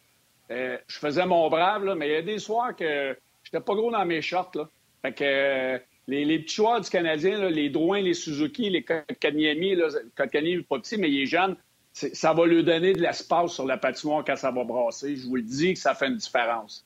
Euh, 0.51 0.77
je 0.87 0.99
faisais 0.99 1.25
mon 1.25 1.49
brave, 1.49 1.95
mais 1.95 2.07
il 2.07 2.11
y 2.11 2.15
a 2.15 2.21
des 2.21 2.39
soirs 2.39 2.75
que 2.75 3.17
j'étais 3.43 3.61
pas 3.61 3.73
gros 3.75 3.91
dans 3.91 4.05
mes 4.05 4.21
shorts. 4.21 4.67
Fait 5.01 5.13
que 5.13 5.23
euh, 5.23 5.79
les, 6.07 6.39
petits 6.39 6.55
joueurs 6.55 6.81
du 6.81 6.89
Canadien, 6.89 7.49
les 7.49 7.69
Drouin, 7.69 8.01
les 8.01 8.13
Suzuki, 8.13 8.69
les 8.69 8.83
Kotkaniemi, 8.83 9.77
Kotkaniemi 10.15 10.63
pas 10.63 10.79
petit, 10.79 10.97
mais 10.97 11.09
il 11.09 11.21
est 11.21 11.25
jeune, 11.25 11.55
ça 11.93 12.33
va 12.33 12.45
lui 12.45 12.63
donner 12.63 12.93
de 12.93 13.01
l'espace 13.01 13.53
sur 13.53 13.65
la 13.65 13.77
patinoire 13.77 14.23
quand 14.25 14.35
ça 14.35 14.51
va 14.51 14.63
brasser. 14.63 15.15
Je 15.15 15.25
vous 15.25 15.37
le 15.37 15.41
dis 15.41 15.73
que 15.73 15.79
ça 15.79 15.95
fait 15.95 16.07
une 16.07 16.17
différence. 16.17 16.85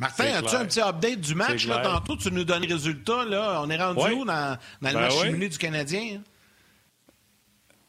Martin, 0.00 0.24
as-tu 0.24 0.54
un 0.56 0.64
petit 0.64 0.80
update 0.80 1.20
du 1.20 1.34
match? 1.34 1.66
Là, 1.66 1.78
tantôt, 1.80 2.16
tu 2.16 2.32
nous 2.32 2.44
donnes 2.44 2.62
les 2.62 2.72
résultats. 2.72 3.22
Là. 3.26 3.60
On 3.62 3.68
est 3.68 3.76
rendu 3.76 4.14
où 4.14 4.24
dans, 4.24 4.56
dans 4.80 4.88
le 4.88 4.94
ben 4.94 5.00
match 5.00 5.12
oui. 5.22 5.48
du 5.48 5.58
Canadien? 5.58 6.22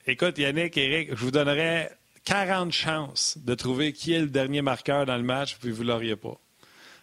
Écoute, 0.06 0.38
Yannick, 0.38 0.76
Eric, 0.76 1.12
je 1.12 1.16
vous 1.16 1.32
donnerais 1.32 1.90
40 2.26 2.74
chances 2.74 3.38
de 3.38 3.56
trouver 3.56 3.94
qui 3.94 4.14
est 4.14 4.20
le 4.20 4.28
dernier 4.28 4.62
marqueur 4.62 5.06
dans 5.06 5.16
le 5.16 5.24
match, 5.24 5.56
puis 5.62 5.72
vous 5.72 5.84
ne 5.84 5.88
l'auriez 5.88 6.18
pas. 6.18 6.38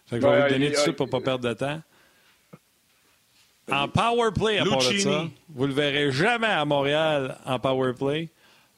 Fait 0.05 0.17
que 0.17 0.21
je 0.21 0.27
vais 0.27 0.37
ben, 0.37 0.43
vous 0.43 0.53
donner 0.53 0.71
tout 0.73 0.81
suite 0.81 0.95
pour 0.95 1.07
ne 1.07 1.11
pas 1.11 1.21
perdre 1.21 1.49
de 1.49 1.53
temps. 1.55 1.81
En 3.71 3.87
power 3.87 4.29
play, 4.31 4.59
à 4.59 4.65
part 4.65 4.77
de 4.77 4.97
ça, 4.97 5.27
vous 5.49 5.63
ne 5.63 5.67
le 5.69 5.73
verrez 5.73 6.11
jamais 6.11 6.47
à 6.47 6.65
Montréal 6.65 7.39
en 7.45 7.57
power 7.57 7.93
play. 7.93 8.29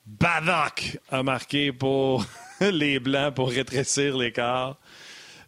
Badoc 0.06 0.98
a 1.10 1.24
marqué 1.24 1.74
pour 1.74 2.26
les 2.62 3.00
Blancs 3.00 3.34
pour 3.34 3.50
rétrécir 3.50 4.16
l'écart. 4.18 4.78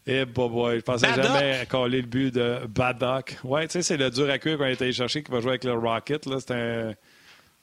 Eh, 0.05 0.25
boy, 0.25 0.49
boy, 0.49 0.75
je 0.77 0.81
pensais 0.81 1.13
jamais 1.13 1.65
coller 1.69 2.01
le 2.01 2.07
but 2.07 2.33
de 2.33 2.59
Baddock. 2.67 3.37
Ouais, 3.43 3.67
tu 3.67 3.73
sais, 3.73 3.81
c'est 3.83 3.97
le 3.97 4.09
dur 4.09 4.29
à 4.29 4.37
cuire 4.37 4.57
qu'on 4.57 4.65
a 4.65 4.71
été 4.71 4.91
chercher 4.91 5.23
qui 5.23 5.31
va 5.31 5.39
jouer 5.39 5.51
avec 5.51 5.63
le 5.63 5.73
Rocket. 5.73 6.25
Là. 6.25 6.37
C'est 6.39 6.51
un... 6.51 6.93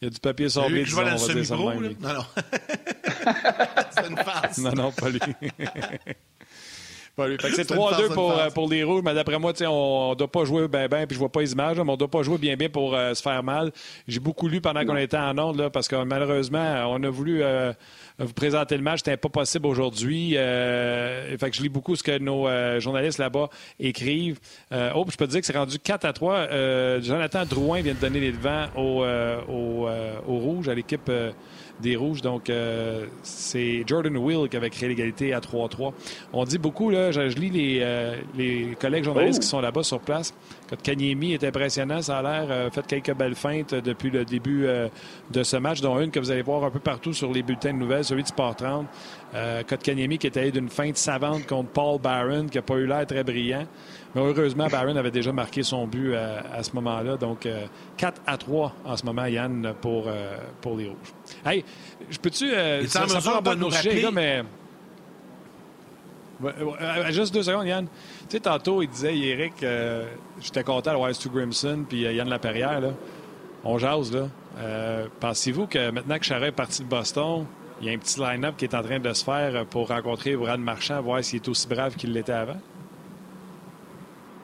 Il 0.00 0.06
y 0.06 0.08
a 0.08 0.10
du 0.10 0.20
papier 0.20 0.48
sorbier, 0.48 0.84
disons, 0.84 1.02
on 1.02 1.04
va 1.04 1.34
dire 1.34 1.44
ça 1.44 1.56
même. 1.56 1.94
Non, 2.00 2.14
non. 2.14 2.24
c'est 3.90 4.08
une 4.08 4.16
farce. 4.16 4.58
non, 4.58 4.72
non, 4.72 4.92
pas 4.92 5.10
lui. 5.10 5.20
c'est 7.54 7.70
3-2 7.70 8.14
pour, 8.14 8.32
euh, 8.32 8.50
pour, 8.50 8.68
les 8.68 8.84
Rouges, 8.84 9.02
mais 9.04 9.14
d'après 9.14 9.38
moi, 9.38 9.52
on 9.66 10.10
ne 10.10 10.14
doit 10.14 10.30
pas 10.30 10.44
jouer 10.44 10.68
bien, 10.68 10.88
bien, 10.88 11.06
puis 11.06 11.14
je 11.14 11.18
vois 11.18 11.30
pas 11.30 11.40
les 11.40 11.52
images, 11.52 11.76
mais 11.76 11.82
on 11.82 11.92
ne 11.92 11.96
doit 11.96 12.10
pas 12.10 12.22
jouer 12.22 12.38
bien, 12.38 12.56
bien 12.56 12.68
pour 12.68 12.94
euh, 12.94 13.14
se 13.14 13.22
faire 13.22 13.42
mal. 13.42 13.72
J'ai 14.08 14.20
beaucoup 14.20 14.48
lu 14.48 14.60
pendant 14.60 14.84
qu'on 14.84 14.96
était 14.96 15.16
en 15.16 15.36
onde, 15.38 15.58
là, 15.58 15.70
parce 15.70 15.88
que 15.88 16.02
malheureusement, 16.04 16.84
on 16.88 17.02
a 17.02 17.10
voulu 17.10 17.42
euh, 17.42 17.72
vous 18.24 18.32
présenter 18.32 18.76
le 18.76 18.82
match. 18.82 19.00
C'était 19.04 19.16
pas 19.16 19.28
possible 19.28 19.66
aujourd'hui. 19.66 20.32
que 20.32 21.36
je 21.52 21.62
lis 21.62 21.68
beaucoup 21.68 21.96
ce 21.96 22.02
que 22.02 22.18
nos 22.18 22.48
journalistes 22.80 23.18
là-bas 23.18 23.48
écrivent. 23.78 24.38
oh, 24.72 25.04
je 25.08 25.16
peux 25.16 25.26
te 25.26 25.32
dire 25.32 25.40
que 25.40 25.46
c'est 25.46 25.56
rendu 25.56 25.78
4 25.78 26.04
à 26.04 26.12
3. 26.12 27.00
Jonathan 27.00 27.44
Drouin 27.44 27.80
vient 27.80 27.94
de 27.94 27.98
donner 27.98 28.20
les 28.20 28.32
devants 28.32 28.66
au, 28.76 29.04
au, 29.48 29.88
au 30.26 30.38
Rouge, 30.38 30.68
à 30.68 30.74
l'équipe 30.74 31.10
des 31.80 31.96
Rouges. 31.96 32.22
Donc, 32.22 32.50
euh, 32.50 33.06
c'est 33.22 33.82
Jordan 33.86 34.16
Will 34.16 34.48
qui 34.48 34.56
avait 34.56 34.70
créé 34.70 34.88
l'égalité 34.88 35.32
à 35.32 35.40
3-3. 35.40 35.92
On 36.32 36.44
dit 36.44 36.58
beaucoup, 36.58 36.90
là, 36.90 37.10
je, 37.10 37.20
lis 37.20 37.50
les, 37.50 37.78
euh, 37.82 38.16
les, 38.36 38.76
collègues 38.80 39.04
journalistes 39.04 39.40
qui 39.40 39.46
oh! 39.46 39.50
sont 39.50 39.60
là-bas 39.60 39.82
sur 39.82 40.00
place. 40.00 40.34
Kanyemi 40.82 41.32
est 41.32 41.44
impressionnant, 41.44 42.00
ça 42.00 42.18
a 42.18 42.22
l'air. 42.22 42.46
Euh, 42.50 42.70
fait 42.70 42.86
quelques 42.86 43.14
belles 43.14 43.34
feintes 43.34 43.74
depuis 43.74 44.10
le 44.10 44.24
début 44.24 44.66
de 45.30 45.42
ce 45.42 45.56
match, 45.56 45.80
dont 45.80 45.98
une 45.98 46.10
que 46.10 46.20
vous 46.20 46.30
allez 46.30 46.42
voir 46.42 46.64
un 46.64 46.70
peu 46.70 46.78
partout 46.78 47.12
sur 47.12 47.32
les 47.32 47.42
bulletins 47.42 47.72
de 47.72 47.78
nouvelles, 47.78 48.04
celui 48.04 48.22
de 48.22 48.28
Sport 48.28 48.56
30. 48.56 48.86
Euh, 49.34 49.62
Kotkaniemi 49.62 50.18
qui 50.18 50.26
était 50.26 50.40
allé 50.40 50.50
d'une 50.50 50.68
feinte 50.68 50.96
savante 50.96 51.46
contre 51.46 51.70
Paul 51.70 52.00
Barron, 52.00 52.46
qui 52.46 52.58
n'a 52.58 52.62
pas 52.62 52.74
eu 52.74 52.86
l'air 52.86 53.06
très 53.06 53.22
brillant. 53.22 53.66
Mais 54.14 54.22
heureusement, 54.22 54.66
Barron 54.66 54.96
avait 54.96 55.10
déjà 55.10 55.32
marqué 55.32 55.62
son 55.62 55.86
but 55.86 56.14
à, 56.14 56.62
ce 56.62 56.72
moment-là. 56.72 57.16
Donc, 57.16 57.46
4 57.96 58.22
à 58.26 58.36
3 58.36 58.74
en 58.84 58.96
ce 58.96 59.06
moment, 59.06 59.26
Yann, 59.26 59.72
pour, 59.80 60.08
pour 60.60 60.76
les 60.76 60.88
Rouges. 60.88 61.14
Hey, 61.46 61.64
je 62.10 62.18
peux-tu. 62.18 62.52
Euh, 62.52 62.86
ça. 62.86 63.06
Gars, 63.06 64.10
mais. 64.12 64.42
juste 67.10 67.32
deux 67.34 67.42
secondes, 67.42 67.66
Yann. 67.66 67.86
Tu 68.28 68.36
sais, 68.36 68.40
tantôt, 68.40 68.82
il 68.82 68.88
disait, 68.88 69.16
Eric, 69.16 69.62
euh, 69.62 70.06
j'étais 70.40 70.62
content 70.62 70.92
de 70.92 70.96
voir 70.96 71.14
Stu 71.14 71.28
Grimson 71.28 71.84
puis 71.88 72.06
euh, 72.06 72.12
Yann 72.12 72.28
Laperrière. 72.28 72.80
Là. 72.80 72.90
On 73.64 73.78
jase, 73.78 74.12
là. 74.12 74.28
Euh, 74.58 75.06
pensez-vous 75.20 75.66
que 75.66 75.90
maintenant 75.90 76.18
que 76.18 76.24
Charret 76.24 76.48
est 76.48 76.52
parti 76.52 76.82
de 76.82 76.88
Boston, 76.88 77.46
il 77.80 77.86
y 77.86 77.90
a 77.90 77.92
un 77.92 77.98
petit 77.98 78.20
line-up 78.20 78.56
qui 78.56 78.64
est 78.64 78.74
en 78.74 78.82
train 78.82 78.98
de 78.98 79.12
se 79.12 79.24
faire 79.24 79.64
pour 79.66 79.88
rencontrer 79.88 80.36
Brad 80.36 80.60
Marchand, 80.60 81.00
voir 81.00 81.22
s'il 81.22 81.36
est 81.36 81.48
aussi 81.48 81.68
brave 81.68 81.94
qu'il 81.94 82.12
l'était 82.12 82.32
avant? 82.32 82.60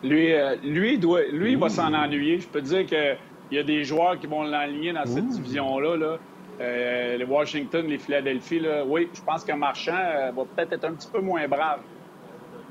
Lui, 0.06 0.32
lui, 0.62 0.98
doit, 0.98 1.22
lui 1.32 1.52
il 1.52 1.58
va 1.58 1.68
s'en 1.68 1.92
ennuyer. 1.92 2.40
Je 2.40 2.48
peux 2.48 2.60
te 2.60 2.66
dire 2.66 2.86
qu'il 2.86 3.16
y 3.52 3.58
a 3.58 3.62
des 3.62 3.84
joueurs 3.84 4.18
qui 4.18 4.26
vont 4.26 4.44
l'enligner 4.44 4.92
dans 4.92 5.04
cette 5.06 5.28
division-là. 5.28 5.96
Là. 5.96 6.18
Euh, 6.60 7.16
les 7.18 7.24
Washington, 7.24 7.86
les 7.86 7.98
Philadelphie, 7.98 8.60
là, 8.60 8.82
oui, 8.86 9.08
je 9.12 9.20
pense 9.20 9.44
qu'un 9.44 9.56
marchand 9.56 9.96
euh, 9.96 10.30
va 10.34 10.44
peut-être 10.44 10.72
être 10.72 10.84
un 10.84 10.94
petit 10.94 11.08
peu 11.08 11.20
moins 11.20 11.46
brave. 11.46 11.80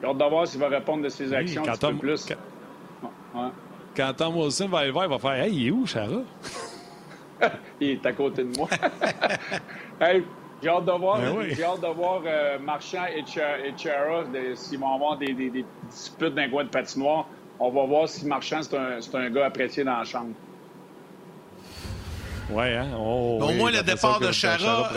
J'ai 0.01 0.07
hâte 0.07 0.17
de 0.17 0.23
voir 0.23 0.47
s'il 0.47 0.59
va 0.59 0.69
répondre 0.69 1.03
de 1.03 1.09
ses 1.09 1.33
actions 1.33 1.61
un 1.67 1.73
petit 1.73 1.85
peu 1.85 1.95
plus. 1.95 2.27
Quand... 3.95 4.13
Tom 4.13 4.37
Wilson 4.37 4.67
va 4.67 4.79
aller 4.79 4.91
voir, 4.91 5.05
il 5.05 5.09
va 5.09 5.19
faire 5.19 5.33
Hey, 5.33 5.53
il 5.53 5.67
est 5.67 5.71
où, 5.71 5.85
Chara? 5.85 6.21
il 7.79 7.89
est 7.91 8.05
à 8.05 8.11
côté 8.13 8.43
de 8.43 8.57
moi. 8.57 8.67
j'ai 10.65 10.71
hâte 10.71 10.85
de 10.85 10.91
voir, 10.91 11.19
ben 11.19 11.55
j'ai 11.55 11.63
hâte 11.63 11.81
de 11.81 11.87
voir 11.87 12.21
euh, 12.25 12.57
Marchand 12.57 13.05
et, 13.05 13.23
Chara 13.27 14.23
s'ils 14.55 14.79
vont 14.79 14.95
avoir 14.95 15.15
des, 15.15 15.31
des, 15.33 15.51
des 15.51 15.65
disputes 15.91 16.33
d'un 16.33 16.49
coin 16.49 16.63
de 16.63 16.69
patinoire. 16.69 17.27
On 17.59 17.69
va 17.69 17.85
voir 17.85 18.09
si 18.09 18.25
Marchand, 18.25 18.61
c'est 18.63 18.75
un, 18.75 19.19
un 19.19 19.29
gars 19.29 19.45
apprécié 19.45 19.83
dans 19.83 19.99
la 19.99 20.03
chambre. 20.03 20.33
Ouais, 22.49 22.75
hein? 22.75 22.87
Oh, 22.97 23.39
Au 23.41 23.51
moins, 23.51 23.71
le 23.71 23.83
départ 23.83 24.19
de 24.19 24.31
Chara. 24.31 24.89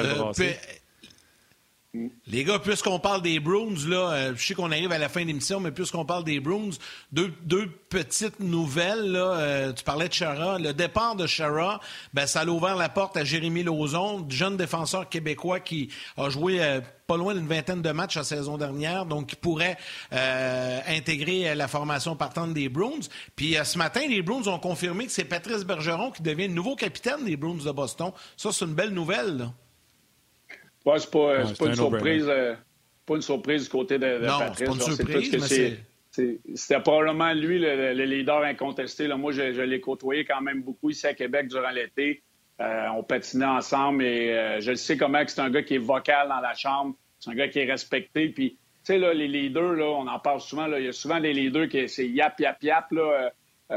Les 2.27 2.45
gars, 2.45 2.59
puisqu'on 2.59 2.99
parle 2.99 3.23
des 3.23 3.41
Bruins, 3.41 3.89
là, 3.89 4.13
euh, 4.13 4.33
je 4.37 4.47
sais 4.47 4.53
qu'on 4.53 4.71
arrive 4.71 4.93
à 4.93 4.99
la 4.99 5.09
fin 5.09 5.23
de 5.23 5.27
l'émission, 5.27 5.59
mais 5.59 5.71
puisqu'on 5.71 6.05
parle 6.05 6.23
des 6.23 6.39
Bruins, 6.39 6.77
deux, 7.13 7.33
petites 7.89 8.41
nouvelles. 8.41 9.17
Euh, 9.17 9.73
tu 9.73 9.85
parlais 9.85 10.09
de 10.09 10.13
Chara. 10.13 10.59
Le 10.59 10.75
départ 10.75 11.17
de 11.17 11.27
Chara, 11.27 11.81
ben, 12.13 12.27
ça 12.27 12.41
a 12.41 12.47
ouvert 12.47 12.77
la 12.77 12.91
porte 12.91 13.17
à 13.17 13.25
Jérémy 13.25 13.63
Lauzon, 13.63 14.27
jeune 14.29 14.59
défenseur 14.59 15.09
québécois 15.09 15.61
qui 15.61 15.89
a 16.19 16.29
joué 16.29 16.63
euh, 16.63 16.83
pas 17.07 17.17
loin 17.17 17.35
d'une 17.35 17.49
vingtaine 17.49 17.81
de 17.81 17.91
matchs 17.91 18.17
la 18.17 18.25
saison 18.25 18.59
dernière, 18.59 19.07
donc 19.07 19.29
qui 19.29 19.37
pourrait 19.37 19.79
intégrer 20.11 21.55
la 21.55 21.67
formation 21.67 22.15
partante 22.17 22.53
des 22.53 22.69
Bruins. 22.69 23.01
Puis 23.35 23.57
ce 23.65 23.79
matin, 23.79 24.03
les 24.07 24.21
Bruins 24.21 24.47
ont 24.47 24.59
confirmé 24.59 25.07
que 25.07 25.13
c'est 25.13 25.25
Patrice 25.25 25.65
Bergeron 25.65 26.11
qui 26.11 26.23
devient 26.23 26.49
le 26.49 26.55
nouveau 26.55 26.77
capitaine 26.77 27.25
des 27.25 27.39
Bruins 27.39 27.65
de 27.65 27.73
Boston. 27.73 28.11
Ça, 28.37 28.53
c'est 28.53 28.67
une 28.67 28.75
belle 28.75 28.91
nouvelle. 28.91 29.49
Ouais, 30.89 30.99
c'est 30.99 31.11
pas, 31.11 31.45
pas 31.59 31.67
une 31.67 31.75
surprise. 31.75 32.27
Euh, 32.29 32.55
pas 33.05 33.17
une 33.17 33.23
surprise 33.23 33.65
du 33.65 33.69
côté 33.69 33.99
de, 33.99 34.21
de 34.21 34.27
non, 34.27 34.39
Patrice. 34.39 34.69
Pas 34.69 34.75
une 34.75 34.81
surprise, 34.81 35.33
mais 35.33 35.39
c'est... 35.41 35.79
C'était 36.55 36.81
probablement 36.81 37.33
lui 37.33 37.61
le, 37.61 37.93
leader 37.93 38.43
incontesté. 38.43 39.07
Là. 39.07 39.17
Moi, 39.17 39.31
je, 39.31 39.53
je 39.53 39.63
l'ai 39.63 39.81
côtoyé 39.81 40.25
quand 40.25 40.41
même 40.41 40.63
beaucoup 40.63 40.91
ici 40.91 41.07
à 41.07 41.15
Québec 41.15 41.47
durant 41.47 41.71
l'été. 41.71 42.23
Euh, 42.61 42.89
on 42.97 43.05
patinait 43.05 43.45
ensemble 43.45 44.03
et 44.03 44.31
euh, 44.31 44.61
je 44.61 44.75
sais 44.75 44.97
comment 44.97 45.23
c'est 45.25 45.41
un 45.41 45.51
gars 45.51 45.63
qui 45.63 45.77
est 45.77 45.79
vocal 45.79 46.29
dans 46.29 46.41
la 46.41 46.55
chambre. 46.55 46.97
C'est 47.21 47.31
un 47.31 47.35
gars 47.35 47.47
qui 47.47 47.61
est 47.61 47.71
respecté. 47.71 48.31
Puis, 48.31 48.53
tu 48.53 48.59
sais, 48.83 48.99
là, 48.99 49.15
les 49.15 49.29
leaders, 49.29 49.75
là, 49.75 49.85
on 49.85 50.09
en 50.09 50.19
parle 50.19 50.41
souvent. 50.41 50.67
Là, 50.67 50.81
il 50.81 50.87
y 50.87 50.89
a 50.89 50.93
souvent 50.93 51.21
des 51.21 51.33
leaders 51.33 51.69
qui 51.69 51.89
c'est 51.89 52.09
yap, 52.09 52.41
yap, 52.41 52.61
yap. 52.65 52.91
Là, 52.91 53.31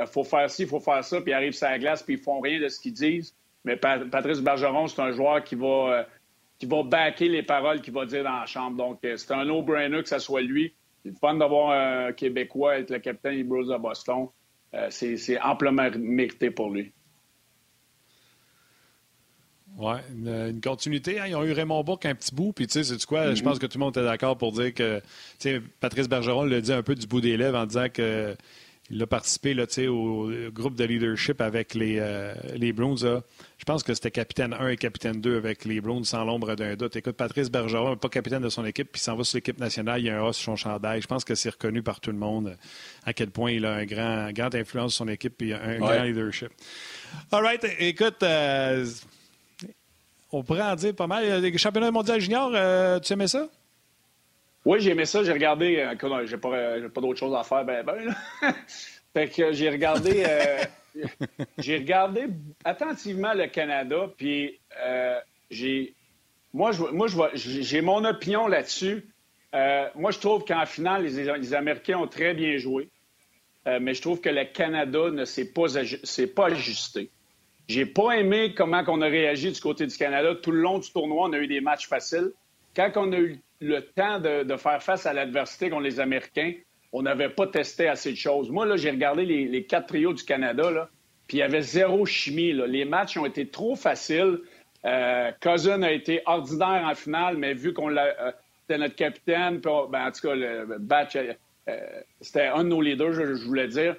faut 0.07 0.23
faire 0.23 0.49
ci, 0.49 0.65
faut 0.65 0.79
faire 0.79 1.03
ça. 1.03 1.21
Puis 1.21 1.29
ils 1.29 1.35
arrivent 1.35 1.53
sur 1.53 1.67
la 1.67 1.77
glace, 1.77 2.01
puis 2.01 2.15
ils 2.15 2.23
font 2.23 2.39
rien 2.39 2.59
de 2.59 2.69
ce 2.69 2.79
qu'ils 2.79 2.93
disent. 2.93 3.35
Mais 3.65 3.75
Patrice 3.75 4.39
Bergeron, 4.39 4.87
c'est 4.87 5.01
un 5.01 5.11
joueur 5.11 5.43
qui 5.43 5.53
va 5.53 6.07
qui 6.61 6.67
va 6.67 6.83
backer 6.83 7.27
les 7.27 7.41
paroles 7.41 7.81
qu'il 7.81 7.91
va 7.91 8.05
dire 8.05 8.23
dans 8.23 8.39
la 8.41 8.45
chambre. 8.45 8.77
Donc, 8.77 8.99
euh, 9.03 9.17
c'est 9.17 9.33
un 9.33 9.45
no-brainer 9.45 10.03
que 10.03 10.09
ce 10.09 10.19
soit 10.19 10.43
lui. 10.43 10.71
C'est 11.03 11.17
fun 11.17 11.33
d'avoir 11.33 11.71
un 11.71 12.13
Québécois 12.13 12.77
être 12.77 12.91
le 12.91 12.99
capitaine 12.99 13.37
des 13.37 13.43
Bros 13.43 13.71
à 13.71 13.79
Boston. 13.79 14.27
Euh, 14.75 14.87
c'est 14.91 15.41
amplement 15.41 15.89
mérité 15.97 16.51
pour 16.51 16.69
lui. 16.69 16.91
Oui, 19.75 19.95
une, 20.11 20.61
continuité. 20.61 21.19
Hein. 21.19 21.25
Ils 21.29 21.35
ont 21.35 21.43
eu 21.43 21.51
Raymond 21.51 21.83
Bourque 21.83 22.05
un 22.05 22.13
petit 22.13 22.35
bout, 22.35 22.53
puis 22.53 22.67
tu 22.67 22.73
sais, 22.73 22.83
c'est 22.83 23.03
quoi? 23.07 23.33
Je 23.33 23.41
mm-hmm. 23.41 23.43
pense 23.43 23.57
que 23.57 23.65
tout 23.65 23.79
le 23.79 23.85
monde 23.85 23.97
est 23.97 24.03
d'accord 24.03 24.37
pour 24.37 24.51
dire 24.51 24.71
que, 24.71 25.01
Patrice 25.79 26.07
Bergeron 26.07 26.43
le 26.43 26.61
dit 26.61 26.73
un 26.73 26.83
peu 26.83 26.93
du 26.93 27.07
bout 27.07 27.21
des 27.21 27.37
lèvres 27.37 27.57
en 27.57 27.65
disant 27.65 27.87
que 27.91 28.35
il 28.91 29.01
a 29.01 29.07
participé 29.07 29.53
là, 29.53 29.65
au 29.89 30.29
groupe 30.51 30.75
de 30.75 30.83
leadership 30.83 31.39
avec 31.39 31.73
les, 31.75 31.97
euh, 31.99 32.33
les 32.55 32.73
Bruins. 32.73 32.95
Je 32.95 33.65
pense 33.65 33.83
que 33.83 33.93
c'était 33.93 34.11
capitaine 34.11 34.53
1 34.53 34.69
et 34.69 34.75
capitaine 34.77 35.21
2 35.21 35.37
avec 35.37 35.63
les 35.65 35.79
Bruins 35.79 36.03
sans 36.03 36.25
l'ombre 36.25 36.55
d'un 36.55 36.75
doute. 36.75 36.95
Écoute, 36.97 37.15
Patrice 37.15 37.49
Bergeron 37.49 37.91
n'est 37.91 37.95
pas 37.95 38.09
capitaine 38.09 38.41
de 38.41 38.49
son 38.49 38.65
équipe, 38.65 38.91
puis 38.91 39.01
s'en 39.01 39.15
va 39.15 39.23
sur 39.23 39.37
l'équipe 39.37 39.59
nationale, 39.59 40.01
il 40.01 40.07
y 40.07 40.09
a 40.09 40.19
un 40.19 40.23
os 40.23 40.35
sur 40.35 40.45
son 40.45 40.55
chandail. 40.57 41.01
Je 41.01 41.07
pense 41.07 41.23
que 41.23 41.35
c'est 41.35 41.51
reconnu 41.51 41.81
par 41.81 42.01
tout 42.01 42.11
le 42.11 42.17
monde 42.17 42.47
euh, 42.47 42.55
à 43.05 43.13
quel 43.13 43.31
point 43.31 43.51
il 43.51 43.65
a 43.65 43.75
un 43.75 43.85
grand, 43.85 44.31
grande 44.31 44.55
influence 44.55 44.93
sur 44.93 45.05
son 45.05 45.07
équipe 45.09 45.41
et 45.41 45.53
un 45.53 45.77
grand 45.79 46.03
leadership. 46.03 46.49
All 47.31 47.43
right, 47.43 47.65
écoute, 47.79 48.23
euh, 48.23 48.85
on 50.33 50.43
pourrait 50.43 50.63
en 50.63 50.75
dire 50.75 50.93
pas 50.95 51.07
mal. 51.07 51.41
Les 51.41 51.57
championnats 51.57 51.91
mondial 51.91 52.19
junior, 52.19 52.51
tu 53.01 53.13
aimais 53.13 53.27
ça? 53.27 53.47
Oui, 54.63 54.79
j'ai 54.79 54.91
aimé 54.91 55.05
ça. 55.05 55.23
J'ai 55.23 55.33
regardé. 55.33 55.77
Euh, 55.77 56.25
j'ai 56.25 56.37
pas, 56.37 56.49
euh, 56.49 56.89
pas 56.89 57.01
d'autre 57.01 57.19
chose 57.19 57.35
à 57.35 57.43
faire. 57.43 57.65
Ben, 57.65 57.83
ben, 57.83 58.13
fait 59.13 59.27
que 59.29 59.51
j'ai 59.51 59.69
regardé. 59.69 60.23
Euh, 60.27 60.63
j'ai 61.57 61.77
regardé 61.77 62.27
attentivement 62.63 63.33
le 63.33 63.47
Canada. 63.47 64.09
Puis 64.15 64.59
j'ai. 65.49 65.95
Moi, 66.53 66.73
je, 66.73 66.83
moi, 66.83 67.07
j'ai 67.33 67.81
mon 67.81 68.03
opinion 68.03 68.47
là-dessus. 68.47 69.05
moi, 69.95 70.11
je 70.11 70.19
trouve 70.19 70.43
qu'en 70.43 70.65
finale, 70.65 71.03
les, 71.03 71.53
Américains 71.53 71.97
ont 71.97 72.07
très 72.07 72.33
bien 72.33 72.57
joué. 72.57 72.89
mais 73.65 73.93
je 73.93 74.01
trouve 74.01 74.19
que 74.19 74.29
le 74.29 74.43
Canada 74.43 75.11
ne 75.11 75.23
s'est 75.23 75.53
pas, 75.53 75.67
pas 76.35 76.47
ajusté. 76.47 77.09
J'ai 77.69 77.85
pas 77.85 78.17
aimé 78.17 78.53
comment 78.53 78.83
on 78.87 79.01
a 79.01 79.07
réagi 79.07 79.49
du 79.49 79.61
côté 79.61 79.87
du 79.87 79.95
Canada. 79.95 80.35
Tout 80.35 80.51
le 80.51 80.59
long 80.59 80.79
du 80.79 80.91
tournoi, 80.91 81.29
on 81.29 81.33
a 81.33 81.37
eu 81.37 81.47
des 81.47 81.61
matchs 81.61 81.87
faciles. 81.87 82.33
Quand 82.75 82.91
on 82.97 83.13
a 83.13 83.17
eu 83.17 83.39
le 83.61 83.81
temps 83.81 84.19
de, 84.19 84.57
faire 84.57 84.83
face 84.83 85.05
à 85.05 85.13
l'adversité 85.13 85.69
contre 85.69 85.83
les 85.83 85.99
Américains, 85.99 86.53
on 86.91 87.03
n'avait 87.03 87.29
pas 87.29 87.47
testé 87.47 87.87
assez 87.87 88.11
de 88.11 88.17
choses. 88.17 88.49
Moi, 88.49 88.65
là, 88.65 88.75
j'ai 88.75 88.89
regardé 88.89 89.23
les, 89.25 89.63
quatre 89.63 89.87
trios 89.87 90.13
du 90.13 90.23
Canada, 90.23 90.69
là, 90.69 90.89
puis 91.27 91.37
il 91.37 91.39
y 91.39 91.43
avait 91.43 91.61
zéro 91.61 92.05
chimie. 92.05 92.51
Les 92.51 92.83
matchs 92.83 93.17
ont 93.17 93.25
été 93.25 93.47
trop 93.47 93.75
faciles. 93.75 94.39
Euh, 94.83 95.31
Cousin 95.41 95.83
a 95.83 95.91
été 95.91 96.21
ordinaire 96.25 96.83
en 96.85 96.95
finale, 96.95 97.37
mais 97.37 97.53
vu 97.53 97.71
qu'on 97.73 97.87
l'a, 97.87 98.07
euh, 98.19 98.31
c'était 98.61 98.79
notre 98.79 98.95
capitaine, 98.95 99.59
ben, 99.59 100.07
en 100.07 100.11
tout 100.11 100.27
cas, 100.27 100.35
le 100.35 100.77
batch, 100.79 101.15
euh, 101.15 102.01
c'était 102.19 102.47
un 102.47 102.63
de 102.63 102.69
nos 102.69 102.81
leaders, 102.81 103.13
je, 103.13 103.45
voulais 103.45 103.67
dire, 103.67 103.95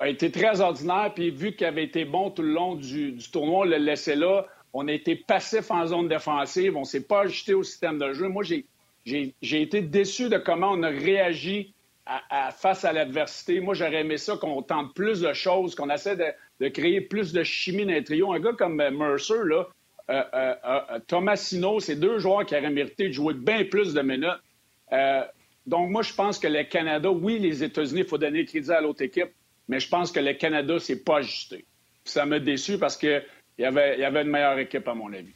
a 0.00 0.08
été 0.08 0.30
très 0.30 0.60
ordinaire. 0.60 1.12
Puis 1.14 1.30
vu 1.30 1.54
qu'il 1.54 1.66
avait 1.66 1.84
été 1.84 2.04
bon 2.04 2.30
tout 2.30 2.42
le 2.42 2.52
long 2.52 2.74
du, 2.74 3.16
tournoi, 3.32 3.60
on 3.60 3.64
l'a 3.64 3.78
laissé 3.78 4.16
là. 4.16 4.46
On 4.72 4.88
a 4.88 4.92
été 4.92 5.16
passif 5.16 5.70
en 5.70 5.86
zone 5.86 6.08
défensive. 6.08 6.76
On 6.76 6.80
ne 6.80 6.84
s'est 6.84 7.04
pas 7.04 7.22
ajusté 7.22 7.54
au 7.54 7.62
système 7.62 7.98
de 7.98 8.12
jeu. 8.12 8.28
Moi, 8.28 8.42
j'ai 8.42 8.66
j'ai 9.04 9.62
été 9.62 9.82
déçu 9.82 10.28
de 10.28 10.38
comment 10.38 10.72
on 10.72 10.82
a 10.82 10.88
réagi 10.88 11.74
face 12.56 12.84
à 12.84 12.92
l'adversité. 12.92 13.60
Moi, 13.60 13.74
j'aurais 13.74 14.00
aimé 14.00 14.16
ça 14.16 14.36
qu'on 14.36 14.62
tente 14.62 14.94
plus 14.94 15.20
de 15.20 15.32
choses, 15.32 15.74
qu'on 15.74 15.90
essaie 15.90 16.16
de, 16.16 16.68
créer 16.68 17.00
plus 17.00 17.32
de 17.32 17.42
chimie 17.42 17.84
dans 17.84 17.92
les 17.92 18.04
trio. 18.04 18.32
Un 18.32 18.40
gars 18.40 18.52
comme 18.52 18.80
euh, 18.80 18.90
Mercer, 18.90 19.44
là, 19.44 19.68
euh, 20.10 20.22
euh, 20.34 20.98
Thomas 21.06 21.36
Sino, 21.36 21.78
c'est 21.80 21.96
deux 21.96 22.18
joueurs 22.18 22.44
qui 22.44 22.56
auraient 22.56 22.70
mérité 22.70 23.08
de 23.08 23.12
jouer 23.12 23.34
bien 23.34 23.64
plus 23.64 23.94
de 23.94 24.02
minutes. 24.02 24.40
donc, 25.66 25.90
moi, 25.90 26.02
je 26.02 26.12
pense 26.12 26.38
que 26.38 26.48
le 26.48 26.64
Canada, 26.64 27.10
oui, 27.10 27.38
les 27.38 27.62
États-Unis, 27.62 28.00
il 28.00 28.06
faut 28.06 28.18
donner 28.18 28.40
le 28.40 28.46
crédit 28.46 28.72
à 28.72 28.80
l'autre 28.80 29.02
équipe, 29.02 29.30
mais 29.68 29.78
je 29.78 29.88
pense 29.88 30.10
que 30.10 30.20
le 30.20 30.34
Canada, 30.34 30.78
c'est 30.80 31.04
pas 31.04 31.18
ajusté. 31.18 31.64
ça 32.04 32.26
m'a 32.26 32.40
déçu 32.40 32.78
parce 32.78 32.96
qu'il 32.96 33.22
y 33.58 33.64
avait 33.64 34.22
une 34.22 34.30
meilleure 34.30 34.58
équipe, 34.58 34.88
à 34.88 34.94
mon 34.94 35.12
avis. 35.12 35.34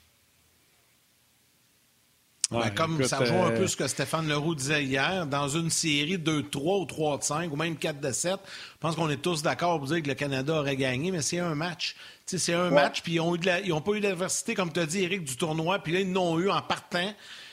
Ben, 2.51 2.71
comme 2.71 3.03
ça 3.05 3.19
rejoint 3.19 3.47
un 3.47 3.51
peu 3.51 3.63
euh, 3.63 3.67
ce 3.67 3.77
que 3.77 3.87
Stéphane 3.87 4.29
Leroux 4.29 4.55
disait 4.55 4.85
hier, 4.85 5.27
dans 5.27 5.49
une 5.49 5.71
série 5.71 6.19
de 6.19 6.43
3 6.43 6.79
ou 6.79 6.85
3 6.85 7.19
de 7.19 7.23
5 7.23 7.53
ou 7.53 7.57
même 7.57 7.77
4 7.77 8.01
de 8.01 8.13
7, 8.13 8.33
je 8.45 8.79
pense 8.81 8.97
qu'on 8.97 9.09
est 9.09 9.23
tous 9.23 9.43
d'accord 9.43 9.79
pour 9.79 9.89
dire 9.89 10.03
que 10.03 10.09
le 10.09 10.15
Canada 10.15 10.55
aurait 10.55 10.77
gagné, 10.77 11.11
mais 11.11 11.23
c'est 11.23 11.39
un 11.39 11.55
match. 11.55 11.97
C'est 12.27 12.53
un 12.53 12.71
match, 12.71 13.03
puis 13.03 13.15
ils 13.15 13.69
n'ont 13.69 13.81
pas 13.81 13.93
eu 13.93 14.01
l'adversité, 14.01 14.55
comme 14.55 14.73
tu 14.73 14.81
as 14.81 14.87
dit, 14.87 15.05
Eric, 15.05 15.25
du 15.25 15.37
tournoi, 15.37 15.79
puis 15.79 15.93
là, 15.93 16.01
ils 16.01 16.11
n'ont 16.11 16.39
eu 16.39 16.51
en 16.51 16.61
partant. 16.61 17.13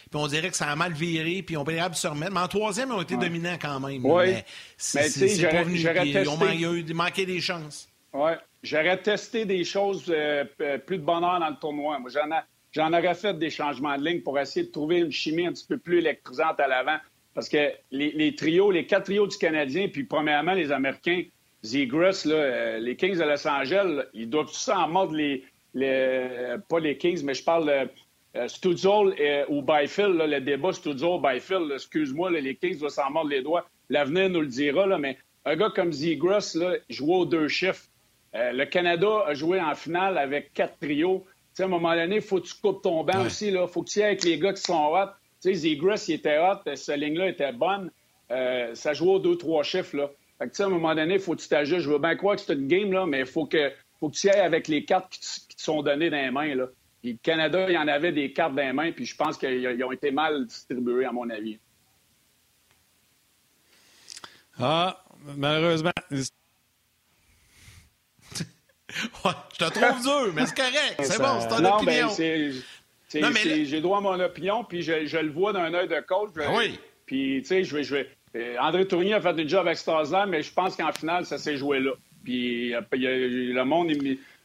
Puis 0.10 0.20
on 0.20 0.28
dirait 0.28 0.50
que 0.50 0.58
ça 0.58 0.68
a 0.68 0.76
mal 0.76 0.92
viré, 0.92 1.42
puis 1.42 1.56
on 1.56 1.64
peut 1.64 1.78
se 1.94 2.08
remettre. 2.08 2.34
Mais 2.34 2.42
en 2.42 2.48
troisième, 2.50 2.90
ils 2.90 2.96
ont 2.96 3.02
été 3.02 3.16
dominants 3.16 3.58
quand 3.62 3.80
même. 3.80 4.06
Oui. 4.06 4.26
Mais, 4.26 4.46
c'est 4.78 5.50
pas 5.50 5.64
venu. 5.64 5.78
Ils 5.78 6.30
ont 6.30 6.38
manqué 6.96 7.26
des 7.26 7.40
chances. 7.40 7.88
Oui. 8.14 8.32
J'aurais 8.62 9.02
testé 9.02 9.46
des 9.46 9.64
choses 9.64 10.06
euh, 10.10 10.44
plus 10.86 10.98
de 10.98 11.04
bonheur 11.04 11.40
dans 11.40 11.50
le 11.50 11.56
tournoi. 11.56 11.98
Moi, 12.00 12.12
j'en 12.72 12.88
ai 12.88 12.92
J'en 12.92 12.98
aurais 13.00 13.16
fait 13.16 13.38
des 13.38 13.50
changements 13.50 13.98
de 13.98 14.06
ligne 14.06 14.22
pour 14.22 14.40
essayer 14.40 14.66
de 14.66 14.72
trouver 14.72 15.00
une 15.00 15.12
chimie 15.12 15.46
un 15.46 15.54
petit 15.54 15.66
peu 15.68 15.78
plus 15.78 16.00
électrisante 16.00 16.60
à 16.60 16.68
l'avant. 16.68 16.98
Parce 17.34 17.48
que 17.48 17.72
les, 17.92 18.36
trios, 18.36 18.72
les 18.72 18.86
quatre 18.86 19.06
trios 19.06 19.28
du 19.28 19.38
Canadien, 19.38 19.88
puis 19.88 20.04
premièrement, 20.04 20.54
les 20.54 20.72
Américains, 20.72 21.24
Zegras, 21.64 22.24
euh, 22.26 22.80
les 22.80 22.96
Kings 22.96 23.18
de 23.18 23.24
Los 23.24 23.48
Angeles, 23.48 24.04
ils 24.14 24.30
doivent 24.30 24.48
tous 24.48 24.70
en 24.70 24.88
mordre 24.90 25.16
les, 25.16 25.44
les, 25.74 26.56
pas 26.68 26.80
les 26.80 26.98
Kings, 26.98 27.24
mais 27.24 27.34
je 27.34 27.44
parle 27.44 27.68
de 27.68 27.90
euh, 28.36 29.46
ou 29.50 29.62
Byfield, 29.62 30.16
le 30.16 30.40
débat 30.40 30.72
Studzol-Byfield, 30.72 31.72
excuse-moi, 31.74 32.32
les 32.32 32.56
Kings 32.56 32.80
doivent 32.80 32.92
s'en 32.92 33.10
mordre 33.12 33.30
les 33.30 33.42
doigts. 33.42 33.68
L'avenir 33.90 34.30
nous 34.30 34.42
le 34.42 34.48
dira, 34.48 34.88
là, 34.88 34.98
mais 34.98 35.18
un 35.46 35.56
gars 35.56 35.70
comme 35.74 35.92
Zegras 35.92 36.58
jouait 36.90 37.16
aux 37.16 37.26
deux 37.26 37.48
chiffres. 37.48 37.86
Euh, 38.36 38.52
le 38.54 38.66
Canada 38.66 39.26
a 39.28 39.34
joué 39.34 39.60
en 39.60 39.76
finale 39.76 40.18
avec 40.18 40.54
quatre 40.54 40.80
trios 40.80 41.26
à 41.62 41.66
un 41.66 41.70
moment 41.70 41.96
donné, 41.96 42.18
il 42.18 42.22
faut 42.22 42.40
que 42.40 42.48
tu 42.48 42.54
coupes 42.54 42.82
ton 42.82 43.04
banc 43.04 43.26
aussi. 43.26 43.48
Il 43.48 43.68
faut 43.68 43.84
que 43.84 43.90
tu 43.90 44.00
y 44.00 44.02
ailles 44.02 44.10
avec 44.10 44.24
les 44.24 44.38
gars 44.40 44.54
qui 44.54 44.62
sont 44.62 44.94
hot. 44.94 45.08
Tu 45.42 45.50
sais, 45.50 45.54
Zegras, 45.54 46.06
il 46.08 46.16
était 46.16 46.38
hot, 46.38 46.76
cette 46.76 46.98
ligne-là 46.98 47.30
était 47.30 47.52
bonne. 47.52 47.92
Euh, 48.32 48.74
ça 48.76 48.94
jouait 48.94 49.14
aux 49.14 49.20
deux, 49.20 49.38
trois 49.38 49.64
chiffres. 49.64 49.98
Là. 49.98 50.12
Fait 50.38 50.50
que, 50.50 50.62
à 50.62 50.66
un 50.66 50.70
moment 50.70 50.96
donné, 50.96 51.16
il 51.16 51.20
faut 51.20 51.36
que 51.36 51.42
tu 51.42 51.48
t'ajustes. 51.48 51.82
Je 51.82 51.90
veux 51.90 52.00
bien 52.00 52.16
croire 52.16 52.36
que 52.36 52.42
c'est 52.42 52.54
une 52.54 52.68
game, 52.68 52.92
là, 52.92 53.06
mais 53.06 53.22
il 53.22 53.26
faut 53.26 53.46
que, 53.46 53.72
faut 54.00 54.10
que 54.10 54.16
tu 54.16 54.28
y 54.28 54.30
ailles 54.30 54.40
avec 54.40 54.68
les 54.68 54.86
cartes 54.86 55.12
qui, 55.12 55.20
te 55.20 55.62
sont 55.62 55.82
données 55.82 56.10
dans 56.10 56.18
les 56.18 56.32
mains. 56.32 56.56
Là. 56.56 56.68
Puis, 57.02 57.14
le 57.14 57.18
Canada, 57.22 57.66
il 57.70 57.74
y 57.74 57.78
en 57.78 57.88
avait 57.88 58.12
des 58.12 58.32
cartes 58.32 58.56
dans 58.56 58.62
les 58.62 58.74
mains, 58.74 58.92
puis 58.92 59.06
je 59.06 59.16
pense 59.16 59.38
qu'ils 59.38 59.84
ont 59.84 59.92
été 59.92 60.12
mal 60.12 60.46
distribués, 60.46 61.06
à 61.06 61.12
mon 61.12 61.30
avis. 61.30 61.60
Ah, 64.60 65.04
malheureusement, 65.38 65.92
Ouais, 69.26 69.32
je 69.54 69.66
te 69.66 69.72
trouve 69.72 70.02
dur, 70.04 70.34
mais 70.34 70.46
c'est 70.46 70.56
correct. 70.56 70.96
C'est 71.02 71.20
bon, 71.20 71.40
c'est 71.40 71.48
ton 71.48 71.62
non, 71.62 71.84
ben, 71.84 72.06
opinion. 72.06 72.54
J'ai 73.10 73.82
droit 73.82 73.98
à 73.98 74.02
mon 74.02 74.20
opinion, 74.20 74.64
puis 74.64 74.82
je, 74.82 75.18
le 75.18 75.32
vois 75.32 75.54
d'un 75.54 75.74
œil 75.74 75.88
de 75.88 76.00
coach. 76.02 76.30
Ah 76.38 76.52
oui. 76.56 76.80
Puis, 77.06 77.42
tu 77.42 77.48
sais, 77.48 77.64
je 77.64 77.76
vais, 77.76 77.84
je 77.84 77.96
vais... 77.96 78.10
Euh, 78.36 78.56
André 78.60 78.88
Tournier 78.88 79.16
a 79.16 79.22
fait 79.22 79.34
des 79.34 79.48
job 79.48 79.68
extraordinaire, 79.68 80.28
mais 80.28 80.42
je 80.42 80.54
pense 80.54 80.76
qu'en 80.78 80.94
finale, 80.94 81.26
ça 81.26 81.38
s'est 81.38 81.58
joué 81.58 81.80
là. 81.80 81.92
Puis, 82.24 82.72
le 82.72 83.64
monde, 83.64 83.92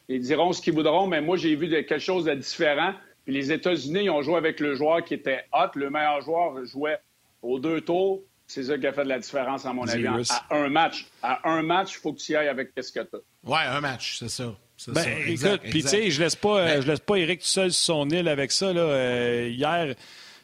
ils, 0.08 0.20
diront 0.20 0.52
ce 0.52 0.60
qu'ils 0.60 0.74
voudront, 0.74 1.06
mais 1.06 1.20
moi, 1.20 1.36
j'ai 1.36 1.54
vu 1.54 1.68
quelque 1.68 1.98
chose 1.98 2.24
de 2.24 2.34
différent. 2.34 2.92
Puis, 3.24 3.34
les 3.34 3.52
États-Unis, 3.52 4.04
ils 4.04 4.10
ont 4.10 4.22
joué 4.22 4.36
avec 4.36 4.58
le 4.60 4.74
joueur 4.74 5.04
qui 5.04 5.14
était 5.14 5.44
hot. 5.52 5.70
Le 5.74 5.90
meilleur 5.90 6.20
joueur 6.22 6.64
jouait 6.64 6.98
aux 7.42 7.58
deux 7.58 7.80
tours. 7.80 8.22
C'est 8.46 8.62
ça 8.62 8.78
qui 8.78 8.86
a 8.86 8.92
fait 8.92 9.04
de 9.04 9.08
la 9.08 9.18
différence, 9.18 9.66
à 9.66 9.72
mon 9.72 9.86
avis. 9.88 10.06
À 10.06 10.44
un 10.50 10.68
match. 10.68 11.06
À 11.22 11.50
un 11.50 11.62
match, 11.62 11.94
il 11.94 12.00
faut 12.00 12.12
que 12.12 12.18
tu 12.18 12.32
y 12.32 12.36
ailles 12.36 12.48
avec 12.48 12.70
ce 12.80 12.92
que 12.92 13.00
tu 13.00 13.16
as. 13.16 13.18
Oui, 13.44 13.58
un 13.66 13.80
match, 13.80 14.18
c'est 14.18 14.28
ça. 14.28 14.54
Ben, 14.88 15.02
ça. 15.02 15.10
écoute, 15.26 15.60
puis 15.62 15.82
tu 15.82 15.88
sais, 15.88 16.10
je 16.10 16.20
laisse 16.20 16.36
pas, 16.36 16.64
ben 16.64 16.82
je 16.82 16.86
laisse 16.86 17.00
pas 17.00 17.16
Eric 17.16 17.40
tout 17.40 17.46
seul 17.46 17.72
sur 17.72 17.94
son 17.94 18.10
île 18.10 18.28
avec 18.28 18.52
ça. 18.52 18.72
Là. 18.72 18.82
Euh, 18.82 19.48
hier, 19.50 19.94
tu 19.94 19.94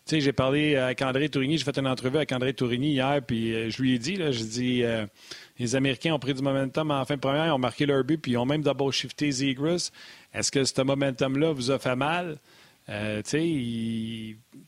sais, 0.07 0.21
j'ai 0.21 0.33
parlé 0.33 0.75
avec 0.75 1.03
André 1.03 1.29
Tourigny, 1.29 1.59
j'ai 1.59 1.65
fait 1.65 1.79
une 1.79 1.87
entrevue 1.87 2.17
avec 2.17 2.33
André 2.33 2.55
Tourigny 2.55 2.93
hier, 2.93 3.21
puis 3.25 3.55
euh, 3.55 3.71
je 3.71 3.83
lui 3.83 3.95
ai 3.95 3.99
dit, 3.99 4.17
là, 4.17 4.33
je 4.33 4.43
dis, 4.43 4.83
euh, 4.83 5.07
les 5.59 5.77
Américains 5.77 6.15
ont 6.15 6.19
pris 6.19 6.35
du 6.35 6.43
momentum 6.43 6.91
en 6.91 7.05
fin 7.05 7.15
de 7.15 7.21
première, 7.21 7.47
ils 7.47 7.51
ont 7.53 7.59
marqué 7.59 7.85
leur 7.85 8.03
but, 8.05 8.17
puis 8.17 8.33
ils 8.33 8.37
ont 8.39 8.47
même 8.47 8.63
double 8.63 8.91
shifté 8.91 9.31
Zegras. 9.31 9.91
Est-ce 10.33 10.51
que 10.51 10.65
ce 10.65 10.81
momentum-là 10.81 11.53
vous 11.53 11.71
a 11.71 11.79
fait 11.79 11.95
mal? 11.95 12.39
Euh, 12.89 13.22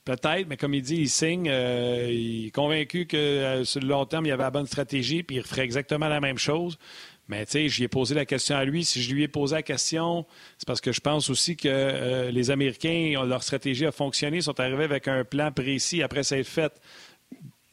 peut-être, 0.04 0.48
mais 0.48 0.56
comme 0.56 0.74
il 0.74 0.82
dit, 0.82 0.96
il 0.96 1.10
signe. 1.10 1.48
Euh, 1.50 2.08
il 2.10 2.46
est 2.46 2.50
convaincu 2.50 3.06
que 3.06 3.16
euh, 3.16 3.64
sur 3.64 3.80
le 3.80 3.88
long 3.88 4.04
terme, 4.06 4.26
il 4.26 4.32
avait 4.32 4.44
la 4.44 4.50
bonne 4.50 4.66
stratégie, 4.66 5.22
puis 5.22 5.36
il 5.36 5.42
ferait 5.42 5.64
exactement 5.64 6.08
la 6.08 6.20
même 6.20 6.38
chose. 6.38 6.78
Mais 7.26 7.44
tu 7.46 7.52
sais, 7.52 7.68
j'y 7.68 7.84
ai 7.84 7.88
posé 7.88 8.14
la 8.14 8.26
question 8.26 8.56
à 8.56 8.64
lui. 8.64 8.84
Si 8.84 9.02
je 9.02 9.14
lui 9.14 9.22
ai 9.22 9.28
posé 9.28 9.56
la 9.56 9.62
question, 9.62 10.26
c'est 10.58 10.66
parce 10.66 10.82
que 10.82 10.92
je 10.92 11.00
pense 11.00 11.30
aussi 11.30 11.56
que 11.56 12.28
les 12.30 12.50
Américains, 12.50 13.24
leur 13.26 13.42
stratégie 13.42 13.86
a 13.86 13.92
fonctionné, 13.92 14.42
sont 14.42 14.60
arrivés 14.60 14.84
avec 14.84 15.08
un 15.08 15.24
plan 15.24 15.50
précis 15.50 16.02
après 16.02 16.22
s'être 16.22 16.46
fait 16.46 16.78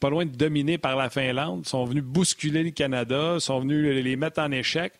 pas 0.02 0.10
loin 0.10 0.26
de 0.26 0.34
dominer 0.34 0.78
par 0.78 0.96
la 0.96 1.10
Finlande, 1.10 1.64
sont 1.64 1.84
venus 1.84 2.02
bousculer 2.02 2.64
le 2.64 2.72
Canada, 2.72 3.38
sont 3.38 3.60
venus 3.60 4.02
les 4.02 4.16
mettre 4.16 4.40
en 4.40 4.50
échec. 4.50 4.94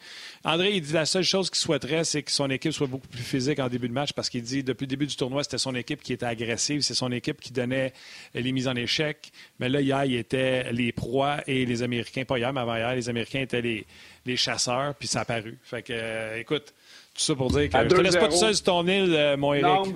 André, 0.45 0.73
il 0.73 0.83
dit 0.83 0.93
la 0.93 1.07
seule 1.07 1.23
chose 1.23 1.51
qu'il 1.51 1.59
souhaiterait, 1.59 2.03
c'est 2.03 2.25
que 2.25 2.33
son 2.33 2.51
équipe 2.51 2.73
soit 2.73 2.89
beaucoup 2.89 3.07
plus 3.07 3.23
physique 3.23 3.61
en 3.61 3.69
début 3.69 3.89
de 3.89 3.93
match 3.93 4.13
parce 4.13 4.29
qu'il 4.29 4.43
dit 4.43 4.65
depuis 4.65 4.85
le 4.85 4.89
début 4.89 5.07
du 5.07 5.15
tournoi, 5.15 5.45
c'était 5.45 5.59
son 5.59 5.75
équipe 5.77 6.03
qui 6.03 6.13
était 6.13 6.27
agressive, 6.27 6.81
c'est 6.81 6.95
son 6.95 7.13
équipe 7.13 7.41
qui 7.41 7.53
donnait 7.53 7.93
les 8.35 8.51
mises 8.51 8.67
en 8.67 8.75
échec. 8.75 9.31
Mais 9.61 9.69
là, 9.69 9.81
hier, 9.81 10.05
il 10.05 10.17
était 10.17 10.73
les 10.73 10.91
proies 10.91 11.37
et 11.47 11.65
les 11.65 11.85
Américains, 11.85 12.25
pas 12.25 12.39
hier, 12.39 12.53
mais 12.53 12.61
avant 12.61 12.75
hier, 12.75 12.93
les 12.93 13.09
Américains 13.09 13.41
étaient 13.41 13.63
les, 13.63 14.37
chasseurs, 14.37 14.95
puis 14.97 15.07
ça 15.07 15.21
a 15.21 15.25
paru. 15.25 15.59
Fait 15.63 15.83
que, 15.83 15.93
euh, 15.93 16.41
écoute, 16.41 16.75
tout 17.15 17.21
ça 17.21 17.35
pour 17.37 17.51
dire 17.51 17.69
que 17.69 17.79
je 17.79 17.95
te 17.95 18.01
laisse 18.01 18.17
pas 18.17 18.29
tout 18.29 18.37
seul 18.37 18.55
sur 18.55 18.65
ton 18.65 18.87
île, 18.89 19.15
euh, 19.15 19.37
mon 19.37 19.55
Eric. 19.55 19.95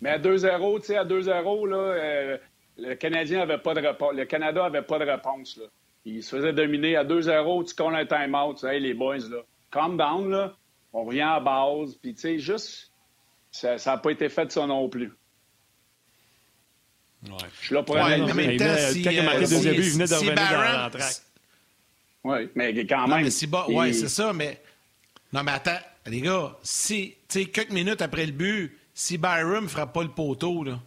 mais 0.00 0.10
à 0.10 0.18
2-0, 0.18 0.80
tu 0.80 0.86
sais, 0.86 0.96
à 0.96 1.04
2-0, 1.04 1.66
là, 1.66 1.76
euh, 1.76 2.36
le 2.78 2.94
Canadien 2.94 3.40
avait 3.40 3.58
pas 3.58 3.74
de 3.74 3.80
réponse. 3.80 4.14
Le 4.14 4.24
Canada 4.24 4.62
n'avait 4.62 4.82
pas 4.82 4.98
de 4.98 5.04
réponse. 5.04 5.56
Là. 5.56 5.64
Il 6.04 6.22
se 6.22 6.36
faisait 6.36 6.52
dominer 6.52 6.96
à 6.96 7.04
2-0, 7.04 7.64
tu 7.64 7.74
connais 7.74 7.98
un 7.98 8.06
time-out. 8.06 8.62
Hey, 8.64 8.80
les 8.80 8.94
boys, 8.94 9.16
là, 9.16 9.42
calm 9.74 9.96
down, 9.96 10.30
là. 10.30 10.56
On 10.92 11.04
revient 11.04 11.22
à 11.22 11.40
base. 11.40 11.96
Puis, 12.00 12.14
tu 12.14 12.20
sais, 12.20 12.38
juste, 12.38 12.92
ça 13.50 13.76
n'a 13.84 13.98
pas 13.98 14.10
été 14.10 14.28
fait 14.28 14.46
de 14.46 14.52
ça 14.52 14.66
non 14.66 14.88
plus. 14.88 15.12
Ouais. 17.24 17.32
Je 17.60 17.66
suis 17.66 17.74
là 17.74 17.82
pour 17.82 17.96
ouais, 17.96 18.18
mais 18.18 18.34
même 18.34 18.56
temps, 18.56 18.76
si, 18.92 19.02
quand 19.02 19.10
il 19.10 19.18
a 19.18 19.22
marqué 19.22 19.44
euh, 19.44 19.72
il 19.74 19.90
venait 19.90 20.06
de 20.06 20.14
revenir 20.14 20.34
dans 20.34 20.82
l'entraque. 20.82 21.16
Oui, 22.22 22.48
mais 22.54 22.86
quand 22.86 23.08
même. 23.08 23.18
Non, 23.18 23.24
mais 23.24 23.30
si 23.30 23.48
Oui, 23.68 23.94
c'est 23.94 24.08
ça, 24.08 24.32
mais... 24.32 24.62
Non, 25.32 25.42
mais 25.42 25.52
attends, 25.52 25.80
les 26.06 26.20
gars, 26.20 26.56
si, 26.62 27.14
tu 27.28 27.40
sais, 27.40 27.46
quelques 27.46 27.72
minutes 27.72 28.02
après 28.02 28.26
le 28.26 28.32
but, 28.32 28.78
si 28.94 29.18
Byron 29.18 29.64
ne 29.64 29.68
frappe 29.68 29.92
pas 29.92 30.02
le 30.02 30.10
poteau, 30.10 30.62
là, 30.62 30.78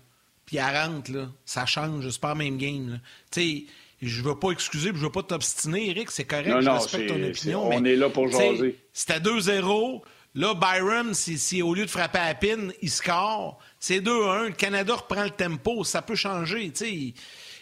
puis 0.46 0.58
elle 0.58 0.76
rentre, 0.76 1.12
là, 1.12 1.28
ça 1.44 1.66
change, 1.66 2.10
c'est 2.10 2.22
pas 2.22 2.30
la 2.30 2.36
même 2.36 2.58
game. 2.58 3.00
Tu 3.30 3.42
sais, 3.42 3.66
je 4.02 4.22
veux 4.22 4.36
pas 4.36 4.52
excuser, 4.52 4.90
je 4.94 5.00
veux 5.00 5.12
pas 5.12 5.24
t'obstiner, 5.24 5.90
Eric, 5.90 6.12
c'est 6.12 6.26
correct, 6.26 6.62
je 6.62 6.70
respecte 6.70 7.08
ton 7.10 7.24
opinion. 7.24 7.70
on 7.70 7.84
est 7.84 7.96
là 7.96 8.10
pour 8.10 8.30
jaser. 8.30 8.78
C'était 8.94 9.20
2-0. 9.20 10.02
Là, 10.36 10.54
Byron, 10.54 11.16
si, 11.16 11.62
au 11.64 11.74
lieu 11.74 11.86
de 11.86 11.90
frapper 11.90 12.20
à 12.20 12.28
la 12.28 12.36
pine, 12.36 12.72
il 12.84 12.92
score, 12.92 13.58
c'est 13.80 14.02
2-1. 14.02 14.48
Le 14.48 14.52
Canada 14.52 14.96
reprend 14.96 15.24
le 15.24 15.32
tempo, 15.32 15.84
ça 15.84 16.04
peut 16.04 16.16
changer. 16.16 16.72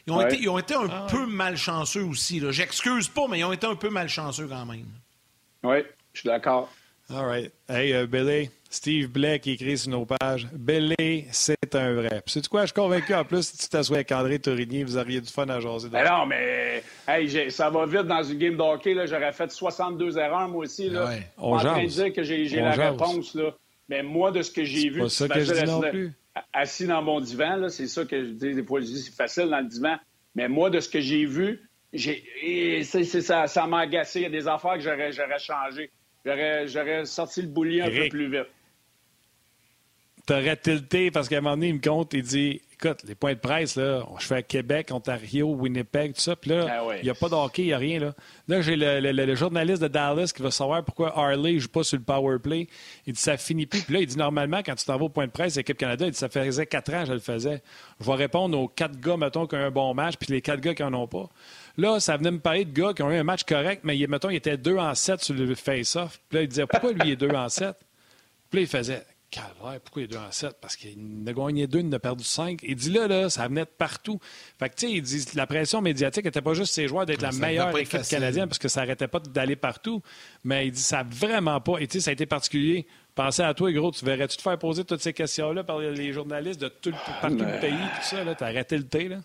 Ils 0.07 0.11
ont, 0.11 0.21
été, 0.21 0.37
ils 0.37 0.49
ont 0.49 0.59
été 0.59 0.73
un 0.75 0.89
ah 0.89 1.07
peu 1.09 1.25
malchanceux 1.25 2.03
aussi. 2.03 2.41
J'excuse 2.49 3.07
pas, 3.07 3.27
mais 3.29 3.39
ils 3.39 3.45
ont 3.45 3.53
été 3.53 3.65
un 3.65 3.75
peu 3.75 3.89
malchanceux 3.89 4.47
quand 4.47 4.65
même. 4.65 4.87
Oui, 5.63 5.77
je 6.13 6.19
suis 6.19 6.27
d'accord. 6.27 6.69
All 7.09 7.25
right. 7.25 7.53
Hey, 7.69 7.93
uh, 7.93 8.07
Billy, 8.07 8.49
Steve 8.69 9.07
Blake 9.07 9.43
qui 9.43 9.51
écrit 9.51 9.77
sur 9.77 9.91
nos 9.91 10.05
pages. 10.05 10.47
Bellé, 10.53 11.27
c'est 11.31 11.75
un 11.75 11.93
vrai. 11.93 12.21
Puis, 12.25 12.33
sais 12.33 12.41
quoi? 12.49 12.61
Je 12.61 12.67
suis 12.67 12.73
convaincu, 12.73 13.13
en 13.13 13.23
plus, 13.23 13.47
si 13.47 13.57
tu 13.57 13.69
t'assois 13.69 13.97
avec 13.97 14.11
André 14.11 14.39
Tourigny, 14.39 14.83
vous 14.83 14.97
auriez 14.97 15.21
du 15.21 15.31
fun 15.31 15.47
à 15.49 15.59
jaser. 15.59 15.89
Ben 15.89 16.03
non, 16.03 16.25
mais 16.25 16.83
hey, 17.07 17.51
ça 17.51 17.69
va 17.69 17.85
vite 17.85 18.07
dans 18.07 18.23
une 18.23 18.37
game 18.37 18.57
d'hockey. 18.57 18.95
J'aurais 19.07 19.31
fait 19.31 19.51
62 19.51 20.17
erreurs, 20.17 20.49
moi 20.49 20.65
aussi. 20.65 20.89
Là. 20.89 21.05
Ouais. 21.05 21.27
On 21.37 21.55
en 21.55 21.59
train 21.59 21.83
de 21.83 21.87
dire 21.87 22.11
que 22.13 22.23
j'ai 22.23 22.47
la 22.47 22.71
réponse. 22.71 23.33
Là. 23.35 23.55
Mais 23.87 24.03
moi, 24.03 24.31
de 24.31 24.41
ce 24.41 24.51
que 24.51 24.63
j'ai 24.63 24.89
vu... 24.89 25.01
C'est 25.09 25.27
ça 25.27 25.33
que 25.33 25.41
je 25.41 25.53
dis 25.53 25.63
non 25.65 25.81
plus. 25.81 26.11
Assis 26.51 26.85
dans 26.85 27.01
mon 27.01 27.21
divan, 27.21 27.69
c'est 27.69 27.87
ça 27.87 28.03
que 28.03 28.21
je 28.21 28.29
dis. 28.31 28.55
Des 28.55 28.63
fois, 28.63 28.81
je 28.81 28.87
dis 28.87 29.01
c'est 29.01 29.15
facile 29.15 29.47
dans 29.49 29.59
le 29.59 29.67
divan. 29.67 29.95
Mais 30.35 30.49
moi, 30.49 30.69
de 30.69 30.81
ce 30.81 30.89
que 30.89 30.99
j'ai 30.99 31.25
vu, 31.25 31.61
j'ai, 31.93 32.83
ça, 32.83 33.47
ça 33.47 33.67
m'a 33.67 33.79
agacé. 33.79 34.19
Il 34.19 34.23
y 34.23 34.25
a 34.25 34.29
des 34.29 34.47
affaires 34.47 34.73
que 34.73 34.81
j'aurais 34.81 35.39
changé. 35.39 35.91
J'aurais 36.25 37.05
sorti 37.05 37.41
le 37.41 37.47
boulier 37.47 37.81
un 37.81 37.89
peu 37.89 38.09
plus 38.09 38.29
vite. 38.29 38.47
T'aurais 40.25 40.57
tilté 40.57 41.11
parce 41.11 41.27
qu'à 41.29 41.37
un 41.37 41.41
moment 41.41 41.55
donné, 41.55 41.69
il 41.69 41.75
me 41.75 41.81
compte, 41.81 42.13
il 42.13 42.23
dit 42.23 42.61
Écoute, 42.77 43.03
les 43.07 43.15
points 43.15 43.33
de 43.33 43.39
presse, 43.39 43.77
là, 43.77 44.05
je 44.19 44.25
fais 44.25 44.43
Québec, 44.43 44.89
Ontario, 44.91 45.47
Winnipeg, 45.47 46.13
tout 46.13 46.19
ça. 46.19 46.35
Puis 46.35 46.49
là, 46.51 46.67
Ah 46.69 46.83
il 46.97 47.03
n'y 47.05 47.09
a 47.09 47.13
pas 47.13 47.29
de 47.29 47.33
hockey, 47.33 47.61
il 47.61 47.67
n'y 47.67 47.73
a 47.73 47.77
rien. 47.77 47.99
Là, 48.01 48.13
là 48.49 48.61
j'ai 48.61 48.75
le, 48.75 48.99
le- 48.99 49.25
le 49.25 49.35
journaliste 49.35 49.81
de 49.81 49.87
Dallas 49.87 50.33
qui 50.35 50.41
va 50.41 50.51
savoir 50.51 50.83
pourquoi 50.83 51.17
Harley 51.17 51.53
ne 51.53 51.59
joue 51.59 51.69
pas 51.69 51.83
sur 51.83 51.97
le 51.97 52.03
power 52.03 52.37
play. 52.37 52.67
Il 53.07 53.13
dit 53.13 53.21
Ça 53.21 53.37
finit 53.37 53.65
plus. 53.65 53.81
Puis 53.81 53.93
là, 53.93 54.01
il 54.01 54.07
dit 54.07 54.17
Normalement, 54.17 54.61
quand 54.61 54.75
tu 54.75 54.83
t'en 54.83 54.97
vas 54.97 55.05
au 55.05 55.09
point 55.09 55.25
de 55.25 55.31
presse, 55.31 55.55
l'équipe 55.55 55.77
Canada, 55.77 56.05
il 56.05 56.11
dit 56.11 56.17
Ça 56.17 56.27
faisait 56.27 56.65
quatre 56.65 56.93
ans 56.93 57.01
que 57.03 57.07
je 57.07 57.13
le 57.13 57.19
faisais. 57.19 57.63
Je 58.01 58.05
vais 58.05 58.15
répondre 58.15 58.59
aux 58.59 58.67
quatre 58.67 58.99
gars, 58.99 59.15
mettons, 59.15 59.47
qui 59.47 59.55
ont 59.55 59.59
eu 59.59 59.63
un 59.63 59.71
bon 59.71 59.93
match, 59.93 60.15
puis 60.19 60.33
les 60.33 60.41
quatre 60.41 60.59
gars 60.59 60.75
qui 60.75 60.83
n'en 60.83 60.93
ont 60.95 61.07
pas. 61.07 61.29
Là, 61.77 62.01
ça 62.01 62.17
venait 62.17 62.31
me 62.31 62.39
parler 62.39 62.65
de 62.65 62.73
gars 62.77 62.93
qui 62.93 63.03
ont 63.03 63.11
eu 63.11 63.15
un 63.17 63.23
match 63.23 63.43
correct, 63.45 63.81
mais 63.85 63.97
mettons, 64.09 64.29
il 64.29 64.35
était 64.35 64.57
2 64.57 64.77
en 64.77 64.93
7 64.95 65.21
sur 65.23 65.33
le 65.33 65.55
face-off. 65.55 66.19
Puis 66.29 66.37
là, 66.39 66.43
il 66.43 66.49
disait 66.49 66.65
Pourquoi 66.67 66.91
lui, 66.91 67.01
il 67.05 67.11
est 67.11 67.15
2 67.15 67.29
en 67.29 67.47
7 67.47 67.73
Puis 68.51 68.59
là, 68.59 68.61
il 68.63 68.67
faisait 68.67 69.03
Calvaire, 69.35 69.81
pourquoi 69.81 70.01
il 70.01 70.05
est 70.05 70.07
2 70.07 70.17
en 70.17 70.31
7 70.31 70.55
Parce 70.61 70.75
qu'il 70.77 70.97
en 70.97 71.27
a 71.27 71.33
gagné 71.33 71.67
2, 71.67 71.79
il 71.79 71.85
en 71.87 71.91
a 71.91 71.99
perdu 71.99 72.23
5. 72.23 72.59
Il 72.63 72.75
dit 72.75 72.89
là, 72.91 73.07
là, 73.07 73.29
ça 73.29 73.47
venait 73.47 73.65
de 73.65 73.69
partout. 73.77 74.19
Fait 74.57 74.69
que, 74.69 74.75
tu 74.75 74.87
sais, 74.87 74.93
il 74.93 75.01
dit 75.01 75.25
la 75.35 75.45
pression 75.45 75.81
médiatique 75.81 76.23
n'était 76.25 76.41
pas 76.41 76.53
juste 76.53 76.73
ses 76.73 76.87
joueurs 76.87 77.05
d'être 77.05 77.21
la 77.21 77.31
meilleure 77.33 77.77
équipe 77.77 77.91
facile. 77.97 78.17
canadienne 78.19 78.47
parce 78.47 78.59
que 78.59 78.67
ça 78.69 78.81
n'arrêtait 78.81 79.07
pas 79.09 79.19
d'aller 79.19 79.55
partout. 79.55 80.01
Mais 80.43 80.67
il 80.67 80.71
dit 80.71 80.81
ça 80.81 80.97
n'a 80.97 81.09
vraiment 81.09 81.59
pas. 81.59 81.79
Et 81.79 81.87
tu 81.87 81.93
sais, 81.99 82.05
ça 82.05 82.09
a 82.11 82.13
été 82.13 82.25
particulier. 82.25 82.87
Pensez 83.13 83.41
à 83.43 83.53
toi, 83.53 83.71
gros, 83.71 83.91
tu 83.91 84.03
verrais-tu 84.05 84.37
te 84.37 84.41
faire 84.41 84.57
poser 84.57 84.83
toutes 84.85 85.01
ces 85.01 85.13
questions-là 85.13 85.63
par 85.63 85.79
les 85.79 86.13
journalistes 86.13 86.59
de 86.61 86.67
tout, 86.67 86.89
le- 86.91 86.95
partout 87.21 87.37
le 87.37 87.45
Mais- 87.45 87.59
pays, 87.59 87.71
tout 87.73 88.03
ça, 88.03 88.23
là, 88.23 88.35
t'as 88.35 88.47
arrêté 88.47 88.77
le 88.77 88.87
thé, 88.87 89.07
là? 89.09 89.17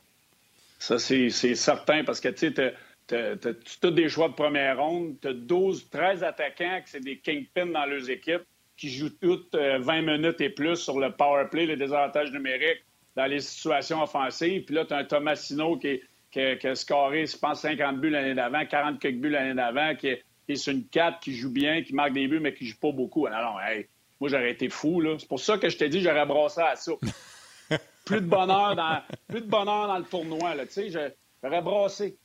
Ça, 0.79 0.99
c'est 0.99 1.29
certain 1.55 2.05
parce 2.05 2.21
que 2.21 2.29
tu 2.29 2.53
sais, 2.55 2.75
t'as 3.07 3.37
tous 3.81 3.91
des 3.91 4.09
choix 4.09 4.29
de 4.29 4.35
première 4.35 4.79
ronde. 4.79 5.17
Tu 5.21 5.29
as 5.29 5.33
12, 5.35 5.89
13 5.91 6.23
attaquants 6.25 6.81
qui 6.85 6.91
c'est 6.91 7.01
des 7.05 7.19
kingpins 7.19 7.67
dans 7.67 7.85
leurs 7.85 8.09
équipes 8.11 8.43
qui 8.81 8.89
jouent 8.91 9.11
toutes 9.21 9.55
euh, 9.55 9.79
20 9.79 10.03
minutes 10.03 10.41
et 10.41 10.49
plus 10.49 10.77
sur 10.77 10.99
le 10.99 11.13
power 11.13 11.45
play, 11.51 11.67
le 11.67 11.77
désavantage 11.77 12.33
numérique 12.33 12.83
dans 13.15 13.27
les 13.27 13.41
situations 13.41 14.03
offensives. 14.03 14.65
Puis 14.65 14.75
là, 14.75 14.87
tu 14.87 14.95
as 14.95 14.99
un 14.99 15.05
Tomasino 15.05 15.77
qui, 15.77 15.89
est- 15.89 16.03
qui, 16.31 16.41
a- 16.41 16.57
qui 16.57 16.67
a 16.67 16.75
scoré, 16.75 17.27
je 17.27 17.37
pense, 17.37 17.61
50 17.61 18.01
buts 18.01 18.09
l'année 18.11 18.35
d'avant, 18.35 18.65
40 18.65 18.99
quelques 18.99 19.19
buts 19.19 19.29
l'année 19.31 19.53
d'avant, 19.55 19.95
qui, 19.97 20.09
est- 20.09 20.25
qui 20.47 20.53
est 20.53 20.57
sur 20.57 20.73
une 20.73 20.87
4, 20.87 21.21
qui 21.21 21.35
joue 21.37 21.51
bien, 21.51 21.83
qui 21.83 21.95
marque 21.95 22.15
des 22.15 22.27
buts, 22.27 22.41
mais 22.41 22.55
qui 22.55 22.67
joue 22.67 22.79
pas 22.81 22.91
beaucoup. 22.93 23.27
Alors, 23.27 23.55
non, 23.55 23.61
hey, 23.61 23.87
moi, 24.19 24.31
j'aurais 24.31 24.51
été 24.53 24.69
fou. 24.71 25.01
là. 25.03 25.17
C'est 25.19 25.29
pour 25.29 25.41
ça 25.41 25.59
que 25.59 25.69
je 25.69 25.77
t'ai 25.77 25.89
dit 25.91 26.01
j'aurais 26.01 26.25
brassé 26.27 26.61
à 26.63 26.75
soupe. 26.77 27.01
plus 28.07 28.21
de 28.23 28.27
bonheur 28.27 28.75
dans 28.75 29.03
plus 29.29 29.43
de 29.43 29.47
bonheur 29.47 29.87
dans 29.87 29.99
le 29.99 30.05
tournoi 30.05 30.55
là, 30.55 30.67
tu 30.67 30.73
sais, 30.73 30.91
je- 30.91 31.13
j'aurais 31.45 31.61
brassé. 31.63 32.17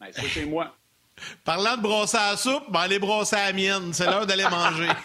Ben, 0.00 0.12
ça 0.12 0.22
c'est 0.28 0.44
moi. 0.46 0.75
Parlant 1.44 1.76
de 1.76 1.82
brosser 1.82 2.16
à 2.16 2.32
la 2.32 2.36
soupe, 2.36 2.64
ben 2.70 2.80
allez 2.80 2.98
brosser 2.98 3.36
à 3.36 3.46
la 3.46 3.52
mienne. 3.52 3.92
C'est 3.92 4.06
l'heure 4.06 4.26
d'aller 4.26 4.44
manger. 4.44 4.88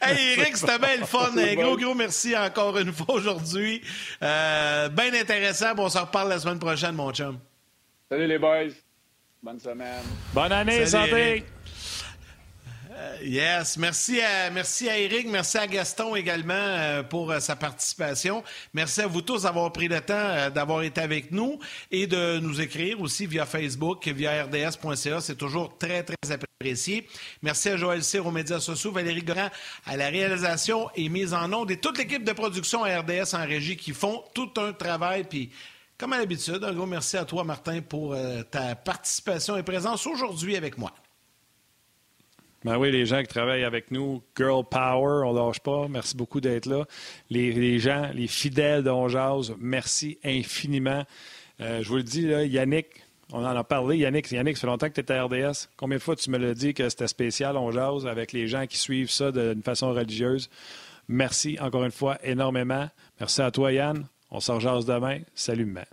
Hey 0.00 0.38
Eric, 0.38 0.56
c'était 0.56 0.78
bien 0.78 0.96
le 0.98 1.04
fun. 1.04 1.36
Un 1.36 1.54
gros, 1.54 1.76
gros 1.76 1.94
merci 1.94 2.36
encore 2.36 2.78
une 2.78 2.92
fois 2.92 3.16
aujourd'hui. 3.16 3.82
Euh, 4.22 4.88
bien 4.90 5.12
intéressant. 5.12 5.74
Bon, 5.74 5.86
on 5.86 5.88
se 5.88 5.98
reparle 5.98 6.28
la 6.28 6.38
semaine 6.38 6.60
prochaine, 6.60 6.94
mon 6.94 7.12
chum. 7.12 7.38
Salut 8.08 8.28
les 8.28 8.38
boys. 8.38 8.70
Bonne 9.42 9.58
semaine. 9.58 10.04
Bonne 10.32 10.52
année, 10.52 10.86
Salut, 10.86 11.10
santé! 11.10 11.20
Eric. 11.20 11.44
Yes, 13.22 13.76
merci 13.76 14.20
à, 14.20 14.50
merci 14.50 14.88
à 14.88 14.98
Eric, 14.98 15.26
merci 15.28 15.58
à 15.58 15.66
Gaston 15.66 16.14
également 16.16 16.54
euh, 16.54 17.02
pour 17.02 17.30
euh, 17.30 17.40
sa 17.40 17.56
participation. 17.56 18.44
Merci 18.72 19.00
à 19.00 19.06
vous 19.06 19.22
tous 19.22 19.42
d'avoir 19.42 19.72
pris 19.72 19.88
le 19.88 20.00
temps 20.00 20.14
euh, 20.14 20.50
d'avoir 20.50 20.82
été 20.82 21.00
avec 21.00 21.32
nous 21.32 21.58
et 21.90 22.06
de 22.06 22.38
nous 22.38 22.60
écrire 22.60 23.00
aussi 23.00 23.26
via 23.26 23.44
Facebook, 23.44 24.06
via 24.06 24.44
rds.ca. 24.44 25.20
C'est 25.20 25.34
toujours 25.34 25.76
très, 25.76 26.02
très 26.04 26.16
apprécié. 26.30 27.06
Merci 27.42 27.70
à 27.70 27.76
Joël 27.76 28.02
Cyr 28.04 28.26
aux 28.26 28.30
médias 28.30 28.60
sociaux, 28.60 28.92
Valérie 28.92 29.22
Grand 29.22 29.50
à 29.84 29.96
la 29.96 30.08
réalisation 30.08 30.88
et 30.94 31.08
mise 31.08 31.34
en 31.34 31.52
onde 31.52 31.70
et 31.70 31.78
toute 31.78 31.98
l'équipe 31.98 32.24
de 32.24 32.32
production 32.32 32.84
à 32.84 33.00
RDS 33.00 33.34
en 33.34 33.44
régie 33.44 33.76
qui 33.76 33.92
font 33.92 34.24
tout 34.34 34.50
un 34.56 34.72
travail. 34.72 35.24
Puis, 35.24 35.50
comme 35.98 36.12
à 36.12 36.18
l'habitude, 36.18 36.62
un 36.62 36.72
gros 36.72 36.86
merci 36.86 37.16
à 37.16 37.24
toi, 37.24 37.44
Martin, 37.44 37.80
pour 37.80 38.12
euh, 38.12 38.42
ta 38.42 38.74
participation 38.74 39.56
et 39.56 39.62
présence 39.62 40.06
aujourd'hui 40.06 40.56
avec 40.56 40.78
moi. 40.78 40.92
Ben 42.64 42.78
oui, 42.78 42.90
les 42.90 43.06
gens 43.06 43.20
qui 43.20 43.28
travaillent 43.28 43.64
avec 43.64 43.90
nous, 43.90 44.22
Girl 44.36 44.64
Power, 44.68 45.24
on 45.24 45.32
lâche 45.32 45.60
pas. 45.60 45.86
Merci 45.88 46.16
beaucoup 46.16 46.40
d'être 46.40 46.66
là. 46.66 46.84
Les, 47.30 47.78
gens, 47.78 48.10
les 48.12 48.26
fidèles 48.26 48.82
d'On 48.82 49.08
Jazz, 49.08 49.54
merci 49.60 50.18
infiniment. 50.24 51.04
Euh, 51.60 51.82
je 51.82 51.88
vous 51.88 51.96
le 51.96 52.02
dis, 52.02 52.22
là, 52.22 52.44
Yannick, 52.44 52.86
on 53.32 53.44
en 53.44 53.56
a 53.56 53.64
parlé. 53.64 53.98
Yannick, 53.98 54.30
Yannick, 54.30 54.56
ça 54.56 54.62
fait 54.62 54.66
longtemps 54.66 54.88
que 54.88 54.94
tu 54.94 55.00
étais 55.00 55.14
à 55.14 55.24
RDS. 55.24 55.68
Combien 55.76 55.98
de 55.98 56.02
fois 56.02 56.16
tu 56.16 56.30
me 56.30 56.38
l'as 56.38 56.54
dit 56.54 56.74
que 56.74 56.88
c'était 56.88 57.08
spécial, 57.08 57.56
On 57.56 57.70
Jazz, 57.70 58.06
avec 58.06 58.32
les 58.32 58.48
gens 58.48 58.66
qui 58.66 58.78
suivent 58.78 59.10
ça 59.10 59.30
d'une 59.30 59.62
façon 59.62 59.92
religieuse? 59.92 60.50
Merci 61.08 61.58
encore 61.60 61.84
une 61.84 61.92
fois 61.92 62.18
énormément. 62.24 62.88
Merci 63.20 63.42
à 63.42 63.50
toi, 63.50 63.72
Yann. 63.72 64.06
On 64.30 64.40
se 64.40 64.50
rejase 64.50 64.86
demain. 64.86 65.20
Salut, 65.34 65.66
maman. 65.66 65.86